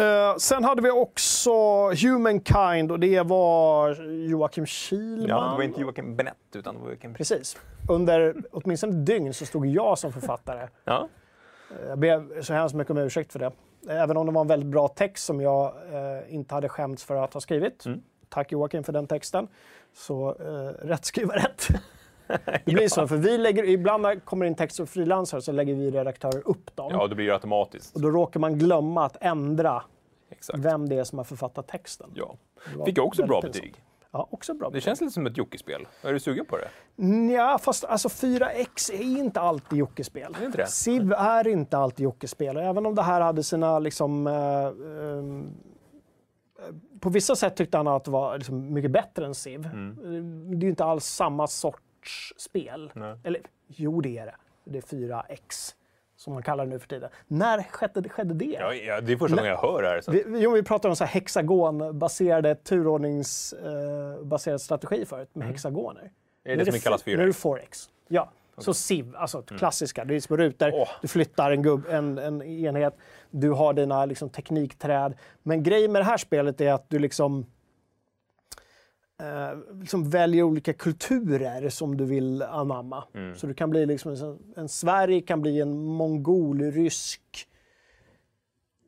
Eh, 0.00 0.36
sen 0.36 0.64
hade 0.64 0.82
vi 0.82 0.90
också 0.90 1.50
Humankind 1.90 2.92
och 2.92 3.00
det 3.00 3.22
var 3.22 3.94
Joakim 4.28 4.66
Kihlman. 4.66 5.28
Ja, 5.28 5.50
det 5.50 5.56
var 5.56 5.62
inte 5.62 5.80
Joakim 5.80 6.16
Benett, 6.16 6.36
utan 6.54 6.74
det 6.74 6.80
var 6.80 6.88
Joakim... 6.88 7.14
Precis. 7.14 7.56
Under 7.88 8.34
åtminstone 8.52 8.92
ett 9.00 9.06
dygn 9.06 9.34
så 9.34 9.46
stod 9.46 9.66
jag 9.66 9.98
som 9.98 10.12
författare. 10.12 10.68
Ja. 10.84 11.08
Jag 11.88 11.98
ber 11.98 12.42
så 12.42 12.52
hemskt 12.54 12.74
mycket 12.74 12.90
om 12.90 12.98
ursäkt 12.98 13.32
för 13.32 13.38
det. 13.38 13.52
Även 13.88 14.16
om 14.16 14.26
det 14.26 14.32
var 14.32 14.40
en 14.40 14.46
väldigt 14.48 14.68
bra 14.68 14.88
text 14.88 15.24
som 15.24 15.40
jag 15.40 15.66
eh, 15.92 16.34
inte 16.34 16.54
hade 16.54 16.68
skämts 16.68 17.04
för 17.04 17.16
att 17.24 17.34
ha 17.34 17.40
skrivit. 17.40 17.86
Mm. 17.86 18.02
Tack 18.28 18.52
Joakim 18.52 18.84
för 18.84 18.92
den 18.92 19.06
texten. 19.06 19.48
Så 19.94 20.28
eh, 20.40 20.86
rätt 20.86 21.04
skriva 21.04 21.36
rätt. 21.36 21.68
Det 22.64 22.72
blir 22.72 22.88
så, 22.88 23.08
för 23.08 23.16
vi 23.16 23.38
lägger, 23.38 23.64
ibland 23.64 24.02
när 24.02 24.20
kommer 24.20 24.46
in 24.46 24.54
texter 24.54 24.82
och 24.82 24.88
frilansare 24.88 25.42
så 25.42 25.52
lägger 25.52 25.74
vi 25.74 25.90
redaktörer 25.90 26.48
upp 26.48 26.76
dem. 26.76 26.90
ja, 26.92 27.06
det 27.06 27.14
blir 27.14 27.32
automatiskt. 27.32 27.94
Och 27.94 28.00
då 28.02 28.10
råkar 28.10 28.40
man 28.40 28.58
glömma 28.58 29.04
att 29.04 29.16
ändra 29.20 29.82
Exakt. 30.30 30.58
vem 30.58 30.88
det 30.88 30.94
är 30.96 31.04
som 31.04 31.18
har 31.18 31.24
författat 31.24 31.68
texten. 31.68 32.10
Ja. 32.14 32.36
Fick 32.86 32.98
jag 32.98 33.06
också 33.06 33.26
bra 33.26 33.40
betyg. 33.40 33.82
Ja, 34.10 34.28
också 34.30 34.54
bra. 34.54 34.70
Det 34.70 34.80
känns 34.80 35.00
lite 35.00 35.12
som 35.12 35.26
ett 35.26 35.36
jockeyspel. 35.36 35.88
Är 36.02 36.12
du 36.12 36.20
sugen 36.20 36.46
på 36.46 36.56
det? 36.56 36.68
Ja, 37.32 37.58
fast 37.58 37.84
alltså 37.84 38.08
4X 38.08 38.92
är 38.92 39.18
inte 39.18 39.40
alltid 39.40 39.86
det? 40.56 40.66
Civ 40.66 41.12
är 41.12 41.48
inte 41.48 41.78
alltid 41.78 42.04
jockeyspel. 42.04 42.56
Och 42.56 42.62
Även 42.62 42.86
om 42.86 42.94
det 42.94 43.02
här 43.02 43.20
hade 43.20 43.42
sina 43.42 43.78
liksom... 43.78 44.26
eh, 44.26 44.66
ehm, 44.66 45.54
på 47.00 47.08
vissa 47.08 47.36
sätt 47.36 47.56
tyckte 47.56 47.76
han 47.76 47.88
att 47.88 48.04
det 48.04 48.10
var 48.10 48.38
liksom 48.38 48.72
mycket 48.72 48.90
bättre 48.90 49.26
än 49.26 49.34
Civ. 49.34 49.62
Det 49.62 49.68
är 50.56 50.62
ju 50.62 50.68
inte 50.68 50.84
alls 50.84 51.04
samma 51.04 51.46
sorts 51.46 52.34
spel. 52.36 52.90
Nej. 52.94 53.16
Eller 53.24 53.40
jo, 53.66 54.00
det 54.00 54.18
är 54.18 54.26
det. 54.26 54.34
Det 54.64 54.78
är 54.78 54.82
4X, 54.82 55.74
som 56.16 56.32
man 56.34 56.42
kallar 56.42 56.64
det 56.64 56.70
nu 56.70 56.78
för 56.78 56.88
tiden. 56.88 57.10
När 57.26 57.62
skedde, 57.62 58.08
skedde 58.08 58.34
det? 58.34 58.56
Ja, 58.60 58.74
ja, 58.74 59.00
det 59.00 59.12
är 59.12 59.16
första 59.16 59.36
gången 59.36 59.50
jag 59.50 59.58
hör 59.58 59.82
det 59.82 59.88
här. 59.88 60.00
Så. 60.00 60.10
Vi, 60.10 60.24
jo, 60.26 60.50
vi 60.50 60.62
pratade 60.62 60.90
om 60.90 60.96
så 60.96 61.04
här 61.04 61.12
hexagonbaserade 61.14 62.54
turordningsbaserad 62.54 64.60
strategi 64.60 65.04
förut, 65.04 65.28
med 65.32 65.46
hexagoner. 65.48 66.00
Mm. 66.00 66.12
Är 66.44 66.56
det 66.56 66.56
det 66.56 66.64
som 66.72 66.78
f- 66.78 66.84
kallas 66.84 67.06
Nu 67.06 67.12
är 67.12 67.16
det 67.16 67.26
4X? 67.32 67.60
4X. 67.60 67.88
Ja. 68.08 68.30
Så 68.58 68.74
SIV, 68.74 69.16
alltså 69.16 69.42
klassiska. 69.42 70.04
Det 70.04 70.14
är 70.14 70.20
små 70.20 70.36
rutor, 70.36 70.70
Åh. 70.74 70.88
du 71.02 71.08
flyttar 71.08 71.50
en, 71.50 71.62
gubb, 71.62 71.86
en, 71.90 72.18
en 72.18 72.42
enhet, 72.42 72.96
du 73.30 73.50
har 73.50 73.72
dina 73.72 74.06
liksom, 74.06 74.30
teknikträd. 74.30 75.14
Men 75.42 75.62
grejen 75.62 75.92
med 75.92 76.00
det 76.00 76.06
här 76.06 76.16
spelet 76.16 76.60
är 76.60 76.72
att 76.72 76.90
du 76.90 76.98
liksom, 76.98 77.46
eh, 79.20 79.78
liksom 79.80 80.10
väljer 80.10 80.42
olika 80.42 80.72
kulturer 80.72 81.68
som 81.68 81.96
du 81.96 82.04
vill 82.04 82.42
anamma. 82.42 83.04
Så 83.36 83.46
du 83.46 83.54
kan 83.54 83.70
bli 83.70 83.86
liksom, 83.86 84.12
en, 84.12 84.38
en 84.56 84.68
Sverige 84.68 85.20
kan 85.20 85.42
bli 85.42 85.60
en 85.60 85.78
mongol-rysk, 85.78 87.20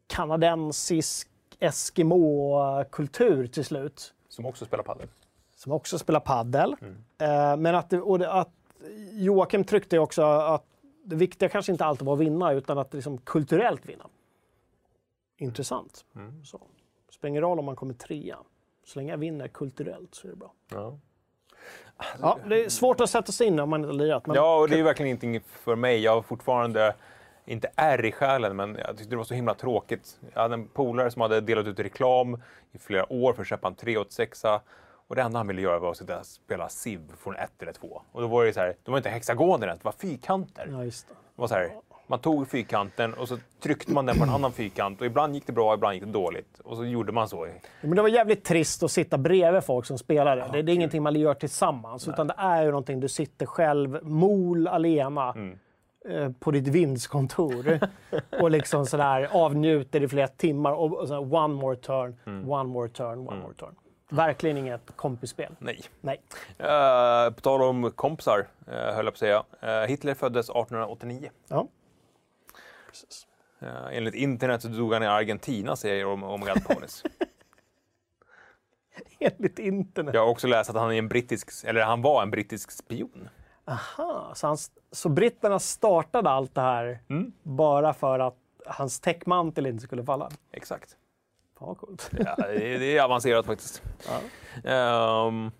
kanadensisk 0.07 1.27
Eskimo-kultur 1.63 3.47
till 3.47 3.65
slut 3.65 4.15
Som 4.29 4.47
också 4.47 4.65
spelar 4.65 4.85
padel. 4.85 5.09
som 5.57 5.73
också 5.73 5.99
spelar 5.99 6.21
paddel. 6.21 6.77
Eh, 7.19 7.57
men 7.57 7.75
att, 7.75 7.91
det, 7.91 8.01
och 8.01 8.19
det, 8.19 8.33
att 8.33 8.49
Joakim 9.13 9.65
tryckte 9.65 9.99
också 9.99 10.23
att 10.23 10.65
det 11.05 11.17
viktiga 11.17 11.49
kanske 11.49 11.73
inte 11.73 11.85
alltid 11.85 12.07
var 12.07 12.15
att 12.15 12.21
vinna 12.21 12.53
utan 12.53 12.79
att 12.79 12.95
liksom 12.95 13.19
kulturellt 13.19 13.87
vinna. 13.87 14.07
Intressant. 15.37 16.05
Så. 16.45 16.61
Spelar 17.11 17.29
ingen 17.29 17.43
roll 17.43 17.59
om 17.59 17.65
man 17.65 17.77
kommer 17.77 17.95
trea. 17.95 18.39
Så 18.85 18.99
länge 18.99 19.11
jag 19.11 19.19
vinner 19.19 19.49
kulturellt 19.49 20.15
så 20.15 20.27
är 20.27 20.31
det 20.31 20.37
bra. 20.37 20.53
Ja. 20.69 20.99
Ja, 22.21 22.39
det 22.49 22.65
är 22.65 22.69
svårt 22.69 23.01
att 23.01 23.11
sätta 23.11 23.33
sig 23.33 23.47
in 23.47 23.61
om 23.61 23.71
man 23.71 23.81
inte 23.81 23.89
har 23.93 23.99
lirat. 23.99 24.27
Men 24.27 24.37
ja, 24.37 24.61
och 24.61 24.69
det 24.69 24.79
är 24.79 24.83
verkligen 24.83 25.07
ingenting 25.07 25.41
för 25.41 25.77
mig. 25.77 26.01
Jag 26.01 26.15
har 26.15 26.23
fortfarande 26.23 26.95
inte 27.45 27.71
är 27.77 28.05
i 28.05 28.13
själen, 28.13 28.57
men 28.57 28.77
jag 28.87 28.97
tyckte 28.97 29.11
det 29.11 29.17
var 29.17 29.25
så 29.25 29.35
himla 29.35 29.55
tråkigt. 29.55 30.21
Jag 30.35 30.43
hade 30.43 30.55
en 30.55 30.69
polare 30.69 31.11
som 31.11 31.23
hade 31.23 31.41
delat 31.41 31.67
ut 31.67 31.79
reklam 31.79 32.43
i 32.73 32.79
flera 32.79 33.13
år 33.13 33.33
för 33.33 33.43
att 33.43 33.49
köpa 33.49 33.69
en 33.69 33.75
386 33.75 34.45
och 35.11 35.17
det 35.17 35.23
enda 35.23 35.39
han 35.39 35.47
ville 35.47 35.61
göra 35.63 35.79
var 35.79 35.91
att 35.91 35.97
sitta 35.97 36.19
och 36.19 36.27
spela 36.27 36.69
SIV 36.69 37.01
från 37.19 37.37
ett 37.37 37.63
eller 37.63 37.73
två. 37.73 38.03
Och 38.13 38.21
då 38.21 38.27
var 38.27 38.45
det 38.45 38.53
så 38.53 38.61
här, 38.61 38.75
det 38.85 38.91
var 38.91 38.99
inte 38.99 39.09
hexagoner 39.09 39.67
ens, 39.67 39.81
det 39.81 39.85
var 39.85 39.93
fyrkanter. 39.93 40.69
Ja, 40.73 40.85
just 40.85 41.09
det. 41.09 41.15
Det 41.15 41.41
var 41.41 41.49
så 41.49 41.55
här, 41.55 41.71
man 42.07 42.19
tog 42.19 42.49
fyrkanten 42.49 43.15
och 43.15 43.29
så 43.29 43.39
tryckte 43.63 43.93
man 43.93 44.07
den 44.07 44.17
på 44.19 44.25
en 44.25 44.31
annan 44.31 44.53
fyrkant 44.53 45.01
och 45.01 45.07
ibland 45.07 45.35
gick 45.35 45.47
det 45.47 45.53
bra, 45.53 45.75
ibland 45.75 45.95
gick 45.95 46.05
det 46.05 46.11
dåligt. 46.11 46.61
Och 46.65 46.77
så 46.77 46.85
gjorde 46.85 47.13
man 47.13 47.29
så. 47.29 47.47
Ja, 47.47 47.53
Men 47.81 47.97
det 47.97 48.03
var 48.03 48.09
jävligt 48.09 48.45
trist 48.45 48.83
att 48.83 48.91
sitta 48.91 49.19
bredvid 49.19 49.65
folk 49.65 49.87
som 49.87 49.99
spelade. 49.99 50.49
det, 50.53 50.63
det 50.63 50.73
är 50.73 50.75
ingenting 50.75 51.03
man 51.03 51.15
gör 51.15 51.35
tillsammans, 51.35 52.09
utan 52.09 52.27
det 52.27 52.35
är 52.39 52.63
ju 52.63 52.69
någonting 52.69 53.01
du 53.01 53.09
sitter 53.09 53.47
själv, 53.47 53.99
mol 54.03 54.69
alena, 54.69 55.35
eh, 56.09 56.31
på 56.41 56.51
ditt 56.51 56.69
vindskontor 56.69 57.79
och 58.41 58.51
liksom 58.51 58.87
sådär 58.87 59.29
avnjuter 59.33 60.03
i 60.03 60.09
flera 60.09 60.29
timmar 60.29 60.73
och, 60.73 61.09
sådär, 61.09 61.35
one 61.35 61.55
more 61.55 61.77
turn, 61.77 62.17
one 62.51 62.65
more 62.71 62.89
turn, 62.89 63.19
one 63.29 63.41
more 63.41 63.55
turn. 63.55 63.75
Verkligen 64.11 64.57
inget 64.57 64.97
kompisspel. 64.97 65.57
Nej. 65.59 65.81
Nej. 66.01 66.21
Uh, 66.61 67.35
på 67.35 67.41
tal 67.41 67.63
om 67.63 67.91
kompisar, 67.91 68.39
uh, 68.69 68.75
höll 68.75 68.95
jag 68.95 69.05
på 69.05 69.09
att 69.09 69.19
säga. 69.19 69.45
Eh, 69.61 69.81
Hitler 69.89 70.15
föddes 70.15 70.51
1889. 70.51 71.31
Ja. 71.49 71.67
Precis. 72.89 73.27
Uh, 73.63 73.97
enligt 73.97 74.15
internet 74.15 74.63
så 74.63 74.69
dog 74.69 74.93
han 74.93 75.03
i 75.03 75.07
Argentina, 75.07 75.77
säger 75.77 76.07
Om- 76.07 76.47
Ponis. 76.69 77.03
Enligt 79.19 79.59
internet. 79.59 80.15
Jag 80.15 80.21
har 80.21 80.29
också 80.29 80.47
läst 80.47 80.71
att 80.71 80.77
han 80.77 80.93
är 80.93 80.99
en 80.99 81.09
brittisk, 81.09 81.51
eller 81.65 81.83
han 81.83 82.03
var 82.03 82.23
en 82.23 82.31
brittisk 82.31 82.71
spion. 82.71 83.29
Aha, 83.65 84.33
så, 84.35 84.47
han, 84.47 84.57
så 84.93 85.09
britterna 85.09 85.59
startade 85.59 86.31
allt 86.31 86.55
det 86.55 86.61
här 86.61 86.99
Mm. 87.11 87.33
bara 87.43 87.95
för 87.95 88.19
att 88.19 88.37
hans 88.67 89.01
täckmantel 89.01 89.67
inte 89.67 89.83
skulle 89.83 90.05
falla? 90.05 90.31
Exakt. 90.53 90.97
Fan 91.61 91.75
coolt. 91.75 92.11
Ja, 92.19 92.35
det, 92.37 92.75
är- 92.75 92.79
det 92.79 92.97
är 92.99 93.03
avancerat 93.03 93.47
faktiskt. 93.47 93.83
Ehm, 94.65 95.51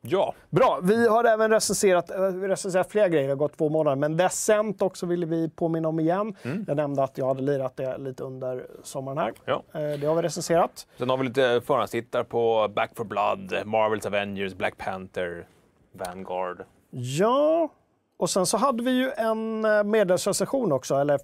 ja, 0.00 0.34
Bra, 0.50 0.80
vi 0.82 1.08
har 1.08 1.24
även 1.24 1.50
recenserat, 1.50 2.10
eh, 2.10 2.16
recenserat 2.22 2.90
flera 2.90 3.08
grejer, 3.08 3.24
det 3.26 3.32
har 3.32 3.36
gått 3.36 3.58
två 3.58 3.68
månader. 3.68 3.96
Men 3.96 4.16
Descent 4.16 4.82
också 4.82 5.06
ville 5.06 5.26
vi 5.26 5.48
påminna 5.48 5.88
om 5.88 6.00
igen. 6.00 6.34
Mm. 6.42 6.64
Jag 6.68 6.76
nämnde 6.76 7.02
att 7.04 7.18
jag 7.18 7.26
hade 7.26 7.42
lirat 7.42 7.76
det 7.76 7.98
lite 7.98 8.24
under 8.24 8.66
sommaren 8.82 9.18
här. 9.18 9.32
ja. 9.44 9.62
Eh, 9.72 9.98
Det 10.00 10.06
har 10.06 10.14
vi 10.14 10.22
recenserat. 10.22 10.86
Sen 10.98 11.10
har 11.10 11.16
vi 11.16 11.24
lite 11.24 11.60
förhandstittar 11.66 12.22
på 12.24 12.68
Back 12.76 12.90
for 12.96 13.04
Blood, 13.04 13.66
Marvels 13.66 14.06
Avengers, 14.06 14.54
Black 14.54 14.76
Panther, 14.78 15.46
Vanguard. 15.92 16.64
Ja, 16.90 17.68
och 18.16 18.30
sen 18.30 18.46
så 18.46 18.56
hade 18.56 18.82
vi 18.82 18.90
ju 18.90 19.10
en 19.16 19.64
eh, 19.64 19.84
medlemsrecension 19.84 20.72
också, 20.72 20.94
eller 20.94 21.18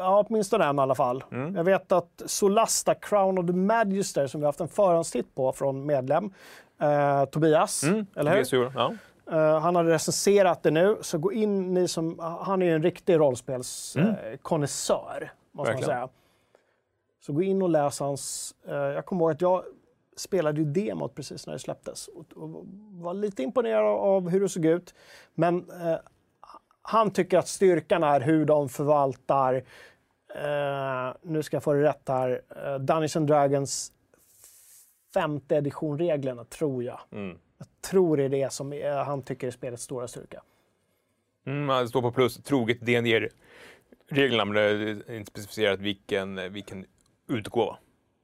ja, 0.00 0.24
åtminstone 0.28 0.64
en 0.64 0.78
i 0.78 0.82
alla 0.82 0.94
fall. 0.94 1.24
Mm. 1.32 1.54
Jag 1.56 1.64
vet 1.64 1.92
att 1.92 2.22
Solasta, 2.26 2.94
Crown 2.94 3.38
of 3.38 3.46
the 3.46 3.52
Magister, 3.52 4.26
som 4.26 4.40
vi 4.40 4.44
har 4.44 4.48
haft 4.48 4.60
en 4.60 4.68
förhandstitt 4.68 5.34
på 5.34 5.52
från 5.52 5.86
medlem, 5.86 6.32
eh, 6.80 7.24
Tobias, 7.24 7.82
eller 8.16 8.36
hur? 8.36 8.44
Tobias 8.44 8.72
Ja. 8.74 8.92
Eh, 9.32 9.60
han 9.60 9.76
har 9.76 9.84
recenserat 9.84 10.62
det 10.62 10.70
nu, 10.70 10.96
så 11.00 11.18
gå 11.18 11.32
in 11.32 11.74
ni 11.74 11.88
som... 11.88 12.18
Han 12.18 12.62
är 12.62 12.66
ju 12.66 12.74
en 12.74 12.82
riktig 12.82 13.18
rollspelskonnässör, 13.18 15.32
måste 15.52 15.52
man 15.52 15.66
Verkligen. 15.66 15.86
säga. 15.86 16.08
Så 17.20 17.32
gå 17.32 17.42
in 17.42 17.62
och 17.62 17.68
läs 17.70 18.00
hans... 18.00 18.54
eh, 18.68 18.74
jag 18.74 19.06
kommer 19.06 19.22
ihåg 19.22 19.30
att 19.30 19.40
jag 19.40 19.62
spelade 20.16 20.60
ju 20.60 20.64
demot 20.66 21.14
precis 21.14 21.46
när 21.46 21.52
det 21.54 21.58
släpptes 21.58 22.08
och, 22.08 22.24
och 22.36 22.64
var 22.92 23.14
lite 23.14 23.42
imponerad 23.42 23.86
av 23.86 24.28
hur 24.28 24.40
det 24.40 24.48
såg 24.48 24.64
ut. 24.64 24.94
Men 25.34 25.70
eh, 25.70 25.96
han 26.82 27.10
tycker 27.10 27.38
att 27.38 27.48
styrkan 27.48 28.02
är 28.02 28.20
hur 28.20 28.44
de 28.44 28.68
förvaltar, 28.68 29.62
eh, 30.34 31.14
nu 31.22 31.42
ska 31.42 31.56
jag 31.56 31.62
få 31.62 31.72
det 31.72 31.82
rätt 31.82 32.08
här, 32.08 32.42
eh, 32.56 32.78
Dungeons 32.78 33.16
and 33.16 33.26
Dragons 33.26 33.92
femte 35.14 35.56
edition-reglerna, 35.56 36.44
tror 36.44 36.84
jag. 36.84 37.00
Mm. 37.12 37.38
Jag 37.58 37.68
tror 37.80 38.16
det 38.16 38.24
är 38.24 38.28
det 38.28 38.52
som 38.52 38.72
är, 38.72 38.92
han 38.92 39.22
tycker 39.22 39.46
är 39.46 39.50
spelets 39.50 39.82
stora 39.82 40.08
styrka. 40.08 40.42
Mm, 41.46 41.66
det 41.66 41.88
står 41.88 42.02
på 42.02 42.12
plus 42.12 42.42
troget 42.42 42.80
dd 42.80 43.28
reglerna 44.08 44.44
men 44.44 44.54
det 44.54 44.62
är 45.12 45.16
inte 45.16 45.30
specificerat 45.30 45.80
vilken, 45.80 46.52
vilken 46.52 46.86
utgåva. 47.26 47.78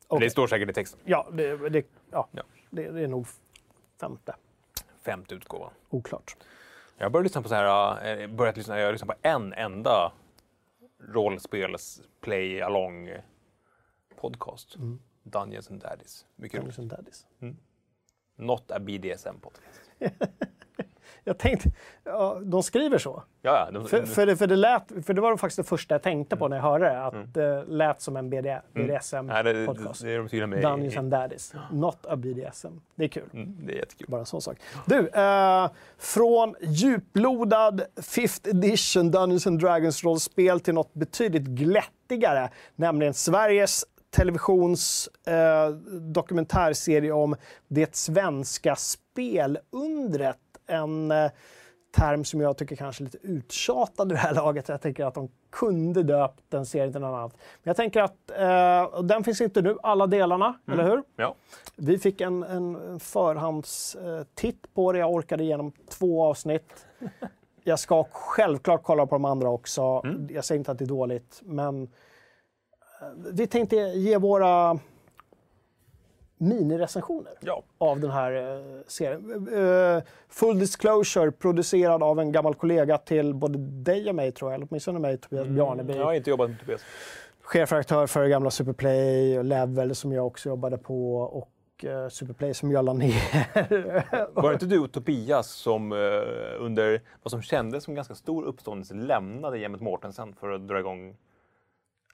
Okej. 0.08 0.26
Det 0.26 0.30
står 0.30 0.46
säkert 0.46 0.70
i 0.70 0.72
texten. 0.72 1.00
Ja, 1.04 1.28
det, 1.32 1.68
det, 1.68 1.86
ja, 2.10 2.28
Ja. 2.32 2.42
Det, 2.70 2.90
det 2.90 3.00
är 3.00 3.08
nog 3.08 3.26
femte. 4.00 4.34
Femte 5.04 5.34
utgåvan. 5.34 5.70
Oklart. 5.90 6.36
Jag 6.98 7.12
började 7.12 7.24
lyssna 7.24 7.42
på 7.42 7.48
så 7.48 7.54
här, 7.54 8.20
eh, 8.20 8.28
börjat 8.28 8.56
lyssna, 8.56 8.80
jag 8.80 8.92
lyssnar 8.92 9.06
på 9.06 9.14
en 9.22 9.52
enda 9.52 10.12
rollspels 10.98 12.02
play 12.20 12.60
along 12.60 13.08
podcast. 14.16 14.76
Dungeons 15.30 15.70
and 15.70 15.80
Daddies. 15.80 16.24
Mycket 16.36 16.60
roligt. 16.60 16.76
Dungeons 16.76 16.78
and 16.78 16.90
Daddies. 16.90 17.26
Not 18.36 18.70
a 18.70 18.80
BDSM 18.80 19.40
podcast. 19.40 19.80
Jag 21.28 21.38
tänkte, 21.38 21.70
ja, 22.04 22.40
de 22.44 22.62
skriver 22.62 22.98
så. 22.98 23.22
Ja. 23.42 23.68
De, 23.72 23.88
För, 23.88 24.02
för, 24.02 24.26
det, 24.26 24.36
för, 24.36 24.46
det 24.46 24.56
lät, 24.56 24.92
för 25.06 25.14
det 25.14 25.20
var 25.20 25.36
faktiskt 25.36 25.56
det 25.56 25.64
första 25.64 25.94
jag 25.94 26.02
tänkte 26.02 26.36
på 26.36 26.48
när 26.48 26.56
jag 26.56 26.62
hörde 26.62 26.84
det. 26.84 27.04
Att 27.04 27.34
det 27.34 27.64
lät 27.64 28.00
som 28.00 28.16
en 28.16 28.30
BD, 28.30 28.44
nej, 28.44 28.60
det, 28.72 28.82
det, 28.82 28.98
BDSM-podcast. 28.98 30.04
det 30.04 30.10
är 30.10 30.18
de 30.18 30.28
tydliga 30.28 30.46
med. 30.46 30.62
Dungeons 30.62 30.96
and 30.96 31.10
Daddies. 31.10 31.54
Not 31.72 32.06
a 32.06 32.16
BDSM. 32.16 32.80
Det 32.94 33.04
är 33.04 33.08
kul. 33.08 33.30
Mm, 33.32 33.56
det 33.66 33.72
är 33.72 33.76
jättekul. 33.76 34.06
Bara 34.08 34.20
en 34.20 34.26
sån 34.26 34.42
sak. 34.42 34.56
Du, 34.86 35.08
eh, 35.08 35.70
från 35.98 36.54
djuplodad 36.60 37.82
5th 37.96 38.48
edition 38.48 39.10
Dungeons 39.10 39.46
and 39.46 39.60
Dragons 39.60 40.04
rollspel 40.04 40.60
till 40.60 40.74
något 40.74 40.94
betydligt 40.94 41.46
glättigare, 41.46 42.50
nämligen 42.76 43.14
Sveriges 43.14 43.84
Televisions 44.10 45.08
eh, 45.26 45.68
dokumentärserie 46.00 47.12
om 47.12 47.36
det 47.68 47.96
svenska 47.96 48.76
spelundret. 48.76 50.36
En 50.66 51.10
eh, 51.10 51.30
term 51.96 52.24
som 52.24 52.40
jag 52.40 52.56
tycker 52.56 52.76
kanske 52.76 53.02
är 53.02 53.04
lite 53.04 53.18
uttjatad 53.22 54.12
i 54.12 54.14
det 54.14 54.20
här 54.20 54.34
laget. 54.44 54.68
Jag 54.68 54.80
tänker 54.80 55.04
att 55.04 55.14
de 55.14 55.28
kunde 55.50 56.02
döpt 56.02 56.44
den 56.48 56.66
serien 56.66 56.92
till 56.92 57.00
något 57.00 57.18
annat. 57.18 57.32
Men 57.34 57.70
jag 57.70 57.76
tänker 57.76 58.02
att 58.02 58.30
eh, 58.30 59.02
den 59.02 59.24
finns 59.24 59.40
inte 59.40 59.62
nu, 59.62 59.76
alla 59.82 60.06
delarna, 60.06 60.54
eller 60.72 60.84
hur? 60.84 61.02
Ja. 61.16 61.34
Vi 61.76 61.98
fick 61.98 62.20
en, 62.20 62.42
en 62.42 63.00
förhandstitt 63.00 64.74
på 64.74 64.92
det. 64.92 64.98
Jag 64.98 65.12
orkade 65.12 65.44
igenom 65.44 65.72
två 65.90 66.24
avsnitt. 66.24 66.86
Jag 67.68 67.78
ska 67.78 68.04
självklart 68.10 68.82
kolla 68.82 69.06
på 69.06 69.14
de 69.14 69.24
andra 69.24 69.48
också. 69.48 70.02
Jag 70.30 70.44
säger 70.44 70.58
inte 70.58 70.72
att 70.72 70.78
det 70.78 70.84
är 70.84 70.86
dåligt, 70.86 71.40
men 71.44 71.82
eh, 71.82 71.88
vi 73.32 73.46
tänkte 73.46 73.76
ge 73.76 74.18
våra 74.18 74.78
minirecensioner 76.38 77.32
ja. 77.40 77.62
av 77.78 78.00
den 78.00 78.10
här 78.10 78.32
eh, 78.32 78.82
serien. 78.86 79.48
Eh, 79.96 80.02
full 80.28 80.58
disclosure, 80.58 81.30
producerad 81.30 82.02
av 82.02 82.20
en 82.20 82.32
gammal 82.32 82.54
kollega 82.54 82.98
till 82.98 83.34
både 83.34 83.58
dig 83.58 84.08
och 84.08 84.14
mig, 84.14 84.32
tror 84.32 84.50
jag, 84.50 84.54
eller 84.54 84.66
åtminstone 84.70 84.98
mig, 84.98 85.18
Tobias 85.18 85.46
Bjarneby. 85.46 85.96
Jag 85.96 86.04
har 86.04 86.12
inte 86.12 86.30
jobbat 86.30 86.50
med 86.50 86.60
Tobias. 86.60 86.80
Chefredaktör 87.42 88.06
för 88.06 88.26
gamla 88.26 88.50
Superplay 88.50 89.38
och 89.38 89.44
Level 89.44 89.94
som 89.94 90.12
jag 90.12 90.26
också 90.26 90.48
jobbade 90.48 90.78
på 90.78 91.16
och 91.16 91.84
eh, 91.84 92.08
Superplay 92.08 92.54
som 92.54 92.70
jag 92.70 92.84
la 92.84 92.92
ner. 92.92 93.14
Var 94.40 94.48
det 94.48 94.52
inte 94.52 94.66
du 94.66 94.78
och 94.78 94.92
Tobias 94.92 95.50
som 95.50 95.92
eh, 95.92 95.98
under 96.58 97.02
vad 97.22 97.30
som 97.30 97.42
kändes 97.42 97.84
som 97.84 97.94
ganska 97.94 98.14
stor 98.14 98.44
uppståndelse 98.44 98.94
lämnade 98.94 99.58
Jämmet 99.58 99.80
Mårtensen 99.80 100.34
för 100.40 100.50
att 100.50 100.68
dra 100.68 100.78
igång? 100.78 101.16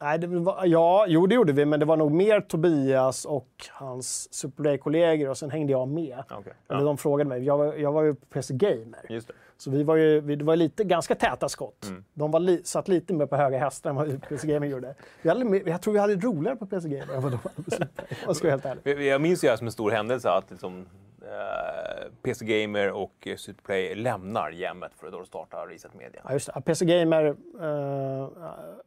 Nej, 0.02 0.18
det 0.18 0.26
var, 0.26 0.64
ja, 0.66 1.04
jo 1.08 1.26
det 1.26 1.34
gjorde 1.34 1.52
vi, 1.52 1.64
men 1.64 1.80
det 1.80 1.86
var 1.86 1.96
nog 1.96 2.12
mer 2.12 2.40
Tobias 2.40 3.24
och 3.24 3.48
hans 3.70 4.34
Superplay-kollegor 4.34 5.28
och 5.30 5.38
sen 5.38 5.50
hängde 5.50 5.72
jag 5.72 5.88
med. 5.88 6.22
Ja, 6.28 6.36
okej. 6.38 6.52
Eller 6.68 6.80
Ja, 6.80 6.84
de 6.84 6.98
frågade 6.98 7.28
mig. 7.28 7.44
Jag 7.44 7.58
var, 7.58 7.74
jag 7.74 7.92
var 7.92 8.02
ju 8.02 8.14
på 8.14 8.26
PC 8.26 8.54
Gamer. 8.54 9.20
Så 9.56 9.70
vi 9.70 9.82
var 9.82 9.96
ju 9.96 10.20
vi, 10.20 10.36
det 10.36 10.44
var 10.44 10.56
lite, 10.56 10.84
ganska 10.84 11.14
täta 11.14 11.48
skott. 11.48 11.84
Mm. 11.88 12.04
De 12.14 12.30
var 12.30 12.40
li, 12.40 12.60
satt 12.64 12.88
lite 12.88 13.14
mer 13.14 13.26
på 13.26 13.36
höga 13.36 13.58
hästar 13.58 13.90
än 13.90 13.96
vad 13.96 14.22
PC 14.28 14.48
Gamer 14.48 14.66
gjorde. 14.66 14.94
Vi 15.22 15.28
hade, 15.28 15.58
jag 15.70 15.82
tror 15.82 15.94
vi 15.94 16.00
hade 16.00 16.14
roligare 16.16 16.56
på 16.56 16.66
PC 16.66 16.88
Gamer 16.88 17.14
än 17.14 17.22
vad 17.22 17.32
de 17.32 17.38
hade 17.42 17.62
på 18.26 18.34
Superplay. 18.34 18.76
Jag. 18.82 19.02
Jag- 19.02 19.20
minns 19.20 19.44
ju 19.44 19.46
det 19.46 19.50
här 19.50 19.56
som 19.56 19.66
en 19.66 19.72
stor 19.72 19.90
händelse 19.90 20.30
att 20.30 20.50
liksom, 20.50 20.86
PC 22.22 22.44
Gamer 22.44 22.90
och 22.92 23.26
eh, 23.26 23.36
Superplay 23.36 23.94
lämnar 23.94 24.50
Jämmet 24.50 24.92
för 24.96 25.06
att 25.06 25.12
då 25.12 25.24
starta 25.24 25.66
Reset 25.66 25.94
Media. 25.94 26.20
Ja, 26.24 26.32
just 26.32 26.46
det. 26.46 26.52
Ja, 26.54 26.60
PC 26.60 26.84
Gamer, 26.84 27.24
eh, 27.60 28.28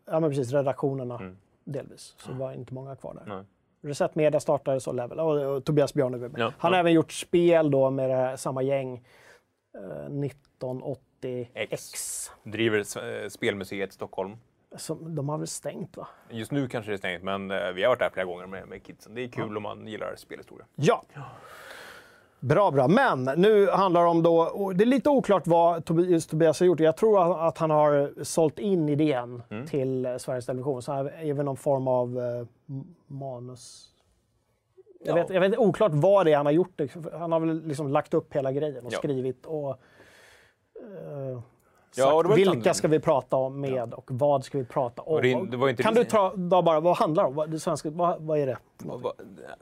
ja 0.06 0.20
men 0.20 0.30
precis, 0.30 0.52
redaktionerna 0.54 1.16
Mm. 1.16 1.38
delvis. 1.64 2.16
Så 2.18 2.32
det 2.32 2.38
var 2.38 2.52
inte 2.54 2.74
många 2.74 2.96
kvar 2.96 3.14
där. 3.14 3.36
Nej. 3.36 3.44
Reset 3.82 4.16
Media 4.16 4.40
startade 4.40 4.80
så 4.80 4.92
Level 4.92 5.20
och, 5.20 5.56
och 5.56 5.66
Tobias 5.66 5.94
Bjarneby. 5.94 6.30
Ja, 6.38 6.54
Han 6.58 6.72
har 6.72 6.78
ja. 6.78 6.80
även 6.80 6.94
gjort 6.94 7.12
spel 7.12 7.72
då 7.72 7.90
med 7.90 8.10
här, 8.10 8.36
samma 8.36 8.62
gäng. 8.62 9.06
Eh, 9.78 10.10
1980X. 10.10 11.48
X. 11.54 12.32
Driver 12.44 12.80
eh, 13.24 13.30
Spelmuseet 13.30 13.90
i 13.90 13.94
Stockholm. 13.94 14.38
Som, 14.78 15.16
de 15.16 15.30
har 15.30 15.38
väl 15.38 15.48
stängt 15.48 15.98
va? 15.98 16.08
Just 16.30 16.52
nu 16.52 16.68
kanske 16.68 16.92
det 16.92 16.96
är 16.96 16.98
stängt, 16.98 17.24
men 17.24 17.52
eh, 17.52 17.72
vi 17.72 17.84
har 17.84 17.90
varit 17.90 18.00
där 18.00 18.10
flera 18.14 18.26
gånger 18.26 18.46
med, 18.48 18.68
med 18.68 18.84
kidsen. 18.84 19.16
Det 19.16 19.22
är 19.24 19.28
kul 19.28 19.58
om 19.58 19.64
man 19.64 19.88
gillar 19.88 20.16
spelhistoria. 20.16 20.66
Ja. 20.76 21.04
Bra, 22.48 22.72
bra. 22.72 22.88
Men 22.88 23.24
nu 23.24 23.70
handlar 23.70 24.02
det 24.04 24.08
om 24.10 24.24
då, 24.24 24.72
det 24.76 24.84
är 24.84 24.86
lite 24.86 25.10
oklart 25.10 25.48
vad 25.48 25.86
Tobias, 25.86 26.28
Tobias 26.28 26.60
har 26.60 26.68
gjort. 26.68 26.80
Jag 26.80 26.98
tror 26.98 27.48
att 27.48 27.58
han 27.58 27.70
har 27.70 28.24
sålt 28.24 28.60
in 28.60 28.90
idén 28.90 29.42
Mm. 29.50 29.68
till 29.68 30.16
Sveriges 30.20 30.46
Television. 30.46 30.82
Så 30.82 30.92
här, 30.92 31.14
även 31.20 31.46
någon 31.46 31.58
form 31.58 31.88
av 31.88 32.20
eh, 32.20 32.46
manus. 33.08 33.90
Jag, 35.06 35.18
Ja. 35.18 35.22
vet, 35.22 35.30
jag 35.30 35.42
vet 35.42 35.58
oklart 35.58 35.92
vad 35.94 36.26
det 36.26 36.32
är 36.34 36.38
han 36.38 36.46
har 36.46 36.54
gjort. 36.54 36.82
Han 37.14 37.32
har 37.32 37.40
väl 37.40 37.64
liksom 37.68 37.88
lagt 37.88 38.14
upp 38.14 38.34
hela 38.36 38.52
grejen 38.52 38.86
och 38.86 38.94
Ja. 38.94 38.98
skrivit 38.98 39.46
och 39.46 39.70
eh, 39.70 41.40
Ja, 41.98 42.22
vilka 42.22 42.74
ska 42.74 42.88
vi 42.88 43.00
prata 43.00 43.36
om 43.36 43.62
med 43.62 43.94
och 43.94 44.06
vad 44.12 44.44
ska 44.46 44.58
vi 44.58 44.66
prata 44.66 45.02
om. 45.02 45.22
Det- 45.22 45.84
kan 45.84 45.94
det- 45.94 46.00
du 46.04 46.10
ta 46.10 46.36
bara, 46.36 46.80
vad 46.80 46.98
handlar 46.98 47.24
det 47.24 47.30
om? 47.30 47.36
Vad, 47.36 47.50
det 47.50 47.60
svenska, 47.60 47.90
vad, 47.90 48.22
vad 48.22 48.40
är 48.40 48.46
det? 48.46 48.58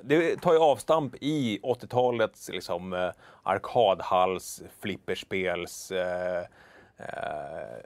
Det 0.01 0.41
tar 0.41 0.53
ju 0.53 0.59
avstamp 0.59 1.15
i 1.21 1.59
80-talets 1.63 2.49
liksom, 2.49 2.93
eh, 2.93 3.09
arkadhalls, 3.43 4.61
flipperspels... 4.79 5.91
Eh, 5.91 6.43
eh, 6.97 7.77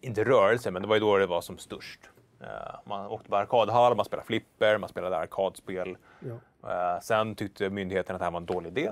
inte 0.00 0.24
rörelse, 0.24 0.70
men 0.70 0.82
det 0.82 0.88
var 0.88 0.96
ju 0.96 1.00
då 1.00 1.16
det 1.16 1.26
var 1.26 1.40
som 1.40 1.58
störst. 1.58 2.00
Eh, 2.40 2.46
man 2.84 3.06
åkte 3.06 3.30
på 3.30 3.36
arkadhall, 3.36 3.96
man 3.96 4.04
spelade 4.04 4.26
flipper, 4.26 4.78
man 4.78 4.88
spelade 4.88 5.16
arkadspel. 5.16 5.96
Ja. 6.20 6.34
Eh, 6.70 7.00
sen 7.00 7.34
tyckte 7.34 7.70
myndigheten 7.70 8.16
att 8.16 8.20
det 8.20 8.24
här 8.24 8.32
var 8.32 8.40
en 8.40 8.46
dålig 8.46 8.70
idé. 8.78 8.90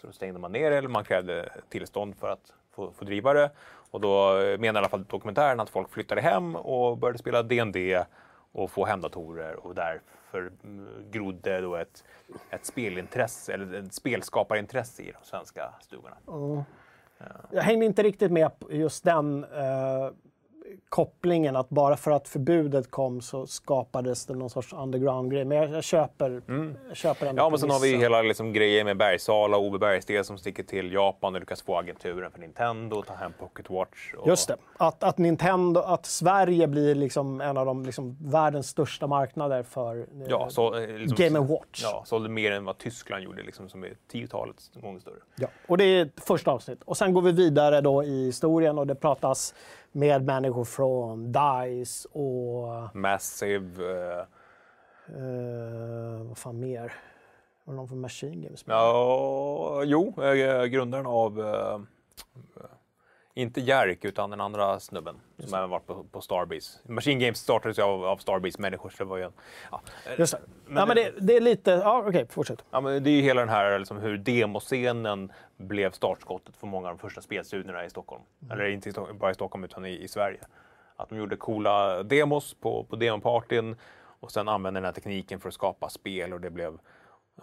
Så 0.00 0.06
då 0.06 0.12
stängde 0.12 0.38
man 0.38 0.52
ner 0.52 0.70
det, 0.70 0.76
eller 0.76 0.88
man 0.88 1.04
krävde 1.04 1.48
tillstånd 1.68 2.16
för 2.16 2.28
att 2.28 2.52
få, 2.74 2.92
få 2.92 3.04
driva 3.04 3.32
det. 3.32 3.50
Och 3.90 4.00
då 4.00 4.32
menar 4.58 4.74
i 4.74 4.78
alla 4.78 4.88
fall 4.88 5.04
dokumentären 5.04 5.60
att 5.60 5.70
folk 5.70 5.92
flyttade 5.92 6.20
hem 6.20 6.56
och 6.56 6.98
började 6.98 7.18
spela 7.18 7.42
D&D 7.42 8.04
och 8.52 8.70
få 8.70 8.84
hemdatorer 8.84 9.66
och 9.66 9.74
därför 9.74 10.52
mm, 10.64 11.10
grodde 11.10 11.60
då 11.60 11.76
ett, 11.76 12.04
ett 12.50 12.66
spelintresse, 12.66 13.52
eller 13.52 13.74
ett 13.74 13.94
spelskaparintresse 13.94 15.02
i 15.02 15.12
de 15.20 15.26
svenska 15.26 15.74
stugorna. 15.80 16.16
Jag 17.50 17.62
hängde 17.62 17.86
inte 17.86 18.02
riktigt 18.02 18.32
med 18.32 18.58
på 18.58 18.72
just 18.72 19.04
den 19.04 19.44
eh, 19.44 20.10
kopplingen 20.90 21.56
att 21.56 21.68
bara 21.68 21.96
för 21.96 22.10
att 22.10 22.28
förbudet 22.28 22.90
kom 22.90 23.20
så 23.20 23.46
skapades 23.46 24.26
det 24.26 24.34
någon 24.34 24.50
sorts 24.50 24.72
underground-grej. 24.72 25.44
Men 25.44 25.58
jag, 25.58 25.70
jag 25.70 25.84
köper, 25.84 26.42
jag 26.88 26.96
köper 26.96 27.26
ändå 27.26 27.42
Ja, 27.42 27.50
men 27.50 27.58
sen 27.58 27.70
har 27.70 27.78
vi 27.78 27.82
premissen. 27.82 28.00
hela 28.00 28.22
liksom, 28.22 28.52
grejen 28.52 28.86
med 28.86 28.96
Bergsala 28.96 29.56
och 29.56 29.64
Ove 29.64 29.78
Bergsten 29.78 30.24
som 30.24 30.38
sticker 30.38 30.62
till 30.62 30.92
Japan 30.92 31.34
och 31.34 31.40
lyckas 31.40 31.62
få 31.62 31.78
agenturen 31.78 32.30
för 32.30 32.38
Nintendo 32.38 32.96
och 32.96 33.06
ta 33.06 33.14
hem 33.14 33.32
Pocket 33.38 33.70
Watch. 33.70 34.14
Och... 34.18 34.28
Just 34.28 34.48
det. 34.48 34.56
Att, 34.76 35.02
att 35.02 35.18
Nintendo, 35.18 35.80
att 35.80 36.06
Sverige 36.06 36.66
blir 36.66 36.94
liksom 36.94 37.40
en 37.40 37.56
av 37.56 37.66
de 37.66 37.84
liksom 37.84 38.16
världens 38.20 38.68
största 38.68 39.06
marknader 39.06 39.62
för 39.62 39.98
eh, 39.98 40.04
Ja, 40.28 40.50
så, 40.50 40.78
eh, 40.78 40.88
liksom, 40.88 41.16
Game 41.24 41.38
Watch. 41.38 41.82
Ja, 41.82 42.02
sålde 42.06 42.28
mer 42.28 42.52
än 42.52 42.64
vad 42.64 42.78
Tyskland 42.78 43.24
gjorde, 43.24 43.42
liksom, 43.42 43.68
som 43.68 43.84
är 43.84 43.92
tiotalet 44.08 44.56
gånger 44.74 45.00
större. 45.00 45.14
Ja, 45.36 45.48
och 45.68 45.78
det 45.78 45.84
är 45.84 46.02
ett 46.02 46.20
första 46.24 46.50
avsnitt. 46.50 46.82
Och 46.84 46.96
sen 46.96 47.14
går 47.14 47.22
vi 47.22 47.32
vidare 47.32 47.80
då 47.80 48.04
i 48.04 48.26
historien 48.26 48.78
och 48.78 48.86
det 48.86 48.94
pratas 48.94 49.54
med 49.92 50.24
människor 50.24 50.64
från 50.64 51.32
DICE 51.32 52.08
och 52.12 52.96
Massive. 52.96 53.92
Eh, 53.92 54.20
eh, 55.16 56.22
vad 56.28 56.38
fan 56.38 56.60
mer? 56.60 56.92
Var 57.64 57.74
det 57.74 57.76
någon 57.76 57.88
från 57.88 58.00
Machine 58.00 58.42
Games? 58.42 58.64
ja, 58.66 59.82
jo, 59.84 60.22
eh, 60.22 60.64
grundaren 60.64 61.06
av 61.06 61.40
Inte 63.34 63.60
Jerk, 63.60 64.04
utan 64.04 64.30
den 64.30 64.40
andra 64.40 64.80
snubben 64.80 65.20
som 65.38 65.54
även 65.54 65.70
varit 65.70 65.86
på, 65.86 66.04
på 66.04 66.20
Starbreeze. 66.20 66.78
Machine 66.88 67.18
Games 67.18 67.38
startades 67.38 67.78
ju 67.78 67.82
av, 67.82 68.04
av 68.04 68.16
Starbreeze-människor, 68.16 68.90
så 68.90 69.04
det 69.04 69.10
var 69.10 69.16
ju 69.16 69.24
en... 69.24 69.32
Ja. 69.70 69.80
Just 70.18 70.32
det. 70.32 70.40
ja, 70.74 70.86
men 70.86 70.96
det, 70.96 71.12
det 71.20 71.36
är 71.36 71.40
lite... 71.40 71.70
Ja, 71.70 72.04
okej, 72.06 72.26
fortsätt. 72.30 72.64
Ja, 72.70 72.80
men 72.80 73.04
det 73.04 73.10
är 73.10 73.12
ju 73.12 73.22
hela 73.22 73.40
den 73.40 73.48
här 73.48 73.78
liksom, 73.78 73.98
hur 73.98 74.18
demoscenen 74.18 75.32
blev 75.56 75.90
startskottet 75.90 76.56
för 76.56 76.66
många 76.66 76.88
av 76.88 76.96
de 76.96 77.00
första 77.00 77.20
spelstudierna 77.20 77.84
i 77.84 77.90
Stockholm. 77.90 78.22
Eller 78.50 78.68
inte 78.68 78.88
i 78.88 78.92
Stockholm, 78.92 79.18
bara 79.18 79.30
i 79.30 79.34
Stockholm, 79.34 79.64
utan 79.64 79.86
i, 79.86 80.02
i 80.02 80.08
Sverige. 80.08 80.40
Att 80.96 81.08
de 81.08 81.18
gjorde 81.18 81.36
coola 81.36 82.02
demos 82.02 82.54
på, 82.54 82.84
på 82.84 82.96
demopartyn 82.96 83.76
och 84.20 84.32
sen 84.32 84.48
använde 84.48 84.80
den 84.80 84.84
här 84.84 84.92
tekniken 84.92 85.40
för 85.40 85.48
att 85.48 85.54
skapa 85.54 85.88
spel 85.88 86.32
och 86.32 86.40
det 86.40 86.50
blev 86.50 86.78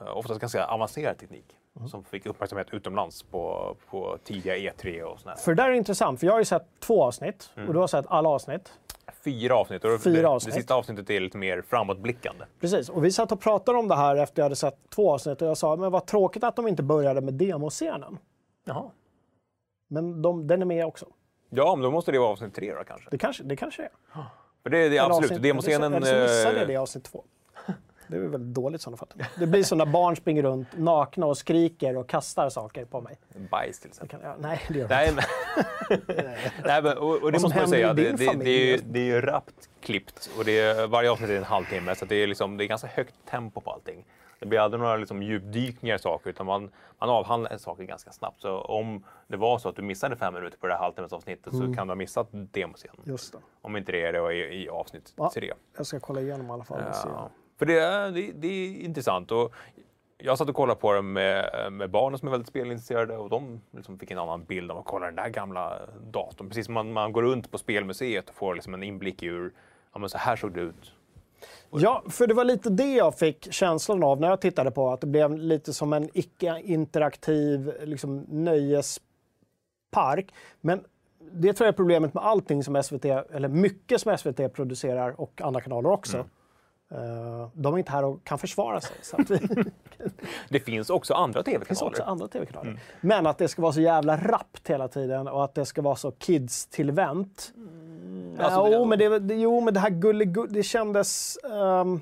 eh, 0.01 0.17
oftast 0.17 0.39
ganska 0.39 0.65
avancerad 0.65 1.17
teknik 1.17 1.57
som 1.87 2.03
fick 2.03 2.25
uppmärksamhet 2.25 2.67
utomlands 2.71 3.23
på, 3.23 3.75
på 3.89 4.17
tidiga 4.23 4.55
E3 4.57 5.01
och 5.01 5.19
sådär. 5.19 5.35
För 5.35 5.55
det 5.55 5.63
där 5.63 5.69
är 5.69 5.73
intressant, 5.73 6.19
för 6.19 6.27
jag 6.27 6.33
har 6.33 6.39
ju 6.39 6.45
sett 6.45 6.65
två 6.79 7.03
avsnitt 7.03 7.49
Mm. 7.55 7.67
och 7.67 7.73
du 7.73 7.79
har 7.79 7.87
sett 7.87 8.05
alla 8.09 8.29
avsnitt. 8.29 8.73
Fyra 9.23 9.55
avsnitt 9.55 9.85
och 9.85 10.01
Fyra 10.01 10.21
det, 10.21 10.27
avsnitt. 10.27 10.53
det 10.53 10.59
sista 10.59 10.75
avsnittet 10.75 11.09
är 11.09 11.19
lite 11.19 11.37
mer 11.37 11.61
framåtblickande. 11.61 12.45
Precis, 12.59 12.89
och 12.89 13.05
vi 13.05 13.11
satt 13.11 13.31
och 13.31 13.39
pratade 13.41 13.77
om 13.77 13.87
det 13.87 13.95
här 13.95 14.15
efter 14.15 14.39
jag 14.41 14.45
hade 14.45 14.55
sett 14.55 14.77
två 14.89 15.11
avsnitt 15.13 15.41
och 15.41 15.47
jag 15.47 15.57
sa, 15.57 15.75
men 15.75 15.91
vad 15.91 16.05
tråkigt 16.05 16.43
att 16.43 16.55
de 16.55 16.67
inte 16.67 16.83
började 16.83 17.21
med 17.21 17.33
demoscenen. 17.33 18.17
Jaha. 18.65 18.83
Men 19.87 20.21
de, 20.21 20.47
den 20.47 20.61
är 20.61 20.65
med 20.65 20.85
också. 20.85 21.05
Ja, 21.49 21.75
men 21.75 21.83
då 21.83 21.91
måste 21.91 22.11
det 22.11 22.19
vara 22.19 22.29
avsnitt 22.29 22.55
tre 22.55 22.73
då 22.75 22.83
kanske. 22.83 23.09
Det 23.11 23.17
kanske, 23.17 23.43
det 23.43 23.55
kanske 23.55 23.83
är. 23.83 23.89
För 24.63 24.69
det, 24.69 24.89
det 24.89 24.97
är 24.97 25.01
absolut, 25.05 25.31
avsnitt- 25.31 25.41
demoscenen... 25.43 25.93
Eller 25.93 26.05
så, 26.07 26.21
missade 26.21 26.53
eh, 26.55 26.59
jag 26.59 26.67
det 26.67 26.73
i 26.73 26.77
avsnitt 26.77 27.03
två. 27.03 27.23
Det 28.07 28.15
är 28.15 28.19
väl 28.19 28.29
väldigt 28.29 28.55
dåligt 28.55 28.81
i 28.81 28.83
sådana 28.83 28.97
fall. 28.97 29.07
Det 29.39 29.47
blir 29.47 29.63
som 29.63 29.77
när 29.77 29.85
barn 29.85 30.15
springer 30.15 30.43
runt 30.43 30.67
nakna 30.77 31.25
och 31.25 31.37
skriker 31.37 31.97
och 31.97 32.09
kastar 32.09 32.49
saker 32.49 32.85
på 32.85 33.01
mig. 33.01 33.17
Bajs 33.51 33.79
till 33.79 33.89
exempel. 33.89 34.19
Det 34.19 34.23
kan, 34.25 34.31
ja, 34.31 34.37
nej, 34.47 34.61
det 34.67 34.79
gör 34.79 34.87
Nej, 34.89 35.13
men, 35.15 35.23
nej, 36.65 36.81
men, 36.83 36.97
och, 36.97 37.23
och 37.23 37.31
det 37.31 37.41
måste 37.41 37.59
man 37.59 37.67
säga, 37.67 37.93
det, 37.93 38.11
det, 38.11 38.33
det, 38.33 38.49
är, 38.49 38.65
ju- 38.65 38.81
det 38.85 38.99
är 38.99 39.03
ju 39.05 39.21
rappt 39.21 39.69
klippt 39.81 40.29
och 40.37 40.45
det 40.45 40.59
är, 40.59 40.87
varje 40.87 41.11
avsnitt 41.11 41.29
är 41.29 41.37
en 41.37 41.43
halvtimme 41.43 41.95
så 41.95 42.05
det 42.05 42.15
är, 42.15 42.27
liksom, 42.27 42.57
det 42.57 42.63
är 42.63 42.67
ganska 42.67 42.87
högt 42.87 43.15
tempo 43.29 43.61
på 43.61 43.71
allting. 43.71 44.05
Det 44.39 44.45
blir 44.45 44.59
aldrig 44.59 44.81
några 44.81 44.95
liksom, 44.97 45.23
djupdykningar 45.23 45.95
i 45.95 45.99
saker 45.99 46.29
utan 46.29 46.45
man, 46.45 46.71
man 46.99 47.09
avhandlar 47.09 47.57
saker 47.57 47.83
ganska 47.83 48.11
snabbt. 48.11 48.41
Så 48.41 48.61
om 48.61 49.03
det 49.27 49.37
var 49.37 49.57
så 49.59 49.69
att 49.69 49.75
du 49.75 49.81
missade 49.81 50.15
fem 50.15 50.33
minuter 50.33 50.57
på 50.57 50.67
det 50.67 50.73
här 50.73 50.79
halvtimmesavsnittet 50.79 51.53
så 51.53 51.73
kan 51.75 51.87
du 51.87 51.91
ha 51.91 51.95
missat 51.95 52.27
demoscenen. 52.31 53.01
Just 53.03 53.33
det. 53.33 53.39
Om 53.61 53.77
inte 53.77 53.91
det 53.91 54.05
är 54.05 54.13
det 54.13 54.33
i, 54.33 54.63
i 54.63 54.69
avsnitt 54.69 55.13
Ja. 55.15 55.31
tre. 55.33 55.53
Jag 55.77 55.85
ska 55.85 55.99
kolla 55.99 56.21
igenom 56.21 56.47
i 56.47 56.49
alla 56.51 56.63
fall. 56.63 56.81
Ja. 57.05 57.29
För 57.57 57.65
det 57.65 57.79
är, 57.79 58.11
det, 58.11 58.31
det 58.31 58.47
är 58.47 58.81
intressant. 58.81 59.31
Och 59.31 59.53
jag 60.17 60.37
satt 60.37 60.49
och 60.49 60.55
kollade 60.55 60.79
på 60.79 60.93
det 60.93 61.01
med, 61.01 61.73
med 61.73 61.89
barnen 61.89 62.19
som 62.19 62.27
är 62.27 62.31
väldigt 62.31 62.47
spelintresserade 62.47 63.17
och 63.17 63.29
de 63.29 63.61
liksom 63.71 63.99
fick 63.99 64.11
en 64.11 64.17
annan 64.17 64.43
bild 64.43 64.71
av 64.71 64.77
att 64.77 64.85
kolla 64.85 65.05
den 65.05 65.15
där 65.15 65.29
gamla 65.29 65.79
datorn. 66.11 66.47
Precis 66.47 66.65
som 66.65 66.73
man, 66.73 66.93
man 66.93 67.11
går 67.11 67.23
runt 67.23 67.51
på 67.51 67.57
spelmuseet 67.57 68.29
och 68.29 68.35
får 68.35 68.55
liksom 68.55 68.73
en 68.73 68.83
inblick 68.83 69.23
i 69.23 69.27
hur 69.27 69.53
ja, 69.93 69.99
men 69.99 70.09
så 70.09 70.17
här 70.17 70.35
såg 70.35 70.53
det 70.53 70.61
ut. 70.61 70.93
Ja, 71.69 72.03
för 72.09 72.27
det 72.27 72.33
var 72.33 72.43
lite 72.43 72.69
det 72.69 72.93
jag 72.93 73.17
fick 73.17 73.53
känslan 73.53 74.03
av 74.03 74.21
när 74.21 74.29
jag 74.29 74.41
tittade 74.41 74.71
på 74.71 74.89
att 74.89 75.01
det 75.01 75.07
blev 75.07 75.37
lite 75.37 75.73
som 75.73 75.93
en 75.93 76.09
icke-interaktiv 76.13 77.73
liksom, 77.83 78.25
nöjespark. 78.29 79.05
Men 80.61 80.83
det 81.31 81.53
tror 81.53 81.65
jag 81.65 81.73
är 81.73 81.77
problemet 81.77 82.13
med 82.13 82.23
allting 82.23 82.63
som 82.63 82.83
SVT, 82.83 83.05
eller 83.05 83.47
mycket 83.47 84.01
som 84.01 84.17
SVT 84.17 84.53
producerar 84.53 85.21
och 85.21 85.41
andra 85.41 85.61
kanaler 85.61 85.89
också. 85.89 86.17
Eh, 86.17 86.25
de 87.53 87.73
är 87.73 87.77
inte 87.77 87.91
här 87.91 88.05
och 88.05 88.23
kan 88.23 88.37
försvara 88.37 88.81
sig. 88.81 88.97
Så 89.01 89.21
att 89.21 89.29
vi, 89.31 89.39
det 90.49 90.59
finns 90.59 90.89
också 90.89 91.13
andra 91.13 91.43
finns 91.43 91.55
tv-kanaler. 91.59 91.89
också 91.91 92.03
andra 92.03 92.27
tv-kanaler. 92.27 92.79
Men 93.01 93.27
att 93.27 93.37
det 93.37 93.47
ska 93.47 93.61
vara 93.61 93.73
så 93.73 93.81
jävla 93.81 94.17
rappt 94.17 94.67
hela 94.69 94.87
tiden 94.87 95.27
och 95.27 95.43
att 95.43 95.55
det 95.55 95.65
ska 95.65 95.81
vara 95.81 95.95
så 95.95 96.11
kids-tillvänt. 96.11 97.53
Alltså, 98.39 98.59
ja, 98.59 98.63
det- 98.69 98.75
jo, 98.75 98.85
men 98.85 98.99
det, 98.99 99.19
det, 99.19 99.35
jo, 99.35 99.61
men 99.61 99.73
det 99.73 99.79
här 99.79 99.89
gullig, 99.89 100.35
det 100.49 100.63
kändes... 100.63 101.37
ehm, 101.37 101.99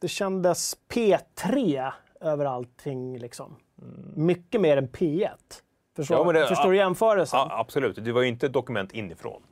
det 0.00 0.08
kändes 0.08 0.76
P3 0.88 1.90
över 2.20 2.44
allting 2.44 3.18
liksom. 3.18 3.56
Mycket 4.14 4.60
mer 4.60 4.76
än 4.76 4.88
P1. 4.88 5.28
Förstår, 5.96 6.26
Ja, 6.34 6.40
det- 6.40 6.46
förstår 6.48 6.70
du 6.70 6.76
jämförelsen? 6.76 7.38
Ja, 7.38 7.58
absolut, 7.60 8.04
det 8.04 8.12
var 8.12 8.22
ju 8.22 8.28
inte 8.28 8.46
ett 8.46 8.52
dokument 8.52 8.92
inifrån. 8.92 9.42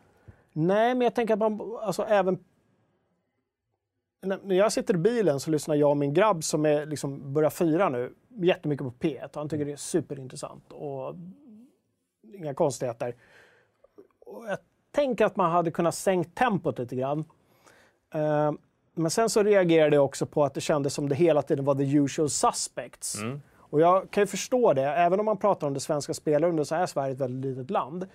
Nej, 0.53 0.95
men 0.95 1.01
jag 1.01 1.15
tänker 1.15 1.35
att 1.35 1.41
man 1.41 1.61
alltså 1.83 2.03
även... 2.05 2.39
När 4.21 4.55
jag 4.55 4.73
sitter 4.73 4.95
i 4.95 4.99
bilen 4.99 5.41
så 5.41 5.51
lyssnar 5.51 5.75
jag 5.75 5.91
och 5.91 5.97
min 5.97 6.15
grabb 6.15 6.45
som 6.45 6.67
är 6.67 6.87
liksom 6.87 7.33
börjar 7.33 7.51
fyra 7.51 7.89
nu 7.89 8.15
jättemycket 8.29 8.87
på 8.87 8.93
P1. 9.07 9.29
Han 9.35 9.49
tycker 9.49 9.65
det 9.65 9.73
är 9.73 9.77
superintressant 9.77 10.73
och 10.73 11.15
inga 12.35 12.55
konstigheter. 12.55 13.15
Och 14.27 14.47
jag 14.49 14.59
tänker 14.91 15.25
att 15.25 15.37
man 15.37 15.51
hade 15.51 15.71
kunnat 15.71 15.95
sänkt 15.95 16.35
tempot 16.39 16.79
lite 16.79 16.97
grann. 16.97 17.25
Eh, 18.15 18.53
Men 18.95 19.11
sen 19.11 19.29
så 19.31 19.43
reagerade 19.43 19.97
jag 19.97 20.05
också 20.05 20.27
på 20.27 20.45
att 20.45 20.55
det 20.55 20.61
kändes 20.61 20.95
som 20.95 21.09
det 21.09 21.15
hela 21.15 21.43
tiden 21.43 21.65
var 21.65 21.75
the 21.75 21.97
usual 21.97 22.29
suspects. 22.31 23.17
Och 23.71 23.81
jag 23.81 24.11
kan 24.11 24.23
ju 24.23 24.27
förstå 24.27 24.73
det, 24.73 24.83
även 24.85 25.21
om 25.21 25.27
man 25.27 25.37
pratar 25.37 25.67
om 25.67 25.75
det 25.75 25.81
svenska 25.81 26.15
spelundet 26.15 26.69
så 26.69 26.75
är 26.75 26.87
Sverige 26.87 27.13
ett 27.13 27.21
väldigt 27.21 27.57
litet 27.57 27.71
land. 27.71 28.07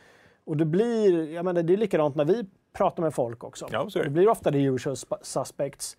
Och 0.45 0.57
det 0.57 0.65
blir, 0.65 1.31
jag 1.31 1.45
menar, 1.45 1.63
det 1.63 1.73
är 1.73 1.77
likadant 1.77 2.15
när 2.15 2.25
vi 2.25 2.45
pratar 2.73 3.03
med 3.03 3.13
folk 3.13 3.43
också. 3.43 3.67
Ja, 3.71 3.87
är 3.95 4.03
det. 4.03 4.09
blir 4.09 4.29
ofta 4.29 4.51
the 4.51 4.63
usual 4.63 4.95
sp- 4.95 5.17
suspects 5.21 5.97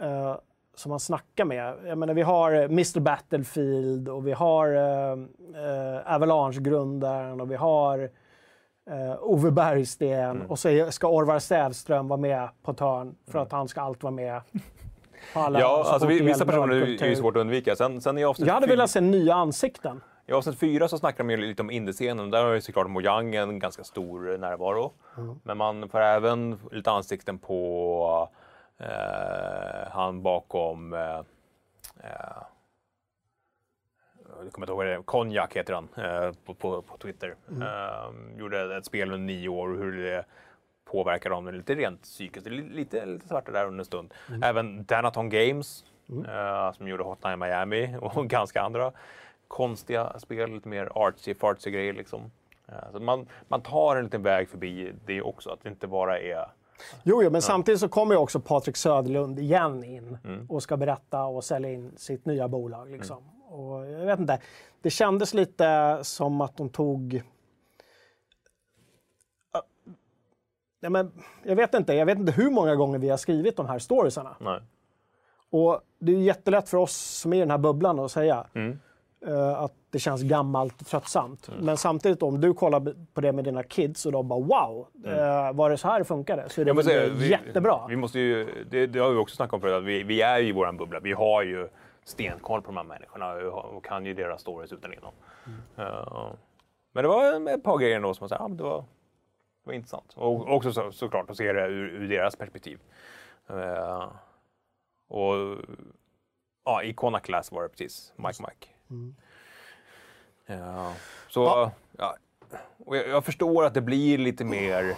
eh, 0.00 0.36
som 0.74 0.90
man 0.90 1.00
snackar 1.00 1.44
med. 1.44 1.74
Jag 1.86 1.98
menar, 1.98 2.14
vi 2.14 2.22
har 2.22 2.52
eh, 2.52 2.62
Mr 2.64 3.00
Battlefield 3.00 4.08
och 4.08 4.26
vi 4.26 4.32
har 4.32 4.68
eh, 4.74 5.12
eh, 5.12 6.14
Avalanche-grundaren 6.14 7.40
och 7.40 7.50
vi 7.50 7.56
har 7.56 8.10
Ove 9.20 9.50
Bergsten 9.50 10.30
Mm. 10.30 10.46
och 10.50 10.58
så 10.58 10.68
är- 10.68 10.90
ska 10.90 11.08
Orvar 11.08 11.38
Sävström 11.38 12.08
vara 12.08 12.20
med 12.20 12.48
på 12.62 12.70
ett 12.70 12.80
hörn 12.80 13.14
för 13.30 13.38
att 13.38 13.52
han 13.52 13.68
ska 13.68 13.80
alltid 13.80 14.02
vara 14.02 14.10
med. 14.14 14.40
Ja, 15.34 15.50
så 15.84 15.90
alltså, 15.92 16.08
vissa 16.08 16.44
personer 16.46 16.74
är 17.02 17.06
ju 17.08 17.16
svårt 17.16 17.36
att 17.36 17.40
undvika. 17.40 17.76
Sen, 17.76 18.00
sen 18.00 18.18
i 18.18 18.24
avsnitt 18.24 18.46
Jag 18.48 18.54
hade 18.54 18.66
velat 18.66 18.90
se 18.90 19.00
nya 19.00 19.34
ansikten. 19.34 20.00
I 20.26 20.32
avsnitt 20.32 20.58
fyra 20.58 20.88
så 20.88 20.98
snackar 20.98 21.24
de 21.24 21.36
lite 21.36 21.62
om 21.62 21.70
indiescenen. 21.70 22.30
Där 22.30 22.44
har 22.44 22.52
ju 22.52 22.60
såklart 22.60 22.90
Mojang 22.90 23.34
en 23.34 23.58
ganska 23.58 23.84
stor 23.84 24.38
närvaro. 24.38 24.92
Men 25.42 25.58
man 25.58 25.88
får 25.88 26.00
även 26.00 26.58
lite 26.70 26.90
ansikten 26.90 27.38
på 27.38 28.28
eh, 28.78 29.90
han 29.90 30.22
bakom... 30.22 30.92
Eh, 30.92 31.18
eh, 32.00 32.42
jag 34.44 34.52
kommer 34.52 34.66
inte 34.66 34.70
ihåg 34.72 34.76
vad 34.76 34.86
det 34.86 34.92
är. 34.92 35.02
Konjak 35.02 35.56
heter 35.56 35.74
han 35.74 35.88
eh, 35.96 36.32
på, 36.44 36.54
på, 36.54 36.82
på 36.82 36.96
Twitter. 36.96 37.34
Eh, 37.60 38.38
gjorde 38.38 38.76
ett 38.76 38.86
spel 38.86 39.12
under 39.12 39.26
nio 39.26 39.48
år 39.48 39.68
och 39.68 39.78
hur 39.78 40.02
det 40.02 40.24
påverkar 40.84 41.30
dem 41.30 41.48
lite 41.48 41.74
rent 41.74 42.02
psykiskt. 42.02 42.46
Lite, 42.46 43.06
lite 43.06 43.28
svarta 43.28 43.52
där 43.52 43.66
under 43.66 43.78
en 43.78 43.84
stund. 43.84 44.14
Även 44.42 44.84
Danaton 44.84 45.30
Games 45.30 45.84
eh, 46.08 46.72
som 46.72 46.88
gjorde 46.88 47.04
Hotline 47.04 47.38
Miami 47.38 47.96
och 48.00 48.26
ganska 48.28 48.62
andra 48.62 48.92
konstiga 49.52 50.18
spel, 50.18 50.50
lite 50.50 50.68
mer 50.68 50.92
artsy 50.94 51.34
fartsy 51.34 51.70
grejer 51.70 51.92
liksom. 51.92 52.30
Eh, 52.68 52.74
så 52.92 53.00
man, 53.00 53.26
man 53.48 53.62
tar 53.62 53.96
en 53.96 54.04
liten 54.04 54.22
väg 54.22 54.48
förbi 54.48 54.92
det 55.06 55.22
också, 55.22 55.50
att 55.50 55.62
det 55.62 55.68
inte 55.68 55.86
bara 55.86 56.18
är 56.20 56.46
Jo, 57.02 57.22
jo 57.22 57.30
men 57.30 57.42
samtidigt 57.42 57.80
så 57.80 57.88
kommer 57.88 58.14
ju 58.14 58.18
också 58.20 58.40
Patrik 58.40 58.76
Söderlund 58.76 59.38
igen 59.38 59.84
in 59.84 60.18
Mm. 60.24 60.46
och 60.50 60.62
ska 60.62 60.76
berätta 60.76 61.24
och 61.24 61.44
sälja 61.44 61.70
in 61.70 61.92
sitt 61.96 62.26
nya 62.26 62.48
bolag. 62.48 62.90
Liksom. 62.90 63.22
Och 63.48 63.86
jag 63.86 64.06
vet 64.06 64.18
inte, 64.18 64.40
det 64.82 64.90
kändes 64.90 65.34
lite 65.34 65.98
som 66.02 66.40
att 66.40 66.56
de 66.56 66.68
tog... 66.68 67.22
Ja, 70.80 70.90
men, 70.90 71.12
jag 71.44 71.56
vet 71.56 71.74
inte, 71.74 71.94
jag 71.94 72.06
vet 72.06 72.18
inte 72.18 72.32
hur 72.32 72.50
många 72.50 72.74
gånger 72.74 72.98
vi 72.98 73.08
har 73.08 73.16
skrivit 73.16 73.56
de 73.56 73.66
här 73.66 73.78
storiesarna. 73.78 74.36
nej. 74.40 74.60
Och 75.50 75.80
det 75.98 76.12
är 76.12 76.16
jättelätt 76.16 76.68
för 76.68 76.76
oss 76.78 76.96
som 76.96 77.32
är 77.32 77.36
i 77.36 77.40
den 77.40 77.50
här 77.50 77.58
bubblan 77.58 77.98
att 77.98 78.10
säga 78.10 78.46
Mm. 78.54 78.78
Eh, 79.26 79.62
att 79.62 79.72
det 79.90 79.98
känns 79.98 80.22
gammalt 80.22 80.80
och 80.80 80.86
tröttsamt. 80.86 81.50
Men 81.60 81.76
samtidigt 81.76 82.22
om 82.22 82.40
du 82.40 82.54
kollar 82.54 82.94
på 83.14 83.20
det 83.20 83.32
med 83.32 83.44
dina 83.44 83.62
kids 83.62 84.06
och 84.06 84.12
de 84.12 84.28
bara 84.28 84.40
wow, 84.40 84.86
uh, 85.06 85.56
var 85.56 85.70
det 85.70 85.76
så 85.76 85.88
här 85.88 85.98
det 85.98 86.04
funkade? 86.04 86.48
Så 86.48 86.60
är 86.60 86.64
det 86.64 86.82
säga, 86.82 87.00
väl 87.00 87.30
jättebra. 87.30 87.86
Vi 87.88 87.96
måste 87.96 88.18
ju, 88.20 88.64
det, 88.70 88.86
det 88.86 88.98
har 88.98 89.10
vi 89.10 89.16
också 89.16 89.36
snackat 89.36 89.54
om 89.54 89.60
förut, 89.60 89.74
att 89.74 89.84
vi, 89.84 90.02
vi 90.02 90.22
är 90.22 90.38
ju 90.38 90.48
i 90.48 90.52
vår 90.52 90.72
bubbla. 90.72 91.00
Vi 91.00 91.12
har 91.12 91.42
ju 91.42 91.68
stenkoll 92.04 92.62
på 92.62 92.66
de 92.66 92.76
här 92.76 92.84
människorna 92.84 93.32
och, 93.32 93.84
kan 93.84 94.06
ju 94.06 94.14
deras 94.14 94.40
stories 94.40 94.72
utan 94.72 94.92
innan. 94.94 95.12
Eh, 95.76 96.32
men 96.92 97.02
det 97.02 97.08
var 97.08 97.50
ett 97.50 97.62
par 97.62 97.78
grejer 97.78 97.96
ändå 97.96 98.14
som 98.14 98.22
man 98.24 98.28
sa, 98.28 98.36
ja, 98.38 98.48
men 98.48 98.56
det 98.56 98.62
var, 98.62 98.78
det 98.78 98.84
var 99.64 99.72
intressant. 99.72 100.12
Och 100.16 100.54
också 100.54 100.72
så, 100.72 100.92
såklart 100.92 101.30
att 101.30 101.36
se 101.36 101.52
det 101.52 101.66
ur, 101.66 101.88
ur 101.88 102.08
deras 102.08 102.36
perspektiv. 102.36 102.78
Eh, 103.48 104.08
och 105.08 105.58
ja, 106.64 106.82
i 106.82 106.94
Class 107.22 107.52
var 107.52 107.62
det 107.62 107.68
precis, 107.68 108.12
Mike 108.16 108.42
Mike. 108.42 108.71
Ja, 110.46 110.94
så, 111.28 111.70
ja. 111.98 112.16
och 112.86 112.96
jag, 112.96 113.08
jag 113.08 113.24
förstår 113.24 113.64
att 113.64 113.74
det 113.74 113.80
blir 113.80 114.18
lite 114.18 114.44
mer 114.44 114.96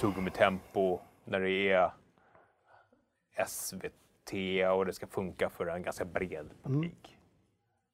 tuggummi-tempo 0.00 0.98
när 1.24 1.40
det 1.40 1.70
är 1.72 1.90
SVT 3.46 4.32
och 4.74 4.86
det 4.86 4.92
ska 4.92 5.06
funka 5.06 5.50
för 5.50 5.66
en 5.66 5.82
ganska 5.82 6.04
bred 6.04 6.50
publik. 6.62 7.16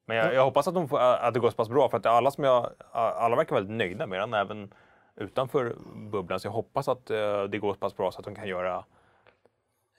Men 0.05 0.17
jag, 0.17 0.33
jag 0.33 0.43
hoppas 0.43 0.67
att, 0.67 0.73
de 0.73 0.89
får, 0.89 0.99
att 0.99 1.33
det 1.33 1.39
går 1.39 1.49
så 1.49 1.55
pass 1.55 1.69
bra 1.69 1.89
för 1.89 1.97
att 1.97 2.05
alla, 2.05 2.31
som 2.31 2.43
jag, 2.43 2.69
alla 2.91 3.35
verkar 3.35 3.55
väldigt 3.55 3.77
nöjda 3.77 4.07
med 4.07 4.19
den 4.19 4.33
även 4.33 4.73
utanför 5.15 5.75
bubblan. 5.95 6.39
Så 6.39 6.47
jag 6.47 6.51
hoppas 6.51 6.87
att 6.87 7.09
eh, 7.09 7.43
det 7.43 7.57
går 7.57 7.73
så 7.73 7.79
pass 7.79 7.97
bra 7.97 8.11
så 8.11 8.19
att 8.19 8.25
de 8.25 8.35
kan 8.35 8.47
göra 8.47 8.85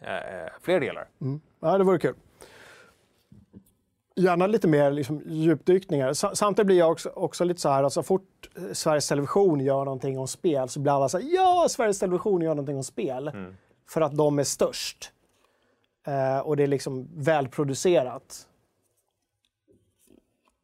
eh, 0.01 0.53
fler 0.61 0.81
delar. 0.81 1.09
Mm. 1.21 1.41
Ja, 1.61 1.79
det 1.79 1.85
vore 1.85 1.99
kul. 1.99 2.15
Gärna 4.17 4.47
lite 4.47 4.69
mer 4.69 4.91
liksom, 4.91 5.23
djupdykningar. 5.27 6.13
Samtidigt 6.35 6.67
blir 6.67 6.79
jag 6.79 6.91
också, 6.91 7.09
också 7.09 7.45
lite 7.45 7.61
så 7.61 7.69
här, 7.69 7.83
alltså, 7.83 8.03
så 8.03 8.07
fort 8.07 8.51
Sveriges 8.73 9.09
Television 9.09 9.61
gör 9.61 9.85
någonting 9.85 10.19
om 10.19 10.29
spel 10.29 10.69
så 10.69 10.81
blir 10.81 10.93
alla 10.93 11.09
så 11.09 11.19
här, 11.19 11.27
ja, 11.35 11.67
Sveriges 11.71 11.99
Television 11.99 12.43
gör 12.43 12.51
någonting 12.51 12.77
om 12.77 12.85
spel. 12.85 13.29
Mm. 13.29 13.57
För 13.89 14.01
att 14.01 14.17
de 14.17 14.39
är 14.39 14.45
störst. 14.45 15.13
Eh, 16.07 16.39
och 16.39 16.57
det 16.57 16.63
är 16.63 16.67
liksom 16.67 17.09
välproducerat. 17.15 18.49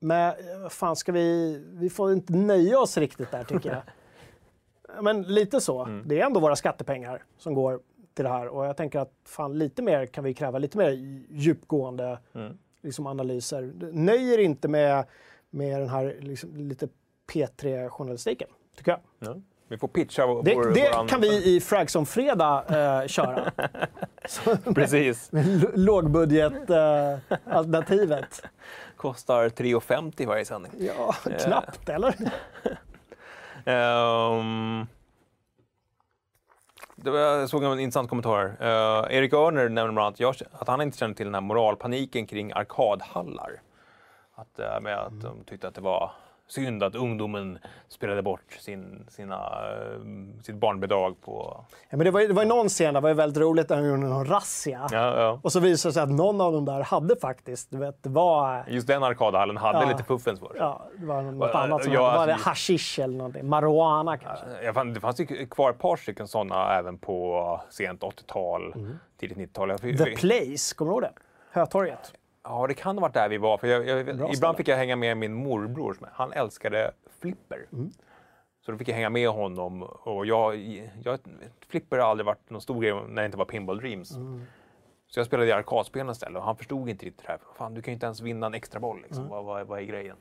Men 0.01 0.29
eh, 0.29 0.69
fan 0.69 0.97
ska 0.97 1.13
vi... 1.13 1.59
Vi 1.73 1.91
får 1.91 2.13
inte 2.13 2.33
nöja 2.33 2.81
oss 2.81 2.97
riktigt 2.97 3.31
där 3.31 3.45
tycker 3.45 3.71
jag. 3.71 3.83
Men 5.03 5.23
lite 5.23 5.61
så. 5.61 5.85
Mm. 5.85 6.09
Det 6.09 6.21
är 6.21 6.27
ändå 6.27 6.41
våra 6.41 6.57
skattepengar 6.57 7.23
som 7.39 7.55
går 7.55 7.81
till 8.15 8.25
det 8.25 8.31
här. 8.31 8.49
Och 8.49 8.67
jag 8.67 8.77
tänker 8.77 8.99
att 8.99 9.13
fan 9.25 9.59
lite 9.59 9.83
mer 9.83 10.07
kan 10.07 10.25
vi 10.25 10.35
kräva, 10.35 10.59
lite 10.59 10.79
mer 10.79 10.91
djupgående 11.31 12.19
mm. 12.35 12.59
Liksom, 12.83 13.07
analyser. 13.07 13.73
Nöjer 13.93 14.39
inte 14.39 14.69
med, 14.69 15.05
med 15.51 15.81
den 15.81 15.89
här 15.89 16.17
liksom, 16.21 16.57
lite 16.57 16.89
P3-journalistiken, 17.33 18.49
tycker 18.77 18.91
jag. 18.91 19.01
Mm. 19.31 19.43
Vi 19.69 19.79
får 19.79 19.89
pitcha 19.89 20.27
vår, 20.27 20.43
Det, 20.43 20.55
vår, 20.55 20.65
det 20.65 20.93
vår 20.97 21.09
kan 21.09 21.21
vi 21.21 21.57
i 21.57 21.61
Fragson 21.61 22.07
Fredag 22.07 22.65
eh, 22.69 23.07
köra. 23.07 23.53
Precis. 24.75 25.31
Lågbudget-alternativet. 25.75 28.41
Eh, 28.45 28.51
Kostar 28.97 29.49
3,50 29.49 30.27
varje 30.27 30.45
sändning. 30.45 30.73
Ja, 30.79 31.15
knappt 31.45 31.89
eller? 31.89 32.15
um, 33.65 34.87
jag 37.05 37.49
såg 37.49 37.65
en 37.65 37.81
intressant 37.81 38.09
kommentar. 38.09 38.45
Uh, 38.45 39.17
Erik 39.17 39.33
Örner 39.33 39.69
nämner 39.69 39.93
bland 39.93 40.23
annat 40.23 40.43
att 40.53 40.69
han 40.69 40.81
inte 40.81 40.99
känner 40.99 41.15
till 41.15 41.27
den 41.27 41.35
här 41.35 41.41
moralpaniken 41.41 42.27
kring 42.27 42.53
arkadhallar. 42.53 43.63
Att, 44.35 44.61
uh, 44.61 44.81
med 44.81 44.99
att 44.99 45.21
de 45.21 45.45
tyckte 45.45 45.69
att 45.69 45.75
det 45.75 45.81
var 45.81 46.13
synd 46.51 46.83
att 46.83 46.95
ungdomen 46.95 47.59
spelade 47.89 48.23
bort 48.23 48.53
sin, 48.61 49.07
sina, 49.09 49.37
uh, 49.37 50.43
sitt 50.43 50.55
barnbidrag 50.55 51.21
på... 51.21 51.65
Ja, 51.91 51.97
men 51.97 52.05
det, 52.05 52.11
var, 52.11 52.21
det 52.21 52.33
var 52.33 52.43
ju 52.43 52.49
någon 52.49 52.69
scen 52.69 52.95
där 52.95 53.01
det 53.01 53.09
var 53.09 53.15
väldigt 53.15 53.43
roligt 53.43 53.69
när 53.69 53.77
de 53.77 53.87
gjorde 53.89 54.03
någon 54.03 54.27
razzia. 54.27 54.89
Ja, 54.91 55.21
ja. 55.21 55.41
Och 55.43 55.53
så 55.53 55.61
visade 55.61 55.91
det 55.91 55.95
sig 55.95 56.03
att 56.03 56.11
någon 56.11 56.41
av 56.41 56.53
dem 56.53 56.65
där 56.65 56.83
hade 56.83 57.17
faktiskt, 57.17 57.71
du 57.71 57.79
vet, 57.79 58.03
det 58.03 58.09
var... 58.09 58.65
Just 58.69 58.87
den 58.87 59.03
arkadhallen 59.03 59.57
hade 59.57 59.83
ja. 59.83 59.89
lite 59.89 60.03
fuffens 60.03 60.41
för 60.41 60.53
Ja, 60.59 60.87
det 60.99 61.07
var 61.07 61.23
något 61.23 61.51
uh, 61.51 61.57
annat 61.57 61.85
som 61.85 61.93
ja, 61.93 62.03
var 62.03 62.27
det 62.27 62.35
alltså, 62.35 62.49
hashish 62.49 63.01
eller 63.01 63.17
någonting. 63.17 63.49
Marijuana 63.49 64.19
kanske. 64.19 64.47
Ja, 64.65 64.73
fann, 64.73 64.95
det 64.95 65.01
fanns 65.01 65.21
ju 65.21 65.47
kvar 65.47 65.71
ett 65.71 65.79
par 65.79 65.97
stycken 65.97 66.29
sådana 66.29 66.79
även 66.79 66.99
på 66.99 67.61
sent 67.71 68.01
80-tal, 68.01 68.73
mm. 68.73 68.99
tidigt 69.21 69.39
90-tal. 69.39 69.79
The 69.79 70.17
Place, 70.17 70.75
kommer 70.75 70.91
du 70.91 70.95
ihåg 70.95 71.03
det? 71.03 71.13
Hötorget. 71.51 72.13
Ja, 72.43 72.67
det 72.67 72.75
kan 72.75 72.97
ha 72.97 73.03
varit 73.03 73.15
där 73.15 73.29
vi 73.29 73.39
var. 73.39 73.59
För 73.59 73.67
jag, 73.67 73.87
jag, 73.87 74.01
ibland 74.01 74.37
ställe. 74.37 74.57
fick 74.57 74.69
jag 74.69 74.77
hänga 74.77 74.97
med 74.97 75.17
min 75.17 75.35
morbror. 75.35 75.97
Han 76.13 76.33
älskade 76.33 76.93
flipper. 77.21 77.67
Mm. 77.73 77.91
Så 78.61 78.73
då 78.73 78.79
fick 78.79 78.89
jag 78.89 78.95
hänga 78.95 79.11
med 79.11 79.29
honom. 79.29 79.83
Och 79.83 80.27
jag, 80.27 80.57
jag, 81.03 81.19
flipper 81.69 81.99
har 81.99 82.11
aldrig 82.11 82.27
varit 82.27 82.51
någon 82.51 82.61
stor 82.61 82.83
grej 82.83 82.95
när 83.09 83.23
det 83.23 83.27
inte 83.27 83.39
var 83.39 83.45
Pinball 83.45 83.81
Dreams. 83.81 84.17
Mm. 84.17 84.43
Så 85.07 85.21
jag 85.21 85.27
spelade 85.27 85.49
i 85.49 85.53
arkadspelen 85.53 86.11
istället 86.11 86.39
och 86.39 86.45
han 86.45 86.57
förstod 86.57 86.89
inte 86.89 87.07
riktigt 87.07 87.27
det 87.27 87.33
här. 87.33 87.41
Fan, 87.57 87.75
du 87.75 87.83
kan 87.83 87.93
ju 87.93 87.95
inte 87.95 88.07
ens 88.07 88.21
vinna 88.21 88.47
en 88.47 88.55
extra 88.55 88.81
boll. 88.81 89.01
Liksom. 89.03 89.19
Mm. 89.19 89.31
Vad, 89.31 89.45
vad, 89.45 89.67
vad, 89.67 89.79
är 89.79 89.83
grejen? 89.83 90.17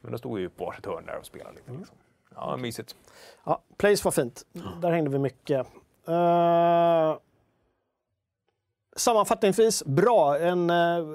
Men 0.00 0.12
då 0.12 0.18
stod 0.18 0.38
vi 0.38 0.48
på 0.48 0.64
varsitt 0.64 0.86
hörn 0.86 1.06
där 1.06 1.18
och 1.18 1.26
spelade 1.26 1.56
lite. 1.56 1.68
Mm. 1.68 1.80
Liksom. 1.80 1.96
Ja, 2.34 2.56
mysigt. 2.56 2.96
Ja, 3.44 3.62
Place 3.76 4.04
var 4.04 4.12
fint. 4.12 4.46
Där 4.82 4.90
hängde 4.90 5.10
vi 5.10 5.18
mycket. 5.18 5.66
Uh, 6.08 7.16
sammanfattningsvis, 8.96 9.84
bra. 9.84 10.38
En, 10.38 10.70
uh, 10.70 11.06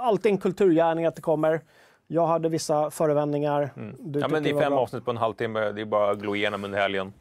alltid 0.00 0.32
en 0.32 0.38
kulturgärning 0.38 1.06
att 1.06 1.16
det 1.16 1.22
kommer. 1.22 1.60
Jag 2.06 2.26
hade 2.26 2.48
vissa 2.48 2.90
förevändningar. 2.90 3.72
Mm. 3.76 3.96
ja, 4.20 4.28
men 4.28 4.42
det 4.42 4.50
är 4.50 4.60
fem 4.60 4.72
bra. 4.72 4.80
avsnitt 4.80 5.04
på 5.04 5.10
en 5.10 5.16
halvtimme. 5.16 5.60
Det 5.60 5.80
är 5.80 5.84
bara 5.84 6.10
att 6.10 6.18
glo 6.18 6.36
igenom 6.36 6.64
under 6.64 6.78
helgen. 6.78 7.12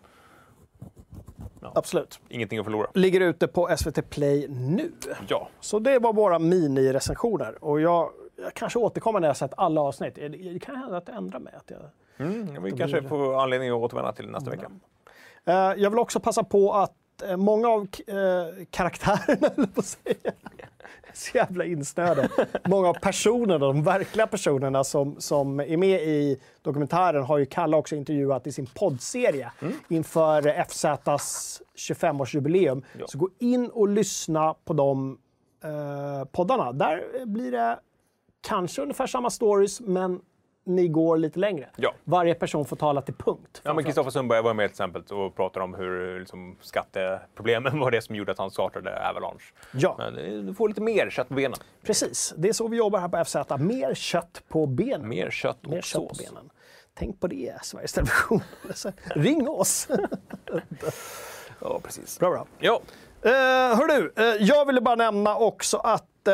Ja. 1.61 1.71
Absolut. 1.75 2.19
Ingenting 2.29 2.59
att 2.59 2.65
förlora. 2.65 2.87
Ligger 2.93 3.21
ute 3.21 3.47
på 3.47 3.75
SVT 3.77 4.09
Play 4.09 4.47
nu. 4.49 4.91
Ja. 5.27 5.47
Så 5.59 5.79
det 5.79 5.99
var 5.99 6.13
våra 6.13 6.39
mini-recensioner. 6.39 7.63
Och 7.63 7.81
jag, 7.81 8.09
jag 8.35 8.53
kanske 8.53 8.79
återkommer 8.79 9.19
när 9.19 9.27
jag 9.27 9.37
sett 9.37 9.53
alla 9.57 9.81
avsnitt. 9.81 10.15
Det 10.15 10.59
kan 10.59 10.75
hända 10.75 10.97
att 10.97 11.07
jag 11.07 11.17
ändrar 11.17 11.39
mig. 11.39 11.53
Att 11.57 11.71
jag, 11.71 11.81
mm, 12.27 12.63
vi 12.63 12.71
kanske 12.71 12.99
blir... 12.99 13.09
får 13.09 13.41
anledning 13.41 13.69
att 13.69 13.75
återvända 13.75 14.11
till 14.11 14.29
nästa 14.29 14.49
vecka. 14.49 14.71
Uh, 15.47 15.53
jag 15.53 15.89
vill 15.89 15.99
också 15.99 16.19
passa 16.19 16.43
på 16.43 16.73
att 16.73 16.93
många 17.37 17.67
av 17.67 17.81
uh, 17.81 18.65
karaktärerna, 18.69 19.67
på 19.73 19.79
att 19.79 19.85
säga, 19.85 20.31
så 21.13 21.37
jävla 21.37 21.65
insnöade. 21.65 22.29
Många 22.65 22.89
av 22.89 22.93
personerna, 22.93 23.57
de 23.57 23.83
verkliga 23.83 24.27
personerna 24.27 24.83
som, 24.83 25.15
som 25.19 25.59
är 25.59 25.77
med 25.77 26.01
i 26.01 26.39
dokumentären 26.61 27.23
har 27.23 27.37
ju 27.37 27.45
Kalle 27.45 27.77
också 27.77 27.95
intervjuat 27.95 28.47
i 28.47 28.51
sin 28.51 28.65
poddserie 28.65 29.51
mm. 29.59 29.73
inför 29.87 30.63
FZs 30.65 31.61
25-årsjubileum. 31.77 32.83
Ja. 32.99 33.05
Så 33.07 33.17
gå 33.17 33.29
in 33.39 33.69
och 33.69 33.87
lyssna 33.87 34.55
på 34.65 34.73
de 34.73 35.17
eh, 35.63 36.25
poddarna. 36.31 36.71
Där 36.71 37.25
blir 37.25 37.51
det 37.51 37.79
kanske 38.47 38.81
ungefär 38.81 39.07
samma 39.07 39.29
stories, 39.29 39.81
men 39.81 40.21
ni 40.63 40.87
går 40.87 41.17
lite 41.17 41.39
längre. 41.39 41.69
Ja. 41.75 41.93
Varje 42.03 42.33
person 42.33 42.65
får 42.65 42.75
tala 42.75 43.01
till 43.01 43.13
punkt. 43.13 43.61
Ja, 43.63 43.73
men 43.73 43.83
Kristoffer 43.83 44.11
Sundberg 44.11 44.41
var 44.41 44.53
med 44.53 44.69
till 44.69 44.73
exempel 44.73 45.03
och 45.17 45.35
pratade 45.35 45.63
om 45.63 45.73
hur 45.73 46.19
liksom, 46.19 46.57
skatteproblemen 46.61 47.79
var 47.79 47.91
det 47.91 48.01
som 48.01 48.15
gjorde 48.15 48.31
att 48.31 48.37
han 48.37 48.51
startade 48.51 49.09
Avalanche. 49.09 49.43
Ja. 49.71 49.95
Men 49.97 50.17
eh, 50.17 50.39
du 50.39 50.53
får 50.53 50.67
lite 50.67 50.81
mer 50.81 51.09
kött 51.09 51.27
på 51.27 51.33
benen. 51.33 51.57
Precis, 51.83 52.33
det 52.37 52.49
är 52.49 52.53
så 52.53 52.67
vi 52.67 52.77
jobbar 52.77 52.99
här 52.99 53.09
på 53.09 53.25
FZ. 53.25 53.35
Mer 53.59 53.93
kött 53.93 54.43
på 54.47 54.65
benen. 54.65 55.09
Mer 55.09 55.29
kött 55.29 55.65
och 55.65 55.69
mer 55.69 55.81
sås. 55.81 56.17
Kött 56.17 56.27
på 56.27 56.33
benen. 56.33 56.49
Tänk 56.93 57.19
på 57.19 57.27
det, 57.27 57.57
Sveriges 57.63 57.93
Television. 57.93 58.41
Ring 59.05 59.49
oss! 59.49 59.87
ja, 61.59 61.79
precis. 61.83 62.19
Bra, 62.19 62.29
bra. 62.29 62.45
Ja. 62.59 62.81
Uh, 63.25 63.31
hör 63.77 63.87
du, 63.87 64.13
uh, 64.23 64.47
jag 64.47 64.65
ville 64.65 64.81
bara 64.81 64.95
nämna 64.95 65.37
också 65.37 65.77
att 65.77 66.27
uh, 66.27 66.33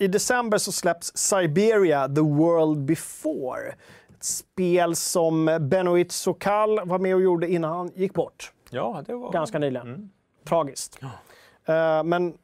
i 0.00 0.08
december 0.08 0.58
så 0.58 0.72
släpps 0.72 1.16
Siberia, 1.16 2.08
The 2.08 2.20
World 2.20 2.78
Before. 2.78 3.68
Ett 4.08 4.24
spel 4.24 4.96
som 4.96 5.58
Benoit 5.60 6.12
Sokal 6.12 6.80
var 6.88 6.98
med 6.98 7.14
och 7.14 7.22
gjorde 7.22 7.48
innan 7.48 7.70
han 7.70 7.90
gick 7.94 8.14
bort. 8.14 8.52
Ja, 8.70 9.02
det 9.06 9.14
var... 9.14 9.32
Ganska 9.32 9.58
nyligen. 9.58 9.86
Mm. 9.88 10.10
Tragiskt. 10.44 10.98
Ja. 11.00 11.98
Uh, 11.98 12.04
men 12.04 12.34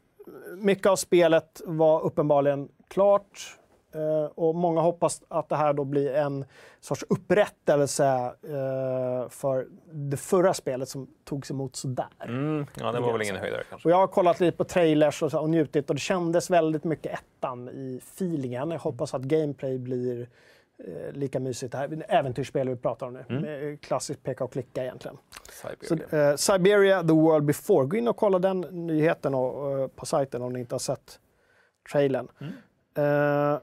mycket 0.56 0.86
av 0.86 0.96
spelet 0.96 1.62
var 1.64 2.00
uppenbarligen 2.00 2.68
klart. 2.88 3.58
Uh, 3.96 4.30
och 4.34 4.54
många 4.54 4.80
hoppas 4.80 5.22
att 5.28 5.48
det 5.48 5.56
här 5.56 5.72
då 5.72 5.84
blir 5.84 6.14
en 6.14 6.44
sorts 6.80 7.04
upprättelse 7.08 8.32
uh, 8.44 9.28
för 9.28 9.66
det 9.92 10.16
förra 10.16 10.54
spelet 10.54 10.88
som 10.88 11.08
togs 11.24 11.50
emot 11.50 11.76
sådär. 11.76 12.06
Mm, 12.20 12.66
ja, 12.74 12.92
det 12.92 13.00
var 13.00 13.12
väl 13.12 13.22
ingen 13.22 13.36
höjdare 13.36 13.62
kanske. 13.70 13.88
Och 13.88 13.92
jag 13.92 13.98
har 13.98 14.06
kollat 14.06 14.40
lite 14.40 14.56
på 14.56 14.64
trailers 14.64 15.22
och, 15.22 15.30
så, 15.30 15.40
och 15.40 15.50
njutit 15.50 15.90
och 15.90 15.96
det 15.96 16.00
kändes 16.00 16.50
väldigt 16.50 16.84
mycket 16.84 17.12
ettan 17.12 17.68
i 17.68 18.00
feelingen. 18.02 18.70
Jag 18.70 18.78
hoppas 18.78 19.14
att 19.14 19.22
gameplay 19.22 19.78
blir 19.78 20.28
eh, 20.84 21.12
lika 21.12 21.40
mysigt. 21.40 21.72
Det 21.72 21.78
här 21.78 22.04
äventyrsspel 22.08 22.68
vi 22.68 22.76
pratar 22.76 23.06
om 23.06 23.12
nu. 23.12 23.24
Mm. 23.28 23.78
Klassiskt 23.78 24.22
peka 24.22 24.44
och 24.44 24.52
klicka 24.52 24.82
egentligen. 24.82 25.16
Siberia. 25.50 26.08
Så, 26.08 26.16
eh, 26.16 26.36
Siberia, 26.36 27.00
The 27.00 27.12
World 27.12 27.44
Before. 27.44 27.86
Gå 27.86 27.96
in 27.96 28.08
och 28.08 28.16
kolla 28.16 28.38
den 28.38 28.60
nyheten 28.60 29.34
och, 29.34 29.78
uh, 29.78 29.86
på 29.86 30.06
sajten 30.06 30.42
om 30.42 30.52
ni 30.52 30.60
inte 30.60 30.74
har 30.74 30.80
sett 30.80 31.20
trailern. 31.92 32.28
Mm. 32.40 32.52
Uh, 32.98 33.58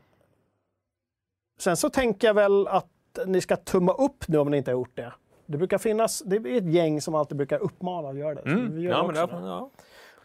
sen 1.63 1.77
så 1.77 1.89
tänker 1.89 2.27
jag 2.27 2.33
väl 2.33 2.67
att 2.67 2.87
ni 3.25 3.41
ska 3.41 3.55
tumma 3.55 3.93
upp 3.93 4.27
nu 4.27 4.37
om 4.37 4.51
ni 4.51 4.57
inte 4.57 4.71
har 4.71 4.77
gjort 4.77 4.95
det. 4.97 5.13
Det 5.45 5.57
brukar 5.57 5.77
finnas, 5.77 6.23
det 6.25 6.35
är 6.35 6.57
ett 6.57 6.73
gäng 6.73 7.01
som 7.01 7.15
alltid 7.15 7.37
brukar 7.37 7.59
uppmana 7.59 8.09
att 8.09 8.17
göra 8.17 8.35
det. 8.35 8.41
Mm. 8.41 8.75
Vi 8.75 8.81
gör 8.81 8.91
ja, 8.91 9.03
men 9.07 9.15
det, 9.15 9.47
ja. 9.47 9.69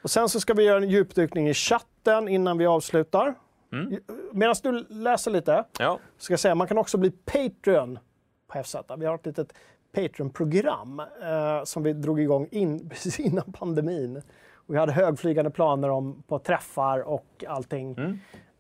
Och 0.03 0.11
sen 0.11 0.29
så 0.29 0.41
ska 0.41 0.55
vi 0.55 0.63
göra 0.63 0.77
en 0.77 0.89
djupdykning 0.89 1.49
i 1.49 1.55
chatten 1.55 2.29
innan 2.29 2.59
vi 2.59 2.67
avslutar. 2.67 3.35
Mm. 3.73 4.01
Medan 4.33 4.55
du 4.63 4.87
läser 4.89 5.31
lite, 5.31 5.65
ja. 5.79 5.99
ska 6.19 6.33
jag 6.33 6.41
säga 6.41 6.55
man 6.55 6.67
kan 6.67 6.79
också 6.79 6.99
bli 6.99 7.11
Patreon 7.11 7.99
på 8.49 8.63
FZ. 8.63 8.77
Vi 8.99 9.07
har 9.07 9.15
ett 9.15 9.27
litet 9.27 9.53
Patreon-program 9.95 11.01
eh, 11.01 11.65
som 11.65 11.83
vi 11.83 11.93
drog 11.93 12.21
igång 12.21 12.49
in, 12.51 12.89
precis 12.91 13.21
innan 13.21 13.53
pandemin. 13.53 14.23
Och 14.55 14.75
vi 14.75 14.79
hade 14.79 14.93
högflygande 14.93 15.51
planer 15.51 15.89
om, 15.89 16.23
på 16.23 16.39
träffar 16.39 17.01
och 17.01 17.45
allting. 17.49 17.93
Mm. 17.99 18.19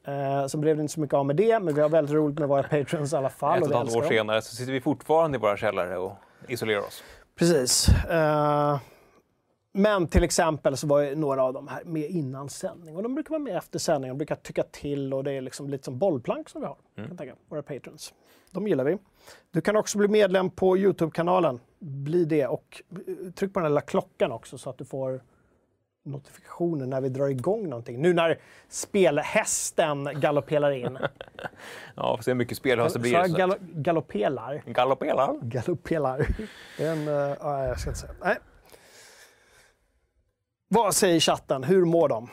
Eh, 0.08 0.46
så 0.46 0.58
blev 0.58 0.76
det 0.76 0.82
inte 0.82 0.94
så 0.94 1.00
mycket 1.00 1.14
av 1.14 1.26
med 1.26 1.36
det, 1.36 1.60
men 1.60 1.74
vi 1.74 1.80
har 1.80 1.88
väldigt 1.88 2.14
roligt 2.14 2.38
med 2.38 2.48
våra 2.48 2.62
patrons 2.62 3.12
i 3.12 3.16
alla 3.16 3.30
fall. 3.30 3.58
Ett 3.58 3.64
och 3.64 3.70
ett 3.70 3.76
halvt 3.76 3.96
år 3.96 4.02
senare 4.02 4.42
så 4.42 4.56
sitter 4.56 4.72
vi 4.72 4.80
fortfarande 4.80 5.38
i 5.38 5.40
våra 5.40 5.56
källare 5.56 5.98
och 5.98 6.12
isolerar 6.48 6.80
oss. 6.80 7.02
Precis. 7.38 7.88
Uh, 8.10 8.78
Men 9.72 10.06
till 10.06 10.24
exempel 10.24 10.76
så 10.76 10.86
var 10.86 11.00
ju 11.00 11.14
några 11.14 11.42
av 11.42 11.52
de 11.52 11.68
här 11.68 11.84
med 11.84 12.10
innan 12.10 12.48
sändning 12.48 12.96
och 12.96 13.02
de 13.02 13.14
brukar 13.14 13.30
vara 13.30 13.38
med 13.38 13.56
efter 13.56 13.78
sändning. 13.78 14.08
De 14.08 14.18
brukar 14.18 14.34
tycka 14.34 14.62
till 14.62 15.14
och 15.14 15.24
det 15.24 15.32
är 15.32 15.40
liksom 15.40 15.68
lite 15.68 15.84
som 15.84 15.98
bollplank 15.98 16.48
som 16.48 16.60
vi 16.60 16.66
har. 16.66 16.76
Kan 16.96 17.04
jag 17.08 17.18
tänka, 17.18 17.34
våra 17.48 17.62
patrons. 17.62 18.14
De 18.50 18.68
gillar 18.68 18.84
vi. 18.84 18.98
Du 19.50 19.60
kan 19.60 19.76
också 19.76 19.98
bli 19.98 20.08
medlem 20.08 20.50
på 20.50 20.78
Youtube-kanalen. 20.78 21.60
Bli 21.78 22.24
det 22.24 22.46
och 22.46 22.82
eh, 22.90 23.32
tryck 23.32 23.54
på 23.54 23.60
den 23.60 23.68
lilla 23.70 23.80
klockan 23.80 24.32
också 24.32 24.58
så 24.58 24.70
att 24.70 24.78
du 24.78 24.84
får 24.84 25.20
notifikationer 26.04 26.86
när 26.86 27.00
vi 27.00 27.08
drar 27.08 27.28
igång 27.28 27.68
någonting. 27.68 28.02
Nu 28.02 28.12
när 28.12 28.38
spelhästen 28.68 30.20
galopperar 30.20 30.70
in. 30.70 30.98
Ja, 31.96 32.16
får 32.16 32.22
se 32.22 32.30
hur 32.30 32.36
mycket 32.36 32.56
spelhöst 32.56 32.94
det 32.94 33.00
blir. 33.00 33.36
gal 33.36 33.54
galopperar. 33.60 34.62
Galopperar. 34.66 35.38
Galoppelar. 35.42 36.26
En, 36.78 37.08
uh, 37.08 37.14
ja, 37.40 37.64
jag 37.64 37.80
ska 37.80 37.90
inte 37.90 38.00
säga. 38.00 38.12
Nej. 38.20 38.36
Vad 40.68 40.94
säger 40.94 41.20
chatten? 41.20 41.64
Hur 41.64 41.84
mår 41.84 42.08
de? 42.08 42.28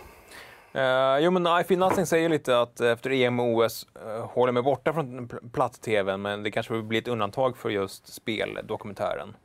Uh, 0.76 1.20
jo, 1.20 1.32
men 1.32 1.62
I 1.62 1.64
Feel 1.64 1.80
Nothing 1.80 2.06
säger 2.06 2.30
lite 2.30 2.60
att 2.60 2.82
efter 2.82 3.12
EM 3.12 3.40
och 3.40 3.46
OS 3.46 3.88
uh, 4.06 4.26
håller 4.26 4.52
mig 4.54 4.64
borta 4.64 4.94
från 4.94 5.28
pl- 5.30 5.52
platt-tvn, 5.52 6.22
men 6.22 6.44
det 6.44 6.52
kanske 6.52 6.82
blir 6.82 7.02
ett 7.02 7.08
undantag 7.08 7.58
för 7.58 7.70
just 7.70 8.14
speldokumentären. 8.14 9.36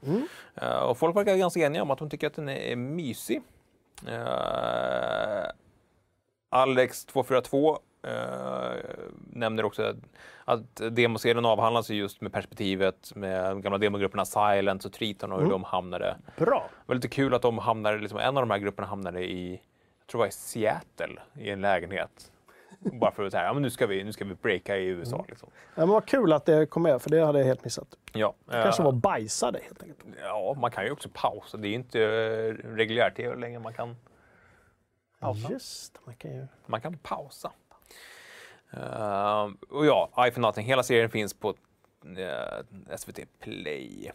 Eh, 0.54 0.78
och 0.82 0.98
folk 0.98 1.16
verkar 1.16 1.36
ganska 1.36 1.60
eniga 1.60 1.82
om 1.82 1.90
att 1.90 1.98
de 1.98 2.10
tycker 2.10 2.26
att 2.26 2.34
den 2.34 2.48
är 2.48 2.76
mysig. 2.76 3.42
Eh, 4.08 5.46
Alex242 6.50 7.78
uh, 8.06 8.82
nämner 9.32 9.64
också 9.64 9.94
att, 10.44 10.76
demoserien 10.90 11.44
avhandlas 11.44 11.90
just 11.90 12.20
med 12.20 12.32
perspektivet 12.32 13.12
med 13.14 13.44
de 13.44 13.60
gamla 13.60 13.78
demogrupperna 13.78 14.24
Silence 14.24 14.88
och 14.88 14.94
Triton 14.94 15.32
och 15.32 15.42
hur 15.42 15.50
de 15.50 15.64
hamnade 15.64 16.16
Bra. 16.36 16.68
det 16.70 16.88
var 16.88 16.94
lite 16.94 17.08
kul 17.08 17.34
att 17.34 17.42
de 17.42 17.58
hamnade, 17.58 17.98
liksom, 17.98 18.18
en 18.18 18.36
av 18.36 18.42
de 18.42 18.50
här 18.50 18.58
grupperna 18.58 18.88
hamnade 18.88 19.24
i, 19.24 19.50
jag 19.98 20.06
tror 20.06 20.18
det 20.18 20.22
var 20.22 20.28
i 20.28 20.32
Seattle, 20.32 21.20
i 21.34 21.50
en 21.50 21.60
lägenhet. 21.60 22.32
Bara 22.80 23.12
för 23.12 23.24
att 23.24 23.32
säga, 23.32 23.44
ja 23.44 23.52
men 23.52 23.62
nu 23.62 23.70
ska 23.70 23.86
vi, 23.86 24.04
nu 24.04 24.12
ska 24.12 24.24
vi 24.24 24.34
breaka 24.34 24.76
i 24.76 24.86
USA. 24.86 25.24
Liksom. 25.28 25.48
Ja, 25.74 25.80
men 25.80 25.88
vad 25.88 26.06
kul 26.06 26.32
att 26.32 26.46
det 26.46 26.66
kom 26.66 26.82
med, 26.82 27.02
för 27.02 27.10
det 27.10 27.24
hade 27.24 27.38
jag 27.38 27.46
helt 27.46 27.64
missat. 27.64 27.88
Ja, 28.12 28.34
Kanske 28.50 28.82
eh, 28.82 28.84
var 28.84 28.92
bajsade 28.92 29.60
helt 29.62 29.82
enkelt. 29.82 30.04
ja, 30.22 30.54
man 30.60 30.70
kan 30.70 30.84
ju 30.84 30.90
också 30.90 31.08
pausa. 31.12 31.56
Det 31.56 31.68
är 31.68 31.72
inte 31.72 32.00
eh, 32.02 32.68
reguljär-tv 32.68 33.36
längre. 33.36 33.60
Man 33.60 33.74
kan 33.74 33.96
pausa. 35.20 35.52
Just 35.52 35.94
det, 35.94 36.00
man 36.04 36.14
kan 36.14 36.30
ju... 36.30 36.46
Man 36.66 36.80
kan 36.80 36.98
pausa. 36.98 37.52
Eh, 38.70 39.48
och 39.70 39.86
ja, 39.86 40.26
I 40.28 40.30
for 40.30 40.40
Nothing. 40.40 40.66
Hela 40.66 40.82
serien 40.82 41.10
finns 41.10 41.34
på 41.34 41.54
eh, 42.16 42.96
SVT 42.96 43.20
Play. 43.40 44.12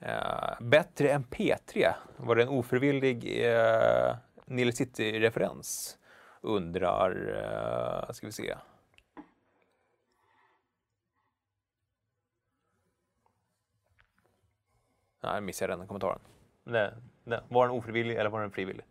Eh, 0.00 0.60
bättre 0.60 1.10
än 1.10 1.24
P3 1.24 1.92
var 2.16 2.36
det 2.36 2.42
en 2.42 2.48
ofrivillig 2.48 3.46
uh, 3.46 4.14
Nile 4.46 4.72
City-referens. 4.72 5.98
Undrar, 6.42 7.16
uh, 8.08 8.12
ska 8.12 8.26
vi 8.26 8.32
se. 8.32 8.54
Nej, 15.22 15.34
jag 15.34 15.42
missade 15.42 15.76
den 15.76 15.86
kommentaren. 15.86 16.18
Nej, 16.64 16.90
nej. 17.24 17.40
Var 17.48 17.66
den 17.68 17.76
ofrivillig 17.76 18.16
eller 18.16 18.30
var 18.30 18.40
den 18.40 18.50
frivillig? 18.50 18.84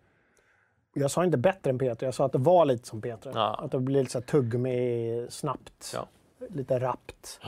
Jag 0.94 1.11
sa 1.11 1.23
inte 1.26 1.38
bättre 1.38 1.69
än 1.69 1.80
Peter, 1.80 2.07
jag 2.07 2.14
sa 2.14 2.26
att 2.26 2.32
det 2.32 2.38
var 2.38 2.65
lite 2.65 2.88
som 2.88 3.02
Peter. 3.02 3.32
Ja. 3.36 3.56
Att 3.64 3.72
det 3.72 3.80
blir 3.80 3.99
lite 3.99 4.11
så 4.11 4.19
här 4.19 4.26
tuggummi 4.26 5.28
snabbt, 5.30 5.91
Ja. 5.94 6.07
lite 6.49 6.80
rappt, 6.80 7.40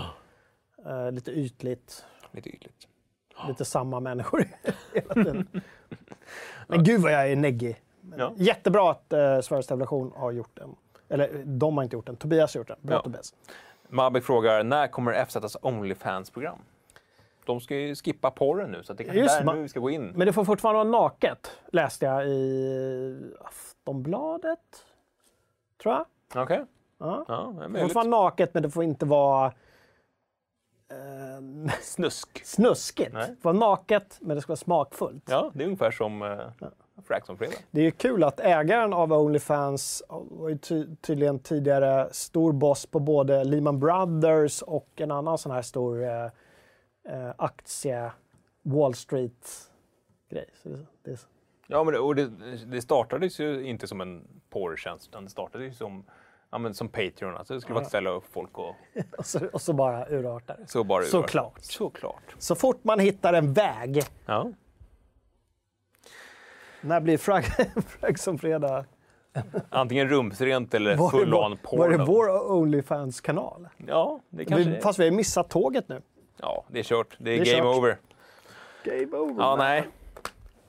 eh, 0.85 1.11
lite 1.11 1.31
ytligt, 1.31 2.05
Lite 2.31 2.49
ytligt. 2.49 2.87
lite 3.47 3.65
samma 3.65 3.99
människor 3.99 4.45
hela 4.93 5.13
tiden. 5.13 5.61
Men 6.67 6.83
gud 6.83 7.01
vad 7.01 7.11
jag 7.11 7.31
är 7.31 7.35
neggig. 7.35 7.81
Ja. 8.17 8.33
Jättebra 8.35 8.91
att 8.91 9.13
eh, 9.13 9.39
Sveriges 9.41 9.67
Television 9.67 10.11
har 10.15 10.31
gjort 10.31 10.51
den. 10.57 10.75
Eller 11.09 11.43
de 11.45 11.77
har 11.77 11.83
inte 11.83 11.95
gjort 11.95 12.05
den, 12.05 12.15
Tobias 12.15 12.53
har 12.53 12.59
gjort 12.59 12.67
den. 12.67 12.77
Bra 12.81 12.95
Ja. 12.95 13.01
Tobias. 13.01 13.33
Mabek 13.89 14.23
frågar, 14.23 14.63
när 14.63 14.87
kommer 14.87 15.25
FZs 15.25 15.57
Onlyfans-program? 15.61 16.59
De 17.45 17.61
ska 17.61 17.75
ju 17.75 17.95
skippa 17.95 18.31
porren 18.31 18.71
nu, 18.71 18.83
så 18.83 18.93
det 18.93 19.03
kanske 19.03 19.19
Just 19.21 19.35
är 19.41 19.45
det, 19.45 19.53
nu 19.53 19.61
vi 19.61 19.67
ska 19.69 19.79
gå 19.79 19.89
in. 19.89 20.07
Men 20.15 20.27
det 20.27 20.33
får 20.33 20.45
fortfarande 20.45 20.89
vara 20.89 21.01
naket, 21.03 21.51
läste 21.71 22.05
jag 22.05 22.27
i 22.27 23.33
Aftonbladet. 23.41 24.59
Tror 25.83 25.93
jag. 25.95 26.43
Okej. 26.43 26.65
Ja. 26.97 27.25
Ja, 27.27 27.53
det 27.59 27.65
är 27.65 27.69
Det 27.69 27.79
får 27.87 27.93
vara 27.93 28.07
naket, 28.23 28.53
men 28.53 28.63
det 28.63 28.69
får 28.69 28.83
inte 28.83 29.05
vara 29.05 29.45
eh, 30.89 31.71
Snusk. 31.81 32.45
snuskigt. 32.45 33.13
Nej. 33.13 33.27
Det 33.29 33.35
får 33.41 33.53
vara 33.53 33.69
naket, 33.69 34.17
men 34.21 34.35
det 34.35 34.41
ska 34.41 34.51
vara 34.51 34.57
smakfullt. 34.57 35.23
Ja, 35.29 35.51
det 35.53 35.63
är 35.63 35.65
ungefär 35.65 35.91
som 35.91 36.21
eh, 36.21 36.39
Fraxon-fredag. 37.03 37.55
Det 37.71 37.81
är 37.81 37.85
ju 37.85 37.91
kul 37.91 38.23
att 38.23 38.39
ägaren 38.39 38.93
av 38.93 39.13
Onlyfans 39.13 40.03
var 40.09 40.49
ju 40.49 40.57
ty 40.57 40.85
tydligen 41.01 41.39
tidigare 41.39 42.07
stor 42.11 42.51
boss 42.53 42.85
på 42.85 42.99
både 42.99 43.43
Lehman 43.43 43.79
Brothers 43.79 44.61
och 44.61 44.89
en 44.95 45.11
annan 45.11 45.37
sån 45.37 45.51
här 45.51 45.61
stor 45.61 46.03
eh, 46.03 46.25
eh, 47.09 47.33
aktie 47.37 48.11
Wall 48.63 48.93
Street-grej. 48.93 50.49
Ja, 51.67 51.83
men 51.83 51.93
det, 51.93 51.99
och 51.99 52.15
det, 52.15 52.27
det 52.65 52.81
startades 52.81 53.39
ju 53.39 53.65
inte 53.67 53.87
som 53.87 54.01
en 54.01 54.27
porrtjänst, 54.49 55.07
utan 55.07 55.23
det 55.23 55.29
startades 55.29 55.67
ju 55.67 55.73
som, 55.73 56.03
ja, 56.51 56.57
men 56.57 56.73
som 56.73 56.89
Patreon. 56.89 57.35
Alltså 57.35 57.53
det 57.53 57.61
skulle 57.61 57.73
vara 57.73 57.83
ett 57.83 57.89
ställe 57.89 58.09
upp 58.09 58.25
folk 58.31 58.57
och 58.57 58.75
och, 59.17 59.25
så, 59.25 59.39
och 59.53 59.61
så 59.61 59.73
bara 59.73 60.09
urartar 60.09 60.57
det. 60.57 60.67
så 60.67 60.83
bara 60.83 61.03
Såklart. 61.03 61.61
Såklart. 61.61 62.35
Så 62.37 62.55
fort 62.55 62.83
man 62.83 62.99
hittar 62.99 63.33
en 63.33 63.53
väg. 63.53 64.03
Ja. 64.25 64.51
När 66.83 66.99
blir 67.01 67.17
frag, 67.17 67.45
frag 67.99 68.19
som 68.19 68.37
fredag? 68.37 68.85
Antingen 69.69 70.09
rumsrent 70.09 70.73
eller 70.73 71.09
full 71.09 71.33
on 71.33 71.57
vår, 71.71 71.77
var 71.77 71.89
det 71.89 71.97
vår 71.97 72.51
Onlyfans-kanal? 72.51 73.67
Ja, 73.87 74.19
det 74.29 74.45
kanske 74.45 74.69
Vi, 74.69 74.75
det 74.75 74.81
fast 74.81 74.99
vi 74.99 75.03
har 75.03 75.11
missat 75.11 75.49
tåget 75.49 75.89
nu. 75.89 76.01
Ja, 76.37 76.63
det 76.67 76.79
är 76.79 76.83
kört. 76.83 77.15
Det 77.19 77.31
är, 77.31 77.43
Det 77.45 77.51
är 77.51 77.55
game 77.55 77.69
kört. 77.69 77.77
over. 77.77 77.97
Game 78.83 79.17
over. 79.17 79.43
Ja, 79.43 79.55
nej. 79.55 79.87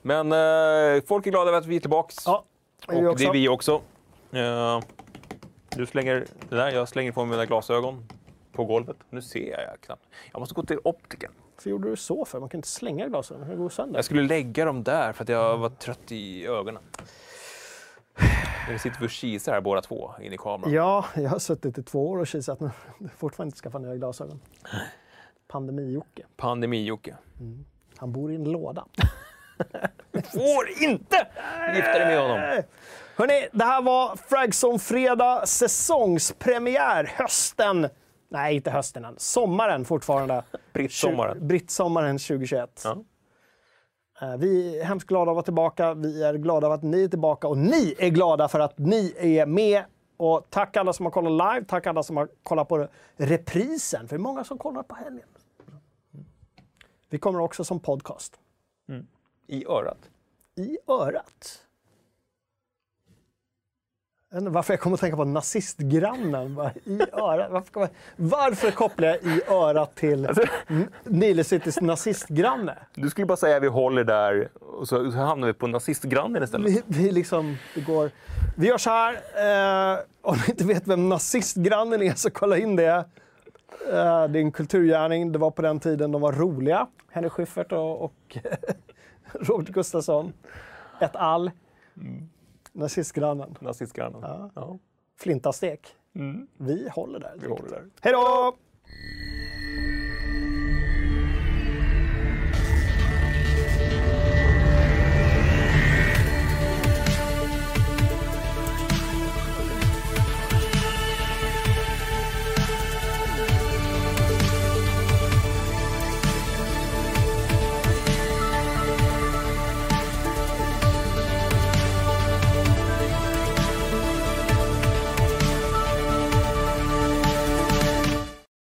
Men 0.01 0.31
eh, 0.31 1.03
folk 1.07 1.27
är 1.27 1.31
glada 1.31 1.49
över 1.49 1.57
att 1.57 1.65
vi 1.65 1.75
är 1.75 1.79
tillbaks. 1.79 2.15
Ja, 2.25 2.45
det 2.87 2.95
är 2.95 3.05
och 3.05 3.11
också. 3.11 3.23
det 3.23 3.29
är 3.29 3.33
vi 3.33 3.49
också. 3.49 3.81
Eh, 4.31 4.79
du 5.75 5.85
slänger 5.85 6.25
det 6.49 6.55
där, 6.55 6.71
jag 6.71 6.87
slänger 6.89 7.11
på 7.11 7.25
mig 7.25 7.31
mina 7.31 7.45
glasögon 7.45 8.07
på 8.51 8.65
golvet. 8.65 8.97
Nu 9.09 9.21
ser 9.21 9.51
jag 9.51 9.81
knappt. 9.81 10.05
Jag 10.31 10.39
måste 10.39 10.55
gå 10.55 10.63
till 10.63 10.79
optiken. 10.83 11.31
Varför 11.55 11.69
gjorde 11.69 11.89
du 11.89 11.95
så 11.95 12.25
för? 12.25 12.39
Man 12.39 12.49
kan 12.49 12.57
inte 12.57 12.67
slänga 12.67 13.07
glasögonen, 13.07 13.49
det 13.49 13.55
går 13.55 13.69
sönder. 13.69 13.97
Jag 13.97 14.05
skulle 14.05 14.21
lägga 14.21 14.65
dem 14.65 14.83
där 14.83 15.13
för 15.13 15.23
att 15.23 15.29
jag 15.29 15.57
var 15.57 15.69
trött 15.69 16.11
i 16.11 16.47
ögonen. 16.47 16.83
Nu 18.69 18.79
sitter 18.79 18.99
vi 18.99 19.05
och 19.05 19.09
kisar 19.11 19.53
här 19.53 19.61
båda 19.61 19.81
två 19.81 20.11
in 20.21 20.33
i 20.33 20.37
kameran. 20.37 20.73
Ja, 20.73 21.05
jag 21.15 21.29
har 21.29 21.39
suttit 21.39 21.77
i 21.77 21.83
två 21.83 22.09
år 22.09 22.17
och 22.17 22.27
kisat 22.27 22.59
har 22.59 22.71
fortfarande 23.17 23.47
inte 23.47 23.59
skaffat 23.59 23.81
nya 23.81 23.95
glasögon. 23.95 24.41
Pandemi-Jocke. 25.47 26.23
Pandemi-Jocke. 26.37 27.15
Han 27.97 28.11
bor 28.11 28.31
i 28.31 28.35
en 28.35 28.43
låda. 28.43 28.85
Får 30.33 30.83
inte 30.83 31.27
gifta 31.75 31.99
dig 31.99 32.05
med 32.05 32.21
honom. 32.21 32.61
Hörni, 33.15 33.47
det 33.51 33.63
här 33.63 33.81
var 33.81 34.15
Fragson 34.15 34.79
Fredag 34.79 35.45
säsongspremiär 35.45 37.11
hösten. 37.15 37.89
Nej, 38.29 38.55
inte 38.55 38.71
hösten 38.71 39.05
än. 39.05 39.15
Sommaren 39.17 39.85
fortfarande. 39.85 40.43
Brittsommaren. 40.73 41.47
Brittsommaren 41.47 42.17
2021. 42.17 42.81
Ja. 42.83 42.97
Eh, 44.21 44.37
Vi 44.37 44.79
är 44.79 44.83
hemskt 44.85 45.07
glada 45.07 45.31
att 45.31 45.35
vara 45.35 45.43
tillbaka. 45.43 45.93
Vi 45.93 46.23
är 46.23 46.33
glada 46.33 46.67
över 46.67 46.75
att 46.75 46.83
ni 46.83 47.03
är 47.03 47.07
tillbaka 47.07 47.47
och 47.47 47.57
ni 47.57 47.95
är 47.99 48.09
glada 48.09 48.47
för 48.47 48.59
att 48.59 48.77
ni 48.77 49.13
är 49.17 49.45
med. 49.45 49.83
Och 50.17 50.47
tack 50.49 50.77
alla 50.77 50.93
som 50.93 51.05
har 51.05 51.11
kollat 51.11 51.53
live, 51.55 51.65
tack 51.67 51.87
alla 51.87 52.03
som 52.03 52.17
har 52.17 52.29
kollat 52.43 52.67
på 52.69 52.87
reprisen, 53.17 54.07
för 54.07 54.15
det 54.15 54.19
är 54.19 54.23
många 54.23 54.43
som 54.43 54.57
kollar 54.57 54.83
på 54.83 54.95
helgen. 54.95 55.27
Vi 57.09 57.17
kommer 57.17 57.39
också 57.39 57.63
som 57.63 57.79
podcast. 57.79 58.39
I 59.47 59.65
örat. 59.65 60.09
I 60.55 60.77
örat. 60.87 61.61
Jag 64.33 64.41
varför 64.41 64.73
jag 64.73 64.79
kommer 64.79 64.93
att 64.93 64.99
tänka 65.01 65.17
på 65.17 65.25
nazistgrannen. 65.25 66.55
Bara, 66.55 66.71
I 66.83 67.01
örat. 67.13 67.51
Varför, 67.51 67.71
kommer- 67.71 67.89
varför 68.15 68.71
kopplar 68.71 69.07
jag 69.07 69.17
i 69.23 69.41
örat 69.49 69.95
till 69.95 70.29
N- 70.67 70.87
Nile 71.03 71.43
Citys 71.43 71.81
nazistgranne? 71.81 72.77
Du 72.95 73.09
skulle 73.09 73.25
bara 73.25 73.37
säga 73.37 73.57
att 73.57 73.63
vi 73.63 73.67
håller 73.67 74.03
där 74.03 74.49
och 74.61 74.87
så, 74.87 75.11
så 75.11 75.17
hamnar 75.17 75.47
vi 75.47 75.53
på 75.53 75.67
nazistgrannen 75.67 76.43
istället. 76.43 76.71
Vi, 76.71 76.81
vi, 76.87 77.11
liksom, 77.11 77.57
det 77.75 77.81
går. 77.81 78.11
vi 78.57 78.67
gör 78.67 78.77
så 78.77 78.89
här. 78.89 79.13
Eh, 79.93 79.99
om 80.21 80.35
ni 80.37 80.43
inte 80.51 80.63
vet 80.65 80.87
vem 80.87 81.09
nazistgrannen 81.09 82.01
är 82.01 82.13
så 82.13 82.29
kolla 82.29 82.57
in 82.57 82.75
det. 82.75 83.05
Eh, 83.91 84.27
det 84.27 84.39
är 84.39 84.41
en 84.41 84.51
kulturgärning. 84.51 85.31
Det 85.31 85.39
var 85.39 85.51
på 85.51 85.61
den 85.61 85.79
tiden 85.79 86.11
de 86.11 86.21
var 86.21 86.31
roliga. 86.33 86.87
Henrik 87.11 87.31
Schyffert 87.31 87.71
och, 87.71 88.01
och 88.03 88.37
Robert 89.33 89.67
Gustafsson. 89.69 90.33
Ett 91.01 91.15
all. 91.15 91.51
Nazistgrannen. 92.75 93.57
Nazistgrannen. 93.61 94.21
Ja. 94.21 94.51
Ja. 94.55 94.79
Flintastek. 95.17 95.95
Mm. 96.15 96.47
Vi 96.57 96.89
håller 96.89 97.19
där. 97.19 97.33
Vi 97.41 97.47
håller 97.47 97.69
där. 97.69 97.85
Hej 98.01 98.13
då! 98.13 98.55